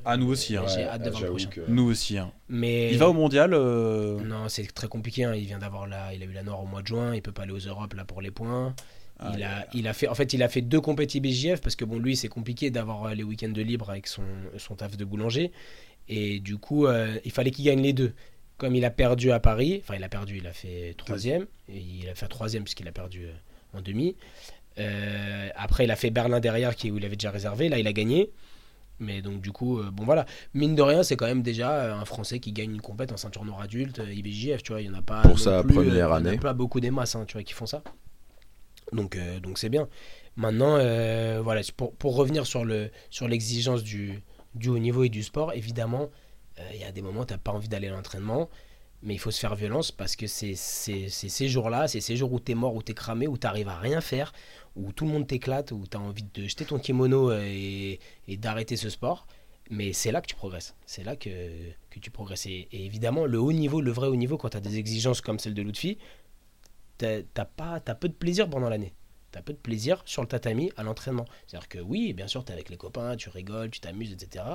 Ah, 0.05 0.17
nous 0.17 0.27
aussi. 0.29 0.55
hein. 0.57 0.65
J'ai 0.67 0.77
Ouais, 0.77 0.83
hâte 0.85 1.03
de 1.03 1.09
voir 1.09 1.21
le 1.21 1.27
j'avoue 1.27 1.37
prochain. 1.37 1.49
que- 1.49 1.69
Nous 1.71 1.83
aussi. 1.89 2.17
hein. 2.17 2.31
Mais 2.49 2.91
Il 2.91 2.97
va 2.97 3.09
au 3.09 3.13
mondial. 3.13 3.53
euh, 3.53 4.19
non, 4.21 4.49
c'est 4.49 4.65
très 4.73 4.87
compliqué. 4.87 5.23
hein. 5.23 5.35
Il 5.35 5.45
vient 5.45 5.59
d'avoir 5.59 5.87
la, 5.87 6.13
il 6.13 6.21
a 6.23 6.25
eu 6.25 6.31
la 6.31 6.43
noire 6.43 6.61
au 6.63 6.65
mois 6.65 6.81
de 6.81 6.87
juin. 6.87 7.13
Il 7.15 7.21
peut 7.21 7.31
pas 7.31 7.43
aller 7.43 7.51
aux 7.53 7.57
Europes 7.59 7.93
là 7.93 8.03
pour 8.05 8.21
les 8.21 8.31
points. 8.31 8.75
Ah, 9.19 9.31
il 9.35 9.43
a, 9.43 9.67
il 9.73 9.87
a 9.87 9.93
fait, 9.93 10.07
en 10.07 10.13
fait, 10.15 10.33
il 10.33 10.43
a 10.43 10.49
fait 10.49 10.61
deux 10.61 10.79
compétitions 10.81 11.21
BJF 11.21 11.61
parce 11.61 11.75
que 11.75 11.85
bon, 11.85 11.97
lui, 11.99 12.15
c'est 12.15 12.27
compliqué 12.27 12.69
d'avoir 12.69 13.05
euh, 13.05 13.13
les 13.15 13.23
week-ends 13.23 13.49
de 13.49 13.61
libre 13.63 13.89
avec 13.89 14.05
son, 14.07 14.23
son 14.57 14.75
taf 14.75 14.95
de 14.95 15.05
boulanger. 15.05 15.51
Et 16.07 16.39
du 16.39 16.57
coup, 16.57 16.85
euh, 16.85 17.17
il 17.25 17.31
fallait 17.31 17.51
qu'il 17.51 17.65
gagne 17.65 17.81
les 17.81 17.93
deux. 17.93 18.13
Comme 18.57 18.75
il 18.75 18.85
a 18.85 18.89
perdu 18.91 19.31
à 19.31 19.39
Paris, 19.39 19.81
enfin, 19.83 19.95
il 19.95 20.03
a 20.03 20.09
perdu, 20.09 20.37
il 20.37 20.47
a 20.47 20.53
fait 20.53 20.95
troisième. 20.97 21.45
Et 21.69 21.77
il 21.79 22.09
a 22.09 22.15
fait 22.15 22.27
troisième 22.27 22.63
puisqu'il 22.63 22.87
a 22.87 22.91
perdu 22.91 23.27
en 23.73 23.81
demi. 23.81 24.15
Euh, 24.79 25.49
après, 25.55 25.83
il 25.85 25.91
a 25.91 25.95
fait 25.95 26.09
Berlin 26.09 26.39
derrière, 26.39 26.75
qui 26.75 26.91
où 26.91 26.97
il 26.97 27.05
avait 27.05 27.15
déjà 27.15 27.31
réservé. 27.31 27.69
Là, 27.69 27.79
il 27.79 27.87
a 27.87 27.93
gagné. 27.93 28.31
Mais 28.99 29.21
donc, 29.21 29.41
du 29.41 29.51
coup, 29.51 29.79
euh, 29.79 29.91
bon 29.91 30.05
voilà. 30.05 30.25
Mine 30.53 30.75
de 30.75 30.81
rien, 30.81 31.03
c'est 31.03 31.15
quand 31.15 31.27
même 31.27 31.43
déjà 31.43 31.71
euh, 31.71 31.93
un 31.93 32.05
Français 32.05 32.39
qui 32.39 32.51
gagne 32.51 32.71
une 32.71 32.81
compète 32.81 33.11
en 33.11 33.17
ceinture 33.17 33.45
noire 33.45 33.61
adulte, 33.61 33.99
euh, 33.99 34.11
IBJF, 34.11 34.63
tu 34.63 34.71
vois. 34.71 34.81
Il 34.81 34.87
y 34.87 34.89
en 34.89 34.95
a 34.95 35.01
pas. 35.01 35.21
Pour 35.21 35.39
sa 35.39 35.63
plus, 35.63 35.75
première 35.75 35.93
il 35.93 35.99
y 35.99 36.03
en 36.03 36.11
a 36.11 36.15
année. 36.15 36.37
pas 36.37 36.53
beaucoup 36.53 36.79
des 36.79 36.91
masses, 36.91 37.15
hein, 37.15 37.25
tu 37.27 37.33
vois, 37.33 37.43
qui 37.43 37.53
font 37.53 37.65
ça. 37.65 37.83
Donc, 38.93 39.17
donc 39.41 39.57
c'est 39.57 39.69
bien. 39.69 39.89
Maintenant, 40.37 40.77
voilà, 41.43 41.61
pour, 41.75 41.93
pour 41.95 42.15
revenir 42.15 42.45
sur 42.45 42.63
le 42.63 42.89
sur 43.09 43.27
l'exigence 43.27 43.83
du, 43.83 44.21
du 44.55 44.69
haut 44.69 44.79
niveau 44.79 45.03
et 45.03 45.09
du 45.09 45.23
sport, 45.23 45.51
évidemment, 45.53 46.09
il 46.73 46.79
y 46.79 46.85
a 46.85 46.91
des 46.93 47.01
moments 47.01 47.21
où 47.21 47.25
tu 47.25 47.33
n'as 47.33 47.37
pas 47.37 47.51
envie 47.51 47.67
d'aller 47.67 47.89
à 47.89 47.91
l'entraînement, 47.91 48.49
mais 49.03 49.13
il 49.13 49.19
faut 49.19 49.31
se 49.31 49.39
faire 49.39 49.55
violence 49.55 49.91
parce 49.91 50.15
que 50.15 50.27
c'est 50.27 50.55
ces 50.55 51.47
jours-là, 51.47 51.87
c'est 51.87 52.01
ces 52.01 52.17
jours 52.17 52.33
où 52.33 52.39
tu 52.39 52.51
es 52.51 52.55
mort, 52.55 52.75
où 52.75 52.81
tu 52.81 52.91
es 52.91 52.95
cramé, 52.95 53.27
où 53.27 53.37
tu 53.37 53.47
arrives 53.47 53.69
à 53.69 53.77
rien 53.77 54.01
faire, 54.01 54.33
où 54.75 54.91
tout 54.91 55.05
le 55.05 55.11
monde 55.11 55.27
t'éclate, 55.27 55.71
où 55.71 55.83
tu 55.89 55.97
as 55.97 55.99
envie 55.99 56.23
de 56.23 56.47
jeter 56.47 56.65
ton 56.65 56.79
kimono 56.79 57.31
euh, 57.31 57.41
et, 57.43 57.99
et 58.27 58.37
d'arrêter 58.37 58.75
ce 58.75 58.89
sport. 58.89 59.27
Mais 59.69 59.93
c'est 59.93 60.11
là 60.11 60.21
que 60.21 60.27
tu 60.27 60.35
progresses. 60.35 60.75
C'est 60.85 61.03
là 61.03 61.15
que, 61.15 61.29
que 61.89 61.99
tu 61.99 62.09
progresses. 62.09 62.45
Et, 62.45 62.67
évidemment, 62.71 63.25
le 63.25 63.39
haut 63.39 63.51
niveau, 63.51 63.81
le 63.81 63.91
vrai 63.91 64.07
haut 64.07 64.15
niveau, 64.15 64.37
quand 64.37 64.49
tu 64.49 64.57
as 64.57 64.61
des 64.61 64.77
exigences 64.77 65.21
comme 65.21 65.39
celle 65.39 65.53
de 65.53 65.61
Lutfi, 65.61 65.97
t'as 66.97 67.21
t'as 67.33 67.45
t'as 67.79 67.95
peu 67.95 68.07
de 68.07 68.13
plaisir 68.13 68.49
pendant 68.49 68.69
l'année. 68.69 68.93
T'as 69.31 69.41
peu 69.41 69.51
de 69.53 69.57
plaisir 69.57 70.01
sur 70.05 70.21
le 70.21 70.27
tatami 70.27 70.71
à 70.77 70.83
l'entraînement. 70.83 71.25
C'est-à-dire 71.45 71.67
que 71.67 71.79
oui, 71.79 72.13
bien 72.13 72.27
sûr, 72.27 72.45
t'es 72.45 72.53
avec 72.53 72.69
les 72.69 72.77
copains, 72.77 73.17
tu 73.17 73.29
rigoles, 73.29 73.69
tu 73.69 73.81
t'amuses, 73.81 74.13
etc. 74.13 74.45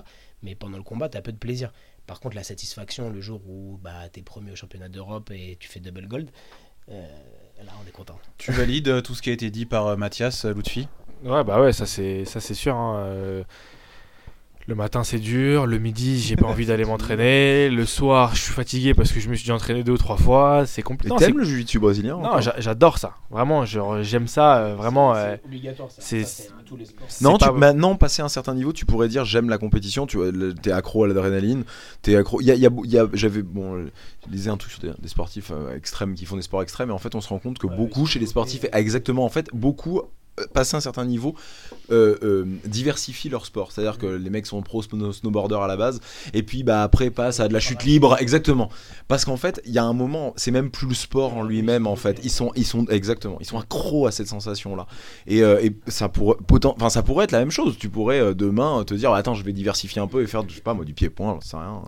Mais 0.42 0.54
pendant 0.54 0.78
le 0.78 0.82
combat, 0.82 1.10
t'as 1.10 1.20
peu 1.20 1.32
de 1.32 1.36
plaisir. 1.38 1.72
Par 2.06 2.20
contre, 2.20 2.36
la 2.36 2.42
satisfaction, 2.44 3.10
le 3.10 3.20
jour 3.20 3.40
où 3.48 3.78
bah, 3.82 4.08
t'es 4.12 4.22
premier 4.22 4.52
au 4.52 4.56
championnat 4.56 4.88
d'Europe 4.88 5.30
et 5.30 5.56
tu 5.58 5.68
fais 5.68 5.80
double 5.80 6.06
gold, 6.08 6.30
euh, 6.88 7.06
là, 7.64 7.72
on 7.82 7.88
est 7.88 7.92
content. 7.92 8.18
Tu 8.38 8.52
valides 8.52 8.88
euh, 8.88 9.00
tout 9.00 9.14
ce 9.14 9.22
qui 9.22 9.30
a 9.30 9.32
été 9.32 9.50
dit 9.50 9.66
par 9.66 9.86
euh, 9.86 9.96
Mathias 9.96 10.44
Lutfi? 10.44 10.88
Ouais, 11.24 11.44
bah 11.44 11.60
ouais, 11.60 11.72
ça 11.72 11.86
c'est 11.86 12.24
ça 12.24 12.40
c'est 12.40 12.54
sûr. 12.54 12.74
hein, 12.74 12.96
euh, 12.96 13.44
Le 14.68 14.76
matin 14.76 15.02
c'est 15.02 15.18
dur, 15.18 15.66
le 15.66 15.78
midi 15.78 16.20
j'ai 16.20 16.36
pas 16.36 16.46
envie 16.46 16.66
d'aller 16.66 16.84
m'entraîner, 16.84 17.68
le 17.68 17.84
soir 17.84 18.36
je 18.36 18.42
suis 18.42 18.52
fatigué 18.52 18.94
parce 18.94 19.10
que 19.10 19.18
je 19.18 19.28
me 19.28 19.34
suis 19.34 19.42
déjà 19.44 19.54
entraîné 19.56 19.82
deux 19.82 19.90
ou 19.92 19.98
trois 19.98 20.16
fois, 20.16 20.66
c'est 20.66 20.82
compliqué. 20.82 21.12
Non, 21.12 21.16
t'aimes 21.18 21.32
c'est- 21.32 21.38
le 21.38 21.44
jiu-jitsu 21.44 21.80
brésilien 21.80 22.16
non, 22.18 22.40
j'adore 22.58 22.98
ça, 22.98 23.14
vraiment, 23.28 23.64
j'aime 23.64 24.28
ça, 24.28 24.58
euh, 24.58 24.74
vraiment. 24.76 25.16
euh, 25.16 25.34
obligatoire, 25.44 25.88
c'est- 25.90 26.22
Ça, 26.22 26.42
c'est 26.44 26.48
à 26.48 26.62
tous 26.64 26.76
les 26.76 26.84
sports. 26.84 27.08
Non, 27.22 27.32
c'est 27.32 27.46
tu, 27.46 27.52
pas- 27.52 27.58
maintenant, 27.58 27.96
passé 27.96 28.22
un 28.22 28.28
certain 28.28 28.54
niveau, 28.54 28.72
tu 28.72 28.86
pourrais 28.86 29.08
dire 29.08 29.24
j'aime 29.24 29.48
la 29.48 29.58
compétition, 29.58 30.06
tu 30.06 30.16
vois, 30.18 30.28
t'es 30.62 30.70
accro 30.70 31.02
à 31.04 31.08
l'adrénaline, 31.08 31.64
t'es 32.02 32.14
accro. 32.14 32.40
Il 32.40 32.46
y 32.46 32.52
a, 32.52 32.54
il 32.54 32.60
y 32.60 32.66
a- 32.66 32.70
il 32.84 32.90
y 32.90 32.98
a- 32.98 33.08
j'avais, 33.14 33.42
bon, 33.42 33.86
je 34.26 34.30
lisais 34.30 34.48
un 34.50 34.56
truc 34.56 34.70
sur 34.70 34.80
des, 34.80 34.92
des 34.96 35.08
sportifs 35.08 35.50
euh, 35.50 35.74
extrêmes 35.76 36.14
qui 36.14 36.24
font 36.24 36.36
des 36.36 36.42
sports 36.42 36.62
extrêmes, 36.62 36.90
et 36.90 36.92
en 36.92 36.98
fait, 36.98 37.16
on 37.16 37.20
se 37.20 37.28
rend 37.28 37.38
compte 37.40 37.58
que 37.58 37.66
Ouais, 37.66 37.76
beaucoup 37.76 38.06
chez 38.06 38.20
les 38.20 38.26
sportifs, 38.26 38.64
exactement, 38.72 39.24
en 39.24 39.28
fait, 39.28 39.48
beaucoup. 39.52 40.02
Euh, 40.40 40.44
Passer 40.54 40.76
un 40.76 40.80
certain 40.80 41.04
niveau, 41.04 41.34
euh, 41.90 42.16
euh, 42.22 42.44
diversifient 42.64 43.28
leur 43.28 43.46
sport. 43.46 43.72
C'est-à-dire 43.72 43.98
que 43.98 44.06
les 44.06 44.30
mecs 44.30 44.46
sont 44.46 44.62
pro 44.62 44.82
snow- 44.82 45.12
snowboarders 45.12 45.62
à 45.62 45.66
la 45.68 45.76
base, 45.76 46.00
et 46.32 46.42
puis 46.42 46.62
bah 46.62 46.82
après 46.82 47.10
passent 47.10 47.40
à 47.40 47.48
de 47.48 47.52
la 47.52 47.60
chute 47.60 47.84
libre, 47.84 48.16
exactement. 48.20 48.70
Parce 49.08 49.24
qu'en 49.24 49.36
fait, 49.36 49.60
il 49.66 49.72
y 49.72 49.78
a 49.78 49.84
un 49.84 49.92
moment, 49.92 50.32
c'est 50.36 50.50
même 50.50 50.70
plus 50.70 50.88
le 50.88 50.94
sport 50.94 51.34
en 51.36 51.42
lui-même 51.42 51.86
en 51.86 51.96
fait. 51.96 52.20
Ils 52.24 52.30
sont, 52.30 52.52
ils 52.56 52.66
sont 52.66 52.86
exactement, 52.86 53.36
ils 53.40 53.46
sont 53.46 53.58
accros 53.58 54.06
à 54.06 54.10
cette 54.12 54.28
sensation-là. 54.28 54.86
Et, 55.26 55.42
euh, 55.42 55.60
et 55.62 55.74
ça 55.88 56.08
pourrait, 56.08 56.36
enfin 56.64 56.90
ça 56.90 57.02
pourrait 57.02 57.24
être 57.24 57.32
la 57.32 57.40
même 57.40 57.50
chose. 57.50 57.76
Tu 57.78 57.88
pourrais 57.88 58.34
demain 58.34 58.84
te 58.84 58.94
dire, 58.94 59.12
attends, 59.12 59.34
je 59.34 59.44
vais 59.44 59.52
diversifier 59.52 60.00
un 60.00 60.06
peu 60.06 60.22
et 60.22 60.26
faire, 60.26 60.48
je 60.48 60.54
sais 60.54 60.60
pas 60.60 60.74
moi, 60.74 60.84
du 60.84 60.94
pied-point, 60.94 61.38
sais 61.42 61.56
rien. 61.56 61.82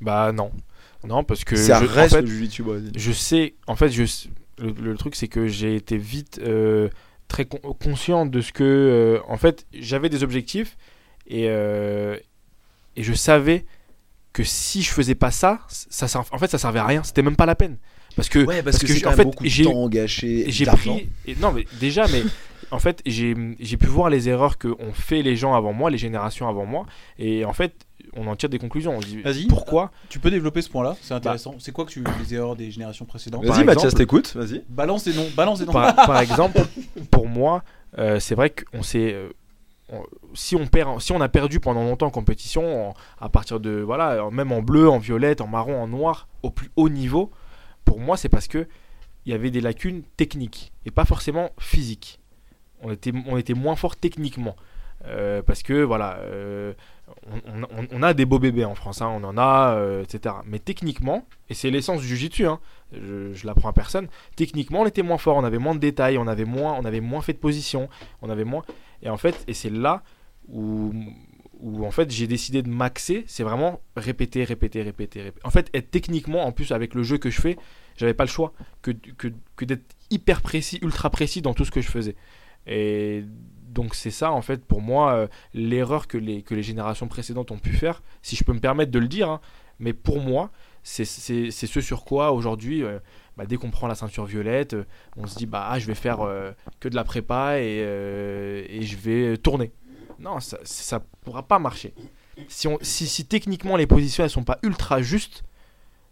Bah 0.00 0.32
non, 0.32 0.50
non 1.06 1.24
parce 1.24 1.44
que 1.44 1.56
ça 1.56 1.80
je, 1.80 1.86
en 1.86 1.88
reste 1.88 2.14
fait, 2.16 2.26
je 2.96 3.12
sais, 3.12 3.54
en 3.66 3.76
fait, 3.76 3.90
je, 3.90 4.02
le, 4.58 4.72
le 4.72 4.96
truc 4.96 5.14
c'est 5.14 5.28
que 5.28 5.46
j'ai 5.46 5.76
été 5.76 5.96
vite 5.96 6.40
euh, 6.42 6.88
très 7.28 7.44
con- 7.44 7.58
conscient 7.74 8.26
de 8.26 8.40
ce 8.40 8.52
que, 8.52 8.62
euh, 8.64 9.20
en 9.28 9.36
fait, 9.36 9.66
j'avais 9.72 10.08
des 10.08 10.22
objectifs 10.22 10.76
et 11.26 11.46
euh, 11.48 12.16
et 12.96 13.02
je 13.02 13.12
savais 13.12 13.64
que 14.32 14.44
si 14.44 14.82
je 14.82 14.90
faisais 14.90 15.14
pas 15.14 15.30
ça, 15.30 15.60
ça, 15.68 16.06
en 16.30 16.38
fait, 16.38 16.50
ça 16.50 16.58
servait 16.58 16.78
à 16.78 16.86
rien. 16.86 17.02
C'était 17.02 17.22
même 17.22 17.36
pas 17.36 17.46
la 17.46 17.54
peine. 17.54 17.76
Parce 18.16 18.28
que 18.28 18.38
Ouais, 18.40 18.62
parce, 18.62 18.78
parce 18.78 18.92
que, 18.92 19.00
que 19.00 19.06
en 19.08 19.12
fait, 19.12 19.28
j'ai- 19.44 19.64
gâché, 19.88 20.44
j'ai 20.48 20.64
pris 20.66 21.08
et- 21.26 21.34
non 21.36 21.52
mais 21.52 21.66
déjà 21.80 22.06
mais 22.08 22.22
en 22.70 22.78
fait 22.78 23.02
j'ai 23.06 23.34
pu 23.34 23.86
voir 23.86 24.10
les 24.10 24.28
erreurs 24.28 24.58
que 24.58 24.68
ont 24.68 24.92
fait 24.92 25.22
les 25.22 25.36
gens 25.36 25.54
avant 25.54 25.72
moi 25.72 25.90
les 25.90 25.98
générations 25.98 26.48
avant 26.48 26.66
moi 26.66 26.86
et 27.18 27.44
en 27.44 27.52
fait 27.52 27.86
on 28.14 28.26
en 28.26 28.36
tire 28.36 28.48
des 28.48 28.58
conclusions 28.58 28.96
on 28.96 29.00
se 29.00 29.06
dit 29.06 29.46
pourquoi 29.48 29.90
Tu 30.08 30.18
peux 30.18 30.30
développer 30.30 30.62
ce 30.62 30.70
point-là 30.70 30.96
C'est 31.02 31.14
intéressant. 31.14 31.54
c'est 31.58 31.72
quoi 31.72 31.84
que 31.84 31.90
tu 31.90 32.02
les 32.20 32.34
erreurs 32.34 32.56
des 32.56 32.70
générations 32.70 33.04
précédentes 33.04 33.44
Vas-y, 33.44 33.64
Mathias, 33.64 33.94
t'écoutes, 33.94 34.34
vas-y. 34.34 34.62
Balance 34.68 35.04
des 35.04 35.14
noms. 35.14 35.28
Balance 35.36 35.58
des 35.60 35.66
noms. 35.66 35.72
par, 35.72 35.94
par 35.94 36.20
exemple 36.20 36.60
pour 37.10 37.26
moi 37.28 37.62
euh, 37.98 38.18
c'est 38.20 38.34
vrai 38.34 38.50
qu'on 38.50 38.82
s'est 38.82 39.12
euh, 39.14 39.28
si 40.34 40.56
on 40.56 40.66
perd 40.66 41.00
si 41.00 41.12
on 41.12 41.20
a 41.20 41.28
perdu 41.28 41.60
pendant 41.60 41.82
longtemps 41.84 42.06
en 42.06 42.10
compétition 42.10 42.90
en- 42.90 42.94
à 43.20 43.28
partir 43.28 43.60
de 43.60 43.80
voilà 43.80 44.28
même 44.32 44.50
en 44.52 44.60
bleu 44.62 44.88
en 44.90 44.98
violette 44.98 45.40
en 45.40 45.46
marron 45.46 45.80
en 45.80 45.86
noir 45.86 46.26
au 46.42 46.50
plus 46.50 46.70
haut 46.76 46.88
niveau 46.88 47.30
pour 47.84 48.00
moi 48.00 48.16
c'est 48.16 48.28
parce 48.28 48.48
que 48.48 48.66
il 49.24 49.32
y 49.32 49.34
avait 49.34 49.50
des 49.50 49.60
lacunes 49.60 50.02
techniques 50.16 50.72
et 50.84 50.90
pas 50.90 51.04
forcément 51.04 51.50
physiques 51.58 52.20
on 52.82 52.92
était 52.92 53.12
on 53.26 53.36
était 53.36 53.54
moins 53.54 53.76
fort 53.76 53.96
techniquement. 53.96 54.56
Euh, 55.04 55.42
parce 55.42 55.62
que 55.62 55.82
voilà 55.82 56.16
euh, 56.20 56.72
on, 57.92 58.02
a 58.02 58.14
des 58.14 58.24
beaux 58.24 58.38
bébés 58.38 58.64
en 58.64 58.74
France 58.74 59.02
hein, 59.02 59.08
on 59.08 59.22
en 59.24 59.36
a 59.36 59.74
euh, 59.76 60.02
etc 60.02 60.36
mais 60.46 60.58
techniquement 60.58 61.28
et 61.50 61.54
c'est 61.54 61.70
l'essence 61.70 62.00
du 62.00 62.08
jiu-jitsu 62.08 62.46
hein, 62.46 62.60
je, 62.92 63.32
je 63.34 63.46
l'apprends 63.46 63.68
à 63.68 63.72
personne 63.74 64.08
techniquement 64.36 64.80
on 64.80 64.86
était 64.86 65.02
moins 65.02 65.18
fort 65.18 65.36
on 65.36 65.44
avait 65.44 65.58
moins 65.58 65.74
de 65.74 65.80
détails 65.80 66.16
on 66.16 66.26
avait 66.26 66.46
moins 66.46 66.76
on 66.80 66.84
avait 66.86 67.02
moins 67.02 67.20
fait 67.20 67.34
de 67.34 67.38
position 67.38 67.90
on 68.22 68.30
avait 68.30 68.44
moins 68.44 68.64
et 69.02 69.10
en 69.10 69.18
fait 69.18 69.44
et 69.46 69.52
c'est 69.52 69.70
là 69.70 70.02
où 70.48 70.94
où 71.60 71.84
en 71.84 71.90
fait 71.90 72.10
j'ai 72.10 72.26
décidé 72.26 72.62
de 72.62 72.70
maxer 72.70 73.24
c'est 73.28 73.44
vraiment 73.44 73.80
répéter 73.96 74.44
répéter 74.44 74.82
répéter 74.82 75.22
répéter. 75.22 75.46
En 75.46 75.50
fait 75.50 75.68
être 75.74 75.90
techniquement 75.90 76.46
en 76.46 76.52
plus 76.52 76.72
avec 76.72 76.94
le 76.94 77.02
jeu 77.02 77.18
que 77.18 77.28
je 77.28 77.40
fais 77.40 77.58
j'avais 77.96 78.14
pas 78.14 78.24
le 78.24 78.30
choix 78.30 78.54
que, 78.80 78.92
que 78.92 79.64
d'être 79.64 79.94
hyper 80.10 80.40
précis 80.40 80.78
ultra 80.82 81.10
précis 81.10 81.42
dans 81.42 81.52
tout 81.52 81.66
ce 81.66 81.70
que 81.70 81.82
je 81.82 81.88
faisais 81.88 82.16
et 82.66 83.24
donc 83.68 83.94
c'est 83.94 84.10
ça 84.10 84.32
en 84.32 84.42
fait 84.42 84.64
pour 84.64 84.80
moi 84.80 85.12
euh, 85.12 85.26
l'erreur 85.54 86.06
que 86.06 86.18
les 86.18 86.42
que 86.42 86.54
les 86.54 86.62
générations 86.62 87.08
précédentes 87.08 87.50
ont 87.50 87.58
pu 87.58 87.72
faire 87.72 88.02
si 88.22 88.36
je 88.36 88.44
peux 88.44 88.52
me 88.52 88.60
permettre 88.60 88.90
de 88.90 88.98
le 88.98 89.08
dire 89.08 89.28
hein. 89.28 89.40
mais 89.78 89.92
pour 89.92 90.20
moi 90.20 90.50
c'est 90.82 91.04
ce 91.04 91.80
sur 91.80 92.04
quoi 92.04 92.32
aujourd'hui 92.32 92.82
euh, 92.82 92.98
bah, 93.36 93.44
dès 93.44 93.56
qu'on 93.56 93.70
prend 93.70 93.86
la 93.86 93.94
ceinture 93.94 94.24
violette, 94.24 94.72
euh, 94.72 94.84
on 95.16 95.26
se 95.26 95.36
dit 95.36 95.44
bah 95.44 95.66
ah, 95.68 95.78
je 95.78 95.86
vais 95.86 95.94
faire 95.94 96.18
que 96.80 96.88
de 96.88 96.94
la 96.94 97.04
prépa 97.04 97.58
et, 97.58 97.80
et 97.80 98.82
je 98.82 98.96
vais 98.96 99.36
tourner. 99.36 99.72
Non, 100.18 100.40
ça 100.40 100.58
ça 100.62 101.00
pourra 101.22 101.42
pas 101.42 101.58
marcher. 101.58 101.92
Si, 102.48 102.68
on, 102.68 102.78
si, 102.80 103.06
si 103.06 103.26
techniquement 103.26 103.76
les 103.76 103.86
positions 103.86 104.24
elles 104.24 104.30
sont 104.30 104.44
pas 104.44 104.58
ultra 104.62 105.02
justes, 105.02 105.42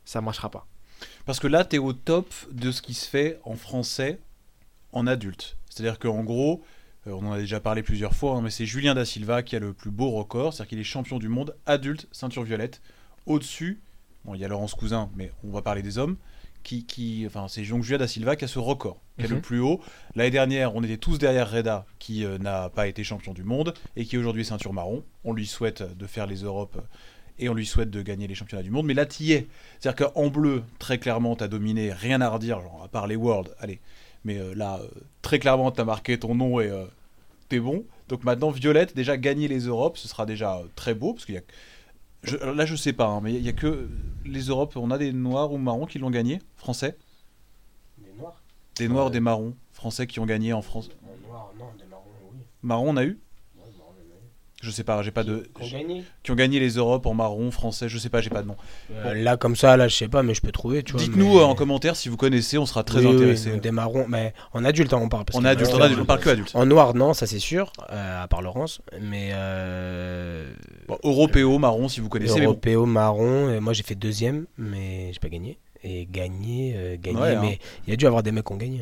ça 0.05 0.21
marchera 0.21 0.51
pas. 0.51 0.67
Parce 1.25 1.41
que 1.41 1.47
là, 1.47 1.65
tu 1.65 1.77
es 1.77 1.79
au 1.79 1.93
top 1.93 2.33
de 2.51 2.71
ce 2.71 2.83
qui 2.83 2.95
se 2.95 3.09
fait 3.09 3.41
en 3.45 3.55
français 3.55 4.21
en 4.95 5.07
adulte. 5.07 5.57
C'est-à-dire 5.69 5.99
qu'en 5.99 6.25
gros, 6.25 6.63
euh, 7.07 7.13
on 7.13 7.27
en 7.27 7.33
a 7.33 7.39
déjà 7.39 7.61
parlé 7.61 7.83
plusieurs 7.83 8.15
fois, 8.15 8.37
hein, 8.37 8.41
mais 8.43 8.51
c'est 8.51 8.65
Julien 8.67 8.95
Da 8.95 9.05
Silva 9.05 9.43
qui 9.43 9.57
a 9.57 9.59
le 9.59 9.73
plus 9.73 9.91
beau 9.91 10.11
record. 10.11 10.53
C'est-à-dire 10.55 10.71
qu'il 10.71 10.79
est 10.79 10.85
champion 10.85 11.19
du 11.19 11.29
monde 11.29 11.55
adulte, 11.67 12.09
ceinture 12.13 12.43
violette. 12.45 12.81
Au-dessus, 13.27 13.81
bon, 14.25 14.35
il 14.35 14.41
y 14.41 14.45
a 14.45 14.49
Laurence 14.49 14.75
Cousin, 14.75 15.11
mais 15.17 15.31
on 15.45 15.51
va 15.51 15.63
parler 15.63 15.83
des 15.83 15.99
hommes. 15.99 16.17
Qui, 16.63 16.87
qui, 16.87 17.25
enfin, 17.27 17.47
c'est 17.47 17.63
donc 17.65 17.83
Julien 17.83 17.99
Da 17.99 18.09
Silva 18.09 18.37
qui 18.37 18.47
a 18.47 18.49
ce 18.49 18.59
record, 18.59 18.99
qui 19.19 19.27
est 19.27 19.29
le 19.29 19.35
Mhm. 19.37 19.43
plus 19.43 19.61
haut. 19.61 19.83
L'année 20.15 20.31
dernière, 20.31 20.75
on 20.75 20.83
était 20.83 20.97
tous 20.97 21.19
derrière 21.19 21.51
Reda, 21.51 21.85
qui 21.99 22.25
euh, 22.25 22.39
n'a 22.39 22.71
pas 22.71 22.87
été 22.87 23.05
champion 23.05 23.35
du 23.35 23.45
monde 23.45 23.75
et 23.97 24.07
qui 24.07 24.17
aujourd'hui 24.17 24.41
est 24.43 24.47
ceinture 24.47 24.73
marron. 24.73 25.05
On 25.25 25.35
lui 25.35 25.47
souhaite 25.47 25.83
de 25.83 26.07
faire 26.07 26.27
les 26.27 26.37
Europes 26.37 26.81
et 27.39 27.51
on 27.51 27.55
lui 27.55 27.67
souhaite 27.67 27.91
de 27.91 28.01
gagner 28.01 28.27
les 28.29 28.35
championnats 28.35 28.63
du 28.63 28.71
monde. 28.71 28.87
Mais 28.87 28.95
là, 28.95 29.05
tu 29.05 29.25
y 29.25 29.33
es. 29.33 29.47
C'est-à-dire 29.79 30.07
qu'en 30.11 30.29
bleu, 30.29 30.63
très 30.79 30.97
clairement, 30.99 31.37
tu 31.37 31.45
as 31.45 31.49
dominé, 31.49 31.93
rien 31.93 32.23
à 32.23 32.31
redire, 32.31 32.63
genre, 32.63 32.81
à 32.83 32.89
part 32.89 33.07
les 33.09 33.17
Worlds, 33.17 33.51
allez. 33.59 33.79
Mais 34.25 34.39
euh, 34.39 34.55
là, 34.55 34.79
euh, 34.83 34.89
très 35.23 35.39
clairement, 35.39 35.71
tu 35.71 35.81
as 35.81 35.85
marqué 35.85 36.19
ton 36.19 36.35
nom 36.35 36.61
et 36.61 36.69
euh, 36.69 36.85
t'es 37.49 37.61
bon. 37.61 37.85
Donc 38.09 38.25
maintenant, 38.25 38.51
Violette, 38.51 38.95
déjà 38.97 39.17
gagner 39.17 39.49
les 39.49 39.61
Europes, 39.67 39.99
ce 39.99 40.09
sera 40.09 40.27
déjà 40.27 40.61
très 40.77 40.95
beau. 40.95 41.13
Parce 41.15 41.25
qu'il 41.27 41.35
y 41.35 41.39
a. 41.39 41.43
je- 42.23 42.37
là, 42.37 42.65
je 42.67 42.75
sais 42.77 42.93
pas, 42.93 43.07
hein, 43.07 43.21
mais 43.23 43.35
il 43.35 43.43
y 43.43 43.49
a 43.49 43.53
que 43.53 43.89
les 44.25 44.43
Europes. 44.45 44.77
On 44.77 44.91
a 44.91 44.99
des 44.99 45.13
noirs 45.13 45.53
ou 45.53 45.59
marrons 45.59 45.87
qui 45.87 45.99
l'ont 45.99 46.11
gagné, 46.11 46.41
français? 46.57 46.97
Des 47.99 48.13
noirs 48.19 48.43
Des 48.77 48.89
noirs, 48.89 49.07
Ouais. 49.07 49.13
des 49.13 49.21
marrons, 49.21 49.55
français 49.73 50.07
qui 50.07 50.21
ont 50.21 50.27
gagné 50.27 50.53
en 50.53 50.63
France. 50.63 50.89
En 51.03 51.29
noir, 51.29 51.53
non, 51.59 51.67
des 51.79 51.85
marrons, 51.87 52.05
oui. 52.33 52.39
Marron, 52.63 52.91
on 52.91 52.97
a 52.97 53.05
eu 53.05 53.19
Ouais, 53.57 53.63
marron, 53.79 53.93
il 54.01 54.09
y 54.09 54.13
en 54.13 54.15
a 54.15 54.19
eu. 54.19 54.54
Je 54.65 54.71
sais 54.71 54.83
pas, 54.83 55.03
j'ai 55.03 55.11
pas 55.11 55.25
de. 55.25 55.47
Qui 56.23 56.31
ont 56.31 56.35
gagné 56.35 56.59
les 56.59 56.71
Europes 56.77 57.05
en 57.05 57.13
marron, 57.13 57.51
français, 57.51 57.87
je 57.91 57.99
sais 57.99 58.09
pas, 58.09 58.23
j'ai 58.23 58.31
pas 58.31 58.41
de 58.41 58.49
nom. 58.49 58.57
Euh, 58.93 59.13
Là, 59.13 59.37
comme 59.37 59.57
ça, 59.57 59.77
là, 59.77 59.89
je 59.89 59.95
sais 59.95 60.09
pas, 60.09 60.23
mais 60.23 60.33
je 60.33 60.41
peux 60.41 60.53
trouver. 60.53 60.83
Dites-nous 60.83 61.35
mais- 61.35 61.41
euh, 61.41 61.45
en 61.45 61.55
commentaire 61.55 61.97
si 61.97 62.09
vous 62.09 62.17
connaissez, 62.17 62.57
on 62.57 62.65
sera 62.65 62.83
très 62.83 63.05
Oui, 63.05 63.15
oui, 63.37 63.61
des 63.61 63.71
marrons, 63.71 64.07
mais 64.09 64.33
en 64.55 64.65
adulte, 64.65 64.95
hein, 64.95 65.01
on 65.03 65.09
parle. 65.11 65.27
parce 65.27 65.39
On 65.39 65.45
adulte, 65.45 65.71
on, 65.73 65.77
en- 65.77 65.81
est 65.81 65.85
adulte, 65.85 66.01
on 66.01 66.05
parle 66.07 66.21
que 66.21 66.31
adulte. 66.31 66.51
En 66.55 66.65
noir, 66.65 66.95
non, 66.95 67.13
ça 67.13 67.27
c'est 67.27 67.39
sûr, 67.39 67.71
euh, 67.93 68.23
à 68.23 68.27
part 68.27 68.41
Laurence. 68.41 68.81
Mais 69.03 69.31
euh, 69.35 70.51
Bon, 70.89 70.99
européo, 71.03 71.59
marron, 71.59 71.89
si 71.89 72.01
vous 72.01 72.09
connaissez. 72.09 72.41
bon. 72.41 72.45
européo, 72.47 72.87
marron, 72.87 73.51
et 73.51 73.61
moi 73.61 73.73
j'ai 73.75 73.83
fait 73.83 73.95
deuxième, 73.95 74.47
mais 74.59 75.13
j'ai 75.13 75.19
pas 75.21 75.29
gagné. 75.29 75.59
Et 75.83 76.09
gagné, 76.11 76.99
gagné, 77.03 77.21
Ouais, 77.21 77.35
hein. 77.35 77.41
mais 77.43 77.59
il 77.87 77.91
y 77.91 77.93
a 77.93 77.97
dû 77.97 78.07
avoir 78.07 78.23
des 78.23 78.33
mecs 78.33 78.47
qui 78.47 78.53
ont 78.55 78.57
gagné. 78.57 78.81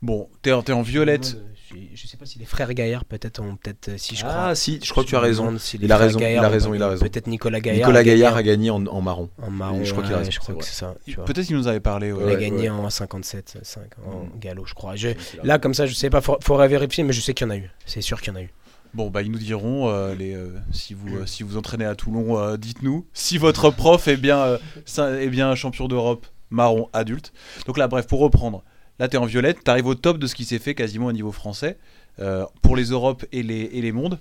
Bon, 0.00 0.28
t'es 0.40 0.50
t'es 0.62 0.72
en 0.72 0.80
violette. 0.82 1.36
Je, 1.70 1.74
je 1.94 2.06
sais 2.06 2.16
pas 2.16 2.24
si 2.26 2.38
les 2.38 2.44
frères 2.46 2.72
Gaillard, 2.72 3.04
peut-être, 3.04 3.40
ont 3.40 3.56
peut-être, 3.56 3.88
euh, 3.90 3.94
si 3.98 4.16
je 4.16 4.22
crois. 4.24 4.34
Ah 4.34 4.54
si, 4.54 4.80
je 4.82 4.90
crois 4.90 5.04
que 5.04 5.08
tu 5.08 5.16
as 5.16 5.20
raison. 5.20 5.58
si 5.58 5.78
Il 5.80 5.92
a 5.92 5.96
raison, 5.98 6.18
il 6.18 6.24
a 6.38 6.48
raison, 6.48 6.70
pas 6.70 6.76
il 6.76 6.82
a 6.82 6.86
gagné. 6.86 6.90
raison. 6.94 7.04
Peut-être 7.04 7.26
Nicolas 7.26 7.60
Gaillard. 7.60 7.88
Nicolas 7.88 8.04
Gaillard 8.04 8.36
a 8.36 8.42
gagné 8.42 8.70
en, 8.70 8.86
en 8.86 9.00
marron. 9.02 9.28
En 9.42 9.50
marron, 9.50 9.84
je 9.84 9.92
crois 9.92 10.02
qu'il 10.04 10.14
a 10.14 10.18
raison, 10.18 10.30
je 10.30 10.38
crois 10.40 10.54
que 10.54 10.64
c'est 10.64 10.72
ça. 10.74 10.94
Peut-être 11.26 11.46
qu'il 11.46 11.56
nous 11.56 11.68
avait 11.68 11.80
parlé. 11.80 12.12
ouais. 12.12 12.20
Il 12.22 12.30
a 12.30 12.34
Ouais, 12.34 12.40
gagné 12.40 12.62
ouais. 12.62 12.68
en 12.70 12.88
57, 12.88 13.58
5 13.62 13.82
en 14.06 14.24
Mm. 14.24 14.38
galop, 14.40 14.64
je 14.66 14.74
crois. 14.74 14.96
Je- 14.96 15.08
Là, 15.42 15.58
comme 15.58 15.74
ça, 15.74 15.86
je 15.86 15.94
sais 15.94 16.10
pas, 16.10 16.20
faut- 16.20 16.38
faudrait 16.42 16.68
vérifier, 16.68 17.04
mais 17.04 17.12
je 17.12 17.20
sais 17.20 17.34
qu'il 17.34 17.46
y 17.46 17.48
en 17.48 17.52
a 17.52 17.56
eu. 17.56 17.70
C'est 17.86 18.00
sûr 18.00 18.20
qu'il 18.20 18.32
y 18.32 18.36
en 18.36 18.40
a 18.40 18.42
eu. 18.42 18.50
Bon, 18.94 19.10
bah, 19.10 19.20
ils 19.20 19.30
nous 19.30 19.38
diront 19.38 19.90
euh, 19.90 20.14
les, 20.14 20.34
euh, 20.34 20.48
si, 20.72 20.94
vous, 20.94 21.18
euh, 21.18 21.26
si 21.26 21.42
vous 21.42 21.58
entraînez 21.58 21.84
à 21.84 21.94
Toulon, 21.94 22.38
euh, 22.38 22.56
dites-nous. 22.56 23.04
Si 23.12 23.36
votre 23.36 23.68
prof 23.70 24.08
est 24.08 24.16
bien, 24.16 24.38
euh, 24.38 25.18
est 25.20 25.28
bien 25.28 25.54
champion 25.54 25.88
d'Europe 25.88 26.26
marron 26.50 26.88
adulte. 26.94 27.34
Donc 27.66 27.76
là, 27.76 27.86
bref, 27.88 28.06
pour 28.06 28.20
reprendre, 28.20 28.64
là, 28.98 29.08
t'es 29.08 29.16
en 29.16 29.24
violette, 29.26 29.62
t'arrives 29.64 29.86
au 29.86 29.94
top 29.94 30.18
de 30.18 30.26
ce 30.26 30.34
qui 30.34 30.44
s'est 30.44 30.58
fait 30.58 30.74
quasiment 30.74 31.06
au 31.06 31.12
niveau 31.12 31.32
français. 31.32 31.76
Euh, 32.20 32.44
pour 32.62 32.76
les 32.76 32.84
Europes 32.86 33.24
et 33.32 33.42
les, 33.42 33.70
et 33.72 33.80
les 33.80 33.92
mondes, 33.92 34.18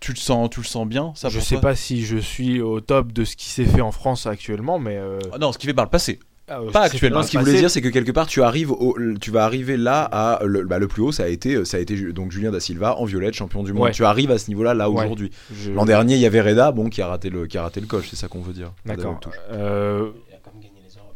tu 0.00 0.10
le 0.12 0.16
sens, 0.18 0.50
tu 0.50 0.58
le 0.60 0.66
sens 0.66 0.88
bien 0.88 1.12
ça 1.14 1.28
je 1.28 1.38
sais 1.38 1.60
pas 1.60 1.76
si 1.76 2.04
je 2.04 2.16
suis 2.16 2.60
au 2.60 2.80
top 2.80 3.12
de 3.12 3.24
ce 3.24 3.36
qui 3.36 3.48
s'est 3.48 3.64
fait 3.64 3.80
en 3.80 3.92
France 3.92 4.26
actuellement, 4.26 4.78
mais. 4.80 4.96
euh, 4.96 5.20
Ah 5.32 5.38
Non, 5.38 5.52
ce 5.52 5.58
qui 5.58 5.66
fait 5.68 5.74
par 5.74 5.84
le 5.84 5.90
passé. 5.90 6.18
ah, 6.48 6.58
euh, 6.60 6.72
pas 6.72 6.80
actuellement. 6.82 7.18
Non, 7.20 7.22
ce 7.24 7.30
qu'il 7.30 7.38
voulait 7.38 7.54
dire, 7.60 7.70
c'est 7.70 7.80
que 7.80 7.88
quelque 7.88 8.10
part, 8.10 8.26
tu 8.26 8.42
arrives, 8.42 8.72
au, 8.72 8.96
tu 9.20 9.30
vas 9.30 9.44
arriver 9.44 9.76
là 9.76 10.02
à 10.02 10.40
le, 10.44 10.64
bah, 10.64 10.80
le 10.80 10.88
plus 10.88 11.02
haut, 11.02 11.12
ça 11.12 11.22
a 11.22 11.28
été, 11.28 11.64
ça 11.64 11.76
a 11.76 11.80
été 11.80 11.94
donc 12.12 12.32
Julien 12.32 12.50
da 12.50 12.58
Silva 12.58 12.96
en 12.98 13.04
violette, 13.04 13.34
champion 13.34 13.62
du 13.62 13.72
monde. 13.72 13.84
Ouais. 13.84 13.90
Tu 13.92 14.04
arrives 14.04 14.32
à 14.32 14.38
ce 14.38 14.48
niveau-là 14.48 14.74
là 14.74 14.90
Ouais. 14.90 15.04
aujourd'hui. 15.04 15.30
je- 15.54 15.70
L'an 15.70 15.84
dernier, 15.84 16.16
il 16.16 16.20
y 16.20 16.26
avait 16.26 16.40
Reda, 16.40 16.72
bon, 16.72 16.88
qui 16.88 17.00
a 17.02 17.06
raté 17.06 17.30
le, 17.30 17.46
qui 17.46 17.56
a 17.56 17.62
raté 17.62 17.80
le 17.80 17.86
coche, 17.86 18.08
c'est 18.10 18.16
ça 18.16 18.26
qu'on 18.26 18.40
veut 18.40 18.52
dire. 18.54 18.72
D'accord. 18.84 19.20
Euh, 19.52 20.10
Il 20.28 20.34
a 20.34 20.38
quand 20.42 20.50
même 20.54 20.62
gagné 20.62 20.80
les 20.84 20.96
Europes. 20.98 21.14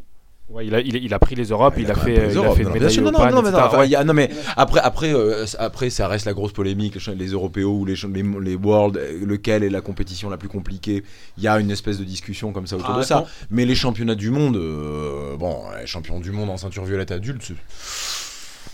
Ouais, 0.48 0.66
il, 0.66 0.74
a, 0.74 0.80
il, 0.80 0.96
a- 0.96 0.98
il 0.98 1.14
a 1.14 1.18
pris 1.18 1.34
les 1.34 1.46
Europes, 1.48 1.74
Ah, 1.76 1.80
il, 1.80 1.90
a 1.90 1.94
fait, 1.94 2.10
les 2.28 2.34
il 2.34 2.38
a 2.38 2.50
fait 2.50 2.62
Non, 2.62 2.68
une 2.68 2.72
médaille 2.72 2.98
non, 2.98 3.10
non, 3.12 3.18
PAN, 3.18 3.30
non, 3.30 3.42
mais 3.42 3.48
etc. 3.48 3.52
non, 3.62 3.66
enfin, 3.68 3.78
Ouais. 3.78 3.86
il 3.88 3.90
y 3.90 3.96
a- 3.96 4.04
non, 4.04 4.12
mais 4.14 4.30
après, 4.56 4.80
après, 4.80 5.12
euh, 5.14 5.44
après, 5.58 5.90
ça 5.90 6.08
reste 6.08 6.26
la 6.26 6.32
grosse 6.34 6.52
polémique. 6.52 6.94
Les, 7.06 7.26
européos 7.28 7.72
ou 7.78 7.84
les, 7.84 7.94
les, 8.12 8.22
les 8.42 8.54
World, 8.54 9.00
lequel 9.22 9.62
est 9.64 9.70
la 9.70 9.80
compétition 9.80 10.30
la 10.30 10.36
plus 10.36 10.48
compliquée 10.48 11.02
Il 11.36 11.42
y 11.42 11.48
a 11.48 11.58
une 11.58 11.70
espèce 11.70 11.98
de 11.98 12.04
discussion 12.04 12.52
comme 12.52 12.66
ça 12.66 12.76
autour 12.76 12.94
Ah, 12.94 12.98
de 12.98 13.02
ça. 13.04 13.24
Mais 13.50 13.64
les 13.64 13.74
championnats 13.74 14.14
du 14.14 14.30
monde, 14.30 14.56
euh, 14.56 15.36
bon, 15.36 15.62
les 15.80 15.86
champions 15.86 16.20
du 16.20 16.30
monde 16.32 16.50
en 16.50 16.56
ceinture 16.56 16.84
violette 16.84 17.10
adulte, 17.10 17.42
c'est 17.42 17.54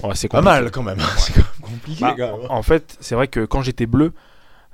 Ouais, 0.03 0.15
pas 0.31 0.41
mal 0.43 0.71
quand 0.71 0.83
même. 0.83 0.99
C'est 1.19 1.35
compliqué. 1.61 2.01
Bah, 2.01 2.15
quand 2.17 2.39
même. 2.39 2.47
En 2.51 2.63
fait, 2.63 2.97
c'est 3.01 3.15
vrai 3.15 3.29
que 3.29 3.45
quand 3.45 3.63
j'étais 3.63 3.87
bleu, 3.87 4.13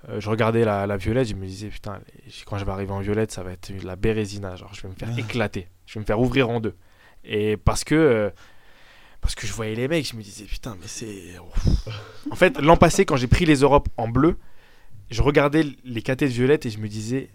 euh, 0.09 0.21
je 0.21 0.31
regardais 0.31 0.65
la, 0.65 0.87
la 0.87 0.97
violette, 0.97 1.29
je 1.29 1.35
me 1.35 1.45
disais, 1.45 1.67
putain, 1.69 1.99
quand 2.47 2.57
je 2.57 2.65
vais 2.65 2.71
arriver 2.71 2.93
en 2.93 3.01
violette, 3.01 3.33
ça 3.33 3.43
va 3.43 3.51
être 3.53 3.71
la 3.83 3.97
bérésina. 3.97 4.55
Genre, 4.57 4.71
je 4.73 4.83
vais 4.83 4.89
me 4.89 4.95
faire 4.95 5.09
Ah. 5.13 5.19
éclater. 5.21 5.69
Je 5.87 5.95
vais 5.95 6.01
me 6.01 6.05
faire 6.07 6.21
ouvrir 6.21 6.49
en 6.51 6.61
deux. 6.61 6.75
Et 7.25 7.57
parce 7.57 7.85
que. 7.85 7.95
euh, 7.95 8.31
parce 9.21 9.35
que 9.35 9.47
je 9.47 9.53
voyais 9.53 9.75
les 9.75 9.89
mecs, 9.89 10.09
je 10.09 10.17
me 10.17 10.23
disais, 10.23 10.45
putain, 10.45 10.77
mais 10.81 10.87
c'est. 10.87 11.35
en 12.31 12.37
fait, 12.37 12.59
l'an 12.61 12.77
passé, 12.77 13.05
quand 13.05 13.17
j'ai 13.17 13.27
pris 13.27 13.45
les 13.45 13.57
Europes 13.61 13.89
en 13.97 14.09
bleu, 14.09 14.39
je 15.11 15.23
regardais 15.23 15.65
les 15.85 16.03
KT 16.03 16.21
de 16.21 16.27
violette 16.27 16.67
et 16.67 16.71
je 16.71 16.79
me 16.79 16.89
disais. 16.89 17.31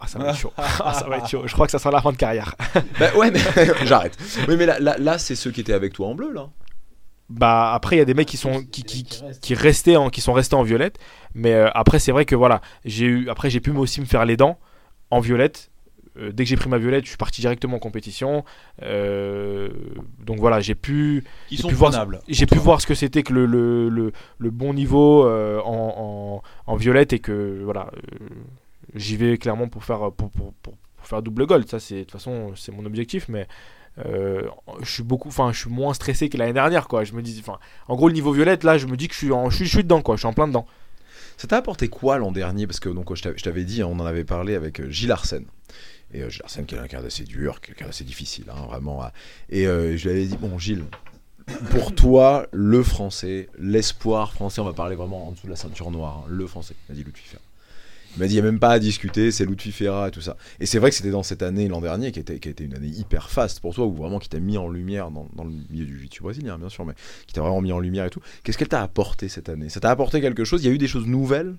Ah, 0.00 0.06
ça 0.06 0.18
va 0.18 0.30
être 0.30 0.38
chaud. 0.38 0.52
Ah, 0.58 0.94
ça 0.94 1.08
va 1.08 1.18
être 1.18 1.28
chaud. 1.28 1.42
Je 1.46 1.52
crois 1.52 1.66
que 1.66 1.72
ça 1.72 1.78
sera 1.78 1.90
la 1.90 2.00
fin 2.00 2.12
de 2.12 2.16
carrière. 2.16 2.54
Bah 3.00 3.10
ouais, 3.16 3.30
mais 3.32 3.40
j'arrête. 3.84 4.16
Oui, 4.48 4.56
mais 4.56 4.64
là, 4.64 4.78
là, 4.78 4.96
là, 4.96 5.18
c'est 5.18 5.34
ceux 5.34 5.50
qui 5.50 5.60
étaient 5.60 5.72
avec 5.72 5.92
toi 5.92 6.06
en 6.08 6.14
bleu, 6.14 6.32
là. 6.32 6.48
Bah 7.30 7.74
après 7.74 7.96
il 7.96 7.98
y 7.98 8.02
a 8.02 8.06
des 8.06 8.14
mecs 8.14 8.26
qui 8.26 8.38
sont 8.38 8.64
qui, 8.64 8.84
qui, 8.84 9.04
qui, 9.04 9.22
qui 9.42 9.54
restaient 9.54 9.96
en 9.96 10.08
qui 10.08 10.22
sont 10.22 10.32
restés 10.32 10.56
en 10.56 10.62
violette 10.62 10.98
mais 11.34 11.52
euh, 11.52 11.68
après 11.74 11.98
c'est 11.98 12.10
vrai 12.10 12.24
que 12.24 12.34
voilà 12.34 12.62
j'ai 12.86 13.04
eu 13.04 13.28
après 13.28 13.50
j'ai 13.50 13.60
pu 13.60 13.70
moi 13.70 13.82
aussi 13.82 14.00
me 14.00 14.06
faire 14.06 14.24
les 14.24 14.38
dents 14.38 14.58
en 15.10 15.20
violette 15.20 15.70
Euh, 16.18 16.32
dès 16.32 16.42
que 16.44 16.50
j'ai 16.50 16.56
pris 16.56 16.68
ma 16.68 16.78
violette 16.78 17.04
je 17.04 17.10
suis 17.10 17.16
parti 17.16 17.40
directement 17.40 17.76
en 17.76 17.78
compétition. 17.78 18.44
Euh, 18.82 19.68
donc 20.24 20.38
voilà 20.38 20.60
j'ai 20.60 20.74
pu 20.74 21.24
Ils 21.50 21.58
sont 21.58 21.68
pu 21.68 21.74
voir- 21.74 21.92
j'ai 22.28 22.46
pu 22.46 22.58
voir 22.58 22.80
ce 22.80 22.86
que 22.86 22.94
c'était 22.94 23.22
que 23.22 23.32
le, 23.32 23.46
le, 23.46 23.88
le, 23.88 24.12
le 24.38 24.50
bon 24.50 24.74
niveau 24.74 25.26
euh, 25.26 25.60
en, 25.64 26.42
en, 26.66 26.72
en 26.72 26.76
violette 26.76 27.12
et 27.12 27.18
que 27.18 27.60
voilà 27.62 27.90
euh, 28.20 28.26
j'y 28.94 29.16
vais 29.16 29.38
clairement 29.38 29.68
pour 29.68 29.84
faire 29.84 30.10
pour, 30.12 30.30
pour, 30.30 30.52
pour, 30.62 30.74
pour 30.96 31.06
faire 31.06 31.22
double 31.22 31.46
gold. 31.46 31.68
Ça 31.68 31.78
c'est 31.80 31.96
de 31.96 32.00
toute 32.02 32.12
façon 32.12 32.52
c'est 32.56 32.72
mon 32.72 32.84
objectif 32.84 33.28
mais 33.28 33.46
euh, 34.04 34.42
je 34.82 34.90
suis 34.90 35.02
beaucoup 35.02 35.28
enfin 35.28 35.52
je 35.52 35.58
suis 35.60 35.70
moins 35.70 35.92
stressé 35.94 36.28
que 36.28 36.36
l'année 36.36 36.52
dernière 36.52 36.88
quoi. 36.88 37.04
Je 37.04 37.12
me 37.12 37.22
dis 37.22 37.36
enfin 37.40 37.58
en 37.88 37.96
gros 37.96 38.08
le 38.08 38.14
niveau 38.14 38.32
violette 38.32 38.64
là 38.64 38.78
je 38.78 38.86
me 38.86 38.96
dis 38.96 39.08
que 39.08 39.14
je 39.14 39.18
suis 39.18 39.32
en, 39.32 39.50
je 39.50 39.56
suis, 39.56 39.66
je 39.66 39.70
suis 39.70 39.82
dedans 39.84 40.02
quoi. 40.02 40.16
Je 40.16 40.20
suis 40.20 40.28
en 40.28 40.32
plein 40.32 40.48
dedans. 40.48 40.66
Ça 41.36 41.46
t'a 41.46 41.56
apporté 41.58 41.86
quoi 41.86 42.18
l'an 42.18 42.32
dernier? 42.32 42.66
Parce 42.66 42.80
que 42.80 42.88
donc, 42.88 43.14
je 43.14 43.22
t'avais- 43.22 43.38
je 43.38 43.44
t'avais 43.44 43.62
dit, 43.62 43.80
hein, 43.80 43.86
on 43.88 44.00
en 44.00 44.06
avait 44.06 44.24
parlé 44.24 44.56
avec 44.56 44.88
Gilles 44.90 45.12
Arsène. 45.12 45.44
Et 46.12 46.22
euh, 46.22 46.30
Gilles 46.30 46.42
Arsène, 46.44 46.66
qui 46.66 46.74
est 46.74 46.78
quelqu'un 46.78 47.02
d'assez 47.02 47.24
dur, 47.24 47.60
quelqu'un 47.60 47.86
d'assez 47.86 48.04
difficile, 48.04 48.44
hein, 48.50 48.66
vraiment. 48.66 49.04
hein. 49.04 49.10
Et 49.50 49.66
euh, 49.66 49.96
je 49.96 50.08
lui 50.08 50.16
avais 50.16 50.26
dit, 50.26 50.36
bon, 50.36 50.58
Gilles, 50.58 50.84
pour 51.70 51.94
toi, 51.94 52.46
le 52.52 52.82
français, 52.82 53.48
l'espoir 53.58 54.32
français, 54.32 54.60
on 54.60 54.64
va 54.64 54.72
parler 54.72 54.96
vraiment 54.96 55.28
en 55.28 55.32
dessous 55.32 55.46
de 55.46 55.50
la 55.50 55.56
ceinture 55.56 55.90
noire, 55.90 56.24
hein, 56.24 56.26
le 56.28 56.46
français, 56.46 56.74
il 56.88 56.92
m'a 56.92 56.96
dit 56.96 57.04
Ludwig. 57.04 57.24
Il 58.16 58.20
m'a 58.20 58.26
dit, 58.26 58.34
il 58.34 58.36
n'y 58.36 58.48
a 58.48 58.50
même 58.50 58.58
pas 58.58 58.70
à 58.70 58.78
discuter, 58.78 59.30
c'est 59.30 59.44
Ludwig 59.44 59.74
et 59.82 60.10
tout 60.10 60.22
ça. 60.22 60.38
Et 60.60 60.66
c'est 60.66 60.78
vrai 60.78 60.88
que 60.90 60.96
c'était 60.96 61.10
dans 61.10 61.22
cette 61.22 61.42
année, 61.42 61.68
l'an 61.68 61.82
dernier, 61.82 62.10
qui, 62.10 62.18
était, 62.18 62.38
qui 62.38 62.48
a 62.48 62.50
été 62.50 62.64
une 62.64 62.74
année 62.74 62.88
hyper 62.88 63.28
faste 63.28 63.60
pour 63.60 63.74
toi, 63.74 63.84
ou 63.84 63.92
vraiment 63.92 64.18
qui 64.18 64.30
t'a 64.30 64.40
mis 64.40 64.56
en 64.56 64.68
lumière 64.68 65.10
dans, 65.10 65.28
dans 65.36 65.44
le 65.44 65.50
milieu 65.70 65.84
du 65.84 65.98
jiu 66.00 66.08
brésilien, 66.22 66.58
bien 66.58 66.70
sûr, 66.70 66.86
mais 66.86 66.94
qui 67.26 67.34
t'a 67.34 67.42
vraiment 67.42 67.60
mis 67.60 67.70
en 67.70 67.78
lumière 67.78 68.06
et 68.06 68.10
tout. 68.10 68.22
Qu'est-ce 68.42 68.56
qu'elle 68.56 68.68
t'a 68.68 68.82
apporté 68.82 69.28
cette 69.28 69.50
année? 69.50 69.68
Ça 69.68 69.80
t'a 69.80 69.90
apporté 69.90 70.22
quelque 70.22 70.44
chose? 70.44 70.64
Il 70.64 70.66
y 70.66 70.70
a 70.70 70.72
eu 70.72 70.78
des 70.78 70.88
choses 70.88 71.06
nouvelles? 71.06 71.54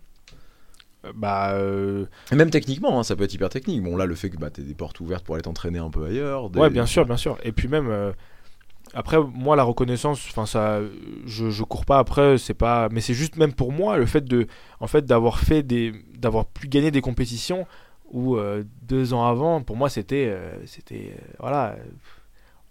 Bah 1.16 1.54
euh, 1.54 2.06
et 2.32 2.36
même 2.36 2.50
techniquement, 2.50 3.00
hein, 3.00 3.04
ça 3.04 3.16
peut 3.16 3.24
être 3.24 3.34
hyper 3.34 3.50
technique. 3.50 3.82
Bon, 3.82 3.96
là, 3.96 4.06
le 4.06 4.16
fait 4.16 4.30
que 4.30 4.38
bah, 4.38 4.50
tu 4.50 4.62
des 4.62 4.74
portes 4.74 5.00
ouvertes 5.00 5.24
pour 5.24 5.36
aller 5.36 5.42
t'entraîner 5.44 5.80
un 5.80 5.90
peu 5.90 6.06
ailleurs. 6.06 6.50
des- 6.50 6.60
ouais 6.60 6.70
bien 6.70 6.86
sûr 6.86 7.06
bien 7.06 7.18
sûr 7.18 7.38
et 7.44 7.52
puis 7.52 7.68
même 7.68 7.88
euh, 7.90 8.12
après 8.94 9.18
moi 9.22 9.56
la 9.56 9.64
reconnaissance 9.64 10.26
enfin 10.30 10.46
ça 10.46 10.80
je, 11.26 11.50
je 11.50 11.64
cours 11.64 11.86
pas 11.86 12.00
après 12.00 12.38
c'est 12.38 12.54
pas 12.54 12.90
mais 12.92 13.02
c'est 13.02 13.14
juste 13.14 13.38
même 13.38 13.54
pour 13.54 13.72
moi 13.72 13.98
le 13.98 14.06
fait 14.06 14.26
de 14.26 14.48
en 14.80 14.88
fait 14.88 15.06
d'avoir 15.06 15.40
fait 15.40 15.64
des 15.64 15.94
d'avoir 16.18 16.46
pu 16.46 16.68
gagner 16.68 16.92
des 16.92 17.02
compétitions 17.02 17.68
où 18.12 18.36
euh, 18.38 18.64
deux 18.84 19.14
ans 19.14 19.26
avant 19.26 19.62
pour 19.62 19.78
moi 19.78 19.90
c'était 19.90 20.26
euh, 20.30 20.52
c'était 20.66 21.14
euh, 21.18 21.22
voilà 21.40 21.74
euh, 21.74 21.84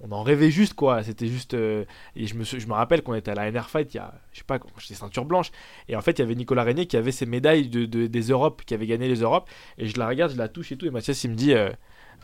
on 0.00 0.12
en 0.12 0.22
rêvait 0.22 0.50
juste 0.50 0.74
quoi 0.74 1.02
c'était 1.02 1.26
juste 1.26 1.54
euh, 1.54 1.84
et 2.14 2.26
je 2.26 2.34
me 2.34 2.44
je 2.44 2.66
me 2.66 2.72
rappelle 2.72 3.02
qu'on 3.02 3.14
était 3.14 3.30
à 3.32 3.34
la 3.34 3.50
NR 3.50 3.68
Fight 3.68 3.92
il 3.94 3.96
y 3.96 4.00
a 4.00 4.14
je 4.32 4.38
sais 4.38 4.44
pas 4.44 4.58
quand 4.58 4.68
j'étais 4.78 4.94
ceinture 4.94 5.24
blanche 5.24 5.50
et 5.88 5.96
en 5.96 6.00
fait 6.00 6.12
il 6.12 6.18
y 6.20 6.22
avait 6.22 6.34
Nicolas 6.36 6.62
Régnier 6.62 6.86
qui 6.86 6.96
avait 6.96 7.10
ses 7.12 7.26
médailles 7.26 7.68
de, 7.68 7.84
de- 7.84 8.06
des 8.06 8.22
Europes 8.28 8.62
qui 8.64 8.74
avait 8.74 8.86
gagné 8.86 9.08
les 9.08 9.20
Europes 9.22 9.48
et 9.76 9.88
je 9.88 9.98
la 9.98 10.06
regarde 10.06 10.32
je 10.32 10.36
la 10.38 10.48
touche 10.48 10.70
et 10.72 10.76
tout 10.76 10.86
et 10.86 10.90
Mathias 10.90 11.24
il 11.24 11.30
me 11.30 11.34
dit 11.36 11.52
euh, 11.52 11.68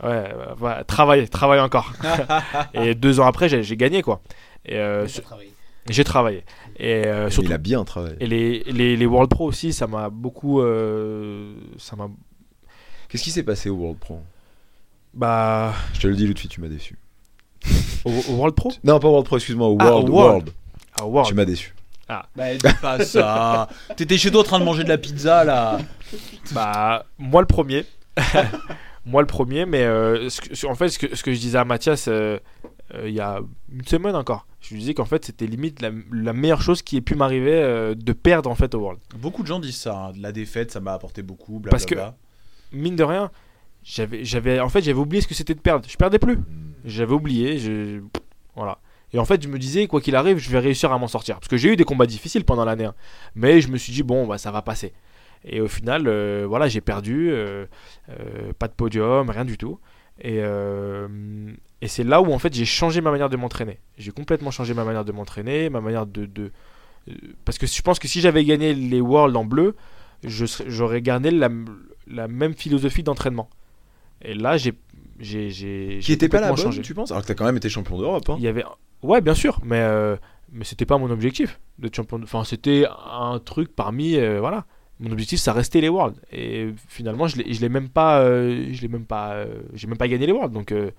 ouais 0.03 0.11
euh, 0.33 0.55
voilà, 0.57 0.85
travaille 0.85 1.29
travaille 1.29 1.61
encore 1.61 1.93
et 2.75 2.95
deux 2.95 3.19
ans 3.21 3.27
après, 3.27 3.49
j'ai 3.49 3.77
gagné 3.77 4.03
quoi. 4.03 4.23
Et 4.67 4.77
euh, 4.79 5.07
j'ai 5.91 6.05
travaillé. 6.05 6.43
Et 6.79 7.07
euh, 7.07 7.29
surtout. 7.29 7.51
il 7.51 7.53
a 7.53 7.59
bien 7.59 7.85
travaillé. 7.85 8.17
Et 8.19 8.27
les, 8.27 8.61
les, 8.65 8.97
les 8.97 9.07
World 9.07 9.29
Pro 9.31 9.47
aussi, 9.47 9.73
ça 9.75 9.87
m'a 9.87 10.09
beaucoup. 10.11 10.63
euh, 10.63 11.55
ça 11.77 11.95
m'a. 11.97 12.09
Qu'est-ce 13.09 13.23
qui 13.23 13.31
s'est 13.31 13.43
passé 13.43 13.69
au 13.69 13.75
World 13.77 13.99
Pro? 13.99 14.21
Bah. 15.13 15.75
Je 15.93 16.01
te 16.01 16.07
le 16.07 16.17
dis, 16.17 16.27
Ludwig, 16.27 16.49
tu 16.51 16.61
m'as 16.63 16.69
déçu. 16.69 16.97
Au, 18.05 18.11
au 18.11 18.33
World 18.37 18.55
Pro 18.55 18.73
Non, 18.85 18.99
pas 18.99 19.09
World 19.09 19.27
Pro, 19.27 19.37
excuse-moi, 19.37 19.69
au 19.69 19.77
Ah, 19.81 19.85
World. 19.85 20.09
au 20.09 20.13
World. 20.13 20.31
World. 20.33 20.51
Ah, 21.01 21.07
World. 21.07 21.29
Tu 21.29 21.35
m'as 21.35 21.45
déçu. 21.45 21.75
Bah, 22.09 22.27
dis 22.55 22.75
pas 22.83 23.05
ça. 23.05 23.69
T'étais 23.97 24.19
chez 24.19 24.31
toi 24.31 24.43
en 24.43 24.45
train 24.45 24.59
de 24.61 24.65
manger 24.65 24.85
de 24.85 24.89
la 24.89 24.99
pizza 24.99 25.43
là. 25.45 25.79
Bah, 26.53 27.07
moi 27.19 27.41
le 27.41 27.47
premier. 27.47 27.85
moi 29.07 29.23
le 29.23 29.27
premier, 29.27 29.67
mais 29.67 29.83
euh, 29.85 30.29
ce 30.29 30.41
que- 30.41 30.67
en 30.67 30.75
fait, 30.75 30.89
ce 30.89 30.99
que, 30.99 31.17
ce 31.17 31.23
que 31.23 31.33
je 31.33 31.39
disais 31.41 31.59
à 31.59 31.65
Mathias 31.65 32.07
euh, 32.09 32.39
euh, 32.95 33.09
il 33.09 33.15
y 33.15 33.21
a 33.21 33.41
une 33.73 33.87
semaine 33.87 34.15
encore, 34.15 34.47
je 34.61 34.75
lui 34.75 34.81
disais 34.81 34.95
qu'en 34.95 35.05
fait, 35.07 35.25
c'était 35.25 35.47
limite 35.47 35.81
la, 35.83 35.91
la 36.13 36.33
meilleure 36.33 36.63
chose 36.63 36.83
qui 36.83 36.97
ait 36.99 37.01
pu 37.01 37.15
m'arriver 37.15 37.55
euh, 37.55 37.95
de 37.95 38.13
perdre 38.13 38.51
en 38.51 38.55
fait 38.55 38.75
au 38.75 38.81
World. 38.81 39.01
Beaucoup 39.17 39.43
de 39.43 39.49
gens 39.49 39.59
disent 39.59 39.77
ça. 39.81 39.97
hein. 40.09 40.13
La 40.21 40.31
défaite, 40.33 40.71
ça 40.71 40.81
m'a 40.81 40.93
apporté 40.93 41.23
beaucoup. 41.23 41.61
Parce 41.61 41.87
que-. 41.87 41.97
Mine 42.73 42.97
de 42.97 43.05
rien, 43.05 43.31
j'avais, 43.83 44.25
j'avais, 44.25 44.61
en 44.61 44.69
fait, 44.69 44.83
j'avais 44.83 44.99
oublié 44.99 45.23
ce 45.23 45.27
que 45.29 45.35
c'était 45.35 45.55
de 45.55 45.61
perdre. 45.61 45.87
Je 45.89 45.97
perdais 45.97 46.19
plus. 46.19 46.39
J'avais 46.85 47.13
oublié, 47.13 48.01
voilà. 48.55 48.79
Et 49.13 49.19
en 49.19 49.25
fait, 49.25 49.43
je 49.43 49.49
me 49.49 49.59
disais, 49.59 49.87
quoi 49.87 50.01
qu'il 50.01 50.17
arrive, 50.17 50.39
je 50.39 50.51
vais 50.51 50.59
réussir 50.59 50.93
à 50.93 50.99
m'en 50.99 51.07
sortir. 51.07 51.37
Parce 51.37 51.49
que 51.49 51.57
j'ai 51.57 51.73
eu 51.73 51.77
des 51.77 51.85
combats 51.85 52.07
difficiles 52.07 52.45
pendant 52.45 52.65
l'année. 52.65 52.87
hein. 52.87 52.95
Mais 53.35 53.61
je 53.61 53.69
me 53.69 53.79
suis 53.79 53.93
dit, 53.93 54.03
bon, 54.03 54.27
bah, 54.27 54.39
ça 54.39 54.51
va 54.51 54.61
passer. 54.61 54.93
Et 55.45 55.61
au 55.61 55.69
final, 55.69 56.09
euh, 56.09 56.47
voilà, 56.49 56.69
j'ai 56.69 56.81
perdu. 56.81 57.31
euh, 57.31 57.67
euh, 58.11 58.53
pas 58.59 58.67
de 58.67 58.73
podium, 58.73 59.31
rien 59.31 59.45
du 59.45 59.57
tout. 59.57 59.79
Et, 60.21 60.41
c'est 61.87 62.05
là 62.05 62.21
où, 62.23 62.33
en 62.33 62.39
fait, 62.39 62.53
j'ai 62.55 62.65
changé 62.65 63.01
ma 63.01 63.11
manière 63.11 63.29
de 63.29 63.37
m'entraîner. 63.37 63.79
J'ai 63.99 64.11
complètement 64.11 64.51
changé 64.51 64.75
ma 64.75 64.85
manière 64.85 65.05
de 65.05 65.13
m'entraîner, 65.13 65.71
ma 65.71 65.81
manière 65.81 66.07
de... 66.07 66.51
parce 67.45 67.59
que 67.59 67.67
je 67.67 67.83
pense 67.83 67.99
que 67.99 68.09
si 68.09 68.21
j'avais 68.21 68.45
gagné 68.45 68.75
les 68.75 69.01
Worlds 69.01 69.37
en 69.37 69.45
bleu, 69.45 69.77
j'aurais 70.25 71.03
gardé 71.03 71.31
la 71.31 72.29
même 72.29 72.55
philosophie 72.55 73.03
d'entraînement. 73.03 73.49
Et 74.23 74.35
là, 74.35 74.57
j'ai. 74.57 74.73
J'ai- 75.19 75.51
j'ai- 75.51 75.97
Qui 76.01 76.03
j'ai 76.03 76.13
était 76.15 76.29
pas 76.29 76.41
la 76.41 76.49
bonne, 76.49 76.57
changé. 76.59 76.83
tu 76.83 76.95
penses? 76.95 77.11
Alors 77.11 77.23
que 77.23 77.29
t'as 77.29 77.35
quand 77.35 77.45
même 77.45 77.57
été 77.57 77.69
champion 77.69 77.99
d'Europe. 77.99 78.29
Hein. 78.29 78.37
Il 78.39 78.45
y 78.45 78.49
avait. 78.49 78.65
Ouais, 79.03 79.21
bien 79.21 79.35
sûr, 79.35 79.61
mais, 79.65 79.81
euh, 79.81 80.17
mais 80.53 80.65
c'était 80.65 80.87
pas 80.87 80.99
mon 80.99 81.11
objectif 81.11 81.61
d'être 81.79 81.95
champion. 81.95 82.19
de- 82.19 82.25
Enfin, 82.25 82.45
c'était 82.45 82.87
un 83.11 83.39
truc 83.39 83.75
parmi. 83.75 84.17
euh, 84.17 84.41
voilà. 84.41 84.65
Mon 85.01 85.11
objectif, 85.11 85.41
ça 85.41 85.53
restait 85.53 85.81
les 85.81 85.89
Worlds. 85.89 86.17
Et 86.33 86.69
finalement, 86.89 87.27
je 87.27 87.37
l'ai 87.39 87.53
je 87.53 87.61
l'ai 87.61 87.69
même 87.69 87.89
pas. 87.89 88.21
euh, 88.21 88.69
je 88.73 88.81
l'ai 88.83 88.89
même 88.89 89.05
pas. 89.07 89.35
euh, 89.35 89.63
j'ai 89.75 89.87
même 89.89 89.99
pas 89.99 90.09
gagné 90.09 90.27
les 90.27 90.33
Worlds. 90.33 90.53
Donc, 90.55 90.73
euh, 90.73 90.91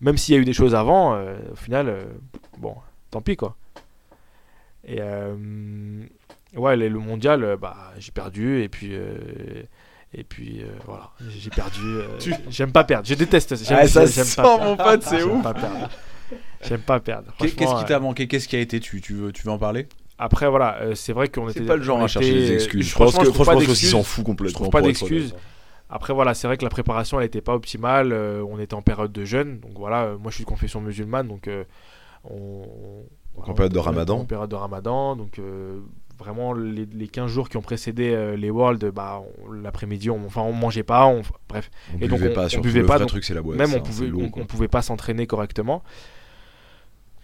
même 0.00 0.16
s'il 0.16 0.34
y 0.34 0.38
a 0.38 0.40
eu 0.40 0.44
des 0.44 0.52
choses 0.54 0.74
avant, 0.74 1.14
euh, 1.14 1.36
au 1.52 1.56
final, 1.56 1.88
euh, 1.88 2.04
bon, 2.58 2.74
tant 3.10 3.20
pis 3.20 3.36
quoi. 3.36 3.56
Et 4.84 4.96
euh, 5.00 5.34
ouais, 6.56 6.76
le, 6.76 6.88
le 6.88 6.98
mondial, 6.98 7.44
euh, 7.44 7.56
bah, 7.56 7.92
j'ai 7.98 8.10
perdu. 8.12 8.62
Et 8.62 8.68
puis. 8.68 8.90
Euh, 10.14 10.20
et 10.20 10.24
puis 10.24 10.60
euh, 10.62 10.66
voilà, 10.86 11.10
j'ai 11.38 11.50
perdu. 11.50 11.80
euh, 11.84 12.18
Tu- 12.18 12.34
J'aime 12.50 12.72
pas 12.72 12.84
perdre, 12.84 13.06
je 13.06 13.14
déteste. 13.14 13.56
j'aime- 13.64 13.78
Ah, 13.80 13.86
ça 13.88 14.06
j'aime 14.06 14.24
pas 14.36 14.42
perdre. 14.42 14.64
mon 14.64 14.76
pote, 14.76 15.02
c'est 15.02 15.18
J'aime 15.20 15.30
ouf. 15.30 15.42
pas 15.42 15.54
perdre. 15.54 15.88
J'aime 16.62 16.80
pas 16.80 17.00
perdre. 17.00 17.32
Qu'est- 17.38 17.50
Qu'est-ce 17.50 17.74
qui 17.76 17.82
euh, 17.84 17.86
t'a 17.86 17.98
manqué? 18.00 18.28
Qu'est-ce 18.28 18.46
qui 18.48 18.56
a 18.56 18.60
été? 18.60 18.78
Tu, 18.80 19.00
tu, 19.00 19.14
veux, 19.14 19.32
tu 19.32 19.42
veux 19.42 19.50
en 19.50 19.58
parler? 19.58 19.88
Après, 20.18 20.48
voilà, 20.48 20.76
euh, 20.82 20.94
c'est 20.94 21.12
vrai 21.12 21.28
qu'on 21.28 21.48
était. 21.48 21.60
C'est 21.60 21.66
pas 21.66 21.76
le 21.76 21.82
genre 21.82 22.00
à 22.02 22.06
chercher 22.06 22.32
des 22.32 22.52
excuses. 22.52 22.88
Je 22.88 22.94
pense 22.94 23.16
que 23.18 23.24
franchement, 23.32 23.58
je 23.60 23.66
pense 23.66 23.76
s'en 23.84 24.02
fout 24.02 24.24
complètement. 24.24 24.50
Je 24.50 24.54
trouve 24.54 24.70
pas 24.70 24.82
d'excuses. 24.82 25.34
Après, 25.90 26.14
voilà, 26.14 26.32
c'est 26.32 26.46
vrai 26.46 26.56
que 26.56 26.64
la 26.64 26.70
préparation, 26.70 27.20
elle 27.20 27.26
était 27.26 27.40
pas 27.42 27.54
optimale. 27.54 28.12
euh, 28.12 28.42
on 28.48 28.58
était 28.58 28.74
en 28.74 28.80
période 28.82 29.12
de 29.12 29.24
jeûne. 29.24 29.58
Donc 29.60 29.72
voilà, 29.76 30.04
euh, 30.04 30.16
moi 30.18 30.30
je 30.30 30.36
suis 30.36 30.44
de 30.44 30.48
confession 30.48 30.80
musulmane. 30.80 31.28
Donc 31.28 31.48
euh, 31.48 31.64
on. 32.24 32.62
Donc, 33.34 33.48
en 33.48 33.54
période 33.54 33.72
de 33.72 33.78
on- 33.78 33.82
Ramadan. 33.82 34.18
En 34.20 34.24
période 34.24 34.50
de 34.50 34.54
Ramadan. 34.54 35.16
Donc 35.16 35.38
euh, 35.38 35.80
vraiment, 36.22 36.52
les, 36.52 36.86
les 36.86 37.08
15 37.08 37.30
jours 37.30 37.48
qui 37.48 37.56
ont 37.56 37.62
précédé 37.62 38.10
euh, 38.10 38.36
les 38.36 38.50
Worlds, 38.50 38.90
bah, 38.92 39.22
l'après-midi, 39.62 40.08
on, 40.10 40.24
enfin, 40.26 40.42
on 40.42 40.52
mangeait 40.52 40.82
pas. 40.82 41.06
On, 41.06 41.22
bref, 41.48 41.70
On 41.94 41.98
Et 41.98 42.08
donc, 42.08 42.18
buvait 42.18 42.30
on- 42.30 42.34
pas, 42.34 42.44
on 42.44 42.48
surtout 42.48 42.62
buvait 42.68 42.80
le 42.80 42.86
pas, 42.86 42.92
vrai 42.94 43.00
donc 43.00 43.08
truc, 43.08 43.24
c'est 43.24 43.34
la 43.34 43.42
boîte. 43.42 43.58
même 43.58 43.70
ça, 43.70 43.76
on 43.78 43.80
pouvait, 43.80 44.10
on 44.12 44.44
pouvait 44.46 44.68
pas 44.68 44.82
s'entraîner 44.82 45.26
correctement. 45.26 45.82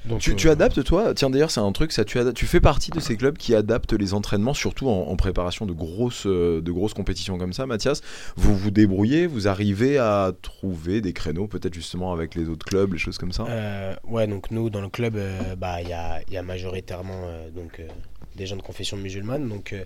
Donc, 0.04 0.20
Tu, 0.20 0.30
euh, 0.30 0.34
tu 0.36 0.48
adaptes 0.48 0.82
toi 0.84 1.12
Tiens 1.12 1.28
d'ailleurs 1.28 1.50
c'est 1.50 1.60
un 1.60 1.72
truc 1.72 1.92
ça 1.92 2.04
tu, 2.04 2.46
fais 2.46 2.60
partie 2.60 2.90
de 2.90 3.00
ces 3.00 3.16
clubs 3.16 3.36
qui 3.36 3.54
adaptent 3.54 3.92
les 3.92 4.14
entraînements 4.14 4.54
surtout 4.54 4.88
en, 4.88 5.08
en 5.08 5.16
préparation 5.16 5.66
de 5.66 5.72
grosses 5.72 6.24
euh, 6.26 6.60
de 6.60 6.70
grosses 6.70 6.94
compétitions 6.94 7.36
comme 7.36 7.52
ça 7.52 7.66
Mathias 7.66 8.00
vous 8.36 8.56
vous 8.56 8.70
débrouillez 8.70 9.26
vous 9.26 9.48
arrivez 9.48 9.98
à 9.98 10.32
trouver 10.40 11.00
des 11.00 11.12
créneaux 11.12 11.48
peut-être 11.48 11.74
justement 11.74 12.12
avec 12.12 12.36
les 12.36 12.48
autres 12.48 12.64
clubs 12.64 12.92
les 12.92 12.98
choses 12.98 13.18
comme 13.18 13.32
ça? 13.32 13.44
Euh, 13.48 13.94
ouais, 14.04 14.26
donc 14.26 14.50
nous, 14.50 14.70
dans 14.70 14.80
le 14.80 14.88
club, 14.88 15.16
euh, 15.16 15.56
bah, 15.56 15.80
il 15.82 15.88
y 15.88 15.92
a, 15.92 16.20
il 16.28 16.34
y 16.34 16.36
a 16.36 16.42
majoritairement 16.42 17.22
euh, 17.24 17.50
donc, 17.50 17.80
euh, 17.80 17.88
des 18.36 18.46
gens 18.46 18.56
de 18.56 18.62
confession 18.62 18.96
musulmane. 18.96 19.48
Donc, 19.48 19.72
euh, 19.72 19.84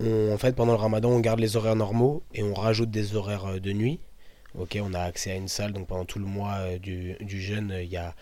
on- 0.00 0.32
en 0.34 0.38
fait, 0.38 0.54
pendant 0.54 0.72
le 0.72 0.78
ramadan, 0.78 1.10
on 1.10 1.20
garde 1.20 1.40
les 1.40 1.56
horaires 1.56 1.76
normaux 1.76 2.22
et 2.34 2.42
on 2.42 2.54
rajoute 2.54 2.90
des 2.90 3.16
horaires 3.16 3.46
euh, 3.46 3.60
de 3.60 3.72
nuit. 3.72 3.98
Ok, 4.58 4.78
on 4.82 4.94
a 4.94 5.00
accès 5.00 5.32
à 5.32 5.34
une 5.36 5.48
salle, 5.48 5.72
donc 5.72 5.86
pendant 5.86 6.04
tout 6.04 6.18
le 6.18 6.24
mois 6.24 6.54
euh, 6.60 6.78
du, 6.78 7.14
du 7.20 7.40
jeûne, 7.40 7.72
euh, 7.72 7.82
il 7.82 7.90
y 7.90 7.96
a, 7.96 8.14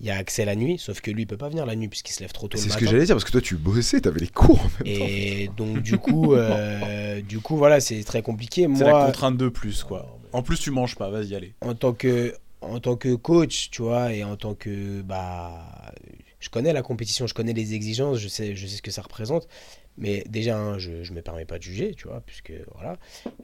il 0.00 0.06
y 0.06 0.10
a 0.10 0.16
accès 0.16 0.44
la 0.44 0.54
nuit, 0.54 0.78
sauf 0.78 1.00
que 1.00 1.10
lui, 1.10 1.22
il 1.22 1.26
peut 1.26 1.36
pas 1.36 1.48
venir 1.48 1.66
la 1.66 1.74
nuit 1.74 1.88
puisqu'il 1.88 2.12
se 2.12 2.20
lève 2.20 2.32
trop 2.32 2.46
tôt 2.46 2.56
le 2.56 2.62
c'est 2.62 2.70
ce 2.70 2.76
que 2.76 2.86
j'allais 2.86 3.04
dire 3.04 3.14
parce 3.14 3.24
que 3.24 3.32
toi 3.32 3.40
tu 3.40 3.56
bossais 3.56 4.00
t'avais 4.00 4.20
les 4.20 4.28
cours 4.28 4.60
en 4.60 4.84
même 4.84 4.98
temps 4.98 5.04
Et 5.06 5.50
donc, 5.56 5.82
du 5.82 5.98
coup, 5.98 6.34
euh, 6.34 7.20
du 7.28 7.40
coup 7.40 7.56
voilà, 7.56 7.80
c'est 7.80 8.02
très 8.04 8.22
compliqué. 8.22 8.68
C'est 8.76 8.84
la 8.84 9.06
contrainte 9.06 9.36
de 9.36 9.48
plus, 9.48 9.82
quoi. 9.82 10.18
En 10.32 10.42
plus, 10.42 10.58
tu 10.60 10.70
manges 10.70 10.94
pas, 10.94 11.08
vas-y, 11.10 11.34
allez. 11.34 11.54
en 11.60 11.74
tant 11.74 11.92
que 11.92 12.34
en 12.60 12.80
tant 12.80 12.96
que 12.96 13.14
coach, 13.14 13.70
tu 13.70 13.82
vois, 13.82 14.12
et 14.12 14.24
en 14.24 14.36
tant 14.36 14.54
que 14.54 15.02
bah 15.02 15.92
je 16.40 16.48
connais 16.50 16.72
la 16.72 16.82
compétition, 16.82 17.26
je 17.26 17.34
connais 17.34 17.52
les 17.52 17.74
exigences, 17.74 18.18
je 18.18 18.28
sais 18.28 18.54
je 18.54 18.66
sais 18.66 18.76
ce 18.76 18.82
que 18.82 18.90
ça 18.90 19.02
représente. 19.02 19.48
Mais 19.96 20.22
déjà, 20.28 20.56
hein, 20.56 20.78
je 20.78 20.90
ne 20.90 21.16
me 21.16 21.22
permets 21.22 21.44
pas 21.44 21.58
de 21.58 21.62
juger, 21.64 21.92
tu 21.96 22.06
vois, 22.06 22.22
puisque 22.24 22.52
voilà. 22.74 22.96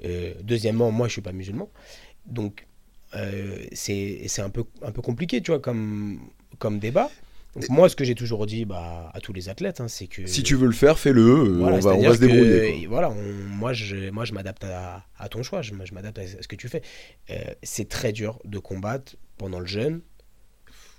Euh, 0.05 0.35
deuxièmement, 0.43 0.93
moi, 0.93 1.09
je 1.09 1.15
suis 1.15 1.23
pas 1.23 1.33
musulman, 1.33 1.69
donc 2.27 2.69
euh, 3.17 3.65
c'est 3.73 4.23
c'est 4.29 4.43
un 4.43 4.51
peu 4.51 4.65
un 4.83 4.93
peu 4.93 5.03
compliqué, 5.03 5.41
tu 5.41 5.51
vois, 5.51 5.61
comme 5.61 6.21
comme 6.59 6.79
débat. 6.79 7.11
Donc, 7.55 7.69
moi, 7.69 7.89
ce 7.89 7.95
que 7.95 8.03
j'ai 8.05 8.17
toujours 8.17 8.47
dit 8.47 8.65
bah, 8.65 9.11
à 9.15 9.21
tous 9.21 9.33
les 9.33 9.49
athlètes, 9.49 9.81
hein, 9.81 9.87
c'est 9.87 10.09
que 10.09 10.27
si 10.27 10.43
tu 10.43 10.57
veux 10.57 10.67
le 10.67 10.73
faire 10.73 10.99
fais-le 10.99 11.23
euh, 11.23 11.59
voilà, 11.61 11.77
on, 11.77 11.79
va, 11.81 11.91
on 11.91 11.93
c'est-à-dire 11.93 12.11
va 12.11 12.17
se 12.17 12.21
débrouiller 12.21 12.81
quoi. 12.81 12.89
Voilà, 12.89 13.11
on- 13.11 13.55
moi 13.57 13.73
je, 13.73 14.11
moi 14.11 14.25
je 14.25 14.33
m'adapte 14.33 14.65
à, 14.65 15.05
à 15.19 15.29
ton 15.29 15.45
choix, 15.45 15.63
je, 15.63 15.73
m'adapte 15.73 16.19
à 16.19 16.27
ce 16.27 16.49
que 16.49 16.57
tu 16.57 16.69
fais. 16.69 16.83
Euh, 17.31 17.37
c'est 17.63 17.89
très 17.89 18.13
dur 18.13 18.41
de 18.45 18.59
combattre 18.59 19.15
pendant 19.39 19.61
le 19.61 19.67
jeûne, 19.67 20.01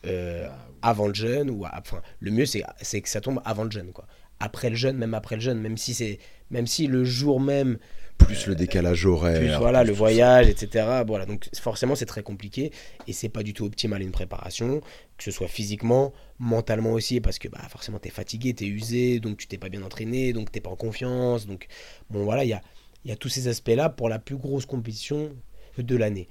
euh, 0.05 0.47
avant 0.81 1.07
le 1.07 1.13
jeûne, 1.13 1.49
ou 1.49 1.65
à- 1.65 1.73
enfin 1.79 2.01
le 2.19 2.31
mieux 2.31 2.45
c'est, 2.45 2.63
que 3.01 3.09
ça 3.09 3.19
tombe 3.21 3.41
avant 3.43 3.65
le 3.65 3.71
jeûne 3.71 3.91
quoi. 3.91 4.07
Après 4.39 4.69
le 4.69 4.75
jeûne, 4.77 4.97
même 4.97 5.13
après 5.13 5.35
le 5.35 5.41
jeûne, 5.41 5.59
même 5.59 5.77
si 5.77 6.19
même 6.51 6.67
si 6.67 6.87
le 6.87 7.03
jour 7.03 7.39
même 7.41 7.77
plus 8.17 8.47
le 8.47 8.55
décalage 8.55 9.05
horaire 9.05 9.39
plus 9.39 9.53
voilà 9.57 9.81
plus 9.81 9.89
le 9.89 9.93
voyage 9.93 10.47
etc 10.47 11.03
voilà 11.05 11.25
donc 11.25 11.47
forcément 11.59 11.95
c'est 11.95 12.05
très 12.05 12.23
compliqué 12.23 12.71
et 13.07 13.13
c'est 13.13 13.29
pas 13.29 13.43
du 13.43 13.53
tout 13.53 13.65
optimal 13.65 14.01
une 14.01 14.11
préparation 14.11 14.81
que 15.17 15.23
ce 15.23 15.31
soit 15.31 15.47
physiquement 15.47 16.13
mentalement 16.39 16.93
aussi 16.93 17.21
parce 17.21 17.39
que 17.39 17.47
bah 17.47 17.61
forcément 17.69 17.99
t'es 17.99 18.09
fatigué 18.09 18.53
t'es 18.53 18.65
usé 18.65 19.19
donc 19.19 19.37
tu 19.37 19.47
t'es 19.47 19.57
pas 19.57 19.69
bien 19.69 19.83
entraîné 19.83 20.33
donc 20.33 20.51
t'es 20.51 20.61
pas 20.61 20.71
en 20.71 20.75
confiance 20.75 21.45
donc 21.45 21.67
bon 22.09 22.23
voilà 22.23 22.43
il 22.43 22.49
y 22.49 22.53
a 22.53 22.61
il 23.05 23.09
y 23.09 23.11
a 23.11 23.15
tous 23.15 23.29
ces 23.29 23.47
aspects 23.47 23.69
là 23.69 23.89
pour 23.89 24.09
la 24.09 24.19
plus 24.19 24.35
grosse 24.35 24.65
compétition 24.65 25.31
de 25.77 25.95
l'année. 25.95 26.27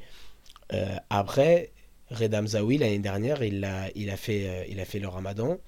Euh, 0.73 0.97
après 1.09 1.73
Reda 2.11 2.43
Mzaoui 2.43 2.79
l'année 2.79 2.99
dernière 2.99 3.43
il 3.43 3.65
a 3.65 3.91
il 3.95 4.11
a 4.11 4.17
fait 4.17 4.49
euh, 4.49 4.65
il 4.69 4.81
a 4.81 4.85
fait 4.85 4.99
le 4.99 5.09
Ramadan. 5.09 5.59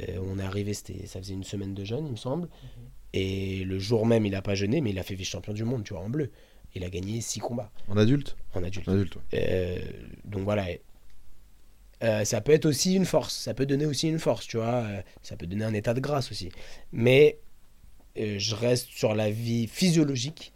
Euh, 0.00 0.18
on 0.22 0.38
est 0.38 0.42
arrivé 0.42 0.74
ça 0.74 1.18
faisait 1.20 1.34
une 1.34 1.44
semaine 1.44 1.72
de 1.72 1.84
jeûne 1.84 2.06
il 2.06 2.12
me 2.12 2.16
semble 2.16 2.48
et 3.16 3.62
le 3.64 3.78
jour 3.78 4.06
même 4.06 4.26
il 4.26 4.34
a 4.34 4.42
pas 4.42 4.54
jeûné 4.56 4.80
mais 4.80 4.90
il 4.90 4.98
a 4.98 5.04
fait 5.04 5.14
vice-champion 5.14 5.52
du 5.54 5.62
monde 5.64 5.84
tu 5.84 5.94
vois 5.94 6.02
en 6.02 6.08
bleu 6.10 6.30
il 6.74 6.82
a 6.82 6.90
gagné 6.90 7.20
six 7.20 7.38
combats 7.38 7.70
en 7.88 7.96
adulte 7.96 8.36
en 8.54 8.64
adulte 8.64 8.88
en 8.88 8.92
adulte 8.92 9.16
ouais. 9.16 9.22
euh, 9.34 9.78
donc 10.24 10.42
voilà. 10.42 10.66
Euh, 12.02 12.24
ça 12.24 12.40
peut 12.40 12.52
être 12.52 12.66
aussi 12.66 12.94
une 12.94 13.06
force, 13.06 13.34
ça 13.34 13.54
peut 13.54 13.64
donner 13.64 13.86
aussi 13.86 14.08
une 14.08 14.18
force, 14.18 14.46
tu 14.46 14.58
vois. 14.58 14.66
euh, 14.66 15.00
ça 15.22 15.36
peut 15.36 15.46
donner 15.46 15.64
un 15.64 15.72
état 15.72 15.94
de 15.94 16.00
grâce 16.00 16.30
aussi. 16.30 16.50
Mais 16.92 17.38
euh, 18.18 18.34
je 18.38 18.54
reste 18.54 18.88
sur 18.90 19.14
la 19.14 19.30
vie 19.30 19.68
physiologique 19.68 20.52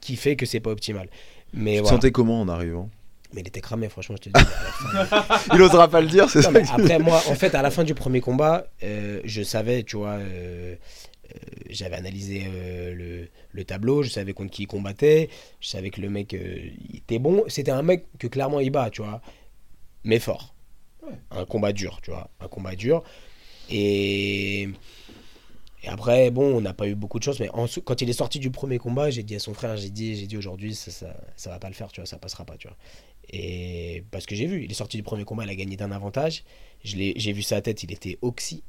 qui 0.00 0.16
fait 0.16 0.36
que 0.36 0.44
c'est 0.44 0.60
pas 0.60 0.70
optimal. 0.70 1.08
Mais 1.54 1.72
tu 1.72 1.76
te 1.76 1.82
voilà. 1.82 1.96
sentais 1.96 2.10
comment 2.10 2.40
en 2.40 2.48
arrivant? 2.48 2.90
Mais 3.32 3.40
il 3.40 3.48
était 3.48 3.60
cramé, 3.60 3.88
franchement, 3.88 4.16
je 4.22 4.28
te 4.28 4.38
dis. 4.38 4.44
fin. 4.44 5.38
il 5.54 5.62
osera 5.62 5.88
pas 5.88 6.00
le 6.00 6.08
dire 6.08 6.28
c'est 6.30 6.42
ça 6.42 6.50
mais 6.50 6.62
après, 6.68 6.98
moi, 6.98 7.22
en 7.28 7.34
fait, 7.34 7.54
à 7.54 7.62
la 7.62 7.70
fin 7.70 7.84
du 7.84 7.94
premier 7.94 8.20
combat, 8.20 8.66
euh, 8.82 9.20
je 9.24 9.42
savais, 9.42 9.82
tu 9.82 9.96
vois, 9.96 10.18
euh, 10.18 10.74
j'avais 11.70 11.96
analysé 11.96 12.44
euh, 12.46 12.94
le, 12.94 13.28
le 13.52 13.64
tableau, 13.64 14.02
je 14.02 14.10
savais 14.10 14.32
contre 14.32 14.50
qui 14.50 14.62
il 14.64 14.66
combattait, 14.66 15.28
je 15.60 15.68
savais 15.68 15.90
que 15.90 16.00
le 16.00 16.10
mec 16.10 16.34
euh, 16.34 16.70
il 16.90 16.96
était 16.96 17.18
bon. 17.18 17.44
C'était 17.48 17.70
un 17.72 17.82
mec 17.82 18.06
que 18.18 18.26
clairement 18.26 18.60
il 18.60 18.70
bat, 18.70 18.90
tu 18.90 19.02
vois, 19.02 19.20
mais 20.04 20.18
fort. 20.18 20.54
Un 21.30 21.44
combat 21.44 21.72
dur, 21.72 22.00
tu 22.02 22.10
vois, 22.10 22.30
un 22.40 22.48
combat 22.48 22.74
dur. 22.74 23.02
Et, 23.70 24.68
et 25.82 25.88
après, 25.88 26.30
bon, 26.30 26.56
on 26.56 26.60
n'a 26.60 26.72
pas 26.74 26.88
eu 26.88 26.94
beaucoup 26.94 27.18
de 27.18 27.24
chance, 27.24 27.38
mais 27.38 27.50
en- 27.50 27.66
quand 27.84 28.00
il 28.00 28.08
est 28.08 28.14
sorti 28.14 28.38
du 28.38 28.50
premier 28.50 28.78
combat, 28.78 29.10
j'ai 29.10 29.22
dit 29.22 29.36
à 29.36 29.38
son 29.38 29.54
frère, 29.54 29.76
j'ai 29.76 29.90
dit, 29.90 30.16
j'ai 30.16 30.26
dit 30.26 30.36
aujourd'hui, 30.36 30.74
ça, 30.74 30.90
ça, 30.90 31.16
ça 31.36 31.50
va 31.50 31.58
pas 31.58 31.68
le 31.68 31.74
faire, 31.74 31.92
tu 31.92 32.00
vois, 32.00 32.06
ça 32.06 32.18
passera 32.18 32.44
pas, 32.44 32.56
tu 32.56 32.66
vois. 32.68 32.76
Et 33.30 34.04
parce 34.10 34.26
que 34.26 34.34
j'ai 34.34 34.46
vu, 34.46 34.64
il 34.64 34.70
est 34.70 34.74
sorti 34.74 34.96
du 34.96 35.02
premier 35.02 35.24
combat, 35.24 35.44
il 35.44 35.50
a 35.50 35.54
gagné 35.54 35.76
d'un 35.76 35.92
avantage. 35.92 36.44
J'ai 36.84 37.32
vu 37.32 37.42
sa 37.42 37.60
tête, 37.60 37.82
il 37.82 37.92
était 37.92 38.18
oxy. 38.22 38.62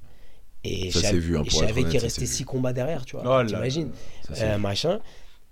Et 0.63 0.91
Ça 0.91 0.99
je 0.99 1.05
s'est 1.05 1.11
savais- 1.11 1.19
vu, 1.19 1.37
hein, 1.37 1.43
et 1.45 1.49
pour 1.49 1.59
savais 1.59 1.71
honnête, 1.73 1.89
qu'il 1.91 1.99
ça 1.99 2.05
restait 2.05 2.21
vu. 2.21 2.27
six 2.27 2.43
combats 2.43 2.73
derrière, 2.73 3.05
tu 3.05 3.15
vois. 3.15 3.41
Oh. 3.41 3.45
T'imagines 3.45 3.91
Euh, 4.37 4.57
machin. 4.57 4.99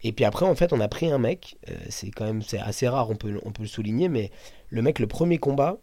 Et 0.03 0.11
puis 0.11 0.25
après, 0.25 0.45
en 0.45 0.55
fait, 0.55 0.73
on 0.73 0.79
a 0.81 0.87
pris 0.87 1.09
un 1.09 1.17
mec. 1.17 1.57
euh, 1.69 1.73
c'est 1.89 2.11
quand 2.11 2.25
même 2.25 2.41
c'est 2.41 2.59
assez 2.59 2.87
rare, 2.87 3.09
on 3.09 3.15
peut, 3.15 3.39
on 3.45 3.51
peut 3.51 3.63
le 3.63 3.67
souligner, 3.69 4.09
mais 4.09 4.31
le 4.69 4.81
mec, 4.81 4.99
le 4.99 5.07
premier 5.07 5.37
combat, 5.37 5.77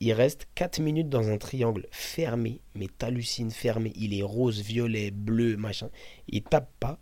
il 0.00 0.12
reste 0.12 0.46
4 0.54 0.80
minutes 0.80 1.08
dans 1.10 1.28
un 1.28 1.36
triangle 1.36 1.86
fermé, 1.90 2.60
mais 2.74 2.86
t'hallucines 2.96 3.50
fermé. 3.50 3.92
Il 3.96 4.18
est 4.18 4.22
rose, 4.22 4.62
violet, 4.62 5.10
bleu, 5.10 5.56
machin. 5.56 5.90
Il 6.28 6.42
tape 6.42 6.70
pas. 6.80 6.98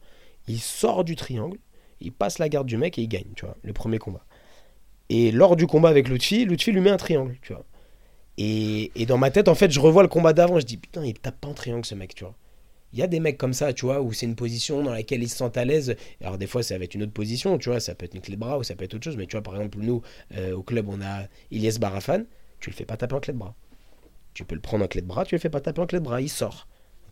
Il 0.49 0.59
sort 0.61 1.05
du 1.05 1.15
triangle. 1.15 1.59
Il 2.01 2.13
passe 2.13 2.39
la 2.39 2.49
garde 2.49 2.67
du 2.67 2.77
mec 2.77 2.99
et 2.99 3.03
il 3.03 3.09
gagne, 3.09 3.27
tu 3.37 3.45
vois, 3.45 3.57
le 3.63 3.73
premier 3.73 3.99
combat. 3.99 4.25
Et 5.11 5.31
lors 5.33 5.55
du 5.57 5.67
combat 5.67 5.89
avec 5.91 6.09
Lutfi, 6.09 6.45
Lutfi 6.45 6.73
lui 6.73 6.81
met 6.81 6.91
un 6.91 6.97
triangle, 6.97 7.37
tu 7.43 7.53
vois. 7.53 7.65
Et, 8.41 9.05
dans 9.07 9.19
ma 9.19 9.31
tête, 9.31 9.49
en 9.49 9.57
fait, 9.57 9.71
je 9.71 9.81
revois 9.81 10.03
le 10.03 10.09
combat 10.09 10.33
d'avant. 10.33 10.61
Je 10.61 10.65
dis, 10.65 10.77
putain, 10.77 11.05
il 11.05 11.15
tape 11.15 11.41
pas 11.41 11.49
en 11.49 11.55
triangle, 11.55 11.85
ce 11.85 11.97
mec, 11.97 12.15
tu 12.15 12.23
vois. 12.23 12.37
Il 12.93 12.99
y 12.99 13.03
a 13.03 13.09
des 13.09 13.21
mecs 13.21 13.37
comme 13.37 13.53
ça, 13.53 13.73
tu 13.73 13.85
vois, 13.85 14.01
où 14.01 14.13
c'est 14.13 14.27
une 14.27 14.37
position 14.37 14.83
dans 14.83 14.93
laquelle 14.93 15.23
ils 15.23 15.29
se 15.29 15.37
sentent 15.37 15.57
à 15.59 15.65
l'aise. 15.65 15.97
Alors, 16.23 16.39
des 16.39 16.47
fois, 16.47 16.63
ça 16.63 16.79
va 16.79 16.85
être 16.85 16.95
une 16.95 17.03
autre 17.03 17.13
position, 17.13 17.59
tu 17.59 17.69
vois, 17.69 17.81
ça 17.81 17.95
peut 17.95 18.07
être 18.07 18.15
une 18.15 18.21
clé 18.23 18.37
de 18.37 18.41
bras 18.41 18.57
ou 18.57 18.63
ça 18.63 18.77
peut 18.77 18.85
être 18.85 18.95
autre 18.95 19.05
chose. 19.05 19.17
Mais 19.17 19.27
tu 19.27 19.33
vois, 19.33 19.43
par 19.43 19.57
exemple, 19.57 19.79
nous, 19.81 20.03
euh, 20.37 20.55
au 20.55 20.63
club, 20.63 20.89
on 20.89 21.03
a 21.03 21.25
Ilyes 21.51 21.79
Barafan. 21.81 22.23
Tu 22.61 22.71
le 22.71 22.75
fais 22.75 22.85
pas 22.85 22.97
taper 22.97 23.17
en 23.17 23.21
clé 23.21 23.33
de 23.33 23.39
bras. 23.39 23.55
Tu 24.35 24.45
peux 24.45 24.55
le 24.55 24.61
prendre 24.61 24.85
en 24.85 24.89
clé 24.89 25.01
de 25.01 25.07
bras, 25.07 25.25
tu 25.25 25.35
le 25.35 25.41
fais 25.41 25.51
pas 25.51 25.61
taper 25.61 25.81
en 25.81 25.87
clé 25.87 25.99
de 25.99 26.05
bras, 26.05 26.21
il 26.21 26.29
sort. 26.29 26.69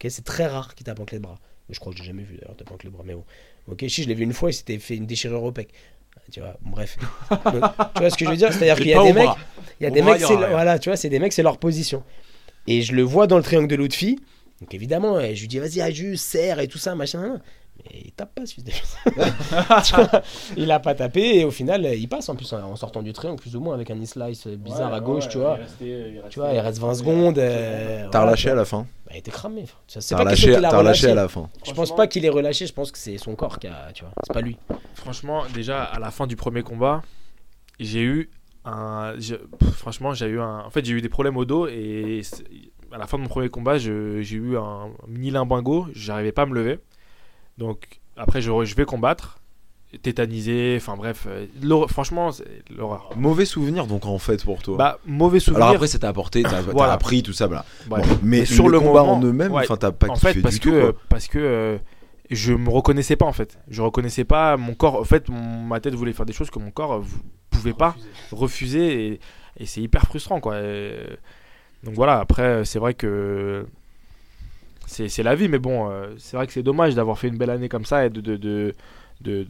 C'est 0.08 0.24
très 0.24 0.46
rare 0.46 0.76
qu'il 0.76 0.84
tape 0.84 1.00
en 1.00 1.04
clé 1.04 1.18
de 1.18 1.24
bras. 1.24 1.40
Je 1.68 1.80
crois 1.80 1.92
que 1.92 1.98
je 1.98 2.04
l'ai 2.04 2.08
jamais 2.08 2.22
vu 2.22 2.36
d'ailleurs 2.36 2.56
taper 2.56 2.72
en 2.72 2.76
clé 2.76 2.90
de 2.90 2.94
bras, 2.94 3.02
mais 3.04 3.14
bon. 3.14 3.24
Ok, 3.66 3.84
si 3.88 4.04
je 4.04 4.08
l'ai 4.08 4.14
vu 4.14 4.22
une 4.22 4.32
fois, 4.32 4.50
il 4.50 4.54
s'était 4.54 4.78
fait 4.78 4.96
une 4.96 5.06
déchirure 5.06 5.42
au 5.42 5.50
pec. 5.50 5.72
Tu 6.30 6.40
vois, 6.40 6.56
bref. 6.62 6.96
Tu 7.30 8.00
vois 8.00 8.10
ce 8.10 8.16
que 8.16 8.24
je 8.24 8.30
veux 8.30 8.36
dire? 8.36 8.52
C'est-à-dire 8.52 8.76
qu'il 8.76 8.88
y 8.88 8.94
a 8.94 9.02
des 9.02 9.12
mecs, 9.12 9.28
il 9.80 9.84
y 9.84 9.86
a 9.86 9.90
des 9.90 10.02
c'est 10.18 10.36
voilà, 10.36 10.78
tu 10.78 10.88
vois, 10.88 10.96
c'est 10.96 11.08
des 11.08 11.18
mecs, 11.18 11.32
c'est 11.32 11.42
leur 11.42 11.58
position. 11.58 12.02
Et 12.66 12.82
je 12.82 12.94
le 12.94 13.02
vois 13.02 13.26
dans 13.26 13.36
le 13.36 13.42
triangle 13.42 13.68
de 13.68 13.76
l'autre 13.76 13.94
fille. 13.94 14.18
Donc 14.60 14.74
évidemment, 14.74 15.20
je 15.20 15.40
lui 15.40 15.48
dis 15.48 15.58
vas-y, 15.58 15.80
Aju, 15.80 16.16
serre 16.16 16.60
et 16.60 16.68
tout 16.68 16.78
ça, 16.78 16.94
machin. 16.94 17.40
Mais 17.84 18.02
il 18.04 18.12
tape 18.12 18.34
pas, 18.34 18.46
celui 18.46 18.62
Il 20.56 20.70
a 20.70 20.80
pas 20.80 20.94
tapé 20.94 21.38
et 21.38 21.44
au 21.44 21.50
final, 21.50 21.84
il 21.84 22.08
passe 22.08 22.28
en 22.28 22.34
plus 22.34 22.52
en 22.52 22.76
sortant 22.76 23.02
du 23.02 23.12
triangle, 23.12 23.40
plus 23.40 23.56
ou 23.56 23.60
moins, 23.60 23.74
avec 23.74 23.90
un 23.90 24.04
slice 24.04 24.46
bizarre 24.46 24.92
à 24.94 25.00
gauche, 25.00 25.28
tu 25.28 25.38
vois. 25.38 25.58
tu 26.30 26.38
vois, 26.38 26.52
il 26.52 26.58
reste 26.60 26.78
20 26.78 26.94
secondes. 26.94 27.38
Euh, 27.38 28.08
T'as 28.10 28.22
relâché 28.22 28.50
à 28.50 28.54
la 28.54 28.64
fin 28.64 28.86
bah, 29.06 29.12
Il 29.14 29.18
était 29.18 29.30
cramé. 29.30 29.66
T'as 29.86 30.18
relâché, 30.18 30.56
relâché 30.56 31.10
à 31.10 31.14
la 31.14 31.28
fin. 31.28 31.48
Je 31.64 31.72
pense 31.72 31.94
pas 31.94 32.06
qu'il 32.06 32.24
est 32.24 32.30
relâché, 32.30 32.66
je 32.66 32.72
pense 32.72 32.90
que 32.90 32.98
c'est 32.98 33.18
son 33.18 33.34
corps 33.34 33.58
qui 33.58 33.66
a. 33.66 33.90
Tu 33.92 34.04
vois, 34.04 34.12
c'est 34.24 34.32
pas 34.32 34.40
lui. 34.40 34.56
Franchement, 34.94 35.44
déjà, 35.54 35.82
à 35.84 35.98
la 35.98 36.10
fin 36.10 36.26
du 36.26 36.36
premier 36.36 36.62
combat, 36.62 37.02
j'ai 37.78 38.02
eu 38.02 38.30
un. 38.64 39.14
franchement, 39.74 40.14
j'ai 40.14 40.26
eu 40.26 40.40
un. 40.40 40.60
En 40.60 40.70
fait, 40.70 40.84
j'ai 40.84 40.92
eu 40.92 41.02
des 41.02 41.08
problèmes 41.08 41.36
au 41.36 41.44
dos 41.44 41.66
et 41.66 42.22
à 42.92 42.98
la 42.98 43.06
fin 43.06 43.18
de 43.18 43.22
mon 43.22 43.28
premier 43.28 43.48
combat, 43.48 43.78
j'ai 43.78 43.92
eu 43.92 44.56
un 44.56 44.90
mini 45.06 45.30
limbago, 45.30 45.86
j'arrivais 45.94 46.32
pas 46.32 46.42
à 46.42 46.46
me 46.46 46.54
lever. 46.54 46.78
Donc 47.58 48.00
après, 48.16 48.40
je, 48.40 48.64
je 48.64 48.74
vais 48.74 48.84
combattre, 48.84 49.38
tétanisé, 50.02 50.74
enfin 50.76 50.96
bref, 50.96 51.26
euh, 51.28 51.46
franchement, 51.88 52.32
c'est 52.32 52.44
l'horreur. 52.74 53.10
Mauvais 53.16 53.44
souvenir 53.44 53.86
donc 53.86 54.06
en 54.06 54.18
fait 54.18 54.44
pour 54.44 54.62
toi. 54.62 54.76
Bah 54.76 54.98
mauvais 55.06 55.40
souvenir. 55.40 55.64
Alors 55.64 55.74
après, 55.76 55.86
ça 55.86 55.98
t'a 55.98 56.08
apporté, 56.08 56.42
t'as 56.42 56.92
appris 56.92 57.22
tout 57.22 57.32
ça, 57.32 57.48
mais 58.22 58.44
sur 58.44 58.68
le 58.68 58.80
combat 58.80 59.02
en 59.02 59.22
eux-mêmes, 59.22 59.52
enfin 59.54 59.76
t'as 59.76 59.92
pas 59.92 60.08
en 60.08 60.16
fait, 60.16 60.40
parce 60.40 60.58
que, 60.58 60.94
Parce 61.08 61.28
que 61.28 61.38
euh, 61.38 61.78
je 62.30 62.52
me 62.52 62.68
reconnaissais 62.70 63.16
pas 63.16 63.26
en 63.26 63.32
fait. 63.32 63.58
Je 63.68 63.82
reconnaissais 63.82 64.24
pas 64.24 64.56
mon 64.56 64.74
corps. 64.74 64.96
En 65.00 65.04
fait, 65.04 65.28
ma 65.28 65.80
tête 65.80 65.94
voulait 65.94 66.12
faire 66.12 66.26
des 66.26 66.32
choses 66.32 66.50
que 66.50 66.58
mon 66.58 66.70
corps 66.70 67.02
pouvait 67.50 67.74
pas 67.74 67.96
refuser, 68.32 69.06
et, 69.06 69.20
et 69.58 69.66
c'est 69.66 69.80
hyper 69.80 70.02
frustrant 70.02 70.40
quoi. 70.40 70.60
donc 71.82 71.94
voilà. 71.94 72.18
Après, 72.18 72.64
c'est 72.64 72.78
vrai 72.78 72.94
que 72.94 73.66
c'est 74.86 75.22
la 75.22 75.34
vie, 75.34 75.48
mais 75.48 75.58
bon, 75.58 75.90
euh, 75.90 76.06
c'est 76.18 76.36
vrai 76.36 76.46
que 76.46 76.52
c'est 76.52 76.62
dommage 76.62 76.94
d'avoir 76.94 77.18
fait 77.18 77.28
une 77.28 77.36
belle 77.36 77.50
année 77.50 77.68
comme 77.68 77.84
ça 77.84 78.06
et 78.06 78.10
de, 78.10 78.20
de, 78.20 78.36
de, 78.36 78.74
de, 79.20 79.44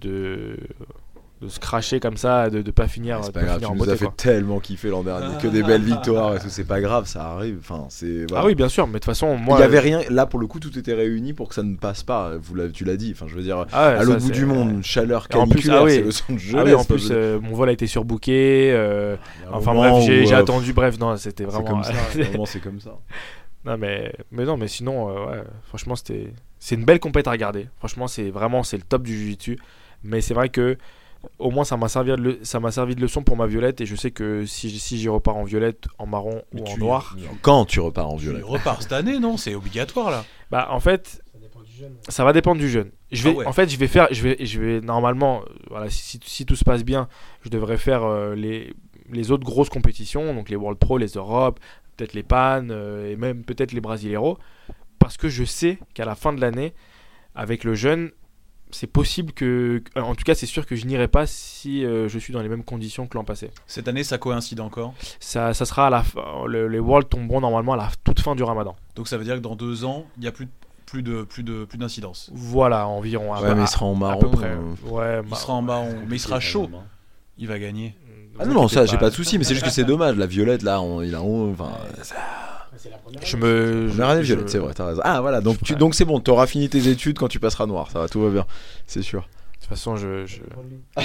de 1.43 1.49
se 1.49 1.61
cracher 1.61 2.01
comme 2.01 2.17
ça, 2.17 2.49
de 2.49 2.63
ne 2.63 2.71
pas 2.71 2.89
finir. 2.89 3.21
C'est 3.23 3.33
pas 3.33 3.43
grave, 3.43 3.61
tu 3.61 3.71
nous 3.71 3.91
as 3.91 3.97
fait 3.97 4.09
tellement 4.17 4.59
kiffer 4.59 4.89
l'an 4.89 5.03
dernier, 5.03 5.37
que 5.41 5.49
des 5.49 5.63
belles 5.63 5.83
victoires 5.83 6.37
et 6.37 6.39
tout, 6.39 6.49
c'est 6.49 6.65
pas 6.65 6.81
grave, 6.81 7.07
ça 7.07 7.25
arrive. 7.33 7.59
Enfin, 7.61 7.87
c'est. 7.91 8.27
Ah 8.35 8.47
oui, 8.47 8.55
bien 8.55 8.69
sûr, 8.69 8.87
mais 8.87 8.95
de 8.95 8.99
toute 8.99 9.05
façon, 9.05 9.37
moi. 9.37 9.59
Il 9.59 9.61
y 9.61 9.65
avait 9.65 9.81
rien, 9.81 10.01
là 10.09 10.25
pour 10.27 10.41
le 10.41 10.47
coup, 10.47 10.61
tout 10.61 10.77
était 10.79 10.95
réuni 10.95 11.35
pour 11.35 11.49
que 11.49 11.55
ça 11.55 11.63
ne 11.63 11.77
passe 11.77 12.03
pas. 12.03 12.33
Vous 12.41 12.57
tu 12.69 12.85
l'as 12.85 12.97
dit, 12.97 13.13
enfin, 13.15 13.27
je 13.29 13.35
veux 13.35 13.43
dire, 13.43 13.67
ah 13.73 13.89
à 13.89 14.03
l'autre 14.03 14.21
bout 14.21 14.31
du 14.31 14.47
monde, 14.47 14.83
chaleur 14.83 15.29
caniculaire, 15.29 15.83
ah 15.85 15.91
c'est 15.91 16.01
le 16.01 16.11
son 16.11 16.33
de 16.33 16.39
jeu. 16.39 16.59
Ah 16.59 16.65
oui, 16.65 16.75
en 16.75 16.85
plus, 16.85 17.09
euh, 17.11 17.39
mon 17.41 17.55
vol 17.55 17.69
a 17.69 17.73
été 17.73 17.87
surbooké. 17.87 18.73
Euh, 18.73 19.17
enfin 19.53 19.75
bref, 19.75 20.05
j'ai 20.07 20.35
attendu, 20.35 20.73
bref, 20.73 20.99
non, 20.99 21.17
c'était 21.17 21.45
vraiment. 21.45 21.83
C'est 22.13 22.21
comme 22.23 22.47
ça, 22.47 22.53
c'est 22.53 22.61
comme 22.61 22.81
ça. 22.81 22.99
Non 23.67 23.77
mais, 23.77 24.15
mais 24.31 24.45
non 24.45 24.57
mais 24.57 24.69
sinon 24.69 25.11
euh, 25.11 25.27
ouais, 25.27 25.43
franchement 25.65 25.97
c'était 25.97 26.33
c'est 26.59 26.77
une 26.77 26.85
belle 26.85 27.01
compète 27.01 27.27
à 27.27 27.33
regarder. 27.33 27.69
Franchement 27.79 28.07
c'est 28.07 28.31
vraiment 28.31 28.63
c'est 28.63 28.77
le 28.77 28.85
top 28.85 29.03
du 29.03 29.17
jiu-jitsu. 29.17 29.59
Mais 30.05 30.21
c'est 30.21 30.35
vrai 30.35 30.49
que 30.49 30.79
au 31.41 31.51
moins 31.51 31.65
ça 31.65 31.77
m'a 31.77 31.89
servi 31.89 32.13
de 32.13 32.39
ça 32.43 32.61
m'a 32.61 32.71
servi 32.71 32.95
de 32.95 33.01
leçon 33.01 33.25
pour 33.25 33.37
ma 33.37 33.47
violette 33.47 33.81
et 33.81 33.87
je 33.87 33.97
sais 33.97 34.13
que 34.13 34.47
si 34.47 34.71
si 34.79 34.99
j'y 34.99 35.09
repars 35.09 35.37
en 35.37 35.45
violette, 35.45 35.87
en 35.99 36.07
marron 36.07 36.43
ou 36.55 36.65
en 36.65 36.79
noir. 36.79 37.17
Quand 37.43 37.65
tu 37.65 37.81
repars 37.81 38.09
en 38.09 38.17
violette? 38.17 38.45
Tu 38.45 38.49
repars 38.49 38.83
cette 38.83 38.93
année 38.93 39.19
non? 39.19 39.37
C'est 39.37 39.55
obligatoire 39.55 40.11
là. 40.11 40.25
Bah 40.51 40.69
en 40.71 40.81
fait 40.81 41.21
ça 42.09 42.25
va 42.25 42.33
dépendre 42.33 42.61
du 42.61 42.69
jeune. 42.69 42.91
Je 43.13 43.29
vais, 43.29 43.37
ah 43.45 43.49
En 43.49 43.53
fait, 43.53 43.69
je 43.69 43.77
vais 43.77 43.87
faire, 43.87 44.09
je 44.11 44.23
vais, 44.23 44.37
je 44.41 44.61
vais 44.61 44.81
normalement, 44.81 45.43
euh, 45.43 45.53
voilà, 45.69 45.91
si, 45.91 46.19
si, 46.25 46.47
tout 46.47 46.57
se 46.57 46.65
passe 46.65 46.85
bien, 46.85 47.09
je 47.43 47.51
devrais 47.51 47.77
faire 47.77 48.05
euh, 48.05 48.35
les, 48.35 48.75
les 49.11 49.31
autres 49.31 49.45
grosses 49.45 49.69
compétitions, 49.69 50.35
donc 50.35 50.49
les 50.49 50.57
World 50.57 50.79
Pro, 50.79 50.99
les 50.99 51.13
Europes, 51.13 51.61
peut-être 51.97 52.15
les 52.15 52.23
Pan 52.23 52.67
euh, 52.71 53.11
et 53.11 53.17
même 53.17 53.45
peut-être 53.45 53.73
les 53.73 53.81
Brasileiros, 53.81 54.39
parce 54.99 55.17
que 55.17 55.29
je 55.29 55.45
sais 55.45 55.79
qu'à 55.95 56.05
la 56.05 56.15
fin 56.15 56.33
de 56.33 56.41
l'année, 56.41 56.75
avec 57.35 57.65
le 57.65 57.75
jeune, 57.75 58.11
c'est 58.71 58.87
possible 58.87 59.33
que, 59.33 59.83
en 59.95 60.15
tout 60.15 60.25
cas, 60.25 60.35
c'est 60.35 60.47
sûr 60.47 60.67
que 60.67 60.75
je 60.75 60.87
n'irai 60.87 61.09
pas 61.09 61.27
si 61.27 61.85
euh, 61.85 62.09
je 62.09 62.19
suis 62.19 62.33
dans 62.33 62.43
les 62.43 62.49
mêmes 62.49 62.65
conditions 62.65 63.07
que 63.07 63.17
l'an 63.17 63.25
passé. 63.25 63.51
Cette 63.67 63.89
année, 63.89 64.03
ça 64.03 64.19
coïncide 64.19 64.61
encore? 64.61 64.95
Ça, 65.21 65.55
ça 65.55 65.65
sera 65.65 65.87
à 65.87 65.91
la 65.91 66.03
fin. 66.03 66.47
les 66.49 66.79
Worlds 66.79 67.09
tomberont 67.09 67.41
normalement 67.41 67.75
à 67.75 67.77
la 67.77 67.91
toute 68.05 68.21
fin 68.21 68.35
du 68.35 68.43
Ramadan. 68.43 68.75
Donc 68.97 69.09
ça 69.09 69.19
veut 69.19 69.25
dire 69.25 69.37
que 69.37 69.41
dans 69.41 69.57
deux 69.57 69.85
ans, 69.85 70.07
il 70.17 70.23
n'y 70.23 70.29
a 70.29 70.33
plus 70.33 70.49
plus 70.87 71.03
de 71.03 71.25
plus 71.25 71.43
de 71.43 71.65
plus 71.65 71.79
d'incidence? 71.79 72.31
Voilà, 72.33 72.87
environ. 72.87 73.33
Ouais, 73.35 73.55
mais 73.55 73.63
il 73.63 73.69
sera 73.69 73.87
en 73.87 73.95
marron. 73.95 74.15
À 74.15 74.19
peu 74.19 74.31
près. 74.31 74.51
Euh. 74.51 74.89
Ouais, 74.89 75.21
il 75.29 75.37
sera 75.37 75.55
en 75.55 75.63
marron, 75.63 75.95
mais 76.09 76.17
il 76.17 76.21
sera 76.21 76.41
chaud. 76.41 76.71
Il 77.39 77.49
va 77.49 77.59
gagner. 77.59 77.95
Ah 78.39 78.47
non, 78.47 78.55
non, 78.55 78.69
ça, 78.69 78.87
j'ai 78.87 78.99
pas 78.99 79.11
de 79.11 79.15
souci, 79.15 79.39
mais 79.39 79.45
c'est 79.45 79.55
juste 79.55 79.67
que 79.67 79.73
c'est 79.73 79.85
dommage. 79.85 80.17
La 80.17 80.27
violette, 80.27 80.63
là, 80.63 80.81
on, 80.81 81.03
il 81.03 81.15
a. 81.15 81.23
enfin, 81.23 81.73
je 83.25 83.37
me. 83.37 83.89
Je 83.89 84.03
me 84.03 84.21
violette, 84.21 84.49
c'est 84.49 84.59
vrai, 84.59 84.75
t'as 84.75 84.87
raison. 84.87 85.01
Ah 85.05 85.21
voilà, 85.21 85.41
donc 85.41 85.59
tu, 85.63 85.75
donc 85.75 85.95
c'est 85.95 86.05
bon, 86.05 86.21
t'auras 86.21 86.47
fini 86.47 86.69
tes 86.69 86.89
études 86.89 87.19
quand 87.19 87.29
tu 87.29 87.41
passeras 87.41 87.67
noir, 87.67 87.91
ça 87.91 88.01
va, 88.01 88.09
tout 88.09 88.21
va 88.21 88.31
bien, 88.31 88.47
c'est 88.87 89.03
sûr. 89.03 89.23
De 89.23 89.61
toute 89.61 89.79
façon, 89.79 89.97
je. 89.97 90.27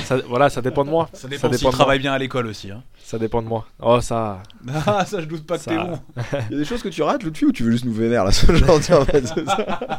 Ça, 0.03 0.17
voilà, 0.27 0.49
ça 0.49 0.61
dépend 0.61 0.85
de 0.85 0.89
moi. 0.89 1.09
Ça 1.13 1.27
dépend, 1.27 1.41
ça 1.41 1.47
dépend 1.47 1.57
si 1.57 1.65
tu 1.65 1.71
travailles 1.71 1.99
bien 1.99 2.13
à 2.13 2.19
l'école 2.19 2.45
aussi. 2.45 2.69
Hein. 2.69 2.83
Ça 3.03 3.17
dépend 3.17 3.41
de 3.41 3.47
moi. 3.47 3.65
Oh, 3.81 3.99
ça. 4.01 4.43
Ah, 4.85 5.03
ça, 5.05 5.19
je 5.19 5.25
doute 5.25 5.47
pas 5.47 5.57
que 5.57 5.63
t'es 5.63 5.75
bon. 5.75 5.99
Il 6.49 6.51
y 6.51 6.55
a 6.55 6.57
des 6.59 6.65
choses 6.65 6.83
que 6.83 6.89
tu 6.89 7.01
rates, 7.01 7.23
Lutfi, 7.23 7.45
ou 7.45 7.51
tu 7.51 7.63
veux 7.63 7.71
juste 7.71 7.85
nous 7.85 7.93
vénérer 7.93 8.23
là 8.23 8.31
ce 8.31 8.53
genre 8.53 8.75
en 8.75 9.05
fait, 9.05 9.33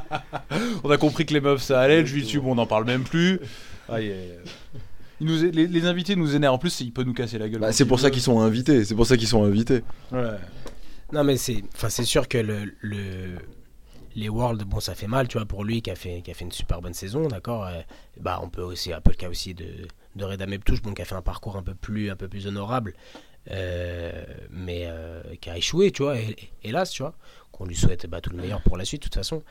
On 0.84 0.90
a 0.90 0.96
compris 0.96 1.26
que 1.26 1.34
les 1.34 1.40
meufs 1.40 1.62
ça 1.62 1.80
allait, 1.80 2.02
le 2.02 2.08
YouTube, 2.08 2.44
on 2.46 2.54
n'en 2.54 2.66
parle 2.66 2.84
même 2.84 3.02
plus. 3.02 3.40
Les, 5.22 5.86
invités 5.86 6.16
nous 6.16 6.34
énervent. 6.34 6.54
En 6.54 6.58
plus, 6.58 6.80
il 6.80 6.92
peut 6.92 7.04
nous 7.04 7.14
casser 7.14 7.38
la 7.38 7.48
gueule. 7.48 7.60
Bah, 7.60 7.72
c'est 7.72 7.86
pour 7.86 8.00
ça 8.00 8.10
qu'ils 8.10 8.22
sont 8.22 8.40
invités. 8.40 8.84
C'est 8.84 8.94
pour 8.94 9.06
ça 9.06 9.16
qu'ils 9.16 9.28
sont 9.28 9.44
invités. 9.44 9.82
Non, 11.12 11.24
mais 11.24 11.36
c'est, 11.36 11.62
enfin, 11.74 11.90
c'est 11.90 12.04
sûr 12.04 12.26
que 12.26 12.38
le, 12.38 13.36
les 14.14 14.28
Worlds, 14.28 14.64
bon, 14.64 14.80
ça 14.80 14.94
fait 14.94 15.06
mal, 15.06 15.28
tu 15.28 15.38
vois, 15.38 15.46
pour 15.46 15.64
lui 15.64 15.82
qui 15.82 15.90
a 15.90 15.94
fait, 15.94 16.22
qui 16.22 16.30
a 16.30 16.34
fait 16.34 16.44
une 16.44 16.52
super 16.52 16.80
bonne 16.80 16.94
saison, 16.94 17.28
d'accord. 17.28 17.66
Euh, 17.66 17.80
bah, 18.20 18.40
on 18.42 18.48
peut 18.48 18.62
aussi, 18.62 18.92
un 18.92 19.00
peu 19.00 19.10
le 19.10 19.16
cas 19.16 19.28
aussi 19.28 19.54
de, 19.54 19.86
de 20.16 20.24
Reda 20.24 20.46
Meptouche, 20.46 20.82
bon, 20.82 20.94
qui 20.94 21.02
a 21.02 21.04
fait 21.04 21.14
un 21.14 21.22
parcours 21.22 21.56
un 21.56 21.62
peu 21.62 21.74
plus, 21.74 22.10
un 22.10 22.16
peu 22.16 22.28
plus 22.28 22.46
honorable, 22.46 22.94
euh, 23.50 24.24
mais 24.50 24.84
euh, 24.86 25.22
qui 25.40 25.50
a 25.50 25.56
échoué, 25.56 25.90
tu 25.90 26.02
vois, 26.02 26.16
hélas, 26.62 26.90
tu 26.90 27.02
vois. 27.02 27.14
Qu'on 27.50 27.66
lui 27.66 27.76
souhaite 27.76 28.06
bah, 28.06 28.22
tout 28.22 28.30
le 28.30 28.38
meilleur 28.38 28.62
pour 28.62 28.78
la 28.78 28.84
suite, 28.86 29.02
de 29.02 29.04
toute 29.04 29.14
façon. 29.14 29.42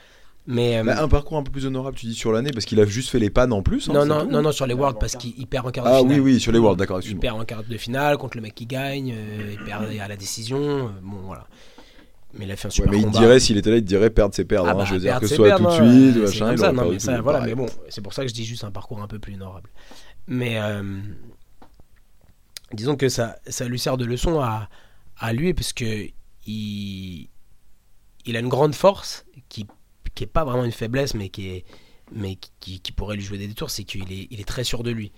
Mais, 0.47 0.77
euh, 0.77 0.83
bah, 0.83 1.01
un 1.01 1.07
parcours 1.07 1.37
un 1.37 1.43
peu 1.43 1.51
plus 1.51 1.67
honorable, 1.67 1.95
tu 1.95 2.07
dis 2.07 2.15
sur 2.15 2.31
l'année, 2.31 2.51
parce 2.51 2.65
qu'il 2.65 2.79
a 2.79 2.85
juste 2.85 3.09
fait 3.09 3.19
les 3.19 3.29
pannes 3.29 3.53
en 3.53 3.61
plus. 3.61 3.89
Hein, 3.89 3.93
non, 3.93 4.05
non, 4.05 4.25
non, 4.25 4.41
non, 4.41 4.51
sur 4.51 4.65
les 4.65 4.73
Worlds, 4.73 4.97
parce 4.99 5.15
qu'il 5.15 5.45
perd 5.47 5.67
en 5.67 5.71
quart 5.71 5.85
de 5.85 5.89
ah, 5.89 5.97
finale. 5.99 6.11
Ah 6.11 6.15
oui, 6.15 6.19
oui, 6.19 6.39
sur 6.39 6.51
les 6.51 6.57
Worlds, 6.57 6.79
d'accord. 6.79 6.99
Il 7.05 7.17
perd 7.17 7.39
en 7.39 7.45
quart 7.45 7.63
de 7.63 7.77
finale 7.77 8.17
contre 8.17 8.37
le 8.37 8.41
mec 8.41 8.55
qui 8.55 8.65
gagne, 8.65 9.13
euh, 9.15 9.53
il 9.53 9.63
perd 9.63 9.83
à 9.83 10.07
la 10.07 10.17
décision. 10.17 10.59
Euh, 10.59 10.89
bon, 11.03 11.17
voilà. 11.25 11.47
Mais 12.33 12.45
il 12.45 12.51
a 12.51 12.55
fait 12.55 12.69
un 12.69 12.71
super 12.71 12.91
ouais, 12.91 12.97
mais 12.97 13.03
il 13.03 13.11
dirait, 13.11 13.39
s'il 13.39 13.57
était 13.57 13.69
là, 13.69 13.77
il 13.77 13.83
dirait 13.83 14.09
perdre 14.09 14.33
ses 14.33 14.45
perdre. 14.45 14.67
Ah 14.67 14.71
hein, 14.71 14.77
bah, 14.77 14.85
je 14.85 14.93
veux 14.93 14.99
dire, 14.99 15.19
que 15.19 15.27
ce 15.27 15.35
soit 15.35 15.57
tout 15.57 15.65
de 15.65 15.71
suite, 15.71 16.17
machin. 16.17 16.57
Ça, 16.57 16.71
non, 16.71 16.89
mais 16.89 16.99
ça, 16.99 17.21
voilà, 17.21 17.41
mais 17.41 17.53
bon, 17.53 17.67
c'est 17.89 18.01
pour 18.01 18.13
ça 18.13 18.23
que 18.23 18.29
je 18.29 18.33
dis 18.33 18.45
juste 18.45 18.63
un 18.63 18.71
parcours 18.71 19.01
un 19.01 19.07
peu 19.07 19.19
plus 19.19 19.35
honorable. 19.35 19.69
Mais 20.27 20.57
disons 22.73 22.95
que 22.95 23.09
ça, 23.09 23.35
ça 23.47 23.65
lui 23.65 23.77
sert 23.77 23.97
de 23.97 24.05
leçon 24.05 24.39
à, 24.39 24.69
à 25.17 25.33
lui, 25.33 25.53
parce 25.53 25.73
que 25.73 26.07
il, 26.47 27.29
il 28.25 28.35
a 28.35 28.39
une 28.39 28.49
grande 28.49 28.73
force 28.73 29.25
qui 29.49 29.67
qui 30.15 30.23
est 30.23 30.27
pas 30.27 30.43
vraiment 30.43 30.63
une 30.63 30.71
faiblesse, 30.71 31.13
mais 31.13 31.29
qui 31.29 31.49
est 31.49 31.65
mais 32.11 32.37
qui, 32.59 32.79
qui 32.79 32.91
pourrait 32.91 33.15
lui 33.15 33.23
jouer 33.23 33.37
des 33.37 33.47
détours, 33.47 33.69
c'est 33.69 33.83
qu'il 33.83 34.11
est, 34.11 34.27
il 34.29 34.39
est 34.39 34.47
très 34.47 34.63
sûr 34.63 34.83
de 34.83 34.91
lui. 34.91 35.11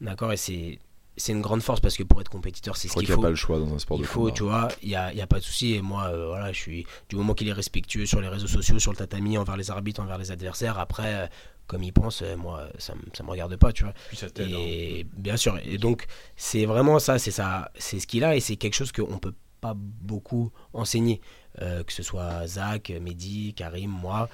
D'accord? 0.00 0.32
Et 0.32 0.36
c'est, 0.36 0.78
c'est 1.16 1.32
une 1.32 1.40
grande 1.40 1.62
force 1.62 1.80
parce 1.80 1.96
que 1.96 2.02
pour 2.02 2.20
être 2.20 2.28
compétiteur, 2.28 2.76
c'est 2.76 2.88
ce 2.88 2.94
qu'il 2.94 3.06
faut. 3.06 3.14
Il 3.14 3.16
n'y 3.16 3.22
a 3.22 3.26
pas 3.26 3.30
le 3.30 3.36
choix 3.36 3.58
dans 3.58 3.74
un 3.74 3.78
sport 3.78 3.98
il 3.98 4.02
de 4.02 4.06
faut, 4.06 4.30
tu 4.30 4.42
vois, 4.42 4.68
il 4.82 4.88
n'y 4.88 4.96
a, 4.96 5.12
y 5.12 5.20
a, 5.20 5.26
pas 5.26 5.38
de 5.38 5.44
souci. 5.44 5.74
Et 5.74 5.82
moi, 5.82 6.08
euh, 6.08 6.28
voilà, 6.28 6.52
je 6.52 6.58
suis. 6.58 6.86
Du 7.08 7.16
moment 7.16 7.34
qu'il 7.34 7.48
est 7.48 7.52
respectueux 7.52 8.06
sur 8.06 8.20
les 8.20 8.28
réseaux 8.28 8.46
sociaux, 8.46 8.78
sur 8.78 8.92
le 8.92 8.96
tatami, 8.96 9.38
envers 9.38 9.56
les 9.56 9.70
arbitres, 9.70 10.00
envers 10.00 10.18
les 10.18 10.30
adversaires, 10.30 10.78
après, 10.78 11.14
euh, 11.14 11.26
comme 11.66 11.82
il 11.82 11.92
pense, 11.92 12.22
euh, 12.22 12.36
moi, 12.36 12.68
ça 12.78 12.94
ne 12.94 13.24
me 13.24 13.30
regarde 13.30 13.56
pas, 13.56 13.72
tu 13.72 13.84
vois. 13.84 13.94
et 14.38 15.02
hein. 15.02 15.08
bien 15.16 15.36
sûr. 15.36 15.58
Et 15.64 15.78
donc, 15.78 16.06
c'est 16.36 16.66
vraiment 16.66 16.98
ça, 16.98 17.18
c'est 17.18 17.30
ça, 17.30 17.70
c'est 17.78 17.98
ce 17.98 18.06
qu'il 18.06 18.22
a 18.24 18.36
et 18.36 18.40
c'est 18.40 18.56
quelque 18.56 18.74
chose 18.74 18.92
qu'on 18.92 19.18
peut 19.18 19.34
beaucoup 19.74 20.52
enseigner. 20.72 21.20
Euh, 21.62 21.82
que 21.84 21.92
ce 21.92 22.02
soit 22.02 22.46
Zach, 22.46 22.90
Mehdi, 23.00 23.54
Karim, 23.54 23.90
moi. 23.90 24.28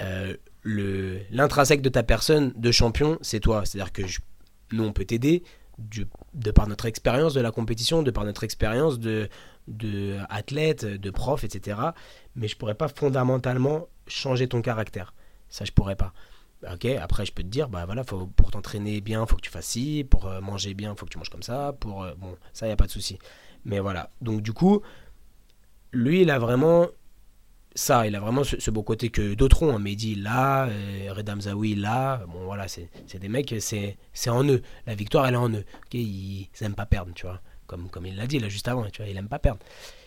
Euh, 0.00 0.34
l'intrinsèque 0.64 1.82
de 1.82 1.90
ta 1.90 2.02
personne 2.02 2.52
de 2.56 2.70
champion, 2.70 3.18
c'est 3.20 3.40
toi. 3.40 3.64
C'est-à-dire 3.66 3.92
que 3.92 4.02
nous, 4.72 4.84
on 4.84 4.92
peut 4.92 5.04
t'aider 5.04 5.42
de, 5.78 6.50
par 6.52 6.66
notre 6.66 6.86
expérience 6.86 7.34
de 7.34 7.40
la 7.40 7.50
compétition, 7.50 8.02
de 8.02 8.10
par 8.10 8.24
notre 8.24 8.44
expérience 8.44 8.98
de, 8.98 9.28
de 9.68 10.16
athlète, 10.30 10.86
de 10.86 11.10
prof, 11.10 11.44
etc. 11.44 11.78
Mais 12.34 12.48
je 12.48 12.56
pourrais 12.56 12.74
pas 12.74 12.88
fondamentalement 12.88 13.88
changer 14.06 14.48
ton 14.48 14.62
caractère. 14.62 15.12
Ça, 15.50 15.66
je 15.66 15.72
pourrais 15.72 15.96
pas. 15.96 16.14
Ok, 16.72 16.86
après 16.86 17.26
je 17.26 17.32
peux 17.32 17.42
te 17.42 17.48
dire, 17.48 17.68
bah 17.68 17.84
voilà, 17.84 18.04
faut, 18.04 18.26
pour 18.26 18.50
t'entraîner 18.50 19.02
bien, 19.02 19.26
faut 19.26 19.36
que 19.36 19.42
tu 19.42 19.50
fasses 19.50 19.66
ci, 19.66 20.06
pour 20.08 20.28
euh, 20.28 20.40
manger 20.40 20.72
bien, 20.72 20.94
faut 20.96 21.04
que 21.04 21.10
tu 21.10 21.18
manges 21.18 21.28
comme 21.28 21.42
ça, 21.42 21.74
pour 21.78 22.06
bon, 22.16 22.38
ça 22.54 22.66
y 22.66 22.70
a 22.70 22.76
pas 22.76 22.86
de 22.86 22.90
souci. 22.90 23.18
Mais 23.64 23.80
voilà, 23.80 24.10
donc 24.20 24.42
du 24.42 24.52
coup, 24.52 24.82
lui, 25.92 26.22
il 26.22 26.30
a 26.30 26.38
vraiment 26.38 26.88
ça, 27.74 28.06
il 28.06 28.14
a 28.14 28.20
vraiment 28.20 28.44
ce, 28.44 28.70
beau 28.70 28.82
côté 28.82 29.08
que 29.08 29.34
d'autres 29.34 29.62
ont. 29.64 29.74
Hein. 29.74 29.80
Mehdi 29.80 30.14
là, 30.14 30.66
euh, 30.66 31.12
Redam 31.12 31.40
Zawi 31.40 31.74
là. 31.74 32.22
Bon, 32.28 32.44
voilà, 32.44 32.68
c'est 32.68 32.88
des 33.18 33.28
mecs, 33.28 33.54
c'est 33.58 33.96
en 34.28 34.44
eux. 34.44 34.62
La 34.86 34.94
victoire, 34.94 35.26
elle 35.26 35.34
est 35.34 35.38
en 35.38 35.50
eux. 35.50 35.64
ils, 35.92 36.48
n'aiment 36.60 36.74
pas 36.74 36.86
perdre, 36.86 37.12
tu 37.14 37.26
vois. 37.26 37.40
Comme, 37.66 37.88
comme 37.88 38.06
il 38.06 38.16
l'a 38.16 38.26
dit 38.26 38.38
là 38.38 38.48
juste 38.48 38.68
avant, 38.68 38.84
tu 38.90 39.02
vois, 39.02 39.10
il 39.10 39.16
aime 39.16 39.28
pas 39.28 39.38
perdre. 39.38 39.60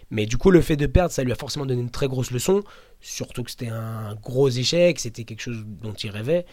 Mais 0.10 0.26
du 0.26 0.38
coup, 0.38 0.52
le 0.52 0.62
fait 0.62 0.78
de 0.78 0.86
perdre, 0.86 1.12
ça 1.12 1.24
lui 1.24 1.32
a 1.32 1.36
forcément 1.36 1.66
donné 1.66 1.82
une 1.82 1.90
très 1.90 2.08
grosse 2.08 2.32
leçon. 2.32 2.64
Surtout 3.02 3.44
que 3.44 3.52
c'était 3.52 3.68
un 3.68 4.16
gros 4.16 4.50
échec, 4.50 5.00
c'était 5.00 5.26
quelque 5.26 5.42
chose 5.42 5.66
dont 5.66 5.94
il 5.94 6.10
rêvait. 6.10 6.46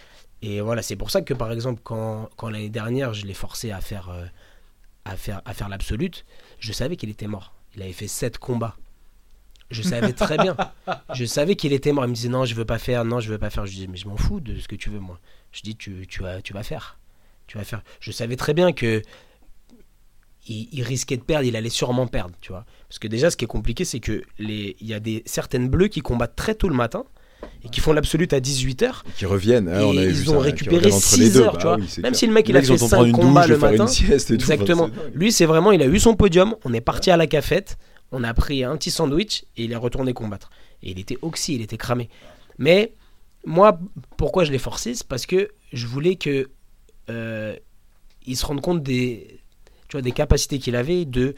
Et 0.43 0.61
voilà, 0.61 0.83
c'est 0.83 0.97
pour 0.97 1.11
ça 1.11 1.23
que 1.23 1.35
par 1.35 1.53
exemple, 1.53 1.81
quand, 1.85 2.29
quand 2.37 2.51
l'année 2.51 2.71
dernière, 2.71 3.15
je 3.15 3.25
l'ai 3.27 3.35
forcé 3.35 3.71
à 3.71 3.81
faire, 3.81 4.09
euh, 4.09 4.25
à 5.05 5.17
faire, 5.17 5.41
à 5.45 5.55
faire 5.55 5.69
l'absolute, 5.69 6.25
je 6.65 6.73
savais 6.73 6.97
qu'il 6.97 7.11
était 7.11 7.27
mort. 7.27 7.53
Il 7.77 7.83
avait 7.83 7.93
fait 7.93 8.09
7 8.09 8.39
combats. 8.39 8.77
Je 9.71 9.83
savais 9.83 10.15
très 10.15 10.39
bien. 10.39 10.57
Je 11.15 11.25
savais 11.25 11.57
qu'il 11.57 11.73
était 11.73 11.93
mort. 11.93 12.05
Il 12.05 12.09
me 12.09 12.15
disait 12.15 12.29
non, 12.29 12.45
je 12.45 12.55
veux 12.55 12.65
pas 12.65 12.79
faire, 12.79 13.05
non, 13.05 13.19
je 13.21 13.31
veux 13.31 13.39
pas 13.39 13.51
faire. 13.51 13.67
Je 13.67 13.73
disais 13.73 13.87
mais 13.87 13.97
je 13.97 14.07
m'en 14.07 14.17
fous 14.17 14.41
de 14.41 14.59
ce 14.59 14.69
que 14.69 14.77
tu 14.77 14.89
veux, 14.89 15.01
moi. 15.01 15.19
Je 15.53 15.63
dis 15.63 15.75
tu, 15.77 16.07
tu, 16.07 16.23
vas, 16.23 16.41
tu 16.41 16.53
vas 16.53 16.63
faire. 16.63 16.99
Tu 17.47 17.59
vas 17.59 17.65
faire. 17.65 17.83
Je 18.01 18.13
savais 18.13 18.37
très 18.37 18.55
bien 18.55 18.73
que 18.73 19.03
il, 20.47 20.83
risquait 20.83 21.17
de 21.17 21.23
perdre, 21.23 21.47
il 21.47 21.57
allait 21.57 21.71
sûrement 21.71 22.07
perdre, 22.07 22.35
tu 22.41 22.53
vois. 22.53 22.65
Parce 22.89 22.99
que 22.99 23.09
déjà, 23.09 23.31
ce 23.31 23.37
qui 23.37 23.45
est 23.45 23.49
compliqué, 23.49 23.85
c'est 23.85 24.01
que 24.01 24.23
les, 24.39 24.77
il 24.81 24.87
y 24.87 24.95
a 24.95 25.01
des 25.01 25.23
certaines 25.27 25.69
bleues 25.69 25.89
qui 25.89 26.01
combattent 26.01 26.37
très 26.37 26.55
tôt 26.55 26.69
le 26.69 26.75
matin 26.75 27.05
et 27.65 27.69
qui 27.69 27.81
font 27.81 27.93
l'absolute 27.93 28.33
à 28.33 28.41
18h. 28.41 29.03
Qui 29.17 29.27
reviennent. 29.27 29.69
Hein, 29.69 29.83
on 29.85 29.93
ils 29.93 30.31
ont 30.31 30.39
récupéré 30.39 30.91
6 30.91 31.39
heures, 31.39 31.59
tu 31.59 31.65
bah 31.65 31.77
vois. 31.77 31.87
Même 32.03 32.15
si 32.15 32.27
le 32.27 32.33
mec, 32.33 32.49
il 32.49 32.57
a 32.57 32.63
fait 32.63 32.79
5 32.79 33.13
combats 33.13 33.47
le 33.47 33.59
matin. 33.59 33.87
exactement. 33.87 34.91
Lui, 35.15 35.33
c'est 35.33 35.47
vraiment, 35.47 35.73
il 35.73 35.83
a 35.83 35.87
eu 35.87 35.99
son 35.99 36.15
podium, 36.15 36.55
on 36.65 36.73
est 36.73 36.81
parti 36.81 37.11
à 37.11 37.17
la 37.17 37.27
cafette, 37.27 37.79
on 38.13 38.25
a 38.25 38.35
pris 38.35 38.65
un 38.65 38.77
petit 38.77 38.91
sandwich 38.91 39.45
et 39.57 39.65
il 39.65 39.73
est 39.73 39.77
retourné 39.77 40.13
combattre. 40.13 40.51
Et 40.83 40.91
il 40.91 40.99
était 40.99 41.19
oxy, 41.23 41.55
il 41.55 41.63
était 41.63 41.77
cramé. 41.77 42.09
Mais 42.59 42.95
moi, 43.45 43.79
pourquoi 44.17 44.45
je 44.45 44.53
l'ai 44.53 44.59
forcé 44.59 44.95
C'est 44.95 45.07
parce 45.07 45.27
que 45.27 45.51
je 45.73 45.87
voulais 45.87 46.17
que 46.17 46.49
euh, 47.11 47.57
il 48.27 48.37
se 48.37 48.47
rende 48.47 48.61
compte 48.61 48.83
des, 48.83 49.41
tu 49.89 49.97
vois, 49.97 50.03
des 50.03 50.13
capacités 50.13 50.59
qu'il 50.59 50.77
avait, 50.77 51.05
de, 51.05 51.35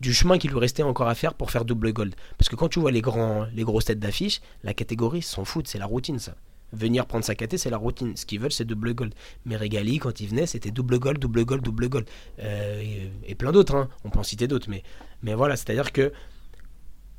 du 0.00 0.12
chemin 0.12 0.38
qu'il 0.38 0.50
lui 0.50 0.58
restait 0.58 0.82
encore 0.82 1.08
à 1.08 1.14
faire 1.14 1.34
pour 1.34 1.50
faire 1.50 1.64
double 1.64 1.92
gold. 1.92 2.14
Parce 2.38 2.48
que 2.48 2.56
quand 2.56 2.68
tu 2.68 2.80
vois 2.80 2.90
les, 2.90 3.00
grands, 3.00 3.46
les 3.54 3.62
grosses 3.62 3.86
têtes 3.86 4.00
d'affiche, 4.00 4.40
la 4.62 4.74
catégorie 4.74 5.22
s'en 5.22 5.44
fout, 5.44 5.66
c'est 5.68 5.78
la 5.78 5.86
routine 5.86 6.18
ça. 6.18 6.34
Venir 6.72 7.06
prendre 7.06 7.24
sa 7.24 7.36
caté, 7.36 7.56
c'est 7.56 7.70
la 7.70 7.76
routine. 7.76 8.16
Ce 8.16 8.26
qu'ils 8.26 8.40
veulent, 8.40 8.52
c'est 8.52 8.64
double 8.64 8.94
gold. 8.94 9.14
Mais 9.44 9.56
Regali, 9.56 9.98
quand 9.98 10.20
il 10.20 10.28
venait, 10.28 10.46
c'était 10.46 10.72
double 10.72 10.98
gold, 10.98 11.18
double 11.18 11.44
gold, 11.44 11.62
double 11.62 11.88
gold. 11.88 12.06
Euh, 12.40 13.08
et, 13.24 13.34
plein 13.36 13.52
d'autres, 13.52 13.76
hein. 13.76 13.88
on 14.02 14.10
peut 14.10 14.18
en 14.18 14.24
citer 14.24 14.48
d'autres. 14.48 14.68
Mais, 14.68 14.82
mais 15.22 15.34
voilà, 15.34 15.54
c'est-à-dire 15.56 15.92
que 15.92 16.12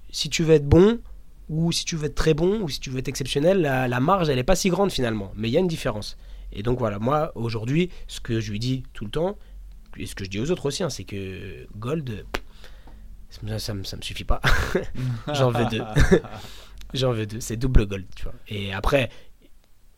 si 0.09 0.29
tu 0.29 0.43
veux 0.43 0.55
être 0.55 0.67
bon, 0.67 0.99
ou 1.47 1.71
si 1.71 1.85
tu 1.85 1.95
veux 1.95 2.05
être 2.05 2.15
très 2.15 2.33
bon, 2.33 2.61
ou 2.61 2.69
si 2.69 2.79
tu 2.79 2.89
veux 2.89 2.99
être 2.99 3.07
exceptionnel, 3.07 3.61
la, 3.61 3.99
marge, 3.99 4.29
elle 4.29 4.35
n'est 4.35 4.43
pas 4.43 4.55
si 4.55 4.69
grande 4.69 4.91
finalement. 4.91 5.31
Mais 5.35 5.47
il 5.47 5.51
y 5.51 5.57
a 5.57 5.61
une 5.61 5.67
différence. 5.67 6.17
Et 6.51 6.63
donc 6.63 6.79
voilà, 6.79 6.99
moi, 6.99 7.31
aujourd'hui, 7.35 7.89
ce 8.07 8.19
que 8.19 8.39
je 8.39 8.51
lui 8.51 8.59
dis 8.59 8.83
tout 8.93 9.05
le 9.05 9.11
temps, 9.11 9.37
et 9.97 10.05
ce 10.05 10.15
que 10.15 10.25
je 10.25 10.29
dis 10.29 10.39
aux 10.39 10.51
autres 10.51 10.65
aussi, 10.65 10.83
hein, 10.83 10.89
c'est 10.89 11.05
que 11.05 11.67
Gold, 11.77 12.25
ça, 13.47 13.59
ça, 13.59 13.73
me 13.73 14.01
suffit 14.01 14.23
pas. 14.23 14.41
J'en 15.33 15.51
veux 15.51 15.65
deux. 15.65 15.83
J'en 16.93 17.11
veux 17.11 17.25
deux. 17.25 17.39
C'est 17.39 17.57
double 17.57 17.85
Gold, 17.87 18.05
tu 18.15 18.23
vois. 18.23 18.33
Et 18.47 18.73
après, 18.73 19.09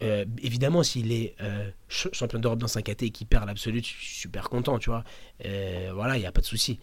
euh, 0.03 0.25
évidemment, 0.41 0.83
s'il 0.83 1.11
est 1.11 1.35
euh, 1.41 1.69
champion 1.87 2.39
d'Europe 2.39 2.59
dans 2.59 2.67
5 2.67 2.87
AT 2.89 2.95
et 3.01 3.09
qu'il 3.09 3.27
perd 3.27 3.45
l'absolu, 3.45 3.79
je 3.79 3.85
suis 3.85 4.15
super 4.15 4.49
content, 4.49 4.79
tu 4.79 4.89
vois. 4.89 5.03
Euh, 5.45 5.91
voilà, 5.93 6.17
il 6.17 6.21
n'y 6.21 6.25
a 6.25 6.31
pas 6.31 6.41
de 6.41 6.45
souci. 6.45 6.79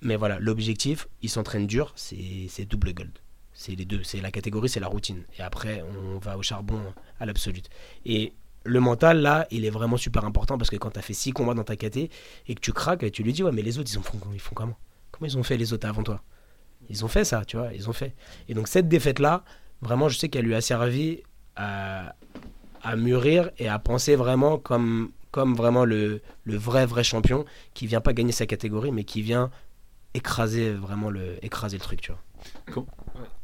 Mais 0.00 0.16
voilà, 0.16 0.38
l'objectif, 0.38 1.08
il 1.22 1.30
s'entraîne 1.30 1.66
dur, 1.66 1.92
c'est 1.96 2.66
double 2.68 2.92
gold. 2.92 3.18
C'est 3.52 3.74
les 3.74 3.84
deux, 3.84 4.02
c'est 4.02 4.20
la 4.20 4.30
catégorie, 4.30 4.68
c'est 4.68 4.80
la 4.80 4.88
routine. 4.88 5.22
Et 5.38 5.42
après, 5.42 5.82
on 5.82 6.18
va 6.18 6.36
au 6.36 6.42
charbon 6.42 6.80
à 7.20 7.26
l'absolute. 7.26 7.68
Et 8.04 8.32
le 8.64 8.80
mental, 8.80 9.20
là, 9.20 9.46
il 9.50 9.64
est 9.64 9.70
vraiment 9.70 9.96
super 9.96 10.24
important 10.24 10.58
parce 10.58 10.70
que 10.70 10.76
quand 10.76 10.90
tu 10.90 10.98
as 10.98 11.02
fait 11.02 11.14
6 11.14 11.32
combats 11.32 11.54
dans 11.54 11.64
ta 11.64 11.76
KT 11.76 12.10
et 12.48 12.54
que 12.54 12.60
tu 12.60 12.72
craques, 12.72 13.10
tu 13.12 13.22
lui 13.22 13.32
dis, 13.32 13.42
ouais, 13.42 13.52
mais 13.52 13.62
les 13.62 13.78
autres, 13.78 13.90
ils, 13.94 14.02
font, 14.02 14.18
ils 14.32 14.40
font 14.40 14.54
comment? 14.54 14.76
Comment 15.14 15.28
ils 15.28 15.38
ont 15.38 15.44
fait 15.44 15.56
les 15.56 15.72
autres 15.72 15.86
avant 15.86 16.02
toi? 16.02 16.20
Ils 16.90 17.04
ont 17.04 17.08
fait 17.08 17.24
ça, 17.24 17.44
tu 17.44 17.56
vois, 17.56 17.72
ils 17.72 17.88
ont 17.88 17.92
fait. 17.92 18.16
Et 18.48 18.54
donc, 18.54 18.66
cette 18.66 18.88
défaite-là, 18.88 19.44
vraiment, 19.80 20.08
je 20.08 20.18
sais 20.18 20.28
qu'elle 20.28 20.44
lui 20.44 20.56
a 20.56 20.60
servi 20.60 21.22
à, 21.54 22.16
mûrir 22.96 23.50
et 23.58 23.68
à 23.68 23.78
penser 23.78 24.16
vraiment 24.16 24.58
comme, 24.58 25.12
comme 25.30 25.54
vraiment 25.54 25.84
le, 25.84 26.20
le 26.42 26.56
vrai, 26.56 26.84
vrai 26.84 27.04
champion 27.04 27.44
qui 27.74 27.86
vient 27.86 28.00
pas 28.00 28.12
gagner 28.12 28.32
sa 28.32 28.46
catégorie, 28.46 28.90
mais 28.90 29.04
qui 29.04 29.22
vient 29.22 29.52
écraser 30.14 30.72
vraiment 30.72 31.10
le, 31.10 31.36
écraser 31.42 31.76
le 31.76 31.82
truc, 31.82 32.00
tu 32.00 32.10
vois. 32.10 32.84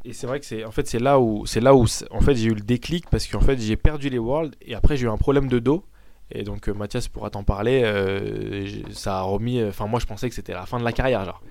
Et 0.03 0.11
c'est 0.11 0.27
vrai 0.27 0.41
que 0.41 0.45
c'est 0.45 0.63
en 0.65 0.71
fait 0.71 0.87
c'est 0.87 0.99
là 0.99 1.19
où 1.19 1.47
c'est 1.47 1.59
là 1.59 1.73
où 1.73 1.85
en 2.11 2.21
fait 2.21 2.35
j'ai 2.35 2.49
eu 2.49 2.53
le 2.53 2.61
déclic 2.61 3.09
parce 3.09 3.25
qu'en 3.25 3.39
fait 3.39 3.59
j'ai 3.59 3.75
perdu 3.75 4.09
les 4.09 4.19
Worlds 4.19 4.55
et 4.61 4.75
après 4.75 4.95
j'ai 4.95 5.05
eu 5.05 5.09
un 5.09 5.17
problème 5.17 5.47
de 5.47 5.57
dos 5.57 5.85
et 6.33 6.43
donc 6.43 6.67
euh, 6.69 6.73
Mathias 6.73 7.07
pourra 7.07 7.29
t'en 7.29 7.43
parler 7.43 7.81
euh, 7.83 8.67
ça 8.91 9.19
a 9.19 9.21
remis 9.21 9.59
euh, 9.59 9.69
enfin 9.69 9.87
moi 9.87 9.99
je 9.99 10.05
pensais 10.05 10.29
que 10.29 10.35
c'était 10.35 10.53
la 10.53 10.65
fin 10.65 10.79
de 10.79 10.83
la 10.83 10.91
carrière 10.91 11.25
genre. 11.25 11.41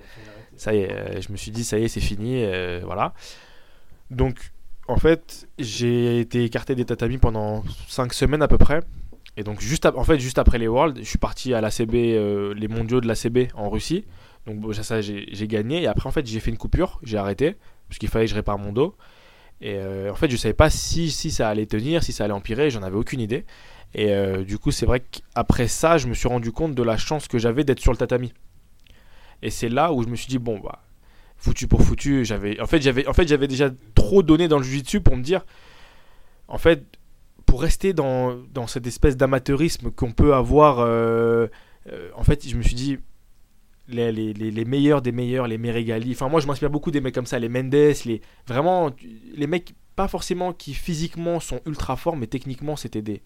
Ça 0.57 0.73
y 0.73 0.79
est 0.79 1.21
je 1.21 1.31
me 1.31 1.37
suis 1.37 1.51
dit 1.51 1.63
ça 1.63 1.79
y 1.79 1.85
est 1.85 1.87
c'est 1.87 2.01
fini 2.01 2.45
voilà. 2.83 3.13
Donc 4.09 4.51
en 4.87 4.97
fait 4.97 5.47
j'ai 5.57 6.19
été 6.19 6.43
écarté 6.43 6.75
des 6.75 6.85
tatamis 6.85 7.17
pendant 7.17 7.63
5 7.87 8.13
semaines 8.13 8.41
à 8.41 8.47
peu 8.47 8.57
près. 8.57 8.81
Et 9.37 9.43
donc 9.43 9.61
juste 9.61 9.85
en 9.85 10.03
fait 10.03 10.19
juste 10.19 10.37
après 10.37 10.57
les 10.57 10.67
Worlds 10.67 10.99
je 10.99 11.07
suis 11.07 11.17
parti 11.17 11.53
à 11.53 11.61
l'ACB 11.61 11.93
les 11.93 12.67
mondiaux 12.67 13.01
de 13.01 13.07
l'ACB 13.07 13.51
en 13.55 13.69
Russie. 13.69 14.05
Donc 14.45 14.75
ça 14.75 15.01
j'ai 15.01 15.47
gagné. 15.47 15.83
Et 15.83 15.87
après 15.87 16.07
en 16.07 16.11
fait 16.11 16.27
j'ai 16.27 16.39
fait 16.39 16.51
une 16.51 16.57
coupure. 16.57 16.99
J'ai 17.01 17.17
arrêté 17.17 17.55
parce 17.87 17.97
qu'il 17.97 18.09
fallait 18.09 18.25
que 18.25 18.31
je 18.31 18.35
répare 18.35 18.59
mon 18.59 18.73
dos. 18.73 18.95
Et 19.61 19.75
euh, 19.75 20.11
en 20.11 20.15
fait, 20.15 20.29
je 20.29 20.35
savais 20.37 20.53
pas 20.53 20.69
si, 20.69 21.11
si 21.11 21.29
ça 21.29 21.47
allait 21.47 21.67
tenir, 21.67 22.03
si 22.03 22.11
ça 22.11 22.25
allait 22.25 22.33
empirer, 22.33 22.71
j'en 22.71 22.81
avais 22.81 22.97
aucune 22.97 23.19
idée. 23.19 23.45
Et 23.93 24.11
euh, 24.13 24.43
du 24.43 24.57
coup, 24.57 24.71
c'est 24.71 24.85
vrai 24.85 25.01
qu'après 25.01 25.67
ça, 25.67 25.97
je 25.97 26.07
me 26.07 26.13
suis 26.13 26.27
rendu 26.27 26.51
compte 26.51 26.75
de 26.75 26.83
la 26.83 26.97
chance 26.97 27.27
que 27.27 27.37
j'avais 27.37 27.63
d'être 27.63 27.79
sur 27.79 27.91
le 27.91 27.97
tatami. 27.97 28.33
Et 29.41 29.49
c'est 29.49 29.69
là 29.69 29.91
où 29.91 30.03
je 30.03 30.07
me 30.07 30.15
suis 30.15 30.27
dit, 30.27 30.37
bon, 30.37 30.59
bah, 30.59 30.83
foutu 31.37 31.67
pour 31.67 31.81
foutu, 31.81 32.23
j'avais. 32.23 32.59
En 32.61 32.67
fait, 32.67 32.81
j'avais 32.81 33.07
en 33.07 33.13
fait, 33.13 33.27
j'avais 33.27 33.47
déjà 33.47 33.69
trop 33.95 34.23
donné 34.23 34.47
dans 34.47 34.57
le 34.57 34.63
jiu-jitsu 34.63 35.01
pour 35.01 35.17
me 35.17 35.23
dire, 35.23 35.45
en 36.47 36.57
fait, 36.57 36.85
pour 37.45 37.61
rester 37.61 37.93
dans, 37.93 38.35
dans 38.53 38.67
cette 38.67 38.87
espèce 38.87 39.17
d'amateurisme 39.17 39.91
qu'on 39.91 40.11
peut 40.11 40.33
avoir, 40.33 40.79
euh, 40.79 41.47
en 42.15 42.23
fait, 42.23 42.47
je 42.47 42.55
me 42.55 42.61
suis 42.61 42.75
dit, 42.75 42.97
les, 43.87 44.11
les, 44.11 44.33
les, 44.33 44.65
meilleurs 44.65 45.01
des 45.01 45.11
meilleurs, 45.11 45.47
les 45.47 45.57
Meregali. 45.57 46.11
Enfin, 46.13 46.29
moi, 46.29 46.39
je 46.39 46.47
m'inspire 46.47 46.69
beaucoup 46.69 46.91
des 46.91 47.01
mecs 47.01 47.15
comme 47.15 47.25
ça, 47.25 47.39
les 47.39 47.49
Mendes, 47.49 47.73
les 47.73 48.21
vraiment 48.47 48.91
les 49.35 49.47
mecs 49.47 49.73
pas 49.95 50.07
forcément 50.07 50.53
qui 50.53 50.73
physiquement 50.73 51.39
sont 51.39 51.61
ultra 51.65 51.95
forts, 51.95 52.15
mais 52.15 52.27
techniquement 52.27 52.75
c'était 52.75 53.01
des 53.01 53.21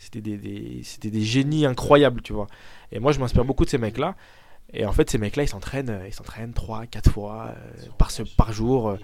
c'était 0.00 0.22
des, 0.22 0.38
des 0.38 0.80
c'était 0.82 1.10
des 1.10 1.20
génies 1.20 1.66
incroyables, 1.66 2.22
tu 2.22 2.32
vois. 2.32 2.46
Et 2.90 2.98
moi, 2.98 3.12
je 3.12 3.20
m'inspire 3.20 3.44
beaucoup 3.44 3.66
de 3.66 3.70
ces 3.70 3.78
mecs-là. 3.78 4.16
Et 4.72 4.86
en 4.86 4.92
fait, 4.92 5.10
ces 5.10 5.18
mecs-là, 5.18 5.42
ils 5.42 5.48
s'entraînent, 5.48 6.00
ils 6.06 6.14
s'entraînent 6.14 6.54
3 6.54 6.86
4 6.86 7.10
fois 7.10 7.48
euh, 7.48 7.86
par 7.98 8.10
ce, 8.10 8.22
par 8.22 8.52
jour. 8.52 8.96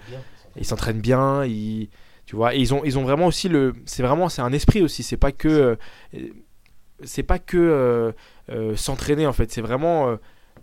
ils 0.55 0.65
s'entraînent 0.65 1.01
bien, 1.01 1.45
ils 1.45 1.89
tu 2.25 2.35
vois, 2.35 2.55
et 2.55 2.59
ils 2.59 2.73
ont 2.73 2.83
ils 2.83 2.97
ont 2.97 3.03
vraiment 3.03 3.27
aussi 3.27 3.47
le 3.47 3.73
c'est 3.85 4.03
vraiment 4.03 4.27
c'est 4.27 4.41
un 4.41 4.51
esprit 4.51 4.81
aussi, 4.81 5.01
c'est 5.01 5.15
pas 5.17 5.31
que 5.31 5.47
euh, 5.47 5.75
c'est 7.03 7.23
pas 7.23 7.39
que 7.39 8.13
euh, 8.49 8.75
s'entraîner 8.75 9.27
en 9.27 9.33
fait, 9.33 9.51
c'est 9.51 9.61
vraiment 9.61 10.17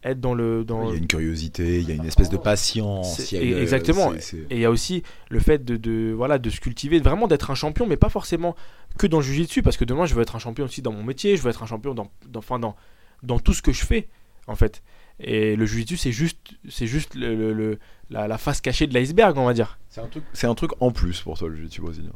être 0.05 0.21
dans 0.21 0.35
le. 0.35 0.65
Dans... 0.65 0.85
Il 0.85 0.91
y 0.91 0.95
a 0.95 0.99
une 0.99 1.07
curiosité, 1.07 1.81
il 1.81 1.89
y 1.89 1.93
a 1.93 1.95
une 1.95 2.05
espèce 2.05 2.29
de 2.29 2.37
patience. 2.37 3.33
exactement. 3.33 4.13
Et 4.15 4.57
il 4.57 4.61
y 4.61 4.65
a 4.65 4.71
aussi 4.71 5.03
le 5.31 5.41
fait 5.41 5.65
de, 5.65 5.77
de, 5.77 6.13
voilà, 6.15 6.39
de 6.39 6.51
se 6.51 6.61
cultiver, 6.61 7.01
vraiment 7.01 7.27
d'être 7.27 7.51
un 7.51 7.55
champion, 7.55 7.87
mais 7.87 7.97
pas 7.97 8.09
forcément 8.09 8.55
que 8.99 9.07
dans 9.07 9.19
le 9.19 9.25
jiu-jitsu, 9.25 9.63
parce 9.63 9.77
que 9.77 9.85
demain 9.85 10.07
je 10.07 10.15
veux 10.15 10.23
être 10.23 10.37
un 10.37 10.39
champion 10.39 10.67
aussi 10.67 10.83
dans 10.83 10.93
mon 10.93 11.03
métier, 11.03 11.37
je 11.37 11.43
veux 11.43 11.51
être 11.51 11.63
un 11.63 11.67
champion 11.67 11.95
dans, 11.95 12.11
dans, 12.29 12.39
enfin, 12.39 12.59
dans, 12.59 12.77
dans 13.23 13.39
tout 13.39 13.55
ce 13.55 13.63
que 13.63 13.73
je 13.73 13.85
fais, 13.85 14.09
en 14.47 14.55
fait. 14.55 14.83
Et 15.21 15.57
le 15.57 15.65
jiu-jitsu, 15.67 15.97
c'est 15.97 16.13
juste, 16.13 16.39
c'est 16.69 16.87
juste 16.87 17.15
le, 17.15 17.53
le, 17.53 17.79
la, 18.11 18.39
face 18.39 18.61
cachée 18.61 18.87
de 18.87 18.95
l'iceberg, 18.95 19.37
on 19.39 19.45
va 19.45 19.55
dire. 19.55 19.79
C'est 19.89 20.01
un, 20.01 20.07
truc, 20.07 20.25
c'est 20.33 20.47
un 20.47 20.55
truc 20.55 20.73
en 20.81 20.91
plus 20.91 21.21
pour 21.21 21.39
toi, 21.39 21.49
le 21.49 21.57
jiu-jitsu 21.57 21.81
brésilien 21.81 22.11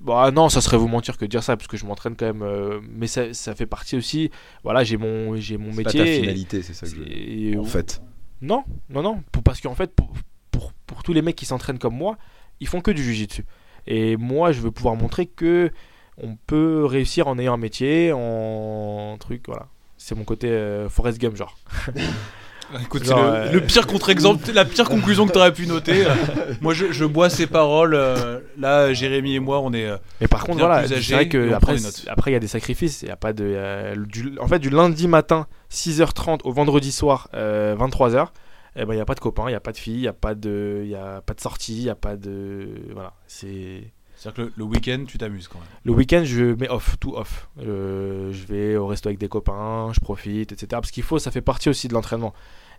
bah, 0.00 0.30
Non, 0.30 0.48
ça 0.48 0.60
serait 0.60 0.76
vous 0.76 0.88
mentir 0.88 1.16
que 1.16 1.24
de 1.24 1.30
dire 1.30 1.42
ça, 1.42 1.56
parce 1.56 1.66
que 1.66 1.76
je 1.76 1.84
m'entraîne 1.84 2.16
quand 2.16 2.26
même. 2.26 2.42
Euh, 2.42 2.80
mais 2.82 3.06
ça, 3.06 3.34
ça, 3.34 3.54
fait 3.54 3.66
partie 3.66 3.96
aussi. 3.96 4.30
Voilà, 4.62 4.84
j'ai 4.84 4.96
mon, 4.96 5.36
j'ai 5.36 5.56
mon 5.56 5.72
métier. 5.72 6.00
Pas 6.00 6.06
ta 6.06 6.06
finalité, 6.06 6.62
c'est 6.62 6.74
ça 6.74 6.86
que 6.86 6.94
je... 6.94 7.58
En 7.58 7.64
fait. 7.64 8.02
Non, 8.40 8.64
non, 8.90 9.02
non. 9.02 9.22
Pour, 9.32 9.42
parce 9.42 9.60
qu'en 9.60 9.74
fait, 9.74 9.94
pour, 9.94 10.12
pour, 10.50 10.72
pour, 10.86 11.02
tous 11.02 11.12
les 11.12 11.22
mecs 11.22 11.36
qui 11.36 11.46
s'entraînent 11.46 11.78
comme 11.78 11.96
moi, 11.96 12.16
ils 12.60 12.68
font 12.68 12.80
que 12.80 12.90
du 12.90 13.02
jiu-jitsu. 13.02 13.44
Et 13.86 14.16
moi, 14.16 14.52
je 14.52 14.60
veux 14.60 14.70
pouvoir 14.70 14.96
montrer 14.96 15.26
que 15.26 15.70
on 16.16 16.36
peut 16.36 16.84
réussir 16.84 17.26
en 17.26 17.38
ayant 17.38 17.54
un 17.54 17.58
métier, 17.58 18.12
en 18.12 19.16
truc, 19.18 19.44
voilà. 19.46 19.66
C'est 19.96 20.14
mon 20.14 20.24
côté 20.24 20.48
euh, 20.48 20.88
Forest 20.88 21.20
Gump, 21.20 21.36
genre. 21.36 21.56
Écoute, 22.82 23.06
le, 23.06 23.60
pire 23.60 23.86
contre-exemple, 23.86 24.50
la 24.52 24.64
pire 24.64 24.88
conclusion 24.88 25.26
que 25.26 25.32
tu 25.32 25.38
aurais 25.38 25.52
pu 25.52 25.66
noter. 25.66 26.04
moi, 26.60 26.74
je, 26.74 27.04
bois 27.04 27.30
ces 27.30 27.46
paroles. 27.46 27.94
Euh, 27.94 28.40
là, 28.58 28.92
Jérémy 28.92 29.36
et 29.36 29.40
moi, 29.40 29.60
on 29.60 29.72
est. 29.72 29.88
Mais 30.20 30.28
par 30.28 30.44
contre, 30.44 30.58
voilà, 30.58 30.86
c'est 30.86 31.12
vrai 31.12 31.28
que 31.28 31.52
après, 31.52 31.76
après, 32.08 32.30
il 32.30 32.34
y 32.34 32.36
a 32.36 32.40
des 32.40 32.48
sacrifices. 32.48 33.02
Il 33.02 33.08
y 33.08 33.12
a 33.12 33.16
pas 33.16 33.32
de. 33.32 33.94
du, 34.06 34.38
en 34.40 34.48
fait, 34.48 34.58
du 34.58 34.70
lundi 34.70 35.08
matin, 35.08 35.46
6h30 35.70 36.40
au 36.44 36.52
vendredi 36.52 36.92
soir, 36.92 37.28
23h. 37.34 38.28
Eh 38.76 38.84
ben, 38.84 38.92
il 38.92 38.96
n'y 38.96 39.02
a 39.02 39.04
pas 39.04 39.14
de 39.14 39.20
copains, 39.20 39.44
il 39.46 39.50
n'y 39.50 39.54
a 39.54 39.60
pas 39.60 39.72
de 39.72 39.76
filles, 39.76 39.94
il 39.94 40.00
n'y 40.00 40.08
a 40.08 40.12
pas 40.12 40.34
de, 40.34 40.82
y 40.84 40.96
a 40.96 41.20
pas 41.20 41.34
de 41.34 41.40
sortie, 41.40 41.76
il 41.76 41.84
n'y 41.84 41.90
a 41.90 41.94
pas 41.94 42.16
de, 42.16 42.68
voilà, 42.92 43.12
c'est. 43.26 43.92
C'est-à-dire 44.24 44.46
que 44.46 44.52
le, 44.56 44.64
week-end, 44.64 45.04
tu 45.06 45.18
t'amuses 45.18 45.48
quand 45.48 45.58
même. 45.58 45.68
Le 45.84 45.92
week-end, 45.92 46.22
je 46.24 46.54
mets 46.54 46.70
off, 46.70 46.96
tout 46.98 47.14
off. 47.14 47.50
Euh, 47.60 48.32
je 48.32 48.46
vais 48.46 48.74
au 48.76 48.86
resto 48.86 49.08
avec 49.10 49.18
des 49.18 49.28
copains, 49.28 49.92
je 49.92 50.00
profite, 50.00 50.50
etc. 50.50 50.66
Parce 50.70 50.90
qu'il 50.90 51.02
faut, 51.02 51.18
ça 51.18 51.30
fait 51.30 51.42
partie 51.42 51.68
aussi 51.68 51.88
de 51.88 51.92
l'entraînement. 51.92 52.32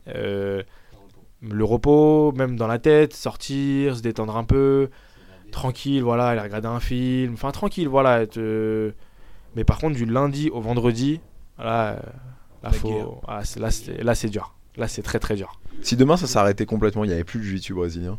Euh, 0.08 0.64
le 1.44 1.64
repos, 1.64 2.32
même 2.32 2.56
dans 2.56 2.66
la 2.66 2.80
tête, 2.80 3.14
sortir, 3.14 3.96
se 3.96 4.02
détendre 4.02 4.36
un 4.38 4.44
peu, 4.44 4.90
tranquille, 5.52 6.02
voilà, 6.02 6.30
aller 6.30 6.42
regarder 6.42 6.68
un 6.68 6.80
film, 6.80 7.34
enfin 7.34 7.52
tranquille, 7.52 7.88
voilà, 7.88 8.24
être, 8.24 8.40
Mais 9.56 9.64
par 9.64 9.78
contre, 9.78 9.96
du 9.96 10.06
lundi 10.06 10.50
au 10.50 10.62
vendredi, 10.62 11.22
là, 11.60 11.92
euh, 11.92 12.00
là, 12.64 12.72
faut- 12.72 13.22
ah, 13.28 13.46
c'est- 13.46 13.60
là, 13.60 13.70
c'est 13.70 14.04
là, 14.04 14.16
c'est 14.16 14.30
dur. 14.30 14.56
Là, 14.78 14.88
c'est 14.88 15.04
très 15.04 15.20
très 15.20 15.36
dur. 15.36 15.60
Si 15.84 15.96
demain 15.96 16.18
ça 16.18 16.26
s'arrêtait 16.26 16.66
complètement, 16.66 17.04
il 17.04 17.08
n'y 17.10 17.14
avait 17.14 17.24
plus 17.24 17.40
de 17.40 17.44
jiu-jitsu 17.46 17.76
brésilien. 17.76 18.18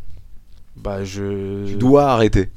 Bah, 0.76 1.04
je. 1.04 1.66
Tu 1.66 1.76
dois 1.76 2.10
arrêter. 2.10 2.50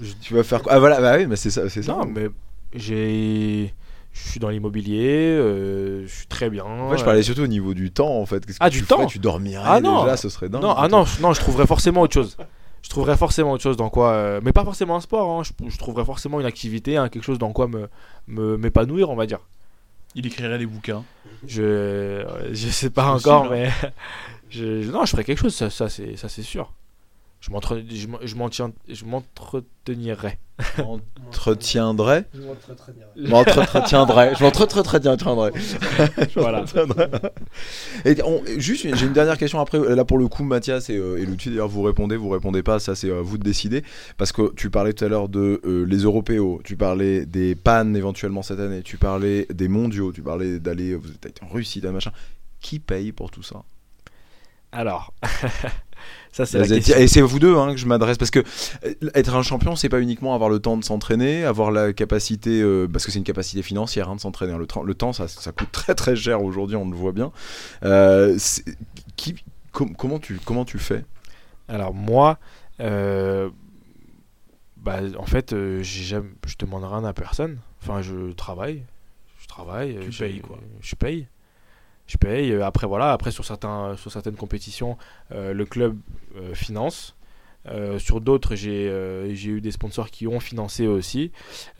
Je- 0.00 0.12
Tu 0.20 0.34
vas 0.34 0.42
faire 0.42 0.62
quoi? 0.62 0.72
Ah 0.72 0.78
voilà, 0.78 1.00
bah 1.00 1.14
oui, 1.18 1.26
mais 1.26 1.36
c'est 1.36 1.50
ça, 1.50 1.68
c'est 1.68 1.82
ça. 1.82 1.92
Non, 1.92 2.06
mais 2.06 2.28
j'ai. 2.74 3.74
Je 4.12 4.28
suis 4.28 4.40
dans 4.40 4.48
l'immobilier, 4.48 5.36
euh, 5.38 6.04
je 6.04 6.12
suis 6.12 6.26
très 6.26 6.50
bien. 6.50 6.64
En 6.64 6.90
fait, 6.90 6.98
je 6.98 7.04
parlais 7.04 7.22
surtout 7.22 7.42
au 7.42 7.46
niveau 7.46 7.74
du 7.74 7.92
temps 7.92 8.18
en 8.18 8.26
fait. 8.26 8.44
Qu'est-ce 8.44 8.58
que 8.58 8.64
Ah, 8.64 8.68
tu 8.68 8.80
du 8.80 8.84
ferais? 8.84 9.02
Temps 9.04 9.06
Tu 9.06 9.20
dormirais 9.20 9.62
Ah, 9.64 9.80
non. 9.80 10.02
déjà, 10.02 10.16
ce 10.16 10.28
serait 10.28 10.48
dingue. 10.48 10.62
Non, 10.62 10.74
ah 10.76 10.88
non, 10.88 11.04
je- 11.04 11.22
non, 11.22 11.32
je 11.32 11.40
trouverais 11.40 11.66
forcément 11.66 12.00
autre 12.02 12.14
chose. 12.14 12.36
Je 12.82 12.88
trouverais 12.88 13.16
forcément 13.16 13.52
autre 13.52 13.62
chose 13.62 13.76
dans 13.76 13.88
quoi. 13.88 14.10
euh, 14.12 14.40
mais 14.42 14.52
pas 14.52 14.64
forcément 14.64 14.96
un 14.96 15.00
sport, 15.00 15.38
hein, 15.38 15.42
je, 15.44 15.52
je 15.70 15.78
trouverais 15.78 16.04
forcément 16.04 16.40
une 16.40 16.46
activité, 16.46 16.96
hein, 16.96 17.08
quelque 17.08 17.22
chose 17.22 17.38
dans 17.38 17.52
quoi 17.52 17.68
me 17.68 17.88
me- 18.26 18.56
m'épanouir, 18.56 19.10
on 19.10 19.16
va 19.16 19.26
dire. 19.26 19.38
Il 20.16 20.26
écrirait 20.26 20.58
des 20.58 20.66
bouquins. 20.66 21.04
Je, 21.46 22.24
je 22.50 22.68
sais 22.68 22.90
pas 22.90 23.12
encore, 23.12 23.48
mais. 23.50 23.70
Je- 24.50 24.90
non, 24.90 25.04
je 25.04 25.10
ferais 25.12 25.22
quelque 25.22 25.38
chose, 25.38 25.54
ça, 25.54 25.70
ça 25.70 25.88
c'est 25.88 26.16
ça, 26.16 26.28
c'est 26.28 26.42
sûr. 26.42 26.72
Je 27.40 27.50
m'entre- 27.50 27.80
je 27.90 28.06
m'en- 28.06 28.18
je 28.22 28.34
m'en- 28.36 28.50
je 28.88 29.04
m'entretenirais. 29.06 30.38
M'entretiendrais 31.24 32.26
M'entretiendrais. 33.30 34.34
Je 34.34 34.42
m'entretiendrais. 34.44 35.52
Voilà. 36.34 36.64
Et 38.04 38.16
on- 38.22 38.42
juste, 38.58 38.82
j'ai 38.94 39.06
une 39.06 39.14
dernière 39.14 39.38
question 39.38 39.58
après. 39.58 39.78
Là, 39.94 40.04
pour 40.04 40.18
le 40.18 40.28
coup, 40.28 40.44
Mathias 40.44 40.90
et, 40.90 40.96
euh, 40.98 41.16
et 41.16 41.24
d'ailleurs, 41.26 41.68
vous 41.68 41.80
répondez, 41.82 42.16
vous 42.16 42.28
répondez 42.28 42.62
pas. 42.62 42.78
Ça, 42.78 42.94
c'est 42.94 43.10
à 43.10 43.22
vous 43.22 43.38
de 43.38 43.42
décider. 43.42 43.82
Parce 44.18 44.32
que 44.32 44.52
tu 44.54 44.68
parlais 44.68 44.92
tout 44.92 45.06
à 45.06 45.08
l'heure 45.08 45.30
de 45.30 45.62
euh, 45.64 45.84
les 45.86 45.98
Européos, 46.02 46.60
tu 46.62 46.76
parlais 46.76 47.24
des 47.24 47.54
pannes 47.54 47.96
éventuellement 47.96 48.42
cette 48.42 48.60
année, 48.60 48.82
tu 48.82 48.98
parlais 48.98 49.46
des 49.50 49.68
mondiaux, 49.68 50.12
tu 50.12 50.20
parlais 50.20 50.58
d'aller. 50.60 50.94
Vous 50.94 51.08
êtes 51.10 51.40
en 51.42 51.48
Russie, 51.48 51.80
d'un 51.80 51.92
machin. 51.92 52.12
Qui 52.60 52.80
paye 52.80 53.12
pour 53.12 53.30
tout 53.30 53.42
ça? 53.42 53.62
Alors, 54.72 55.14
ça 56.32 56.46
c'est 56.46 56.58
la 56.58 56.66
question. 56.66 56.96
Et 56.96 57.06
c'est 57.08 57.20
vous 57.20 57.38
deux 57.38 57.56
hein, 57.56 57.72
que 57.72 57.76
je 57.78 57.86
m'adresse 57.86 58.18
parce 58.18 58.30
que 58.30 58.40
euh, 58.84 58.94
être 59.14 59.34
un 59.34 59.42
champion, 59.42 59.76
c'est 59.76 59.88
pas 59.88 60.00
uniquement 60.00 60.34
avoir 60.34 60.50
le 60.50 60.58
temps 60.58 60.76
de 60.76 60.84
s'entraîner, 60.84 61.44
avoir 61.44 61.70
la 61.70 61.92
capacité, 61.92 62.60
euh, 62.62 62.86
parce 62.86 63.04
que 63.06 63.10
c'est 63.12 63.18
une 63.18 63.24
capacité 63.24 63.62
financière 63.62 64.08
hein, 64.10 64.16
de 64.16 64.20
s'entraîner. 64.20 64.52
hein. 64.52 64.58
Le, 64.84 64.94
temps, 64.94 65.12
ça, 65.12 65.28
ça 65.28 65.52
coûte 65.52 65.70
très 65.72 65.94
très 65.94 66.16
cher 66.16 66.42
aujourd'hui, 66.42 66.76
on 66.76 66.88
le 66.88 66.96
voit 66.96 67.12
bien. 67.12 67.32
Euh, 67.84 68.34
c'est- 68.38 68.64
qui, 69.16 69.36
com- 69.72 69.94
comment 69.96 70.18
tu 70.18 70.38
comment 70.44 70.64
tu 70.64 70.78
fais? 70.78 71.04
Alors 71.68 71.94
moi, 71.94 72.38
euh, 72.80 73.50
bah, 74.76 75.00
en 75.18 75.26
fait, 75.26 75.52
euh, 75.52 75.82
jamais, 75.82 76.28
je 76.46 76.54
demande 76.58 76.84
rien 76.84 77.04
à 77.04 77.12
personne. 77.12 77.58
Enfin, 77.82 78.02
je 78.02 78.32
travaille, 78.32 78.82
je 79.40 79.46
travaille. 79.48 79.98
Tu 80.02 80.12
j'ai- 80.12 80.26
payes, 80.28 80.40
quoi. 80.40 80.58
Je 80.80 80.94
paye, 80.94 81.26
je 82.10 82.18
paye. 82.18 82.52
Euh, 82.52 82.66
Après 82.66 82.86
voilà, 82.86 83.12
après 83.12 83.30
sur 83.30 83.44
certains, 83.44 83.94
sur 83.96 84.10
certaines 84.12 84.36
compétitions, 84.36 84.98
euh, 85.32 85.52
le 85.54 85.64
club 85.64 85.96
euh, 86.36 86.52
finance. 86.54 87.16
Euh, 87.68 87.98
sur 87.98 88.20
d'autres, 88.22 88.54
j'ai 88.54 88.88
euh, 88.88 89.34
j'ai 89.34 89.50
eu 89.50 89.60
des 89.60 89.70
sponsors 89.70 90.10
qui 90.10 90.26
ont 90.26 90.40
financé 90.40 90.86
aussi. 90.86 91.30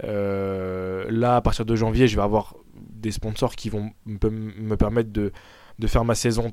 Euh, 0.05 1.07
là, 1.09 1.37
à 1.37 1.41
partir 1.41 1.65
de 1.65 1.75
janvier, 1.75 2.07
je 2.07 2.17
vais 2.17 2.23
avoir 2.23 2.55
des 2.75 3.11
sponsors 3.11 3.57
qui 3.57 3.71
vont 3.71 3.91
me, 4.07 4.19
me 4.31 4.77
permettre 4.77 5.11
de, 5.11 5.33
de 5.79 5.87
faire 5.87 6.05
ma 6.05 6.15
saison 6.15 6.53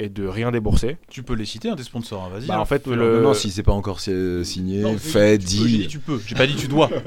et 0.00 0.08
de 0.08 0.26
rien 0.26 0.50
débourser. 0.50 0.96
Tu 1.08 1.22
peux 1.22 1.34
les 1.34 1.44
citer, 1.44 1.68
hein, 1.70 1.76
tes 1.76 1.82
sponsors. 1.84 2.24
hein, 2.24 2.30
Vas-y. 2.32 2.46
Bah, 2.46 2.56
hein. 2.56 2.60
en 2.60 2.64
fait, 2.64 2.82
Fais-leur. 2.84 2.98
le- 3.18 3.22
Non, 3.22 3.32
si 3.34 3.50
c'est 3.52 3.62
pas 3.62 3.72
encore 3.72 4.00
si- 4.00 4.44
signé, 4.44 4.80
Non, 4.80 4.98
fait, 4.98 5.38
tu 5.38 5.44
dit. 5.46 5.78
dit 5.78 5.86
tu 5.88 5.98
peux. 6.00 6.20
J'ai 6.26 6.34
pas 6.34 6.46
dit 6.48 6.56
tu 6.56 6.66
dois. 6.68 6.90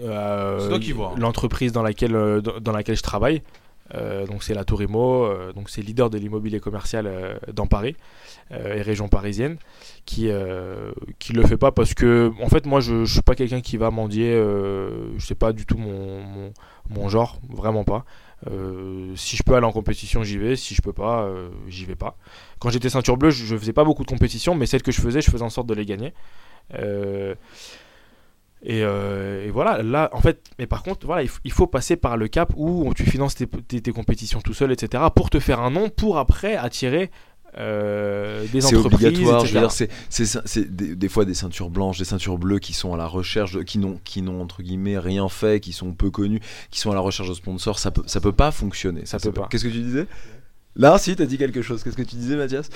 Euh, 0.00 0.60
C'est 0.60 0.68
toi 0.68 0.78
qui 0.78 0.92
vois. 0.92 1.14
L'entreprise 1.18 1.72
dans 1.72 1.82
laquelle, 1.82 2.12
dans 2.12 2.60
dans 2.60 2.70
laquelle 2.72 2.96
je 2.96 3.02
travaille, 3.02 3.38
euh, 3.38 3.40
donc 4.26 4.42
c'est 4.42 4.54
la 4.54 4.64
Tourimo, 4.64 5.24
euh, 5.24 5.52
donc 5.52 5.68
c'est 5.70 5.82
leader 5.82 6.10
de 6.10 6.18
l'immobilier 6.18 6.60
commercial 6.60 7.06
euh, 7.06 7.34
dans 7.52 7.66
Paris 7.66 7.96
euh, 8.52 8.74
et 8.74 8.82
région 8.82 9.08
parisienne, 9.08 9.56
qui 10.06 10.28
euh, 10.30 10.92
qui 11.18 11.32
le 11.32 11.42
fait 11.46 11.56
pas 11.56 11.72
parce 11.72 11.94
que 11.94 12.32
en 12.40 12.48
fait 12.48 12.66
moi 12.66 12.80
je, 12.80 13.04
je 13.04 13.12
suis 13.12 13.22
pas 13.22 13.34
quelqu'un 13.34 13.60
qui 13.60 13.76
va 13.76 13.90
mendier, 13.90 14.32
euh, 14.32 15.16
je 15.18 15.26
sais 15.26 15.34
pas 15.34 15.52
du 15.52 15.66
tout 15.66 15.76
mon, 15.76 16.52
mon, 16.88 17.08
genre, 17.08 17.40
vraiment 17.48 17.84
pas. 17.84 18.04
Euh, 18.50 19.14
si 19.16 19.36
je 19.36 19.42
peux 19.42 19.54
aller 19.54 19.66
en 19.66 19.72
compétition, 19.72 20.22
j'y 20.22 20.38
vais. 20.38 20.56
Si 20.56 20.74
je 20.74 20.82
peux 20.82 20.92
pas, 20.92 21.24
euh, 21.24 21.50
j'y 21.68 21.84
vais 21.84 21.96
pas. 21.96 22.16
Quand 22.58 22.70
j'étais 22.70 22.88
ceinture 22.88 23.16
bleue, 23.16 23.30
je, 23.30 23.44
je 23.44 23.56
faisais 23.56 23.72
pas 23.72 23.84
beaucoup 23.84 24.02
de 24.02 24.08
compétitions, 24.08 24.54
mais 24.54 24.66
celles 24.66 24.82
que 24.82 24.92
je 24.92 25.00
faisais, 25.00 25.20
je 25.20 25.30
faisais 25.30 25.44
en 25.44 25.50
sorte 25.50 25.66
de 25.66 25.74
les 25.74 25.84
gagner. 25.84 26.14
Euh, 26.74 27.34
et, 28.62 28.82
euh, 28.84 29.46
et 29.46 29.50
voilà, 29.50 29.82
là, 29.82 30.10
en 30.12 30.20
fait, 30.20 30.42
mais 30.58 30.66
par 30.66 30.82
contre, 30.82 31.06
voilà, 31.06 31.22
il, 31.22 31.52
faut 31.52 31.66
passer 31.66 31.96
par 31.96 32.16
le 32.16 32.28
cap 32.28 32.52
où 32.56 32.92
tu 32.94 33.04
finances 33.04 33.34
tes, 33.34 33.46
tes- 33.46 33.80
tes 33.80 33.92
compétitions 33.92 34.40
tout 34.40 34.52
seul, 34.52 34.70
etc., 34.70 35.04
pour 35.14 35.30
te 35.30 35.40
faire 35.40 35.60
un 35.60 35.70
nom, 35.70 35.88
pour 35.88 36.18
après 36.18 36.56
attirer 36.56 37.10
euh, 37.58 38.44
des 38.52 38.60
C'est 38.60 38.76
entreprises. 38.76 39.06
obligatoire. 39.06 39.44
Je 39.46 39.52
veux 39.54 39.60
etc.. 39.64 39.86
dire, 39.86 39.90
c'est 40.08 40.24
c'est 40.26 40.40
c'est 40.46 40.76
des, 40.76 40.94
des 40.94 41.08
fois 41.08 41.24
des 41.24 41.34
ceintures 41.34 41.70
blanches, 41.70 41.98
des 41.98 42.04
ceintures 42.04 42.38
bleues 42.38 42.58
qui 42.60 42.74
sont 42.74 42.94
à 42.94 42.96
la 42.96 43.06
recherche, 43.06 43.52
de, 43.52 43.62
qui 43.62 43.78
n'ont 43.78 43.98
qui 44.04 44.22
n'ont 44.22 44.40
entre 44.40 44.62
guillemets 44.62 44.98
rien 44.98 45.28
fait, 45.28 45.60
qui 45.60 45.72
sont 45.72 45.92
peu 45.92 46.10
connus, 46.10 46.40
qui 46.70 46.78
sont 46.80 46.90
à 46.92 46.94
la 46.94 47.00
recherche 47.00 47.28
de 47.28 47.34
sponsors. 47.34 47.78
Ça 47.78 47.90
peut 47.90 48.02
ça 48.06 48.20
peut 48.20 48.32
pas 48.32 48.52
fonctionner. 48.52 49.04
Ça 49.06 49.18
c'est 49.18 49.32
peut 49.32 49.40
pas. 49.40 49.48
Qu'est-ce 49.50 49.64
que 49.64 49.68
tu 49.70 49.80
disais? 49.82 50.06
Là, 50.76 50.98
si, 50.98 51.16
t'as 51.16 51.26
dit 51.26 51.36
quelque 51.36 51.62
chose. 51.62 51.82
Qu'est-ce 51.82 51.96
que 51.96 52.02
tu 52.02 52.14
disais, 52.14 52.36
Mathias 52.36 52.70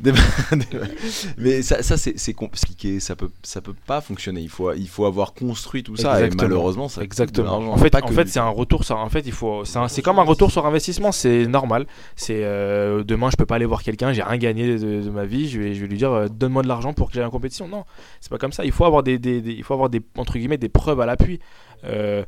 Des- 0.00 0.10
des- 0.10 0.66
Mais 1.38 1.62
ça, 1.62 1.80
ça 1.82 1.96
c'est 1.96 2.18
c'est 2.18 2.32
compliqué. 2.34 2.98
Ça 2.98 3.14
peut, 3.14 3.30
ça 3.44 3.60
peut 3.60 3.74
pas 3.86 4.00
fonctionner. 4.00 4.40
Il 4.40 4.48
faut, 4.48 4.72
il 4.72 4.88
faut 4.88 5.04
avoir 5.06 5.32
construit 5.32 5.84
tout 5.84 5.96
ça. 5.96 6.14
Et 6.20 6.24
Exactement. 6.24 6.48
malheureusement, 6.48 6.88
ça 6.88 7.02
Exactement. 7.02 7.52
l'argent. 7.52 7.72
En 7.72 7.76
fait, 7.76 7.94
en 7.94 8.06
fait 8.08 8.24
du 8.24 8.30
c'est 8.30 8.40
un 8.40 8.48
retour 8.48 8.84
sur. 8.84 8.96
En 8.96 9.08
fait, 9.08 9.20
il 9.26 9.32
faut. 9.32 9.64
C'est 9.64 9.78
un- 9.78 9.86
c'est 9.86 10.02
comme 10.02 10.18
un 10.18 10.24
retour 10.24 10.50
sur 10.50 10.66
investissement. 10.66 11.12
C'est 11.12 11.46
normal. 11.46 11.86
C'est 12.16 12.42
euh, 12.42 13.04
demain, 13.04 13.30
je 13.30 13.36
peux 13.36 13.46
pas 13.46 13.54
aller 13.56 13.64
voir 13.66 13.82
quelqu'un. 13.84 14.12
J'ai 14.12 14.22
rien 14.24 14.38
gagné 14.38 14.76
de, 14.76 15.02
de 15.02 15.10
ma 15.10 15.24
vie. 15.24 15.48
Je 15.48 15.60
vais, 15.60 15.74
je 15.74 15.82
vais 15.82 15.86
lui 15.86 15.96
dire, 15.98 16.10
euh, 16.10 16.26
donne-moi 16.28 16.62
de 16.64 16.68
l'argent 16.68 16.92
pour 16.94 17.08
que 17.08 17.14
j'aille 17.14 17.24
en 17.24 17.30
compétition. 17.30 17.68
Non, 17.68 17.84
c'est 18.20 18.30
pas 18.30 18.38
comme 18.38 18.52
ça. 18.52 18.64
Il 18.64 18.72
faut 18.72 18.84
avoir 18.84 19.04
des, 19.04 19.18
des- 19.20 19.40
des- 19.40 19.52
il 19.52 19.62
faut 19.62 19.74
avoir 19.74 19.88
des 19.88 20.00
entre 20.16 20.36
guillemets 20.36 20.58
des 20.58 20.68
preuves 20.68 21.00
à 21.00 21.06
l'appui. 21.06 21.38
Euh, 21.84 22.24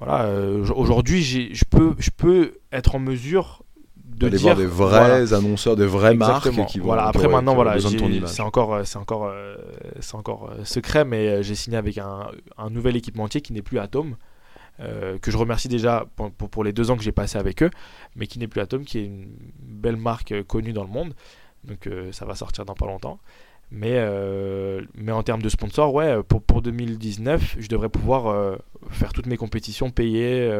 voilà. 0.00 0.24
euh, 0.24 0.66
Aujourd'hui, 0.74 1.22
j'ai- 1.22 1.54
je 1.54 1.64
peux, 1.64 1.94
je 1.98 2.10
peux 2.16 2.54
être 2.72 2.96
en 2.96 2.98
mesure 2.98 3.61
de 4.22 4.28
D'aller 4.30 4.38
dire 4.38 4.54
voir 4.54 4.56
des 4.56 4.66
vrais 4.66 5.06
voilà, 5.18 5.36
annonceurs, 5.36 5.76
de 5.76 5.84
vraies 5.84 6.12
Exactement. 6.14 6.56
marques 6.56 6.70
qui 6.70 6.78
vont. 6.78 6.86
Voilà, 6.86 7.06
après 7.06 7.28
maintenant, 7.28 7.54
voilà, 7.54 7.78
c'est 8.26 8.40
encore, 8.42 8.74
euh, 8.74 8.84
c'est 8.84 8.96
encore, 8.98 9.26
euh, 9.26 9.54
c'est 10.00 10.14
encore 10.14 10.50
euh, 10.50 10.64
secret, 10.64 11.04
mais 11.04 11.42
j'ai 11.42 11.54
signé 11.54 11.76
avec 11.76 11.98
un, 11.98 12.28
un 12.58 12.70
nouvel 12.70 12.96
équipementier 12.96 13.40
qui 13.40 13.52
n'est 13.52 13.62
plus 13.62 13.78
Atom, 13.78 14.16
euh, 14.80 15.18
que 15.18 15.30
je 15.30 15.36
remercie 15.36 15.68
déjà 15.68 16.06
pour, 16.16 16.30
pour- 16.32 16.48
pour 16.48 16.64
les 16.64 16.72
deux 16.72 16.90
ans 16.90 16.96
que 16.96 17.02
j'ai 17.02 17.12
passé 17.12 17.36
avec 17.38 17.62
eux, 17.62 17.70
mais 18.16 18.26
qui 18.26 18.38
n'est 18.38 18.48
plus 18.48 18.60
Atom, 18.60 18.84
qui 18.84 18.98
est 18.98 19.04
une 19.04 19.28
belle 19.60 19.96
marque 19.96 20.34
connue 20.44 20.72
dans 20.72 20.84
le 20.84 20.90
monde. 20.90 21.14
Donc 21.64 21.86
euh, 21.86 22.10
ça 22.12 22.24
va 22.24 22.34
sortir 22.34 22.64
dans 22.64 22.74
pas 22.74 22.86
longtemps. 22.86 23.18
Mais, 23.70 23.92
euh, 23.94 24.82
mais 24.94 25.12
en 25.12 25.22
termes 25.22 25.40
de 25.40 25.48
sponsor, 25.48 25.94
ouais, 25.94 26.22
pour, 26.24 26.42
pour 26.42 26.60
2019, 26.60 27.56
je 27.58 27.68
devrais 27.68 27.88
pouvoir 27.88 28.58
faire 28.90 29.12
toutes 29.14 29.26
mes 29.26 29.36
compétitions 29.38 29.90
payées. 29.90 30.50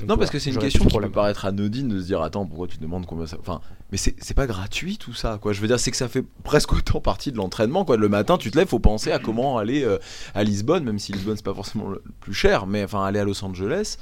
Non, 0.00 0.06
voilà, 0.08 0.18
parce 0.18 0.30
que 0.30 0.38
c'est 0.38 0.50
une 0.50 0.58
question 0.58 0.84
qui 0.84 0.98
peut 0.98 1.10
paraître 1.10 1.44
anodine 1.44 1.88
de 1.88 2.00
se 2.00 2.06
dire 2.06 2.20
attends 2.22 2.44
pourquoi 2.46 2.66
tu 2.66 2.78
demandes 2.78 3.06
combien 3.06 3.26
ça. 3.26 3.36
Enfin, 3.40 3.60
mais 3.92 3.98
c'est 3.98 4.34
pas 4.34 4.46
gratuit 4.46 4.98
tout 4.98 5.14
ça 5.14 5.38
quoi. 5.40 5.52
Je 5.52 5.60
veux 5.60 5.68
dire 5.68 5.78
c'est 5.80 5.90
que 5.90 5.96
ça 5.96 6.08
fait 6.08 6.24
presque 6.44 6.72
autant 6.72 7.00
partie 7.00 7.32
de 7.32 7.36
l'entraînement 7.36 7.84
quoi. 7.84 7.96
Le 7.96 8.08
matin 8.08 8.36
tu 8.38 8.50
te 8.50 8.58
lèves, 8.58 8.68
faut 8.68 8.78
penser 8.78 9.12
à 9.12 9.18
comment 9.18 9.58
aller 9.58 9.82
euh, 9.84 9.98
à 10.34 10.44
Lisbonne, 10.44 10.84
même 10.84 10.98
si 10.98 11.12
Lisbonne 11.12 11.36
c'est 11.36 11.44
pas 11.44 11.54
forcément 11.54 11.88
le 11.88 12.02
plus 12.20 12.34
cher, 12.34 12.66
mais 12.66 12.84
enfin 12.84 13.04
aller 13.04 13.18
à 13.18 13.24
Los 13.24 13.44
Angeles. 13.44 13.96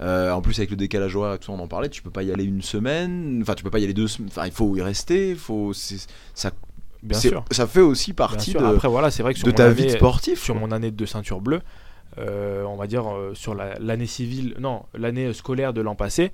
Euh, 0.00 0.32
en 0.32 0.42
plus 0.42 0.58
avec 0.58 0.70
le 0.70 0.76
décalage 0.76 1.14
horaire, 1.14 1.38
tout 1.38 1.46
ça, 1.46 1.52
on 1.52 1.60
en 1.60 1.68
parlait, 1.68 1.88
tu 1.88 2.02
peux 2.02 2.10
pas 2.10 2.24
y 2.24 2.32
aller 2.32 2.42
une 2.42 2.62
semaine, 2.62 3.38
enfin 3.42 3.54
tu 3.54 3.62
peux 3.62 3.70
pas 3.70 3.78
y 3.78 3.84
aller 3.84 3.94
deux 3.94 4.08
semaines, 4.08 4.28
enfin 4.32 4.44
il 4.46 4.50
faut 4.52 4.74
y 4.76 4.82
rester, 4.82 5.36
faut 5.36 5.72
ça 5.72 6.50
Bien 7.04 7.18
c'est- 7.18 7.28
sûr. 7.28 7.44
ça 7.50 7.66
fait 7.66 7.80
aussi 7.82 8.12
partie 8.12 8.54
de, 8.54 8.58
Après 8.58 8.88
voilà, 8.88 9.10
c'est 9.10 9.22
vrai 9.22 9.34
que 9.34 9.38
sur 9.38 9.46
de 9.46 9.52
ta 9.52 9.66
année- 9.66 9.74
vie 9.74 9.84
de 9.84 9.90
sportif. 9.90 10.42
sur 10.42 10.54
quoi. 10.54 10.62
mon 10.66 10.72
année 10.72 10.90
de 10.90 11.06
ceinture 11.06 11.40
bleue, 11.40 11.60
on 12.18 12.76
va 12.76 12.86
dire 12.86 13.10
euh, 13.10 13.34
sur 13.34 13.54
la- 13.54 13.78
l'année 13.78 14.06
civile, 14.06 14.54
non, 14.58 14.82
l'année 14.94 15.32
scolaire 15.32 15.72
de 15.72 15.80
l'an 15.80 15.94
passé, 15.94 16.32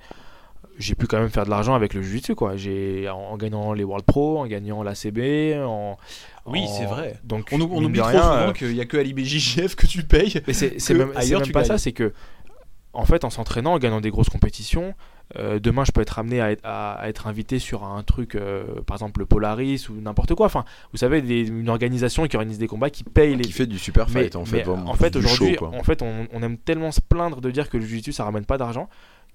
j'ai 0.77 0.95
pu 0.95 1.07
quand 1.07 1.19
même 1.19 1.29
faire 1.29 1.45
de 1.45 1.49
l'argent 1.49 1.73
avec 1.75 1.93
le 1.93 2.01
jiu-jitsu 2.01 2.35
quoi. 2.35 2.55
J'ai 2.55 3.09
en, 3.09 3.17
en 3.17 3.37
gagnant 3.37 3.73
les 3.73 3.83
World 3.83 4.05
Pro, 4.05 4.39
en 4.39 4.47
gagnant 4.47 4.83
la 4.83 4.95
CB, 4.95 5.57
en 5.63 5.97
Oui, 6.45 6.63
en- 6.63 6.67
c'est 6.67 6.85
vrai. 6.85 7.19
Donc 7.23 7.49
On, 7.51 7.59
oublie 7.61 7.99
trop 7.99 8.07
rien, 8.09 8.21
souvent 8.21 8.35
euh, 8.49 8.51
qu'il 8.53 8.75
y 8.75 8.81
a 8.81 8.85
que 8.85 8.97
à 8.97 9.03
l'IBJJF 9.03 9.75
que 9.75 9.85
tu 9.87 10.03
payes. 10.03 10.41
mais 10.47 10.53
c'est 10.53 10.93
même, 10.93 11.11
ailleurs, 11.15 11.39
même 11.41 11.47
tu 11.47 11.51
pas 11.51 11.61
gagnes. 11.61 11.67
ça, 11.69 11.77
c'est 11.77 11.91
que 11.91 12.13
en 12.93 13.05
fait 13.05 13.23
en 13.23 13.29
s'entraînant, 13.29 13.73
en 13.73 13.79
gagnant 13.79 14.01
des 14.01 14.09
grosses 14.11 14.29
compétitions, 14.29 14.93
euh, 15.37 15.59
demain 15.59 15.83
je 15.85 15.91
peux 15.91 16.01
être 16.01 16.19
amené 16.19 16.41
à 16.41 16.51
être, 16.51 16.61
à- 16.63 16.93
à 16.93 17.07
être 17.09 17.27
invité 17.27 17.59
sur 17.59 17.83
un 17.83 18.03
truc, 18.03 18.35
euh, 18.35 18.63
par 18.85 18.95
exemple 18.97 19.19
le 19.19 19.25
Polaris 19.25 19.87
ou 19.89 19.93
n'importe 20.01 20.35
quoi. 20.35 20.45
Enfin, 20.45 20.65
vous 20.91 20.97
savez, 20.97 21.21
des- 21.21 21.47
une 21.47 21.69
organisation 21.69 22.27
qui 22.27 22.35
organise 22.35 22.57
des 22.57 22.67
combats, 22.67 22.89
qui 22.89 23.03
paye 23.03 23.35
les 23.35 23.43
qui 23.43 23.51
fait 23.51 23.65
du 23.65 23.79
super 23.79 24.07
mais, 24.09 24.23
fight 24.23 24.35
en 24.35 24.45
fait. 24.45 24.67
en 24.67 24.93
fait 24.93 25.15
aujourd'hui, 25.15 25.55
en 25.61 25.83
fait, 25.83 26.01
on, 26.01 26.27
on 26.33 26.43
aime 26.43 26.57
tellement 26.57 26.91
se 26.91 27.01
plaindre 27.01 27.41
de 27.41 27.51
dire 27.51 27.69
que 27.69 27.77
le 27.77 27.85
jiu-jitsu 27.85 28.11
ça 28.13 28.23
ramène 28.25 28.45
pas 28.45 28.57
d'argent 28.57 28.89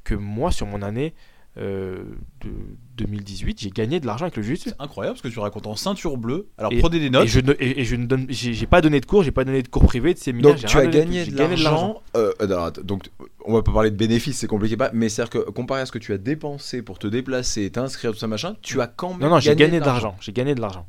que 0.04 0.14
moi 0.14 0.52
sur 0.52 0.66
mon 0.66 0.82
année, 0.82 1.14
euh, 1.58 2.04
de 2.44 2.50
2018, 2.98 3.60
j'ai 3.60 3.70
gagné 3.70 3.98
de 4.00 4.06
l'argent 4.06 4.24
avec 4.26 4.36
le 4.36 4.42
jiu-jitsu. 4.42 4.70
C'est 4.70 4.82
incroyable 4.82 5.16
ce 5.16 5.22
que 5.22 5.28
tu 5.28 5.38
racontes 5.38 5.66
en 5.66 5.74
ceinture 5.76 6.16
bleue. 6.16 6.48
Alors 6.58 6.72
Et- 6.72 6.78
prenez 6.78 6.98
des 7.00 7.10
notes. 7.10 7.24
Et 7.24 7.28
je 7.28 7.40
ne, 7.40 7.52
et, 7.58 7.80
et 7.80 7.84
je 7.84 7.96
ne 7.96 8.06
donne, 8.06 8.26
j'ai 8.28 8.52
j'ai 8.52 8.66
pas 8.66 8.80
donné 8.80 9.00
de 9.00 9.06
cours, 9.06 9.22
j'ai 9.22 9.30
pas 9.30 9.44
donné 9.44 9.62
de 9.62 9.68
cours 9.68 9.84
privés, 9.86 10.12
de 10.14 10.18
séminaires. 10.18 10.54
Donc 10.54 10.64
tu 10.64 10.76
as 10.78 10.86
gagné 10.86 11.24
tout. 11.24 11.30
de 11.32 11.38
l'argent. 11.38 12.02
euh, 12.16 12.32
donc 12.84 13.08
on 13.44 13.54
va 13.54 13.62
pas 13.62 13.72
parler 13.72 13.90
de 13.90 13.96
bénéfices, 13.96 14.38
c'est 14.38 14.46
compliqué 14.46 14.76
pas. 14.76 14.90
Mais 14.92 15.08
c'est-à-dire 15.08 15.30
que 15.44 15.50
comparé 15.50 15.80
à 15.80 15.86
ce 15.86 15.92
que 15.92 15.98
tu 15.98 16.12
as 16.12 16.18
dépensé 16.18 16.82
pour 16.82 16.98
te 16.98 17.06
déplacer, 17.06 17.70
t'inscrire 17.70 18.12
tout 18.12 18.18
ça 18.18 18.26
machin, 18.26 18.56
tu 18.62 18.80
as 18.80 18.86
quand 18.86 19.10
même. 19.12 19.20
Non, 19.20 19.30
non, 19.30 19.40
j'ai 19.40 19.54
gagné 19.56 19.80
de 19.80 19.84
l'argent. 19.84 20.16
J'ai 20.20 20.32
gagné 20.32 20.54
de 20.54 20.60
l'argent. 20.60 20.86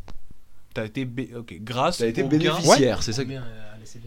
T'as 0.73 0.85
été 0.85 1.05
bé- 1.05 1.29
ok, 1.35 1.55
grâce. 1.61 1.97
Tu 1.97 2.03
as 2.03 2.07
été 2.07 2.21
au 2.23 2.27
gain- 2.27 2.37
bénéficiaire, 2.37 3.01
c'est 3.03 3.11
ça. 3.13 3.23
que- 3.23 3.27
Combien, 3.27 3.41
euh, 3.43 3.73
à 3.73 3.77
l'ACB 3.79 4.03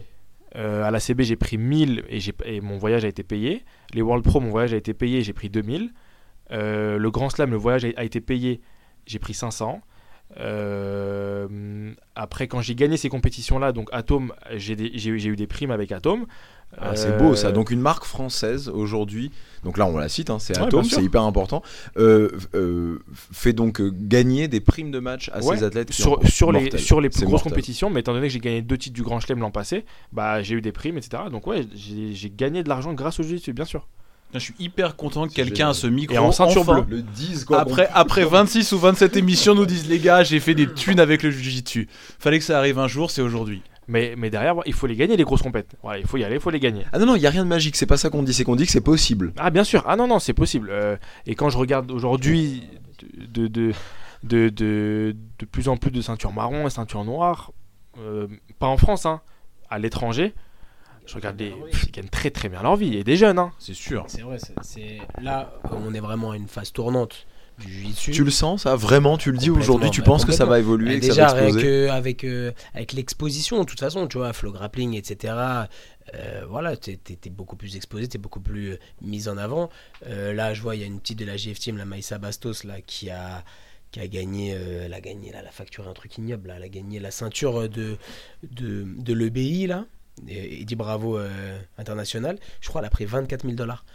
Euh, 0.57 0.83
à 0.83 0.91
la 0.91 0.99
CB, 0.99 1.23
j'ai 1.23 1.35
pris 1.37 1.57
1000 1.57 2.03
et, 2.09 2.19
j'ai- 2.19 2.33
et 2.45 2.59
mon 2.61 2.77
voyage 2.77 3.05
a 3.05 3.07
été 3.07 3.23
payé. 3.23 3.63
Les 3.93 4.01
World 4.01 4.23
Pro, 4.23 4.39
mon 4.41 4.49
voyage 4.51 4.73
a 4.73 4.77
été 4.77 4.93
payé, 4.93 5.21
j'ai 5.21 5.31
pris 5.33 5.49
2000. 5.49 5.91
Euh, 6.51 6.97
le 6.97 7.11
Grand 7.11 7.29
Slam, 7.29 7.51
le 7.51 7.57
voyage 7.57 7.85
a, 7.85 7.89
a 7.97 8.03
été 8.03 8.21
payé, 8.21 8.61
j'ai 9.05 9.19
pris 9.19 9.33
500. 9.33 9.81
Euh, 10.37 11.91
après, 12.15 12.47
quand 12.47 12.61
j'ai 12.61 12.75
gagné 12.75 12.97
ces 12.97 13.09
compétitions-là, 13.09 13.71
donc 13.71 13.89
Atom, 13.91 14.33
j'ai 14.55 14.75
eu 15.09 15.35
des 15.35 15.47
primes 15.47 15.71
avec 15.71 15.91
Atom. 15.91 16.25
Ah, 16.77 16.95
c'est 16.95 17.09
Euh, 17.09 17.17
beau 17.17 17.35
ça. 17.35 17.51
Donc 17.51 17.69
une 17.69 17.81
marque 17.81 18.05
française 18.05 18.69
aujourd'hui, 18.69 19.29
donc 19.65 19.77
là 19.77 19.85
on 19.85 19.97
la 19.97 20.07
cite, 20.07 20.29
hein, 20.29 20.39
c'est 20.39 20.57
Ouais, 20.57 20.67
Atom, 20.67 20.85
c'est 20.85 21.03
hyper 21.03 21.23
important, 21.23 21.61
euh, 21.97 22.29
euh, 22.55 22.99
fait 23.33 23.51
donc 23.51 23.81
euh, 23.81 23.91
gagner 23.93 24.47
des 24.47 24.61
primes 24.61 24.89
de 24.89 24.99
match 24.99 25.29
à 25.33 25.43
Ouais, 25.43 25.57
ses 25.57 25.65
athlètes 25.65 25.91
sur, 25.91 26.15
les, 26.53 26.61
mortels. 26.61 26.79
sur 26.79 27.01
les 27.01 27.09
plus 27.09 27.23
grosses 27.25 27.31
mortel. 27.43 27.51
compétitions, 27.51 27.89
mais 27.89 27.99
étant 27.99 28.13
donné 28.13 28.27
que 28.27 28.33
j'ai 28.33 28.39
gagné 28.39 28.61
deux 28.61 28.77
titres 28.77 28.95
du 28.95 29.03
Grand 29.03 29.19
Chelem 29.19 29.39
l'an 29.39 29.51
passé, 29.51 29.83
bah, 30.13 30.41
j'ai 30.43 30.55
eu 30.55 30.61
des 30.61 30.71
primes, 30.71 30.97
etc. 30.97 31.23
Donc 31.29 31.45
ouais, 31.45 31.65
j'ai 31.75 32.29
gagné 32.29 32.63
de 32.63 32.69
l'argent 32.69 32.93
grâce 32.93 33.19
au 33.19 33.23
jiu-jitsu, 33.23 33.51
bien 33.51 33.65
sûr. 33.65 33.89
Je 34.33 34.39
suis 34.39 34.53
hyper 34.59 34.95
content 34.95 35.27
que 35.27 35.33
quelqu'un 35.33 35.69
à 35.69 35.73
génial. 35.73 35.75
ce 35.75 35.87
micro 35.87 36.15
Et 36.15 36.17
en 36.19 36.31
ceinture 36.31 36.61
enfin, 36.61 36.81
bleue. 36.81 36.97
Le 36.97 37.01
10 37.03 37.45
quoi. 37.45 37.59
Après, 37.61 37.89
après 37.93 38.23
26 38.25 38.71
ou 38.71 38.79
27 38.79 39.17
émissions, 39.17 39.55
nous 39.55 39.65
disent 39.65 39.89
les 39.89 39.99
gars, 39.99 40.23
j'ai 40.23 40.39
fait 40.39 40.55
des 40.55 40.71
thunes 40.71 40.99
avec 40.99 41.23
le 41.23 41.31
jiu-jitsu. 41.31 41.87
Fallait 42.19 42.39
que 42.39 42.45
ça 42.45 42.57
arrive 42.57 42.79
un 42.79 42.87
jour, 42.87 43.11
c'est 43.11 43.21
aujourd'hui. 43.21 43.61
Mais, 43.87 44.13
mais 44.17 44.29
derrière, 44.29 44.55
il 44.65 44.73
faut 44.73 44.87
les 44.87 44.95
gagner, 44.95 45.17
les 45.17 45.23
grosses 45.23 45.41
compètes. 45.41 45.75
Voilà, 45.81 45.99
il 45.99 46.05
faut 46.07 46.15
y 46.17 46.23
aller, 46.23 46.35
il 46.35 46.41
faut 46.41 46.49
les 46.49 46.59
gagner. 46.61 46.85
Ah 46.93 46.99
non 46.99 47.07
non, 47.07 47.15
il 47.15 47.21
y 47.21 47.27
a 47.27 47.29
rien 47.29 47.43
de 47.43 47.49
magique, 47.49 47.75
c'est 47.75 47.85
pas 47.85 47.97
ça 47.97 48.09
qu'on 48.09 48.23
dit, 48.23 48.33
c'est 48.33 48.43
qu'on 48.45 48.55
dit 48.55 48.65
que 48.65 48.71
c'est 48.71 48.79
possible. 48.79 49.33
Ah 49.37 49.49
bien 49.49 49.63
sûr, 49.65 49.83
ah 49.85 49.95
non 49.97 50.07
non 50.07 50.19
c'est 50.19 50.33
possible. 50.33 50.69
Euh, 50.71 50.95
et 51.25 51.35
quand 51.35 51.49
je 51.49 51.57
regarde 51.57 51.91
aujourd'hui 51.91 52.63
de, 53.17 53.47
de, 53.47 53.73
de, 54.23 54.49
de, 54.49 55.15
de 55.39 55.45
plus 55.45 55.67
en 55.67 55.75
plus 55.77 55.91
de 55.91 55.99
ceintures 56.01 56.31
marron 56.31 56.67
et 56.67 56.69
ceintures 56.69 57.03
noires, 57.03 57.51
euh, 57.99 58.27
pas 58.59 58.67
en 58.67 58.77
France, 58.77 59.05
hein, 59.05 59.19
à 59.69 59.77
l'étranger, 59.79 60.33
je 61.11 61.15
regarde 61.17 61.39
les, 61.39 61.51
pff, 61.51 61.83
ils 61.87 61.91
gagnent 61.91 62.09
très 62.09 62.31
très 62.31 62.47
bien 62.49 62.61
leur 62.63 62.75
vie 62.77 62.95
et 62.97 63.03
des 63.03 63.17
jeunes. 63.17 63.37
Hein. 63.39 63.51
C'est 63.59 63.73
sûr. 63.73 64.05
C'est 64.07 64.21
vrai, 64.21 64.37
c'est- 64.63 64.97
là 65.21 65.53
on 65.71 65.93
est 65.93 65.99
vraiment 65.99 66.31
à 66.31 66.37
une 66.37 66.47
phase 66.47 66.71
tournante 66.71 67.25
du 67.59 67.67
jiu-jitsu. 67.71 68.11
Tu 68.11 68.23
le 68.23 68.31
sens 68.31 68.63
ça? 68.63 68.75
Vraiment 68.75 69.17
Tu 69.17 69.31
le 69.31 69.37
dis 69.37 69.49
aujourd'hui 69.51 69.91
Tu 69.91 70.01
bah, 70.01 70.05
penses 70.07 70.25
que 70.25 70.31
ça 70.31 70.45
va 70.45 70.57
évoluer, 70.57 70.95
Bah, 70.95 70.99
que 70.99 71.13
ça 71.13 71.27
déjà 71.27 71.33
va 71.33 71.51
que 71.61 71.89
avec 71.89 72.23
euh, 72.23 72.51
avec 72.73 72.93
l'exposition 72.93 73.59
de 73.59 73.65
toute 73.65 73.79
façon 73.79 74.07
tu 74.07 74.17
vois 74.17 74.33
flow 74.33 74.51
grappling 74.51 74.95
etc 74.95 75.35
euh, 76.15 76.43
voilà 76.49 76.75
t'es 76.77 76.95
t'es 76.97 77.29
beaucoup 77.29 77.55
plus 77.55 77.75
exposé 77.75 78.07
t'es 78.07 78.17
beaucoup 78.17 78.39
plus 78.39 78.71
euh, 78.71 78.79
mis 79.01 79.27
en 79.27 79.37
avant 79.37 79.69
Euh, 80.07 80.33
là 80.33 80.53
je 80.55 80.61
vois 80.61 80.75
il 80.75 80.81
y 80.81 80.83
a 80.83 80.87
une 80.87 80.99
petite 80.99 81.19
de 81.19 81.25
la 81.25 81.37
GF 81.37 81.59
Team 81.59 81.77
la 81.77 81.85
Maïssa 81.85 82.17
Bastos 82.17 82.63
là 82.63 82.81
qui 82.81 83.09
a 83.11 83.43
qui 83.91 83.99
a 83.99 84.07
gagné 84.07 84.53
euh, 84.55 84.85
elle 84.85 84.93
a 84.93 85.01
gagné 85.01 85.31
là, 85.31 85.39
elle 85.41 85.47
a 85.47 85.51
facturé 85.51 85.87
un 85.89 85.93
truc 85.93 86.17
ignoble 86.17 86.47
là. 86.47 86.55
elle 86.57 86.63
a 86.63 86.69
gagné 86.69 86.99
la 86.99 87.11
ceinture 87.11 87.69
de 87.69 87.97
de, 88.49 88.85
de 88.97 89.13
l'EBI 89.13 89.67
là 89.67 89.85
dit 90.23 90.75
bravo 90.75 91.17
euh, 91.17 91.59
international 91.77 92.37
je 92.61 92.69
crois 92.69 92.81
elle 92.81 92.87
a 92.87 92.91
pris 92.91 93.05
24 93.05 93.41
000 93.43 93.53
dollars 93.55 93.85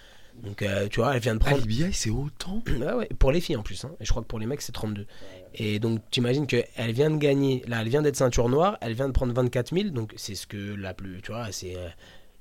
donc 0.42 0.60
euh, 0.62 0.88
tu 0.88 1.00
vois 1.00 1.14
elle 1.14 1.22
vient 1.22 1.34
de 1.34 1.40
Ah, 1.42 1.48
prendre 1.50 1.62
l'IBI 1.66 1.92
c'est 1.92 2.10
autant 2.10 2.62
Ouais, 2.66 2.92
ouais, 2.94 3.08
pour 3.18 3.32
les 3.32 3.40
filles 3.40 3.56
en 3.56 3.62
plus. 3.62 3.84
hein. 3.84 3.92
Et 4.00 4.04
je 4.04 4.10
crois 4.10 4.22
que 4.22 4.28
pour 4.28 4.38
les 4.38 4.44
mecs, 4.46 4.60
c'est 4.60 4.72
32. 4.72 5.06
Et 5.54 5.78
donc, 5.78 6.00
tu 6.10 6.20
imagines 6.20 6.46
qu'elle 6.46 6.92
vient 6.92 7.10
de 7.10 7.16
gagner, 7.16 7.62
là, 7.66 7.80
elle 7.80 7.88
vient 7.88 8.02
d'être 8.02 8.16
ceinture 8.16 8.50
noire, 8.50 8.76
elle 8.82 8.92
vient 8.92 9.06
de 9.08 9.12
prendre 9.14 9.32
24 9.32 9.72
000. 9.74 9.88
Donc, 9.90 10.12
c'est 10.16 10.34
ce 10.34 10.46
que 10.46 10.74
la 10.74 10.92
plus. 10.92 11.22
Tu 11.22 11.32
vois, 11.32 11.50
c'est. 11.52 11.74
euh, 11.76 11.88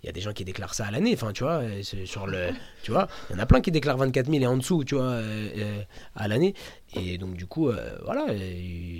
Il 0.03 0.07
y 0.07 0.10
a 0.10 0.11
des 0.11 0.19
gens 0.19 0.34
qui 0.34 0.43
déclarent 0.43 0.73
ça 0.73 0.88
à 0.88 0.91
l'année, 0.91 1.14
enfin, 1.14 1.31
tu 1.31 1.43
vois, 1.43 1.61
euh, 1.64 1.81
sur 1.84 2.27
le. 2.27 2.49
Tu 2.84 2.91
vois, 2.91 3.07
il 3.30 3.38
y 3.38 3.39
en 3.39 3.41
a 3.41 3.45
plein 3.45 3.61
qui 3.61 3.72
déclarent 3.72 3.97
24 3.97 4.30
000 4.30 4.43
et 4.43 4.47
en 4.47 4.57
dessous, 4.57 4.84
tu 4.84 4.95
vois, 4.95 5.06
euh, 5.06 5.49
euh, 5.57 5.81
à 6.18 6.27
l'année. 6.27 6.53
Et 6.97 7.18
donc, 7.18 7.35
du 7.38 7.45
coup, 7.47 7.69
euh, 7.69 7.97
voilà, 8.03 8.26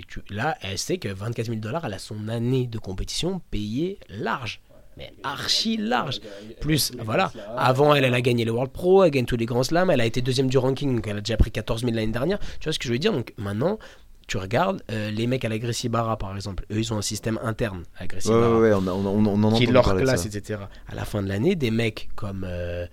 tu- 0.08 0.22
là, 0.30 0.56
elle 0.62 0.78
sait 0.78 0.96
que 0.96 1.08
24 1.08 1.46
000 1.48 1.58
dollars, 1.58 1.84
elle 1.84 1.92
a 1.94 1.98
son 1.98 2.28
année 2.28 2.66
de 2.66 2.78
compétition 2.78 3.42
payée 3.50 3.98
large. 4.08 4.60
Mais 4.96 5.12
archi 5.22 5.76
large. 5.76 6.20
Plus, 6.60 6.92
voilà. 7.04 7.30
Avant, 7.56 7.94
elle, 7.94 8.04
elle 8.04 8.14
a 8.14 8.20
gagné 8.20 8.44
le 8.44 8.52
World 8.52 8.72
Pro, 8.72 9.04
elle 9.04 9.10
gagne 9.10 9.26
tous 9.26 9.36
les 9.36 9.44
grands 9.46 9.62
slams, 9.62 9.90
elle 9.90 10.00
a 10.00 10.06
été 10.06 10.22
deuxième 10.22 10.48
du 10.48 10.56
ranking, 10.58 10.96
donc 10.96 11.06
elle 11.06 11.18
a 11.18 11.20
déjà 11.20 11.36
pris 11.36 11.50
14 11.50 11.82
000 11.82 11.94
l'année 11.94 12.12
dernière. 12.12 12.38
Tu 12.60 12.64
vois 12.64 12.72
ce 12.72 12.78
que 12.78 12.86
je 12.88 12.92
veux 12.92 12.98
dire? 12.98 13.12
Donc 13.12 13.34
maintenant, 13.36 13.78
tu 14.26 14.38
regardes 14.38 14.82
euh, 14.90 15.10
les 15.10 15.26
mecs 15.26 15.44
à 15.44 15.48
la 15.48 15.58
Gracie 15.58 15.88
Barra, 15.88 16.16
par 16.16 16.34
exemple. 16.34 16.64
Eux, 16.72 16.78
ils 16.78 16.92
ont 16.92 16.96
un 16.96 17.02
système 17.02 17.38
interne 17.44 17.82
à 17.98 18.06
Gracie 18.06 18.28
Barra. 18.28 18.58
ouais, 18.58 18.70
ouais, 18.70 18.74
on, 18.74 18.86
a- 18.88 18.92
on, 18.92 19.52
Qui 19.52 19.66
leur 19.66 19.84
classe, 20.04 20.26
etc. 20.26 20.60
À 20.88 20.94
la 20.94 21.04
fin 21.04 21.22
de 21.22 21.28
l'année, 21.28 21.54
des 21.56 21.70
mecs 21.70 22.08
comme. 22.16 22.44
euh, 22.48 22.86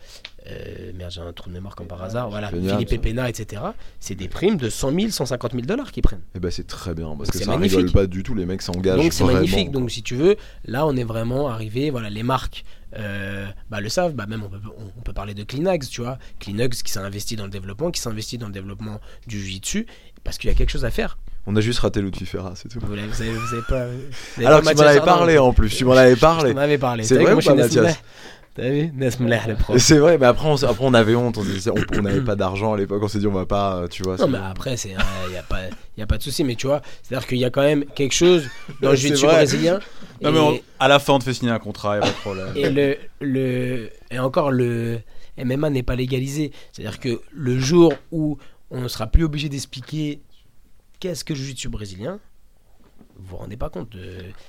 euh, 0.49 0.91
merde, 0.94 1.11
j'ai 1.11 1.22
un 1.22 1.32
trou 1.32 1.49
de 1.49 1.53
mémoire 1.53 1.76
comme 1.76 1.88
par 1.88 2.02
hasard. 2.03 2.30
Voilà, 2.30 2.49
Génial, 2.49 2.80
Philippe. 2.80 3.02
Pena, 3.02 3.30
etc. 3.30 3.61
C'est 3.99 4.15
des 4.15 4.28
primes 4.28 4.57
de 4.57 4.70
100 4.70 4.91
000, 4.91 5.10
150 5.10 5.52
000 5.53 5.64
dollars 5.65 5.91
qu'ils 5.91 6.03
prennent. 6.03 6.22
Eh 6.36 6.40
ben 6.40 6.52
c'est 6.52 6.68
très 6.68 6.94
bien 6.94 7.15
parce 7.18 7.32
que 7.32 7.38
ça 7.38 7.52
magnifique. 7.52 7.78
rigole 7.78 7.91
pas 7.91 8.07
du 8.07 8.24
tout, 8.24 8.36
les 8.36 8.45
mecs 8.45 8.61
s'engagent 8.61 8.98
Donc 8.98 9.14
c'est 9.14 9.24
magnifique. 9.24 9.72
Donc 9.72 9.91
si 9.91 10.03
tu 10.03 10.15
veux, 10.15 10.36
là 10.65 10.86
on 10.86 10.95
est 10.95 11.03
vraiment 11.03 11.49
arrivé. 11.49 11.90
Voilà, 11.90 12.10
les 12.10 12.24
marques 12.24 12.65
euh, 12.98 13.45
bah, 13.70 13.80
le 13.80 13.90
savent. 13.90 14.14
Bah, 14.14 14.26
même 14.28 14.44
on 14.44 14.49
peut, 14.49 14.60
on, 14.98 15.02
peut 15.02 15.14
parler 15.14 15.34
de 15.34 15.44
Kleenex, 15.44 15.90
tu 15.90 16.02
vois. 16.02 16.18
Kleenex 16.40 16.84
qui 16.84 16.91
s'est 16.91 16.99
investi 16.99 17.36
dans 17.36 17.45
le 17.45 17.49
développement, 17.49 17.91
qui 17.91 18.02
s'investit 18.02 18.38
dans 18.38 18.48
le 18.48 18.53
développement 18.53 18.99
du 19.28 19.40
jiu-jitsu 19.40 19.86
parce 20.24 20.38
qu'il 20.38 20.49
y 20.49 20.53
a 20.53 20.56
quelque 20.56 20.72
chose 20.72 20.86
à 20.86 20.91
faire. 20.91 21.18
On 21.45 21.56
a 21.57 21.61
juste 21.61 21.80
raté 21.80 22.02
Lutfi 22.02 22.26
Ferra, 22.26 22.53
c'est 22.56 22.70
tout. 22.70 22.80
Vous 22.82 22.95
l'avez, 22.95 23.07
vous 23.07 23.22
avez, 23.22 23.34
vous 23.34 23.53
avez 23.53 23.64
pas. 23.68 23.88
vous 23.88 23.94
avez 24.38 24.45
Alors 24.45 24.61
pas 24.61 24.74
que 24.74 24.78
tu 24.78 24.84
m'en 24.84 24.90
avais 24.90 24.99
parlé 25.02 25.38
en 25.38 25.53
plus, 25.53 25.70
tu 25.70 25.84
m'en 25.84 25.94
avais 25.94 26.15
parlé. 26.15 26.49
Je 26.52 26.53
t'en 26.53 26.61
avais 26.61 26.78
parlé. 26.78 27.03
C'est 27.03 27.18
vrai 27.18 27.34
ou 27.34 27.40
pas, 27.40 27.56
Mathias 27.56 28.02
T'as 28.55 28.69
vu 28.69 28.91
Nesmleh, 28.93 29.39
le 29.47 29.55
prof. 29.55 29.77
C'est 29.81 29.97
vrai, 29.97 30.19
mais 30.19 30.27
après 30.27 30.47
on, 30.47 30.53
après 30.63 30.85
on 30.85 30.93
avait 30.93 31.15
honte, 31.15 31.39
on 31.39 31.43
disait- 31.43 31.71
on 31.71 31.97
on 31.97 32.01
n'avait 32.03 32.21
pas 32.21 32.35
d'argent 32.35 32.73
à 32.73 32.77
l'époque, 32.77 33.01
on 33.01 33.07
s'est 33.07 33.17
dit 33.17 33.25
on 33.25 33.31
va 33.31 33.47
pas, 33.47 33.77
euh, 33.77 33.88
tu 33.88 34.03
vois. 34.03 34.15
Non, 34.17 34.27
mais 34.27 34.38
après, 34.38 34.75
il 34.75 34.89
n'y 35.31 35.38
a, 35.38 35.41
pas- 35.43 35.61
y 35.97 36.01
a 36.03 36.05
pas 36.05 36.17
de 36.19 36.23
souci. 36.23 36.43
Mais 36.43 36.53
tu 36.53 36.67
vois, 36.67 36.84
c'est-à-dire 37.01 37.27
qu'il 37.27 37.39
y 37.39 37.45
a 37.45 37.49
quand 37.49 37.63
même 37.63 37.84
quelque 37.95 38.13
chose 38.13 38.43
dans 38.81 38.91
le 38.91 38.95
jiu-jitsu 38.95 39.25
brésilien. 39.25 39.80
Non, 40.21 40.30
et- 40.30 40.34
mais 40.34 40.39
on- 40.39 40.59
à 40.80 40.88
la 40.88 40.99
fin, 40.99 41.13
on 41.13 41.19
te 41.19 41.23
fait 41.23 41.34
signer 41.34 41.51
un 41.51 41.57
contrat, 41.57 41.95
y 41.95 41.97
a 41.97 42.01
pas 42.01 42.07
de 42.09 42.13
problème. 42.13 42.47
Et, 42.55 42.69
le, 42.69 42.97
le, 43.21 43.89
et 44.11 44.19
encore, 44.19 44.51
le 44.51 44.99
MMA 45.38 45.71
n'est 45.71 45.81
pas 45.84 45.95
légalisé. 45.95 46.51
C'est-à-dire 46.73 46.99
que 46.99 47.21
le 47.31 47.59
jour 47.59 47.91
où 48.11 48.38
on 48.69 48.81
ne 48.81 48.88
sera 48.88 49.07
plus 49.07 49.23
obligé 49.23 49.49
d'expliquer 49.49 50.21
qu'est-ce 50.99 51.23
que 51.25 51.34
le 51.34 51.39
jiu-jitsu 51.39 51.69
brésilien, 51.69 52.19
vous 53.15 53.26
vous 53.27 53.38
rendez 53.38 53.57
pas 53.57 53.69
compte. 53.69 53.95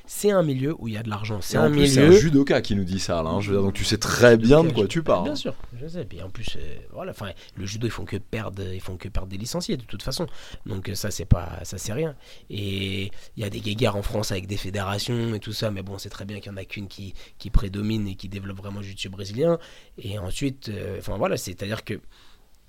C'est 0.07 0.31
un 0.31 0.43
milieu 0.43 0.74
où 0.78 0.89
il 0.89 0.95
y 0.95 0.97
a 0.97 1.03
de 1.03 1.11
l'argent. 1.11 1.41
C'est 1.41 1.57
un 1.57 1.70
plus, 1.70 1.86
c'est 1.86 2.03
milieu. 2.03 2.16
un 2.16 2.19
judoka 2.19 2.61
qui 2.61 2.74
nous 2.74 2.85
dit 2.85 2.99
ça, 2.99 3.23
là. 3.23 3.31
hein, 3.31 3.41
je 3.41 3.51
veux 3.51 3.57
dire, 3.57 3.65
donc 3.65 3.74
tu 3.74 3.85
sais 3.85 3.99
très 3.99 4.36
bien 4.36 4.65
de 4.65 4.70
quoi 4.70 4.86
tu 4.86 5.03
parles. 5.03 5.24
Bien 5.24 5.36
sûr, 5.36 5.55
je 5.81 5.86
sais. 5.86 6.05
Puis 6.05 6.23
en 6.23 6.31
plus, 6.31 6.57
euh, 6.57 6.77
voilà, 6.93 7.12
enfin, 7.12 7.31
le 7.57 7.66
judo, 7.66 7.86
ils 7.86 7.91
font 7.91 8.05
que 8.05 8.16
perdre, 8.16 8.62
ils 8.73 8.81
font 8.81 8.97
que 8.97 9.09
perdre 9.09 9.28
des 9.28 9.36
licenciés 9.36 9.77
de 9.77 9.85
toute 9.85 10.03
façon. 10.03 10.27
Donc 10.66 10.89
euh, 10.89 10.95
ça, 10.95 11.11
c'est 11.11 11.24
pas, 11.24 11.61
ça 11.62 11.78
c'est 11.78 11.93
rien. 11.93 12.15
Et 12.51 13.11
il 13.36 13.43
y 13.43 13.45
a 13.45 13.51
des 13.51 13.61
guéguerres 13.61 13.97
en 13.97 14.03
France 14.03 14.32
avec 14.32 14.47
des 14.47 14.57
fédérations 14.57 15.35
et 15.35 15.41
tout 15.41 15.53
ça, 15.53 15.70
mais 15.70 15.82
bon, 15.82 15.99
c'est 15.99 16.11
très 16.11 16.24
bien 16.24 16.41
qu'il 16.41 16.51
y 16.51 16.55
en 16.55 16.59
a 16.59 16.65
qu'une 16.65 16.89
qui, 16.89 17.15
qui 17.39 17.51
prédomine 17.51 18.09
et 18.09 18.15
qui 18.15 18.28
développe 18.28 18.59
vraiment 18.59 18.81
le 18.81 18.85
jiu-jitsu 18.85 19.09
brésilien. 19.09 19.59
Et 19.99 20.19
ensuite, 20.19 20.69
euh, 20.69 20.99
enfin 20.99 21.16
voilà, 21.16 21.36
c'est-à-dire 21.36 21.85
que 21.85 22.01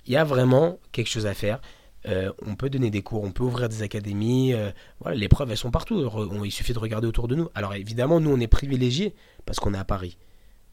il 0.08 0.14
y 0.14 0.18
a 0.18 0.24
vraiment 0.24 0.78
quelque 0.92 1.08
chose 1.10 1.26
à 1.26 1.34
faire. 1.34 1.60
Euh, 2.07 2.32
on 2.45 2.56
peut 2.56 2.69
donner 2.69 2.90
des 2.90 3.02
cours, 3.02 3.23
on 3.23 3.32
peut 3.32 3.44
ouvrir 3.44 3.69
des 3.69 3.82
académies. 3.82 4.53
euh, 4.53 4.72
voilà, 4.99 5.18
les 5.18 5.27
preuves, 5.27 5.52
elles 5.52 5.57
sont 5.57 5.72
partout. 5.72 6.10
Il 6.44 6.52
suffit 6.52 6.73
de 6.73 6.80
regarder 6.80 7.07
autour 7.07 7.27
de 7.27 7.36
nous. 7.36 7.49
Alors 7.56 7.73
évidemment, 7.73 8.19
nous, 8.19 8.32
on 8.32 8.40
est 8.40 8.48
privilégiés 8.48 9.15
parce 9.45 9.60
qu'on 9.60 9.73
est 9.73 9.77
à 9.77 9.86
Paris. 9.86 10.18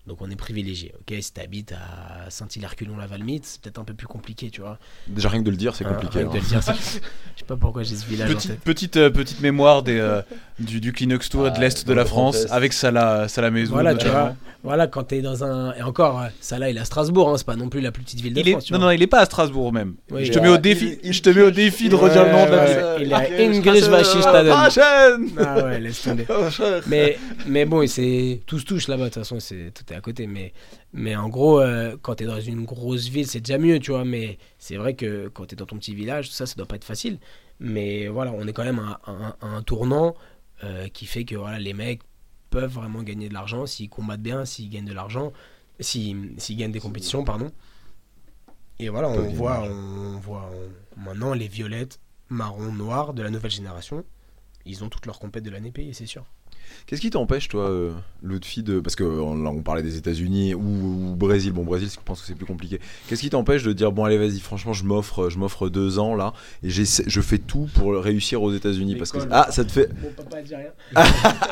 Donc 0.07 0.21
on 0.21 0.29
est 0.31 0.37
privilégié. 0.37 0.93
Ok, 0.99 1.17
si 1.21 1.33
t'habites 1.33 1.73
à 1.73 2.29
Saint-Hilaire-Culon-la-Valmite, 2.29 3.45
c'est 3.47 3.61
peut-être 3.61 3.79
un 3.79 3.85
peu 3.85 3.95
plus 3.95 4.09
compliqué, 4.09 4.51
tu 4.51 4.61
vois? 4.61 4.79
Déjà 5.07 5.29
rien 5.29 5.41
que 5.43 5.47
de 5.47 5.51
le 5.53 5.57
dire, 5.57 5.77
c'est 5.77 5.85
Hein, 5.87 5.93
compliqué. 5.93 6.19
rien 6.19 6.27
que 6.29 6.33
de 6.33 6.39
hein. 6.39 6.41
le 6.43 6.49
dire, 6.49 6.63
c'est- 6.63 6.73
Je 7.37 7.41
sais 7.41 7.47
pas 7.47 7.57
pourquoi 7.57 7.85
j'ai 7.85 7.95
ce 7.95 8.05
village 8.07 8.31
en 8.31 8.35
Petite, 8.35 8.51
tête. 8.51 8.61
petite, 8.61 8.97
euh, 8.97 9.11
petite 9.11 9.41
mémoire 9.41 9.85
des, 9.85 9.99
euh, 10.01 10.21
du, 10.59 10.81
du 10.81 10.93
Kleenex 10.93 11.29
Tour 11.29 11.47
et 11.47 11.51
de 11.51 11.57
Ah, 11.57 11.61
l'Est 11.61 11.87
de 11.87 11.93
la 11.93 12.05
France 12.05 12.47
avec 12.51 12.73
Salah, 12.73 13.29
Salah 13.29 13.51
Mezou. 13.53 13.73
Voilà, 13.75 13.95
tu 13.95 14.09
vois. 14.09 14.35
Voilà, 14.65 14.87
quand 14.87 15.03
t'es 15.05 15.23
dans 15.23 15.43
un. 15.43 15.73
Et 15.75 15.83
encore, 15.83 16.21
euh, 16.23 16.59
là, 16.59 16.71
il 16.71 16.77
est 16.77 16.81
à 16.81 16.85
Strasbourg, 16.85 17.29
hein, 17.31 17.37
c'est 17.37 17.47
pas 17.47 17.57
non 17.57 17.69
plus 17.69 17.81
la 17.81 17.91
plus 17.91 18.03
petite 18.05 18.21
ville 18.21 18.33
de 18.35 18.41
Il 18.41 18.49
est... 18.49 18.53
France. 18.53 18.65
tu 18.67 18.73
Non, 18.73 18.79
vois. 18.81 18.89
non, 18.89 18.93
il 18.93 19.03
est 19.03 19.09
pas 19.09 19.19
à 19.21 19.25
Strasbourg 19.25 19.73
même. 19.73 19.95
Oui, 20.11 20.25
je 20.25 20.31
te 20.33 20.39
mets 20.39 20.49
au 20.49 20.57
défi, 20.59 20.99
il- 21.03 21.13
je 21.13 21.21
te 21.23 21.31
mets 21.31 21.43
au 21.43 21.51
défi 21.51 21.89
de 21.89 21.95
redire 21.97 22.25
le 22.27 22.31
nom 22.33 22.47
de 22.47 22.51
la 22.51 22.65
ville. 22.99 23.07
Il 23.07 23.13
est 23.13 23.15
à 23.15 23.49
Ingrisbachistadен. 23.51 24.53
Ah 25.39 25.65
ouais, 25.65 25.81
laisse 25.81 26.03
tomber. 26.03 26.27
mais, 26.87 27.19
mais 27.47 27.65
bon, 27.65 27.85
c'est 27.89 28.41
tout 28.47 28.59
se 28.61 28.65
touche 28.65 28.87
là-bas, 28.89 29.05
de 29.05 29.09
toute 29.09 29.23
façon, 29.23 29.41
c'est, 29.41 29.73
tout 29.75 29.92
à 29.95 30.01
côté. 30.01 30.27
Mais, 30.27 30.53
mais 30.93 31.15
en 31.17 31.29
gros, 31.29 31.61
euh, 31.61 31.97
quand 32.03 32.17
t'es 32.17 32.25
dans 32.27 32.41
une 32.41 32.65
grosse 32.65 33.09
ville, 33.09 33.27
c'est 33.27 33.41
déjà 33.41 33.59
mieux, 33.59 33.79
tu 33.79 33.91
vois. 33.93 34.05
Mais 34.05 34.39
c'est 34.59 34.77
vrai 34.77 34.95
que 34.95 35.29
quand 35.29 35.47
t'es 35.47 35.57
dans 35.57 35.67
ton 35.67 35.77
petit 35.79 35.95
village, 35.95 36.29
tout 36.29 36.35
ça, 36.35 36.47
ça 36.47 36.55
doit 36.57 36.67
pas 36.67 36.77
être 36.77 36.85
facile. 36.85 37.19
Mais 37.61 38.09
voilà, 38.09 38.33
on 38.33 38.47
est 38.47 38.53
quand 38.53 38.65
même 38.65 38.79
à 38.81 39.01
un, 39.07 39.35
à 39.41 39.47
un 39.47 39.63
tournant 39.63 40.15
euh, 40.65 40.89
qui 40.89 41.07
fait 41.07 41.25
que 41.25 41.35
voilà, 41.37 41.59
les 41.59 41.75
mecs 41.75 42.01
peuvent 42.51 42.73
vraiment 42.73 43.03
gagner 43.03 43.29
de 43.29 43.35
l'argent 43.35 43.67
s'ils 43.67 43.89
combattent 43.89 44.21
bien, 44.23 44.45
s'ils 44.45 44.69
gagnent 44.69 44.85
de 44.85 44.93
l'argent, 44.93 45.33
s'ils, 45.81 46.35
s'ils 46.39 46.57
gagnent 46.57 46.73
des 46.73 46.81
compétitions, 46.81 47.25
pardon. 47.25 47.51
Et 48.79 48.89
voilà, 48.89 49.09
on 49.09 49.29
voit, 49.35 49.63
on 49.63 50.19
voit 50.19 50.51
en- 50.51 51.01
maintenant 51.05 51.35
les 51.35 51.49
violettes, 51.49 52.01
marron, 52.29 52.73
noir 52.73 53.15
de 53.15 53.23
la 53.23 53.31
nouvelle 53.31 53.51
génération. 53.51 54.05
Ils 54.65 54.83
ont 54.85 54.89
toutes 54.89 55.07
leurs 55.07 55.19
compètes 55.19 55.45
de 55.45 55.51
l'année 55.51 55.71
payée, 55.71 55.93
c'est 55.93 56.07
sûr. 56.07 56.25
Qu'est-ce 56.87 57.01
qui 57.01 57.11
t'empêche, 57.11 57.49
toi, 57.49 57.69
euh, 57.69 57.93
Lutfi, 58.23 58.63
de. 58.63 58.81
Parce 58.81 58.97
que 58.97 59.05
euh, 59.05 59.43
là, 59.43 59.51
on 59.51 59.63
parlait 59.63 59.83
des 59.83 59.97
États-Unis 59.97 60.55
ou, 60.55 60.61
ou 60.61 61.15
Brésil. 61.17 61.53
Bon, 61.53 61.65
Brésil, 61.65 61.89
je 61.93 61.99
pense 62.05 62.21
que 62.21 62.27
c'est 62.27 62.35
plus 62.35 62.47
compliqué. 62.47 62.81
Qu'est-ce 63.09 63.21
qui 63.21 63.31
t'empêche 63.31 63.63
de 63.63 63.73
dire, 63.73 63.93
bon, 63.93 64.05
allez, 64.05 64.19
vas-y, 64.19 64.41
franchement, 64.41 64.73
je 64.73 64.85
m'offre 64.85 65.31
je 65.31 65.39
m'offre 65.39 65.69
deux 65.69 65.99
ans, 65.99 66.15
là, 66.15 66.33
et 66.63 66.71
je 66.71 67.21
fais 67.21 67.39
tout 67.39 67.69
pour 67.75 67.95
réussir 67.95 68.43
aux 68.43 68.53
États-Unis 68.53 68.97
parce 68.97 69.13
que 69.13 69.19
Ah, 69.31 69.49
ça 69.51 69.65
te 69.65 69.73
fait. 69.73 69.89
Mon 70.03 70.11
papa 70.11 70.43
dit 70.43 70.55
rien. 70.55 70.71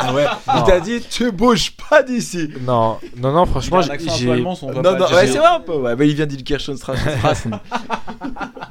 Ah 0.03 0.15
ouais. 0.15 0.25
Il 0.57 0.63
t'a 0.65 0.81
dit, 0.81 1.01
tu 1.01 1.31
bouges 1.31 1.73
pas 1.89 2.03
d'ici 2.03 2.49
Non, 2.63 2.99
non, 3.19 3.33
non, 3.33 3.47
franchement, 3.47 3.81
j'ai. 3.83 4.27
Non, 4.27 4.55
non, 4.83 5.07
ouais, 5.13 5.27
c'est 5.27 5.39
vrai 5.39 5.49
un 5.49 5.61
peu, 5.61 5.75
ouais. 5.75 5.97
Bah, 5.97 6.05
il 6.05 6.15
vient 6.15 6.27
d'Ilkirchenstrasse. 6.27 7.47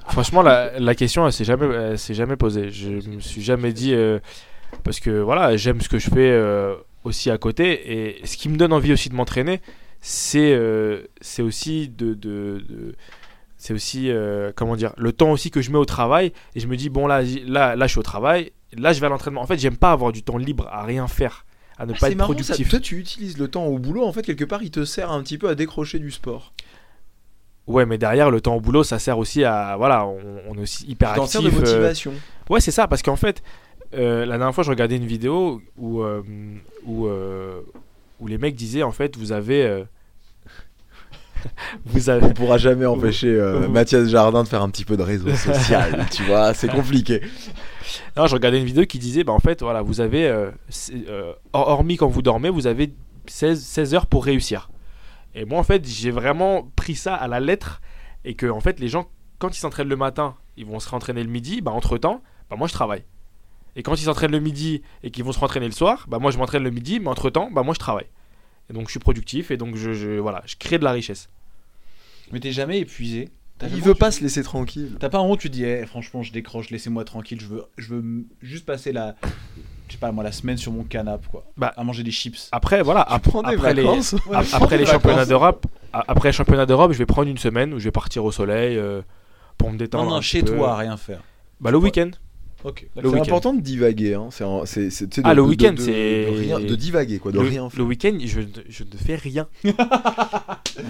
Franchement, 0.09 0.41
la, 0.41 0.79
la 0.79 0.95
question, 0.95 1.25
elle 1.25 1.33
s'est 1.33 1.45
jamais, 1.45 1.67
elle 1.67 1.99
s'est 1.99 2.13
jamais 2.13 2.35
posée. 2.35 2.71
Je 2.71 2.89
me 2.89 3.19
suis 3.19 3.41
jamais 3.41 3.71
dit 3.73 3.93
euh, 3.93 4.19
parce 4.83 4.99
que 4.99 5.09
voilà, 5.21 5.55
j'aime 5.57 5.81
ce 5.81 5.89
que 5.89 5.99
je 5.99 6.09
fais 6.09 6.31
euh, 6.31 6.75
aussi 7.03 7.29
à 7.29 7.37
côté 7.37 7.91
et 8.19 8.25
ce 8.25 8.37
qui 8.37 8.49
me 8.49 8.57
donne 8.57 8.73
envie 8.73 8.91
aussi 8.93 9.09
de 9.09 9.15
m'entraîner, 9.15 9.61
c'est 10.01 10.53
euh, 10.53 11.03
c'est 11.21 11.41
aussi 11.41 11.89
de, 11.89 12.13
de- 12.13 12.63
de- 12.69 12.95
c'est 13.57 13.73
aussi 13.73 14.09
euh, 14.09 14.51
comment 14.55 14.75
dire 14.77 14.93
le 14.97 15.11
temps 15.11 15.31
aussi 15.31 15.51
que 15.51 15.61
je 15.61 15.71
mets 15.71 15.77
au 15.77 15.85
travail 15.85 16.31
et 16.55 16.59
je 16.61 16.67
me 16.67 16.77
dis 16.77 16.89
bon 16.89 17.07
là 17.07 17.21
là 17.45 17.75
là 17.75 17.87
je 17.87 17.91
suis 17.91 17.99
au 17.99 18.03
travail, 18.03 18.51
là 18.77 18.93
je 18.93 18.99
vais 19.01 19.07
à 19.07 19.09
l'entraînement. 19.09 19.41
En 19.41 19.45
fait, 19.47 19.57
j'aime 19.59 19.75
pas 19.77 19.91
avoir 19.91 20.11
du 20.13 20.23
temps 20.23 20.37
libre 20.37 20.67
à 20.71 20.83
rien 20.83 21.07
faire, 21.09 21.45
à 21.77 21.85
ne 21.85 21.91
pas 21.91 21.97
Ah, 21.97 21.99
c'est 22.05 22.11
être 22.13 22.17
marrant, 22.17 22.29
ça. 22.31 22.35
productif. 22.35 22.69
Toi, 22.69 22.79
tu 22.79 22.97
utilises 22.97 23.37
le 23.37 23.49
temps 23.49 23.65
au 23.65 23.77
boulot, 23.77 24.05
en 24.05 24.13
fait, 24.13 24.21
quelque 24.21 24.45
part, 24.45 24.63
il 24.63 24.71
te 24.71 24.85
sert 24.85 25.11
un 25.11 25.21
petit 25.23 25.37
peu 25.37 25.49
à 25.49 25.55
décrocher 25.55 25.99
du 25.99 26.11
sport. 26.11 26.53
Ouais, 27.67 27.85
mais 27.85 27.97
derrière 27.99 28.31
le 28.31 28.41
temps 28.41 28.55
au 28.55 28.61
boulot, 28.61 28.83
ça 28.83 28.97
sert 28.97 29.17
aussi 29.19 29.43
à 29.43 29.75
voilà, 29.77 30.05
on, 30.07 30.17
on 30.49 30.55
est 30.55 30.61
aussi 30.61 30.85
hyper 30.87 31.11
actif. 31.21 31.39
de 31.41 31.47
euh, 31.49 31.51
motivation. 31.51 32.13
Ouais, 32.49 32.61
c'est 32.61 32.71
ça, 32.71 32.87
parce 32.87 33.01
qu'en 33.03 33.15
fait, 33.17 33.43
euh, 33.93 34.25
la 34.25 34.37
dernière 34.37 34.53
fois, 34.53 34.63
je 34.63 34.69
regardais 34.69 34.97
une 34.97 35.05
vidéo 35.05 35.61
où, 35.77 36.01
euh, 36.01 36.21
où, 36.85 37.07
euh, 37.07 37.61
où 38.19 38.27
les 38.27 38.37
mecs 38.37 38.55
disaient 38.55 38.83
en 38.83 38.91
fait, 38.91 39.17
vous 39.17 39.31
avez. 39.31 39.85
vous 41.85 42.09
avez. 42.09 42.25
On 42.25 42.33
pourra 42.33 42.57
jamais 42.57 42.85
empêcher 42.85 43.39
Mathias 43.69 44.09
Jardin 44.09 44.43
de 44.43 44.47
faire 44.47 44.61
un 44.61 44.69
petit 44.69 44.85
peu 44.85 44.97
de 44.97 45.03
réseau 45.03 45.29
social, 45.35 46.05
tu 46.11 46.23
vois, 46.23 46.53
c'est 46.53 46.69
compliqué. 46.69 47.21
Non, 48.15 48.27
je 48.27 48.35
regardais 48.35 48.59
une 48.59 48.65
vidéo 48.65 48.85
qui 48.85 48.99
disait, 48.99 49.23
bah 49.23 49.33
en 49.33 49.39
fait, 49.39 49.61
voilà, 49.61 49.81
vous 49.81 50.01
avez. 50.01 50.49
hormis 51.53 51.97
quand 51.97 52.07
vous 52.07 52.21
dormez, 52.21 52.49
vous 52.49 52.67
avez 52.67 52.93
16, 53.27 53.61
16 53.61 53.95
heures 53.95 54.05
pour 54.05 54.25
réussir. 54.25 54.69
Et 55.35 55.45
moi, 55.45 55.59
en 55.59 55.63
fait, 55.63 55.87
j'ai 55.87 56.11
vraiment 56.11 56.71
pris 56.75 56.95
ça 56.95 57.13
à 57.13 57.27
la 57.27 57.39
lettre 57.39 57.81
et 58.25 58.33
que, 58.33 58.47
en 58.47 58.59
fait, 58.59 58.79
les 58.79 58.87
gens, 58.87 59.07
quand 59.37 59.55
ils 59.55 59.59
s'entraînent 59.59 59.87
le 59.87 59.95
matin, 59.95 60.35
ils 60.57 60.65
vont 60.65 60.79
se 60.79 60.89
rentraîner 60.89 61.23
le 61.23 61.29
midi, 61.29 61.61
bah 61.61 61.71
entre 61.71 61.97
temps, 61.97 62.21
bah 62.49 62.55
moi 62.57 62.67
je 62.67 62.73
travaille. 62.73 63.03
Et 63.75 63.83
quand 63.83 63.95
ils 63.95 64.05
s'entraînent 64.05 64.31
le 64.31 64.39
midi 64.39 64.81
et 65.03 65.11
qu'ils 65.11 65.23
vont 65.23 65.31
se 65.31 65.39
rentraîner 65.39 65.65
le 65.67 65.71
soir, 65.71 66.05
bah 66.09 66.19
moi 66.19 66.31
je 66.31 66.37
m'entraîne 66.37 66.63
le 66.63 66.71
midi, 66.71 66.99
mais 66.99 67.07
entre 67.07 67.29
temps, 67.29 67.49
bah 67.51 67.63
moi 67.63 67.73
je 67.73 67.79
travaille. 67.79 68.07
Et 68.69 68.73
donc 68.73 68.85
je 68.87 68.91
suis 68.91 68.99
productif 68.99 69.51
et 69.51 69.57
donc 69.57 69.75
je, 69.75 69.93
je- 69.93 70.19
voilà, 70.19 70.41
je 70.45 70.55
crée 70.57 70.77
de 70.77 70.83
la 70.83 70.91
richesse. 70.91 71.29
Mais 72.31 72.39
t'es 72.39 72.51
jamais 72.51 72.79
épuisé. 72.79 73.29
Il 73.63 73.81
veut 73.81 73.93
pas 73.95 74.09
se 74.11 74.21
laisser 74.21 74.41
tranquille. 74.41 74.95
T'as 75.01 75.09
pas 75.09 75.19
honte, 75.19 75.39
tu 75.39 75.49
dis, 75.49 75.65
eh, 75.65 75.85
franchement, 75.85 76.23
je 76.23 76.31
décroche, 76.31 76.69
laissez-moi 76.69 77.03
tranquille, 77.03 77.41
je 77.41 77.47
veux, 77.47 77.65
je 77.77 77.93
veux 77.95 78.25
juste 78.41 78.65
passer 78.65 78.93
la, 78.93 79.15
je 79.89 79.93
sais 79.93 79.97
pas 79.99 80.13
moi, 80.13 80.23
la 80.23 80.31
semaine 80.31 80.55
sur 80.55 80.71
mon 80.71 80.83
canapé, 80.85 81.25
quoi. 81.29 81.43
Bah, 81.57 81.73
à 81.75 81.83
manger 81.83 82.03
des 82.03 82.11
chips. 82.11 82.47
Après, 82.53 82.81
voilà, 82.83 83.01
ap- 83.01 83.21
Prends 83.23 83.43
des 83.43 83.55
après 83.55 83.73
les. 83.73 83.83
Ouais, 83.83 83.99
après 84.53 84.77
les 84.77 84.85
championnats 84.85 85.25
d'Europe, 85.25 85.65
a- 85.91 86.05
après 86.07 86.29
les 86.29 86.33
championnats 86.33 86.65
d'Europe, 86.65 86.93
je 86.93 86.97
vais 86.99 87.05
prendre 87.05 87.27
une 87.27 87.37
semaine 87.37 87.73
où 87.73 87.79
je 87.79 87.83
vais 87.85 87.91
partir 87.91 88.23
au 88.23 88.31
soleil 88.31 88.77
euh, 88.77 89.01
pour 89.57 89.69
me 89.71 89.77
détendre. 89.77 90.05
Non, 90.05 90.11
un 90.11 90.13
non, 90.15 90.19
petit 90.21 90.27
chez 90.29 90.41
peu. 90.43 90.55
toi, 90.55 90.77
rien 90.77 90.95
faire. 90.95 91.21
Bah 91.59 91.71
le 91.71 91.77
week-end. 91.79 92.11
Le 92.65 93.09
C'est 93.09 93.19
important 93.19 93.53
de 93.53 93.61
divaguer, 93.61 94.15
hein. 94.15 94.27
c'est, 94.31 94.43
un- 94.43 94.65
c'est, 94.65 94.89
c'est- 94.89 95.07
tu 95.07 95.15
sais, 95.15 95.21
de- 95.21 95.27
Ah, 95.27 95.33
le 95.33 95.41
de- 95.41 95.45
de- 95.45 95.49
week-end, 95.49 95.73
de- 95.73 95.79
c'est- 95.81 96.25
de, 96.25 96.37
rien- 96.37 96.59
de 96.59 96.75
divaguer, 96.75 97.19
quoi, 97.19 97.31
de 97.31 97.39
le, 97.39 97.47
rien 97.47 97.63
le 97.65 97.69
faire. 97.69 97.85
week-end, 97.85 98.17
je, 98.25 98.39
ne- 98.41 98.45
je 98.67 98.83
ne 98.83 98.97
fais 98.97 99.15
rien. 99.15 99.47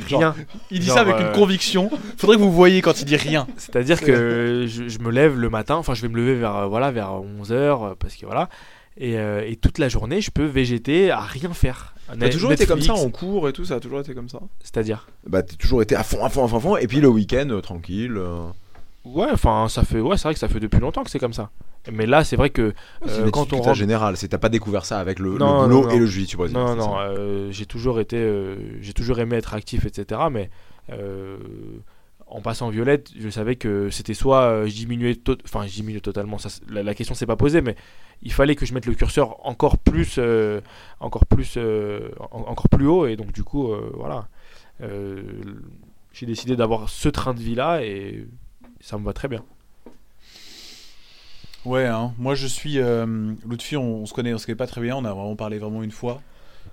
Genre, 0.07 0.19
rien. 0.21 0.35
Il 0.71 0.79
dit 0.79 0.87
Genre, 0.87 0.95
ça 0.95 1.01
avec 1.01 1.15
euh, 1.15 1.27
une 1.29 1.33
conviction. 1.39 1.89
Faudrait 2.17 2.37
que 2.37 2.41
vous 2.41 2.51
voyiez 2.51 2.81
quand 2.81 2.99
il 2.99 3.05
dit 3.05 3.15
rien. 3.15 3.47
C'est-à-dire 3.57 4.01
que 4.01 4.65
je, 4.67 4.87
je 4.87 4.99
me 4.99 5.11
lève 5.11 5.37
le 5.37 5.49
matin, 5.49 5.75
enfin 5.75 5.93
je 5.93 6.01
vais 6.01 6.09
me 6.09 6.17
lever 6.17 6.35
vers, 6.35 6.55
euh, 6.55 6.65
voilà, 6.67 6.91
vers 6.91 7.11
11h, 7.11 7.95
parce 7.95 8.15
que 8.15 8.25
voilà. 8.25 8.49
Et, 8.97 9.17
euh, 9.17 9.43
et 9.47 9.55
toute 9.55 9.77
la 9.77 9.87
journée, 9.89 10.19
je 10.21 10.31
peux 10.31 10.45
végéter 10.45 11.09
à 11.11 11.19
rien 11.21 11.53
faire. 11.53 11.93
T'as 12.19 12.29
toujours 12.29 12.51
été 12.51 12.65
comme 12.65 12.81
ça 12.81 12.93
en 12.95 13.09
cours 13.11 13.47
et 13.47 13.53
tout, 13.53 13.63
ça 13.65 13.75
a 13.75 13.79
toujours 13.79 13.99
été 13.99 14.13
comme 14.15 14.29
ça? 14.29 14.39
C'est-à-dire? 14.63 15.07
Bah, 15.27 15.43
t'as 15.43 15.55
toujours 15.55 15.81
été 15.83 15.95
à 15.95 16.03
fond, 16.03 16.25
à 16.25 16.29
fond, 16.29 16.43
à 16.43 16.47
fond, 16.47 16.57
à 16.57 16.59
fond, 16.59 16.77
et 16.77 16.87
puis 16.87 16.99
le 16.99 17.07
week-end, 17.07 17.47
euh, 17.51 17.61
tranquille. 17.61 18.15
euh. 18.17 18.39
Ouais, 19.05 19.27
enfin, 19.31 19.67
ça 19.69 19.83
fait, 19.83 19.99
ouais, 20.01 20.17
c'est 20.17 20.23
vrai 20.23 20.33
que 20.33 20.39
ça 20.39 20.49
fait 20.49 20.59
depuis 20.59 20.79
longtemps 20.79 21.03
que 21.03 21.09
c'est 21.09 21.19
comme 21.19 21.33
ça. 21.33 21.49
Mais 21.91 22.05
là, 22.05 22.23
c'est 22.23 22.35
vrai 22.35 22.49
que 22.49 22.73
euh, 23.07 23.25
une 23.25 23.31
quand 23.31 23.53
on 23.53 23.61
rentre, 23.61 23.73
générale, 23.73 24.17
c'est 24.17 24.27
t'as 24.27 24.37
pas 24.37 24.49
découvert 24.49 24.85
ça 24.85 24.99
avec 24.99 25.19
le, 25.19 25.31
boulot 25.31 25.45
non, 25.45 25.67
non. 25.67 25.89
et 25.89 25.97
le 25.97 26.05
jiu-jitsu 26.05 26.35
brésilien. 26.37 26.75
Non, 26.75 26.75
non, 26.75 26.97
euh, 26.99 27.51
j'ai 27.51 27.65
toujours 27.65 27.99
été, 28.01 28.17
euh, 28.17 28.57
j'ai 28.81 28.93
toujours 28.93 29.19
aimé 29.19 29.37
être 29.37 29.53
actif, 29.53 29.85
etc. 29.85 30.21
Mais 30.29 30.49
euh, 30.91 31.37
en 32.27 32.41
passant 32.41 32.69
violette, 32.69 33.11
je 33.17 33.29
savais 33.29 33.55
que 33.55 33.89
c'était 33.89 34.13
soit 34.13 34.65
je 34.67 34.73
diminuais, 34.73 35.15
to- 35.15 35.37
enfin 35.45 35.65
je 35.65 35.73
diminuais 35.73 36.01
totalement. 36.01 36.37
Ça, 36.37 36.49
la, 36.69 36.83
la 36.83 36.93
question 36.93 37.15
s'est 37.15 37.25
pas 37.25 37.37
posée, 37.37 37.61
mais 37.61 37.75
il 38.21 38.33
fallait 38.33 38.55
que 38.55 38.65
je 38.65 38.73
mette 38.73 38.85
le 38.85 38.93
curseur 38.93 39.37
encore 39.47 39.77
plus, 39.77 40.19
encore 40.99 41.25
plus, 41.25 41.57
en- 41.57 42.41
encore 42.41 42.67
plus 42.69 42.87
haut. 42.87 43.07
Et 43.07 43.15
donc 43.15 43.31
du 43.31 43.43
coup, 43.43 43.71
voilà, 43.95 44.27
j'ai 46.11 46.25
décidé 46.25 46.55
d'avoir 46.57 46.89
ce 46.89 47.07
train 47.07 47.33
de 47.33 47.39
vie 47.39 47.55
là 47.55 47.81
et 47.83 48.27
ça 48.81 48.97
me 48.97 49.05
va 49.05 49.13
très 49.13 49.27
bien. 49.27 49.43
Ouais, 51.65 51.85
hein. 51.85 52.13
moi 52.17 52.35
je 52.35 52.47
suis. 52.47 52.79
Euh, 52.79 53.05
Lutfi, 53.47 53.75
on, 53.75 54.01
on 54.01 54.05
se 54.05 54.13
connaît, 54.13 54.33
on 54.33 54.37
se 54.37 54.45
connaît 54.45 54.55
pas 54.55 54.67
très 54.67 54.81
bien, 54.81 54.95
on 54.95 55.03
a 55.05 55.11
vraiment 55.13 55.35
parlé 55.35 55.57
vraiment 55.59 55.83
une 55.83 55.91
fois. 55.91 56.21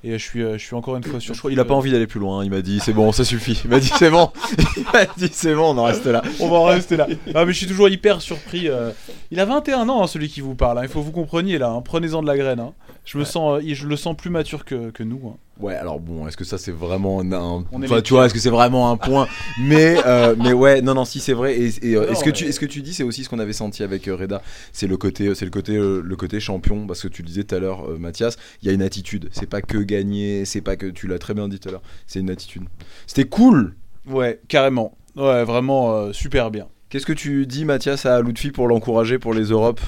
Et 0.04 0.12
je 0.12 0.24
suis, 0.24 0.42
euh, 0.42 0.58
je 0.58 0.64
suis 0.64 0.76
encore 0.76 0.96
une 0.96 1.02
fois 1.02 1.18
Je 1.18 1.24
sur. 1.24 1.36
crois 1.36 1.50
qu'il 1.50 1.58
a 1.58 1.64
pas 1.64 1.74
envie 1.74 1.90
d'aller 1.90 2.06
plus 2.06 2.20
loin, 2.20 2.44
il 2.44 2.50
m'a 2.50 2.60
dit 2.62 2.78
c'est 2.80 2.92
bon, 2.92 3.10
ça 3.10 3.24
suffit. 3.24 3.60
Il 3.64 3.70
m'a 3.70 3.80
dit 3.80 3.90
c'est 3.98 4.10
bon, 4.10 4.30
il 4.76 4.84
m'a 4.92 5.06
dit 5.16 5.28
c'est 5.32 5.54
bon, 5.54 5.74
on 5.74 5.78
en 5.78 5.84
reste 5.84 6.06
là. 6.06 6.22
On 6.38 6.48
va 6.48 6.56
en 6.58 6.64
rester 6.64 6.96
là. 6.96 7.08
Ah, 7.34 7.44
mais 7.44 7.52
je 7.52 7.58
suis 7.58 7.66
toujours 7.66 7.88
hyper 7.88 8.20
surpris. 8.22 8.68
euh. 8.68 8.92
Il 9.32 9.40
a 9.40 9.44
21 9.44 9.88
ans, 9.88 10.02
hein, 10.02 10.06
celui 10.06 10.28
qui 10.28 10.40
vous 10.40 10.54
parle. 10.54 10.78
hein. 10.78 10.82
Il 10.84 10.88
faut 10.88 11.00
que 11.00 11.04
vous 11.06 11.12
compreniez 11.12 11.58
là. 11.58 11.70
hein. 11.70 11.80
Prenez-en 11.82 12.22
de 12.22 12.26
la 12.28 12.36
graine. 12.36 12.60
hein. 12.60 12.72
Je 13.04 13.18
me 13.18 13.24
sens, 13.24 13.60
euh, 13.60 13.74
je 13.74 13.86
le 13.88 13.96
sens 13.96 14.16
plus 14.16 14.30
mature 14.30 14.64
que, 14.64 14.90
que 14.90 15.02
nous. 15.02 15.36
Ouais, 15.58 15.74
alors 15.74 16.00
bon, 16.00 16.28
est-ce 16.28 16.36
que 16.36 16.44
ça 16.44 16.58
c'est 16.58 16.72
vraiment 16.72 17.20
un, 17.20 17.30
est 17.30 17.84
enfin, 17.84 18.02
tu 18.02 18.12
vois, 18.12 18.26
est-ce 18.26 18.34
que 18.34 18.40
c'est 18.40 18.50
vraiment 18.50 18.90
un 18.90 18.96
point 18.96 19.26
Mais 19.62 19.96
euh, 20.04 20.34
mais 20.38 20.52
ouais, 20.52 20.82
non 20.82 20.94
non, 20.94 21.04
si 21.04 21.18
c'est 21.18 21.32
vrai. 21.32 21.58
Et, 21.58 21.68
et, 21.82 21.96
euh, 21.96 22.10
est-ce 22.10 22.22
que 22.22 22.30
tu 22.30 22.44
est-ce 22.44 22.60
que 22.60 22.66
tu 22.66 22.82
dis 22.82 22.92
c'est 22.92 23.04
aussi 23.04 23.24
ce 23.24 23.28
qu'on 23.30 23.38
avait 23.38 23.54
senti 23.54 23.82
avec 23.82 24.06
euh, 24.06 24.16
Reda, 24.16 24.42
c'est 24.72 24.86
le 24.86 24.96
côté 24.96 25.34
c'est 25.34 25.46
le 25.46 25.50
côté 25.50 25.76
euh, 25.76 26.02
le 26.04 26.16
côté 26.16 26.40
champion 26.40 26.86
parce 26.86 27.00
que 27.00 27.08
tu 27.08 27.22
le 27.22 27.28
disais 27.28 27.44
tout 27.44 27.54
à 27.54 27.58
l'heure, 27.58 27.90
euh, 27.90 27.98
Mathias, 27.98 28.36
il 28.62 28.68
y 28.68 28.70
a 28.70 28.74
une 28.74 28.82
attitude. 28.82 29.28
C'est 29.32 29.48
pas 29.48 29.62
que 29.62 29.78
gagner, 29.78 30.44
c'est 30.44 30.60
pas 30.60 30.76
que 30.76 30.86
tu 30.86 31.06
l'as 31.06 31.18
très 31.18 31.32
bien 31.34 31.48
dit 31.48 31.58
tout 31.58 31.68
à 31.68 31.72
l'heure. 31.72 31.82
C'est 32.06 32.20
une 32.20 32.30
attitude. 32.30 32.64
C'était 33.06 33.24
cool. 33.24 33.74
Ouais, 34.06 34.40
carrément. 34.48 34.96
Ouais, 35.16 35.44
vraiment 35.44 35.94
euh, 35.94 36.12
super 36.12 36.50
bien. 36.50 36.68
Qu'est-ce 36.90 37.06
que 37.06 37.12
tu 37.12 37.46
dis, 37.46 37.64
Mathias, 37.64 38.06
à 38.06 38.20
Lutfi 38.20 38.50
pour 38.50 38.68
l'encourager 38.68 39.18
pour 39.18 39.34
les 39.34 39.44
Europes? 39.44 39.80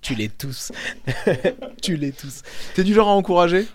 Tu 0.00 0.14
les 0.14 0.28
tous. 0.28 0.72
tu 1.82 1.96
les 1.96 2.12
tous. 2.12 2.42
T'es 2.74 2.84
du 2.84 2.92
genre 2.92 3.08
à 3.08 3.12
encourager? 3.12 3.66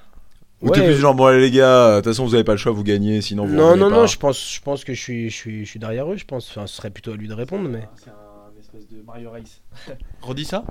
Ou 0.62 0.70
t'es 0.70 0.80
Ouais. 0.82 0.86
plus 0.86 0.96
du 0.96 1.02
genre 1.02 1.16
bon 1.16 1.26
allez 1.26 1.42
les 1.42 1.52
gars, 1.52 1.92
de 1.92 1.96
toute 1.98 2.06
façon 2.06 2.24
vous 2.26 2.36
avez 2.36 2.44
pas 2.44 2.52
le 2.52 2.58
choix, 2.58 2.72
vous 2.72 2.84
gagnez, 2.84 3.22
sinon 3.22 3.46
vous 3.46 3.54
Non, 3.56 3.76
non, 3.76 3.90
pas. 3.90 3.96
non, 3.98 4.06
je 4.08 4.18
pense, 4.18 4.54
je 4.56 4.62
pense 4.62 4.84
que 4.84 4.94
je 4.94 5.02
suis, 5.02 5.30
je, 5.30 5.36
suis, 5.36 5.66
je 5.66 5.70
suis 5.70 5.80
derrière 5.80 6.12
eux, 6.12 6.18
je 6.18 6.26
pense. 6.26 6.50
Enfin, 6.50 6.68
ce 6.68 6.76
serait 6.76 6.92
plutôt 6.92 7.12
à 7.12 7.16
lui 7.16 7.28
de 7.28 7.34
répondre, 7.34 7.68
mais. 7.68 7.88
C'est 7.96 8.10
un 8.12 8.60
espèce 8.60 8.88
de 8.88 9.02
Mario 9.02 9.32
Race. 9.32 9.62
Redis 10.22 10.46
ça 10.46 10.64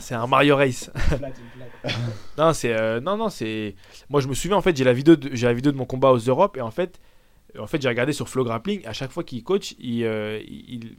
C'est 0.00 0.14
un, 0.14 0.26
Mario 0.26 0.56
Race. 0.56 0.90
non, 2.38 2.52
c'est 2.52 2.72
euh, 2.78 3.00
non, 3.00 3.16
non, 3.16 3.28
c'est. 3.28 3.74
Moi, 4.10 4.20
je 4.20 4.28
me 4.28 4.34
souviens 4.34 4.56
en 4.56 4.62
fait, 4.62 4.76
j'ai 4.76 4.84
la 4.84 4.92
vidéo, 4.92 5.16
de, 5.16 5.30
j'ai 5.32 5.46
la 5.46 5.52
vidéo 5.54 5.72
de 5.72 5.76
mon 5.76 5.84
combat 5.86 6.10
aux 6.10 6.18
Europes 6.18 6.56
et 6.56 6.60
en 6.60 6.70
fait, 6.70 7.00
en 7.58 7.66
fait, 7.66 7.80
j'ai 7.80 7.88
regardé 7.88 8.12
sur 8.12 8.28
Flow 8.28 8.44
Grappling. 8.44 8.84
À 8.86 8.92
chaque 8.92 9.12
fois 9.12 9.24
qu'il 9.24 9.42
coach, 9.44 9.74
il, 9.78 10.04
euh, 10.04 10.40
il- 10.48 10.96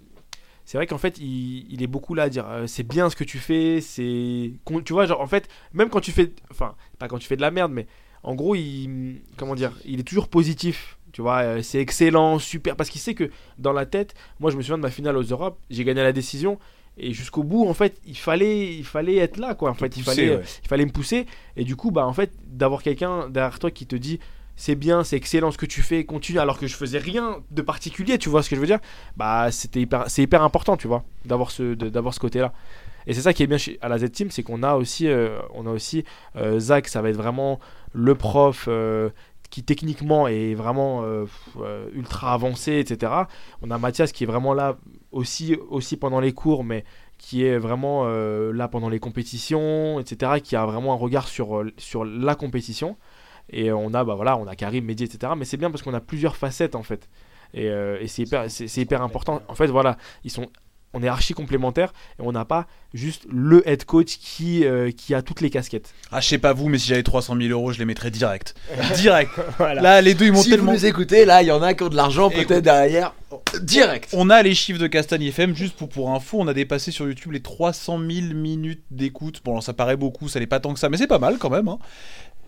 c'est 0.66 0.78
vrai 0.78 0.88
qu'en 0.88 0.98
fait, 0.98 1.18
il, 1.18 1.66
il 1.70 1.84
est 1.84 1.88
beaucoup 1.88 2.14
là 2.16 2.24
à 2.24 2.30
dire, 2.30 2.46
euh, 2.50 2.68
c'est 2.68 2.84
bien 2.88 3.10
ce 3.10 3.18
que 3.18 3.26
tu 3.26 3.38
fais, 3.38 3.82
c'est, 3.82 4.54
tu 4.86 4.94
vois, 4.94 5.06
genre 5.06 5.20
en 5.20 5.28
fait, 5.28 5.50
même 5.74 5.90
quand 5.90 6.00
tu 6.00 6.12
fais, 6.14 6.32
enfin, 6.52 6.76
pas 7.00 7.10
quand 7.10 7.18
tu 7.18 7.28
fais 7.28 7.36
de 7.36 7.42
la 7.42 7.52
merde, 7.52 7.72
mais 7.74 7.86
en 8.24 8.36
gros, 8.36 8.56
il, 8.56 9.22
comment 9.38 9.56
dire, 9.56 9.72
il 9.86 10.00
est 10.00 10.04
toujours 10.04 10.28
positif. 10.28 10.98
Tu 11.12 11.22
vois, 11.22 11.42
euh, 11.42 11.62
c'est 11.62 11.80
excellent, 11.80 12.40
super, 12.40 12.76
parce 12.76 12.90
qu'il 12.90 13.02
sait 13.02 13.14
que 13.14 13.30
dans 13.60 13.74
la 13.74 13.86
tête, 13.86 14.16
moi, 14.40 14.50
je 14.50 14.58
me 14.58 14.62
souviens 14.62 14.78
de 14.78 14.82
ma 14.84 14.90
finale 14.90 15.16
aux 15.16 15.24
Europes, 15.24 15.60
j'ai 15.70 15.84
gagné 15.84 16.02
la 16.02 16.14
décision. 16.14 16.58
Et 16.98 17.14
jusqu'au 17.14 17.44
bout, 17.44 17.68
en 17.68 17.74
fait, 17.74 18.00
il 18.06 18.18
fallait, 18.18 18.74
il 18.76 18.86
fallait 18.86 19.18
être 19.18 19.38
là, 19.38 19.56
quoi. 19.56 19.70
En 19.70 19.74
fait, 19.74 19.98
il 19.98 20.04
fallait, 20.04 20.38
ouais. 20.38 20.44
il 20.64 20.68
fallait 20.68 20.86
me 20.86 20.92
pousser. 20.92 21.26
Et 21.56 21.64
du 21.64 21.76
coup, 21.76 21.92
bah, 21.92 22.06
en 22.06 22.14
fait, 22.14 22.32
d'avoir 22.48 22.82
quelqu'un 22.82 23.30
derrière 23.30 23.60
toi 23.60 23.72
qui 23.72 23.86
te 23.86 23.96
dit 23.96 24.20
c'est 24.56 24.76
bien, 24.76 25.04
c'est 25.04 25.16
excellent 25.16 25.52
ce 25.52 25.58
que 25.58 25.66
tu 25.66 25.82
fais, 25.82 26.04
continue, 26.06 26.40
alors 26.40 26.60
que 26.60 26.68
je 26.68 26.76
faisais 26.76 27.00
rien 27.00 27.38
de 27.50 27.62
particulier, 27.62 28.18
tu 28.18 28.30
vois 28.30 28.44
ce 28.44 28.50
que 28.50 28.56
je 28.56 28.62
veux 28.62 28.68
dire 28.68 28.80
Bah, 29.18 29.52
c'était 29.52 29.82
hyper, 29.82 30.06
c'est 30.08 30.22
hyper 30.22 30.44
important, 30.44 30.78
tu 30.78 30.88
vois, 30.88 31.04
d'avoir 31.26 31.52
ce, 31.52 31.74
d'avoir 31.74 32.14
ce 32.14 32.20
côté-là. 32.20 32.54
Et 33.08 33.14
c'est 33.14 33.22
ça 33.22 33.34
qui 33.34 33.44
est 33.44 33.48
bien 33.48 33.58
à 33.82 33.90
la 33.90 33.98
Z 33.98 34.12
Team, 34.12 34.32
c'est 34.32 34.44
qu'on 34.44 34.64
a 34.64 34.76
aussi, 34.76 35.08
euh, 35.08 35.40
on 35.54 35.66
a 35.66 35.72
aussi 35.72 36.04
euh, 36.36 36.60
Zach, 36.60 36.88
ça 36.88 37.02
va 37.02 37.10
être 37.10 37.18
vraiment 37.18 37.60
le 37.94 38.16
prof. 38.16 38.66
euh, 38.68 39.10
qui 39.50 39.64
techniquement 39.64 40.28
est 40.28 40.56
vraiment 40.56 41.04
euh, 41.04 41.28
ultra 41.94 42.34
avancé, 42.34 42.80
etc. 42.80 43.12
On 43.62 43.70
a 43.70 43.78
Mathias 43.78 44.12
qui 44.12 44.24
est 44.24 44.28
vraiment 44.28 44.56
là 44.56 44.78
aussi, 45.12 45.56
aussi 45.70 45.96
pendant 45.96 46.20
les 46.20 46.34
cours, 46.34 46.64
mais 46.64 46.84
qui 47.20 47.46
est 47.46 47.60
vraiment 47.60 48.04
là 48.08 48.68
pendant 48.68 48.90
les 48.90 48.98
compétitions, 48.98 50.00
etc. 50.00 50.42
Qui 50.44 50.56
a 50.56 50.66
vraiment 50.66 50.94
un 50.94 50.98
regard 50.98 51.28
sur, 51.28 51.64
sur 51.78 52.04
la 52.04 52.34
compétition. 52.34 52.98
Et 53.52 53.72
on 53.72 53.94
a, 53.94 54.04
bah 54.04 54.16
voilà, 54.16 54.38
on 54.38 54.48
a 54.48 54.56
Karim, 54.56 54.86
Mehdi, 54.86 55.04
etc. 55.04 55.34
Mais 55.38 55.46
c'est 55.46 55.58
bien 55.58 55.70
parce 55.70 55.84
qu'on 55.84 55.94
a 55.94 56.02
plusieurs 56.02 56.36
facettes 56.36 56.74
en 56.74 56.82
fait. 56.82 57.08
Et, 57.54 57.70
c'est 58.08 58.78
hyper 58.78 59.02
important. 59.04 59.44
En 59.48 59.54
fait, 59.54 59.68
voilà, 59.68 59.98
ils 60.24 60.32
sont, 60.32 60.50
on 60.94 61.02
est 61.04 61.08
archi 61.08 61.34
complémentaires 61.34 61.94
et 62.20 62.22
on 62.22 62.32
n'a 62.32 62.46
pas 62.46 62.68
juste 62.94 63.24
le 63.32 63.68
head 63.68 63.84
coach 63.86 64.18
qui, 64.20 64.64
euh, 64.66 64.92
qui 64.92 65.16
a 65.16 65.22
toutes 65.22 65.42
les 65.42 65.50
casquettes. 65.50 65.94
Ah, 66.12 66.22
je 66.22 66.28
sais 66.28 66.38
pas 66.38 66.54
vous, 66.54 66.70
mais 66.70 66.78
si 66.78 66.88
j'avais 66.88 67.02
300 67.04 67.36
000 67.38 67.50
euros, 67.50 67.72
je 67.72 67.80
les 67.80 67.86
mettrais 67.86 68.12
direct. 68.12 68.54
direct. 68.98 69.32
Là, 69.60 70.02
les 70.02 70.14
deux, 70.14 70.26
ils 70.28 70.32
m'ont 70.32 70.42
Si 70.44 70.50
tellement. 70.52 70.72
vous 70.72 70.78
nous 70.78 70.86
écoutez, 70.86 71.26
là, 71.26 71.42
il 71.42 71.48
y 71.48 71.52
en 71.52 71.62
a 71.64 71.74
qui 71.74 71.84
ont 71.84 71.90
de 71.90 71.96
l'argent 71.96 72.30
peut-être 72.30 72.64
derrière. 72.64 73.14
Direct. 73.62 74.10
On 74.14 74.30
a 74.30 74.44
les 74.44 74.54
chiffres 74.54 74.80
de 74.80 74.86
Castagne 74.86 75.24
FM, 75.24 75.56
juste 75.56 75.76
pour, 75.76 75.90
pour 75.90 76.12
info, 76.12 76.38
on 76.40 76.48
a 76.48 76.54
dépassé 76.54 76.92
sur 76.92 77.08
YouTube 77.08 77.32
les 77.32 77.42
300 77.42 77.98
000 77.98 78.34
minutes 78.36 78.84
d'écoute. 78.92 79.42
Bon, 79.44 79.52
alors 79.54 79.64
ça 79.64 79.74
paraît 79.74 79.98
beaucoup, 79.98 80.30
ça 80.30 80.40
n'est 80.40 80.46
pas 80.48 80.60
tant 80.60 80.72
que 80.74 80.80
ça, 80.80 80.90
mais 80.90 80.98
c'est 80.98 81.08
pas 81.08 81.18
mal 81.18 81.40
quand 81.40 81.50
même. 81.50 81.68
hein. 81.68 81.80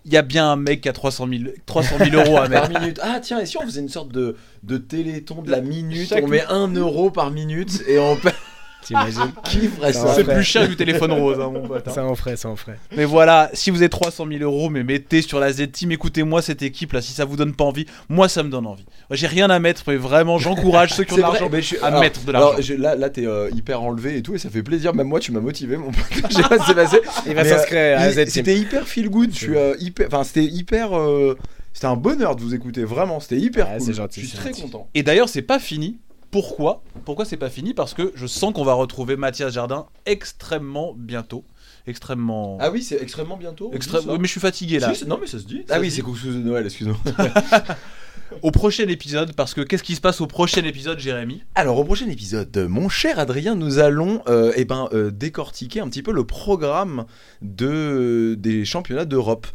Il 0.05 0.13
y 0.13 0.17
a 0.17 0.21
bien 0.21 0.51
un 0.51 0.55
mec 0.55 0.81
qui 0.81 0.89
a 0.89 0.93
300 0.93 1.27
000, 1.27 1.43
300 1.65 1.95
000 1.97 2.15
euros 2.15 2.37
à 2.37 2.41
Par 2.49 2.69
mettre. 2.69 2.79
minute. 2.79 2.99
Ah 3.01 3.19
tiens, 3.19 3.39
et 3.39 3.45
si 3.45 3.57
on 3.57 3.61
faisait 3.61 3.81
une 3.81 3.89
sorte 3.89 4.11
de, 4.11 4.35
de 4.63 4.77
téléthon 4.77 5.41
de 5.41 5.49
la 5.49 5.61
minute, 5.61 6.07
Chaque 6.09 6.23
on 6.23 6.27
met 6.27 6.43
1 6.47 6.73
euro 6.75 7.09
par 7.09 7.31
minute 7.31 7.81
et 7.87 7.97
on 7.99 8.15
paie. 8.15 8.29
T'imagines 8.85 9.31
Qui 9.43 9.67
ferait 9.67 9.91
Ça 9.93 9.99
ça 10.01 10.05
va 10.05 10.13
C'est 10.15 10.23
plus 10.23 10.43
cher 10.43 10.67
du 10.67 10.75
téléphone 10.75 11.11
rose, 11.11 11.37
hein, 11.39 11.49
mon 11.51 11.67
pote. 11.67 11.87
hein. 11.87 11.91
Ça 11.91 12.05
en 12.05 12.15
ferait, 12.15 12.35
ça 12.37 12.49
en 12.49 12.55
ferait. 12.55 12.77
Mais 12.95 13.05
voilà, 13.05 13.49
si 13.53 13.71
vous 13.71 13.77
avez 13.77 13.89
300 13.89 14.25
000 14.29 14.43
euros, 14.43 14.69
mais 14.69 14.83
mettez 14.83 15.21
sur 15.21 15.39
la 15.39 15.51
Z-Team, 15.51 15.91
écoutez-moi 15.91 16.41
cette 16.41 16.61
équipe 16.61 16.93
là, 16.93 17.01
si 17.01 17.11
ça 17.13 17.25
vous 17.25 17.35
donne 17.35 17.53
pas 17.55 17.63
envie, 17.65 17.85
moi 18.09 18.29
ça 18.29 18.43
me 18.43 18.49
donne 18.49 18.67
envie. 18.67 18.85
Moi, 19.09 19.17
J'ai 19.17 19.27
rien 19.27 19.49
à 19.49 19.59
mettre, 19.59 19.83
mais 19.87 19.95
vraiment, 19.97 20.37
j'encourage 20.37 20.93
ceux 20.93 21.03
qui 21.03 21.13
ont 21.13 21.17
de 21.17 21.21
l'argent 21.21 21.49
à 21.81 21.85
alors- 21.87 21.99
mettre 22.01 22.23
de 22.25 22.31
l'argent. 22.31 22.49
Alors 22.49 22.61
je- 22.61 22.73
là, 22.75 22.95
là 22.95 23.09
t'es 23.09 23.25
euh, 23.25 23.49
hyper 23.55 23.81
enlevé 23.81 24.17
et 24.17 24.21
tout, 24.21 24.35
et 24.35 24.37
ça 24.37 24.49
fait 24.49 24.63
plaisir. 24.63 24.93
Même 24.93 25.07
moi, 25.07 25.19
tu 25.19 25.31
m'as 25.31 25.39
motivé, 25.41 25.77
mon 25.77 25.91
pote. 25.91 26.05
Je 26.29 26.35
sais 26.35 26.43
pas 26.43 26.57
ce 26.57 26.61
qui 26.63 26.67
s'est 26.69 26.75
passé. 26.75 26.97
Il 27.27 27.33
va 27.33 27.43
Mais, 27.43 27.49
s'inscrire 27.49 27.99
à 27.99 28.03
euh, 28.03 28.11
Z-Team. 28.11 28.25
C'était 28.27 28.57
hyper 28.57 28.87
feel 28.87 29.09
good. 29.09 29.31
Je 29.33 29.37
suis 29.37 29.55
euh, 29.57 29.75
hyper. 29.79 30.07
Enfin, 30.07 30.23
c'était 30.23 30.43
hyper. 30.45 30.97
euh, 30.97 31.37
C'était 31.73 31.87
un 31.87 31.95
bonheur 31.95 32.35
de 32.35 32.41
vous 32.41 32.53
écouter, 32.55 32.83
vraiment. 32.83 33.19
C'était 33.19 33.37
hyper 33.37 33.69
Ouais, 33.71 33.77
cool. 33.79 33.93
gentil, 33.93 34.21
Je 34.21 34.27
suis 34.27 34.37
très 34.37 34.49
gentil. 34.49 34.61
content. 34.63 34.87
Et 34.93 35.03
d'ailleurs, 35.03 35.27
c'est 35.29 35.41
pas 35.41 35.59
fini. 35.59 35.97
Pourquoi 36.35 36.83
Pourquoi 37.05 37.23
c'est 37.23 37.37
pas 37.37 37.49
fini 37.49 37.73
Parce 37.73 37.93
que 37.93 38.11
je 38.13 38.27
sens 38.27 38.51
qu'on 38.53 38.65
va 38.65 38.73
retrouver 38.73 39.15
Mathias 39.15 39.53
Jardin 39.53 39.85
extrêmement 40.05 40.93
bientôt. 40.93 41.45
Extrêmement. 41.87 42.57
Ah 42.59 42.71
oui, 42.71 42.83
c'est 42.83 43.01
extrêmement 43.01 43.37
bientôt. 43.37 43.67
on 43.67 43.69
dit 43.69 43.77
extrême- 43.77 44.03
ça 44.03 44.11
Oui, 44.11 44.17
mais 44.19 44.25
je 44.25 44.31
suis 44.31 44.41
fatigué 44.41 44.79
là. 44.79 44.93
Si, 44.93 44.99
c'est- 44.99 45.05
non, 45.05 45.17
mais 45.21 45.27
ça 45.27 45.39
se 45.39 45.45
dit. 45.45 45.63
Ça 45.65 45.75
ah 45.75 45.79
oui, 45.79 45.89
se 45.89 45.95
c'est 45.95 46.01
dit. 46.01 46.05
couscous 46.09 46.33
de 46.33 46.39
Noël, 46.39 46.65
excuse-moi. 46.65 46.97
Au 48.41 48.51
prochain 48.51 48.85
épisode, 48.89 49.31
parce 49.33 49.53
que 49.53 49.61
qu'est-ce 49.61 49.83
qui 49.83 49.95
se 49.95 50.01
passe 50.01 50.19
au 50.19 50.27
prochain 50.27 50.63
épisode, 50.65 50.99
Jérémy? 50.99 51.43
Alors, 51.53 51.77
au 51.77 51.85
prochain 51.85 52.09
épisode, 52.09 52.57
mon 52.69 52.89
cher 52.89 53.17
Adrien, 53.17 53.55
nous 53.55 53.79
allons 53.79 54.21
euh, 54.27 54.51
eh 54.57 54.65
ben, 54.65 54.89
euh, 54.91 55.11
décortiquer 55.11 55.79
un 55.79 55.87
petit 55.87 56.03
peu 56.03 56.11
le 56.11 56.25
programme 56.25 57.05
de, 57.41 58.35
des 58.37 58.65
championnats 58.65 59.05
d'Europe. 59.05 59.47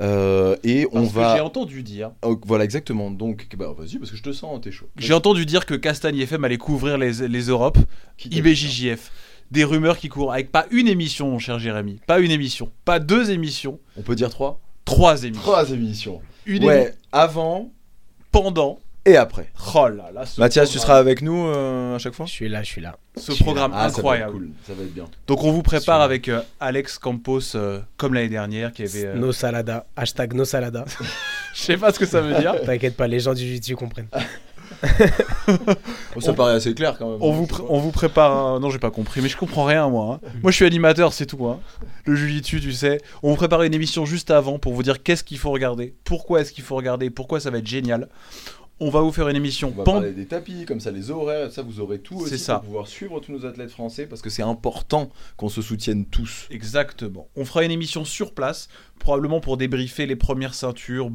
Euh, 0.00 0.56
et 0.62 0.86
on 0.92 1.00
Parce 1.00 1.08
que 1.08 1.14
va. 1.14 1.34
J'ai 1.36 1.40
entendu 1.40 1.82
dire. 1.82 2.12
Oh, 2.22 2.38
voilà, 2.46 2.64
exactement. 2.64 3.10
Donc, 3.10 3.48
bah, 3.56 3.74
vas-y, 3.76 3.98
parce 3.98 4.10
que 4.10 4.16
je 4.16 4.22
te 4.22 4.32
sens, 4.32 4.60
t'es 4.60 4.70
chaud. 4.70 4.86
J'ai 4.96 5.14
entendu 5.14 5.44
dire 5.44 5.66
que 5.66 5.74
Castagne 5.74 6.18
FM 6.18 6.44
allait 6.44 6.58
couvrir 6.58 6.98
les, 6.98 7.26
les 7.28 7.42
Europes. 7.48 7.78
Qui 8.16 8.28
IBJJF. 8.28 9.10
Des 9.50 9.64
rumeurs 9.64 9.98
qui 9.98 10.08
courent 10.08 10.32
avec 10.32 10.52
pas 10.52 10.66
une 10.70 10.88
émission, 10.88 11.30
mon 11.30 11.38
cher 11.38 11.58
Jérémy. 11.58 12.00
Pas 12.06 12.18
une 12.20 12.30
émission. 12.30 12.70
Pas 12.84 12.98
deux 13.00 13.30
émissions. 13.30 13.80
On 13.96 14.02
peut 14.02 14.14
dire 14.14 14.28
trois 14.30 14.60
Trois 14.84 15.24
émissions. 15.24 15.42
Trois 15.42 15.70
émissions. 15.70 16.20
Une 16.46 16.64
ouais, 16.64 16.76
émission 16.80 16.94
avant 17.12 17.70
pendant. 18.30 18.78
Et 19.08 19.16
après. 19.16 19.50
Oh 19.74 19.88
là 19.88 20.10
là, 20.14 20.26
ce 20.26 20.40
Mathias, 20.40 20.70
tu 20.70 20.78
seras 20.78 20.96
avec 20.98 21.22
nous 21.22 21.46
euh, 21.46 21.96
à 21.96 21.98
chaque 21.98 22.14
fois 22.14 22.26
Je 22.26 22.32
suis 22.32 22.48
là, 22.48 22.62
je 22.62 22.68
suis 22.68 22.80
là. 22.80 22.96
Ce 23.16 23.32
je 23.32 23.42
programme 23.42 23.72
Ah, 23.74 23.76
ça 23.76 23.82
va 23.82 23.88
être 23.88 23.98
incroyable. 23.98 24.32
cool, 24.32 24.50
ça 24.66 24.72
va 24.74 24.82
être 24.82 24.94
bien. 24.94 25.04
Donc 25.26 25.42
on 25.44 25.50
vous 25.52 25.62
prépare 25.62 26.00
avec 26.00 26.28
euh, 26.28 26.40
Alex 26.60 26.98
Campos 26.98 27.40
euh, 27.56 27.80
comme 27.96 28.14
l'année 28.14 28.28
dernière 28.28 28.72
qui 28.72 28.82
avait. 28.82 29.06
euh, 29.06 29.14
No 29.14 29.32
salada. 29.32 29.86
Hashtag 29.96 30.34
no 30.34 30.44
salada. 30.44 30.84
Je 31.54 31.60
sais 31.62 31.76
pas 31.76 31.92
ce 31.92 31.98
que 31.98 32.06
ça 32.06 32.20
veut 32.20 32.34
dire. 32.38 32.54
T'inquiète 32.64 32.96
pas, 32.96 33.06
les 33.08 33.20
gens 33.20 33.34
du 33.34 33.60
jiu 33.62 33.74
comprennent. 33.76 34.08
Ça 36.20 36.30
On- 36.30 36.34
paraît 36.34 36.52
assez 36.54 36.74
clair 36.74 36.96
quand 36.98 37.10
même. 37.10 37.18
On 37.20 37.32
vous, 37.32 37.46
pré- 37.46 37.62
on 37.68 37.78
vous 37.78 37.90
prépare. 37.90 38.36
un- 38.36 38.60
Non, 38.60 38.70
j'ai 38.70 38.78
pas 38.78 38.90
compris, 38.90 39.20
mais 39.20 39.28
je 39.28 39.36
comprends 39.36 39.64
rien 39.64 39.88
moi. 39.88 40.20
hein. 40.24 40.28
Moi, 40.42 40.52
je 40.52 40.56
suis 40.56 40.66
animateur, 40.66 41.12
c'est 41.12 41.26
tout. 41.26 41.46
Hein. 41.46 41.58
Le 42.04 42.14
jujitsu, 42.14 42.60
tu 42.60 42.72
sais. 42.72 43.00
On 43.22 43.30
vous 43.30 43.36
prépare 43.36 43.62
une 43.62 43.74
émission 43.74 44.04
juste 44.04 44.30
avant 44.30 44.58
pour 44.58 44.74
vous 44.74 44.82
dire 44.82 45.02
qu'est-ce 45.02 45.24
qu'il 45.24 45.38
faut 45.38 45.50
regarder, 45.50 45.94
pourquoi 46.04 46.42
est-ce 46.42 46.52
qu'il 46.52 46.64
faut 46.64 46.76
regarder, 46.76 47.10
pourquoi 47.10 47.40
ça 47.40 47.50
va 47.50 47.58
être 47.58 47.66
génial. 47.66 48.08
On 48.80 48.90
va 48.90 49.00
vous 49.00 49.10
faire 49.10 49.28
une 49.28 49.36
émission. 49.36 49.72
On 49.74 49.78
va 49.78 49.84
parler 49.84 50.12
des 50.12 50.26
tapis, 50.26 50.64
comme 50.64 50.78
ça, 50.78 50.90
les 50.92 51.10
horaires, 51.10 51.50
ça, 51.50 51.62
vous 51.62 51.80
aurez 51.80 51.98
tout 51.98 52.16
aussi 52.16 52.38
ça. 52.38 52.56
pour 52.56 52.64
pouvoir 52.66 52.86
suivre 52.86 53.18
tous 53.20 53.32
nos 53.32 53.44
athlètes 53.44 53.70
français 53.70 54.06
parce 54.06 54.22
que 54.22 54.30
c'est 54.30 54.42
important 54.42 55.10
qu'on 55.36 55.48
se 55.48 55.62
soutienne 55.62 56.06
tous. 56.06 56.46
Exactement. 56.50 57.28
On 57.34 57.44
fera 57.44 57.64
une 57.64 57.72
émission 57.72 58.04
sur 58.04 58.34
place, 58.34 58.68
probablement 59.00 59.40
pour 59.40 59.56
débriefer 59.56 60.06
les 60.06 60.16
premières 60.16 60.54
ceintures 60.54 61.10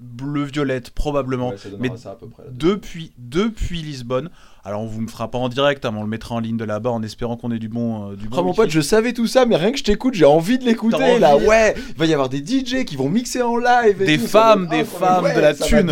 bleu-violette, 0.00 0.90
probablement. 0.90 1.50
Ouais, 1.50 1.56
mais 1.78 1.90
ça 1.96 2.12
à 2.12 2.14
peu 2.14 2.26
près. 2.28 2.42
là. 2.44 2.50
depuis, 2.52 3.12
depuis 3.18 3.82
Lisbonne. 3.82 4.30
Alors 4.64 4.82
on 4.82 4.86
vous 4.86 5.00
me 5.00 5.06
fera 5.06 5.30
pas 5.30 5.38
en 5.38 5.48
direct, 5.48 5.84
hein, 5.84 5.92
mais 5.92 5.98
on 6.00 6.02
le 6.02 6.08
mettra 6.08 6.34
en 6.34 6.40
ligne 6.40 6.56
de 6.56 6.64
là-bas 6.64 6.90
en 6.90 7.00
espérant 7.04 7.36
qu'on 7.36 7.52
ait 7.52 7.58
du 7.60 7.68
bon, 7.68 8.10
euh, 8.10 8.16
du 8.16 8.28
bon 8.28 8.38
Oh 8.40 8.42
mon 8.42 8.52
pote, 8.52 8.68
je 8.70 8.80
savais 8.80 9.12
tout 9.12 9.28
ça, 9.28 9.46
mais 9.46 9.54
rien 9.54 9.70
que 9.70 9.78
je 9.78 9.84
t'écoute, 9.84 10.14
j'ai 10.14 10.24
envie 10.24 10.58
de 10.58 10.64
l'écouter 10.64 10.96
envie 10.96 11.20
là. 11.20 11.36
Ouais, 11.36 11.74
il 11.90 11.94
va 11.94 12.06
y 12.06 12.12
avoir 12.12 12.28
des 12.28 12.38
DJ 12.38 12.84
qui 12.84 12.96
vont 12.96 13.08
mixer 13.08 13.42
en 13.42 13.56
live. 13.58 14.02
et 14.02 14.06
Des 14.06 14.18
tout, 14.18 14.26
ça 14.26 14.38
va 14.38 14.44
femmes, 14.54 14.66
des 14.66 14.84
femmes, 14.84 15.24
Ouais, 15.24 15.34
de 15.36 15.40
la 15.40 15.54
thune. 15.54 15.88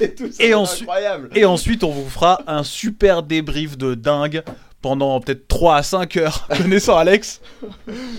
et 0.00 0.14
tout, 0.14 0.30
ça 0.30 0.44
Et 0.44 0.50
va 0.50 0.52
être 0.52 0.58
ensuite- 0.58 0.82
incroyable. 0.88 1.30
Et 1.34 1.44
ensuite, 1.44 1.82
on 1.82 1.90
vous 1.90 2.08
fera 2.08 2.40
un 2.46 2.62
super 2.62 3.24
débrief 3.24 3.76
de 3.76 3.94
dingue 3.96 4.44
pendant 4.82 5.20
peut-être 5.20 5.48
3 5.48 5.76
à 5.76 5.82
5 5.82 6.16
heures, 6.18 6.46
connaissant 6.56 6.96
Alex, 6.96 7.40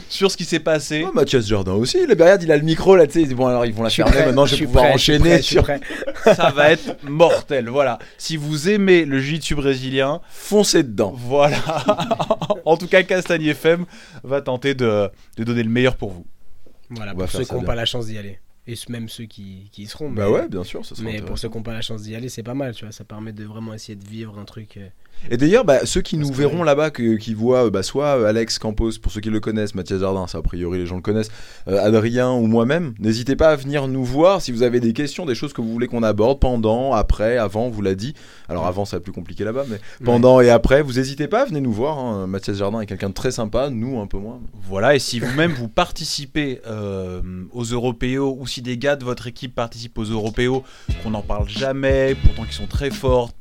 sur 0.09 0.31
ce 0.31 0.37
qui 0.37 0.45
s'est 0.45 0.59
passé. 0.59 1.05
Oh, 1.07 1.11
Mathias 1.13 1.45
Jardin 1.45 1.73
aussi, 1.73 1.97
le 2.05 2.13
regarde, 2.13 2.41
il 2.41 2.51
a 2.51 2.57
le 2.57 2.63
micro 2.63 2.95
là, 2.95 3.05
tu 3.05 3.13
sais. 3.13 3.21
il 3.21 3.27
dit, 3.27 3.35
Bon, 3.35 3.47
alors 3.47 3.65
ils 3.65 3.73
vont 3.73 3.83
la 3.83 3.89
fermer, 3.89 4.11
prêt, 4.13 4.25
maintenant 4.25 4.45
je 4.45 4.51
vais 4.51 4.55
suis 4.57 4.65
pouvoir 4.65 4.85
prêt, 4.85 4.93
je 4.97 5.03
suis 5.03 5.13
enchaîner 5.13 5.29
prêt, 5.29 5.37
je 5.37 5.43
suis 5.43 5.61
prêt. 5.61 5.81
Ça 6.35 6.49
va 6.49 6.71
être 6.71 7.03
mortel. 7.03 7.69
Voilà. 7.69 7.99
Si 8.17 8.37
vous 8.37 8.69
aimez 8.69 9.05
le 9.05 9.19
jiu-jitsu 9.19 9.55
brésilien, 9.55 10.21
Foncez 10.29 10.83
dedans. 10.83 11.13
voilà. 11.15 11.57
en 12.65 12.77
tout 12.77 12.87
cas, 12.87 13.03
Castagne 13.03 13.45
FM 13.45 13.85
va 14.23 14.41
tenter 14.41 14.73
de, 14.73 15.09
de 15.37 15.43
donner 15.43 15.63
le 15.63 15.69
meilleur 15.69 15.95
pour 15.97 16.11
vous. 16.11 16.25
Voilà, 16.89 17.13
pour 17.13 17.29
ceux 17.29 17.43
qui 17.43 17.53
n'ont 17.53 17.63
pas 17.63 17.75
la 17.75 17.85
chance 17.85 18.05
d'y 18.07 18.17
aller. 18.17 18.39
Et 18.65 18.75
même 18.87 19.09
ceux 19.09 19.25
qui, 19.25 19.69
qui 19.73 19.83
y 19.83 19.87
seront. 19.87 20.09
Bah 20.09 20.23
mais- 20.25 20.31
ouais, 20.33 20.47
bien 20.47 20.63
sûr, 20.63 20.85
ça 20.85 20.95
sera 20.95 21.05
Mais 21.05 21.21
pour 21.21 21.37
ceux 21.37 21.49
qui 21.49 21.57
n'ont 21.57 21.63
pas 21.63 21.73
la 21.73 21.81
chance 21.81 22.03
d'y 22.03 22.15
aller, 22.15 22.29
c'est 22.29 22.43
pas 22.43 22.53
mal, 22.53 22.73
tu 22.73 22.85
vois. 22.85 22.93
Ça 22.93 23.03
permet 23.03 23.33
de 23.33 23.43
vraiment 23.43 23.73
essayer 23.73 23.97
de 23.97 24.07
vivre 24.07 24.39
un 24.39 24.45
truc. 24.45 24.77
euh, 24.77 24.87
Et 25.31 25.37
d'ailleurs, 25.37 25.63
bah, 25.63 25.85
ceux 25.85 26.01
qui 26.01 26.17
Parce 26.17 26.27
nous 26.27 26.33
que- 26.33 26.37
verront 26.39 26.63
là-bas, 26.63 26.89
que- 26.89 27.15
qui 27.15 27.33
voient 27.33 27.69
bah, 27.69 27.81
soit 27.81 28.17
euh, 28.17 28.25
Alex 28.25 28.59
Campos, 28.59 28.91
pour 29.01 29.11
ceux 29.11 29.21
qui 29.21 29.29
le 29.29 29.39
connaissent, 29.39 29.73
Mathias 29.73 30.01
Jardin, 30.01 30.27
ça 30.27 30.39
a 30.39 30.41
priori 30.41 30.79
les 30.79 30.85
gens 30.85 30.97
le 30.97 31.01
connaissent, 31.01 31.31
euh, 31.69 31.81
Adrien 31.81 32.31
ou 32.33 32.45
moi-même, 32.47 32.93
n'hésitez 32.99 33.37
pas 33.37 33.49
à 33.49 33.55
venir 33.55 33.87
nous 33.87 34.03
voir 34.03 34.41
si 34.41 34.51
vous 34.51 34.63
avez 34.63 34.81
des 34.81 34.91
questions, 34.91 35.25
des 35.25 35.35
choses 35.35 35.53
que 35.53 35.61
vous 35.61 35.71
voulez 35.71 35.87
qu'on 35.87 36.03
aborde 36.03 36.39
pendant, 36.41 36.93
après, 36.93 37.37
avant, 37.37 37.69
vous 37.69 37.81
l'a 37.81 37.95
dit. 37.95 38.13
Alors 38.49 38.65
avant, 38.67 38.83
ça 38.83 38.97
va 38.97 38.99
plus 39.01 39.13
compliqué 39.13 39.45
là-bas, 39.45 39.63
mais 39.69 39.79
pendant 40.03 40.41
et 40.41 40.49
après, 40.49 40.81
vous 40.81 40.93
n'hésitez 40.93 41.27
pas, 41.29 41.45
venez 41.45 41.61
nous 41.61 41.71
voir. 41.71 41.97
hein. 41.99 42.27
Mathias 42.27 42.57
Jardin 42.57 42.81
est 42.81 42.85
quelqu'un 42.85 43.09
de 43.09 43.13
très 43.13 43.31
sympa, 43.31 43.69
nous 43.69 44.01
un 44.01 44.07
peu 44.07 44.17
moins. 44.17 44.41
Voilà, 44.67 44.93
et 44.95 44.99
si 44.99 45.19
vous-même 45.21 45.53
vous 45.53 45.69
participez 45.69 46.59
euh, 46.67 47.21
aux 47.53 47.63
Européos, 47.63 48.35
ou 48.39 48.45
si 48.45 48.61
des 48.61 48.77
gars 48.77 48.97
de 48.97 49.05
votre 49.05 49.27
équipe 49.27 49.55
participent 49.55 49.97
aux 49.97 50.03
Européos, 50.03 50.63
qu'on 51.01 51.11
n'en 51.11 51.21
parle 51.21 51.47
jamais, 51.47 52.15
pourtant 52.15 52.43
qu'ils 52.43 52.51
sont 52.53 52.67
très 52.67 52.91
forts, 52.91 53.31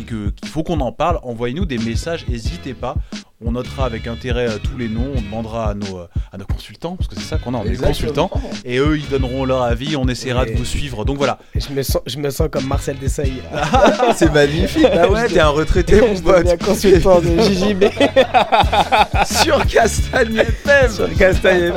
et 0.00 0.04
qu'il 0.04 0.48
faut 0.48 0.62
qu'on 0.62 0.80
en 0.80 0.92
parle, 0.92 1.18
envoyez-nous 1.22 1.64
des 1.66 1.78
messages, 1.78 2.26
n'hésitez 2.28 2.74
pas. 2.74 2.94
On 3.42 3.52
notera 3.52 3.86
avec 3.86 4.06
intérêt 4.06 4.48
euh, 4.50 4.58
tous 4.62 4.76
les 4.76 4.88
noms, 4.88 5.12
on 5.16 5.20
demandera 5.22 5.70
à 5.70 5.74
nos, 5.74 5.98
euh, 6.00 6.06
à 6.30 6.36
nos 6.36 6.44
consultants, 6.44 6.96
parce 6.96 7.08
que 7.08 7.14
c'est 7.14 7.22
ça 7.26 7.38
qu'on 7.38 7.54
a, 7.54 7.58
on 7.58 7.64
est 7.64 7.76
consultants, 7.82 8.30
et 8.66 8.76
eux 8.78 8.98
ils 8.98 9.08
donneront 9.08 9.46
leur 9.46 9.62
avis, 9.62 9.96
on 9.96 10.06
essaiera 10.08 10.46
Et- 10.46 10.52
de 10.52 10.58
vous 10.58 10.66
suivre. 10.66 11.06
Donc 11.06 11.16
voilà, 11.16 11.38
Et 11.54 11.60
je 11.60 11.72
me 11.72 11.82
sens, 11.82 12.02
je 12.06 12.18
me 12.18 12.28
sens 12.28 12.48
comme 12.52 12.66
Marcel 12.66 12.98
Desailly. 12.98 13.40
C'est 14.14 14.30
magnifique. 14.30 14.82
Bah 14.82 15.08
ouais, 15.08 15.26
t'es 15.28 15.40
un 15.40 15.48
retraité, 15.48 16.00
mon 16.02 16.14
je 16.14 16.20
pote. 16.22 16.36
deviens 16.38 16.56
consultant 16.58 17.20
de 17.20 17.28
JJB 17.40 17.84
Sur 19.42 19.66
Castagne 19.66 20.36
FM. 20.36 20.90
sur 20.90 21.14
Castagne. 21.16 21.72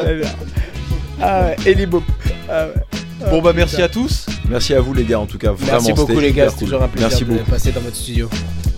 Ah 1.22 1.44
ouais, 1.44 1.56
Eli 1.66 1.86
Boop. 1.86 2.04
Ah 2.50 2.66
ouais. 2.68 3.00
Bon 3.30 3.42
bah 3.42 3.54
merci 3.56 3.82
à 3.82 3.90
tous. 3.90 4.26
Merci 4.50 4.74
à 4.74 4.82
vous 4.82 4.94
les 4.94 5.04
gars, 5.04 5.20
en 5.20 5.26
tout 5.26 5.38
cas. 5.38 5.52
Vraiment, 5.52 5.74
Merci 5.74 5.94
beaucoup 5.94 6.20
les 6.20 6.32
gars, 6.32 6.50
c'est 6.50 6.56
cool. 6.58 6.68
toujours 6.68 6.84
un 6.84 6.88
plaisir 6.88 7.10
Merci 7.10 7.26
de 7.26 7.30
beaucoup. 7.32 7.50
passer 7.52 7.72
dans 7.72 7.82
votre 7.82 7.96
studio. 7.96 8.30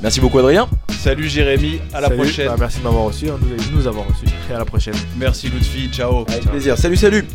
Merci 0.01 0.19
beaucoup 0.21 0.39
Adrien. 0.39 0.67
Salut 0.99 1.27
Jérémy, 1.27 1.79
à 1.93 2.01
la 2.01 2.07
Salut. 2.09 2.19
prochaine. 2.21 2.47
Bah, 2.47 2.55
merci 2.59 2.79
de 2.79 2.83
m'avoir 2.83 3.05
reçu, 3.05 3.29
hein, 3.29 3.37
de 3.41 3.75
nous 3.75 3.87
avoir 3.87 4.05
reçu. 4.07 4.25
Et 4.49 4.53
à 4.53 4.59
la 4.59 4.65
prochaine. 4.65 4.95
Merci 5.17 5.47
Lutfi, 5.49 5.89
ciao. 5.91 6.25
Avec 6.27 6.45
plaisir. 6.49 6.77
Salut, 6.77 6.97
salut. 6.97 7.25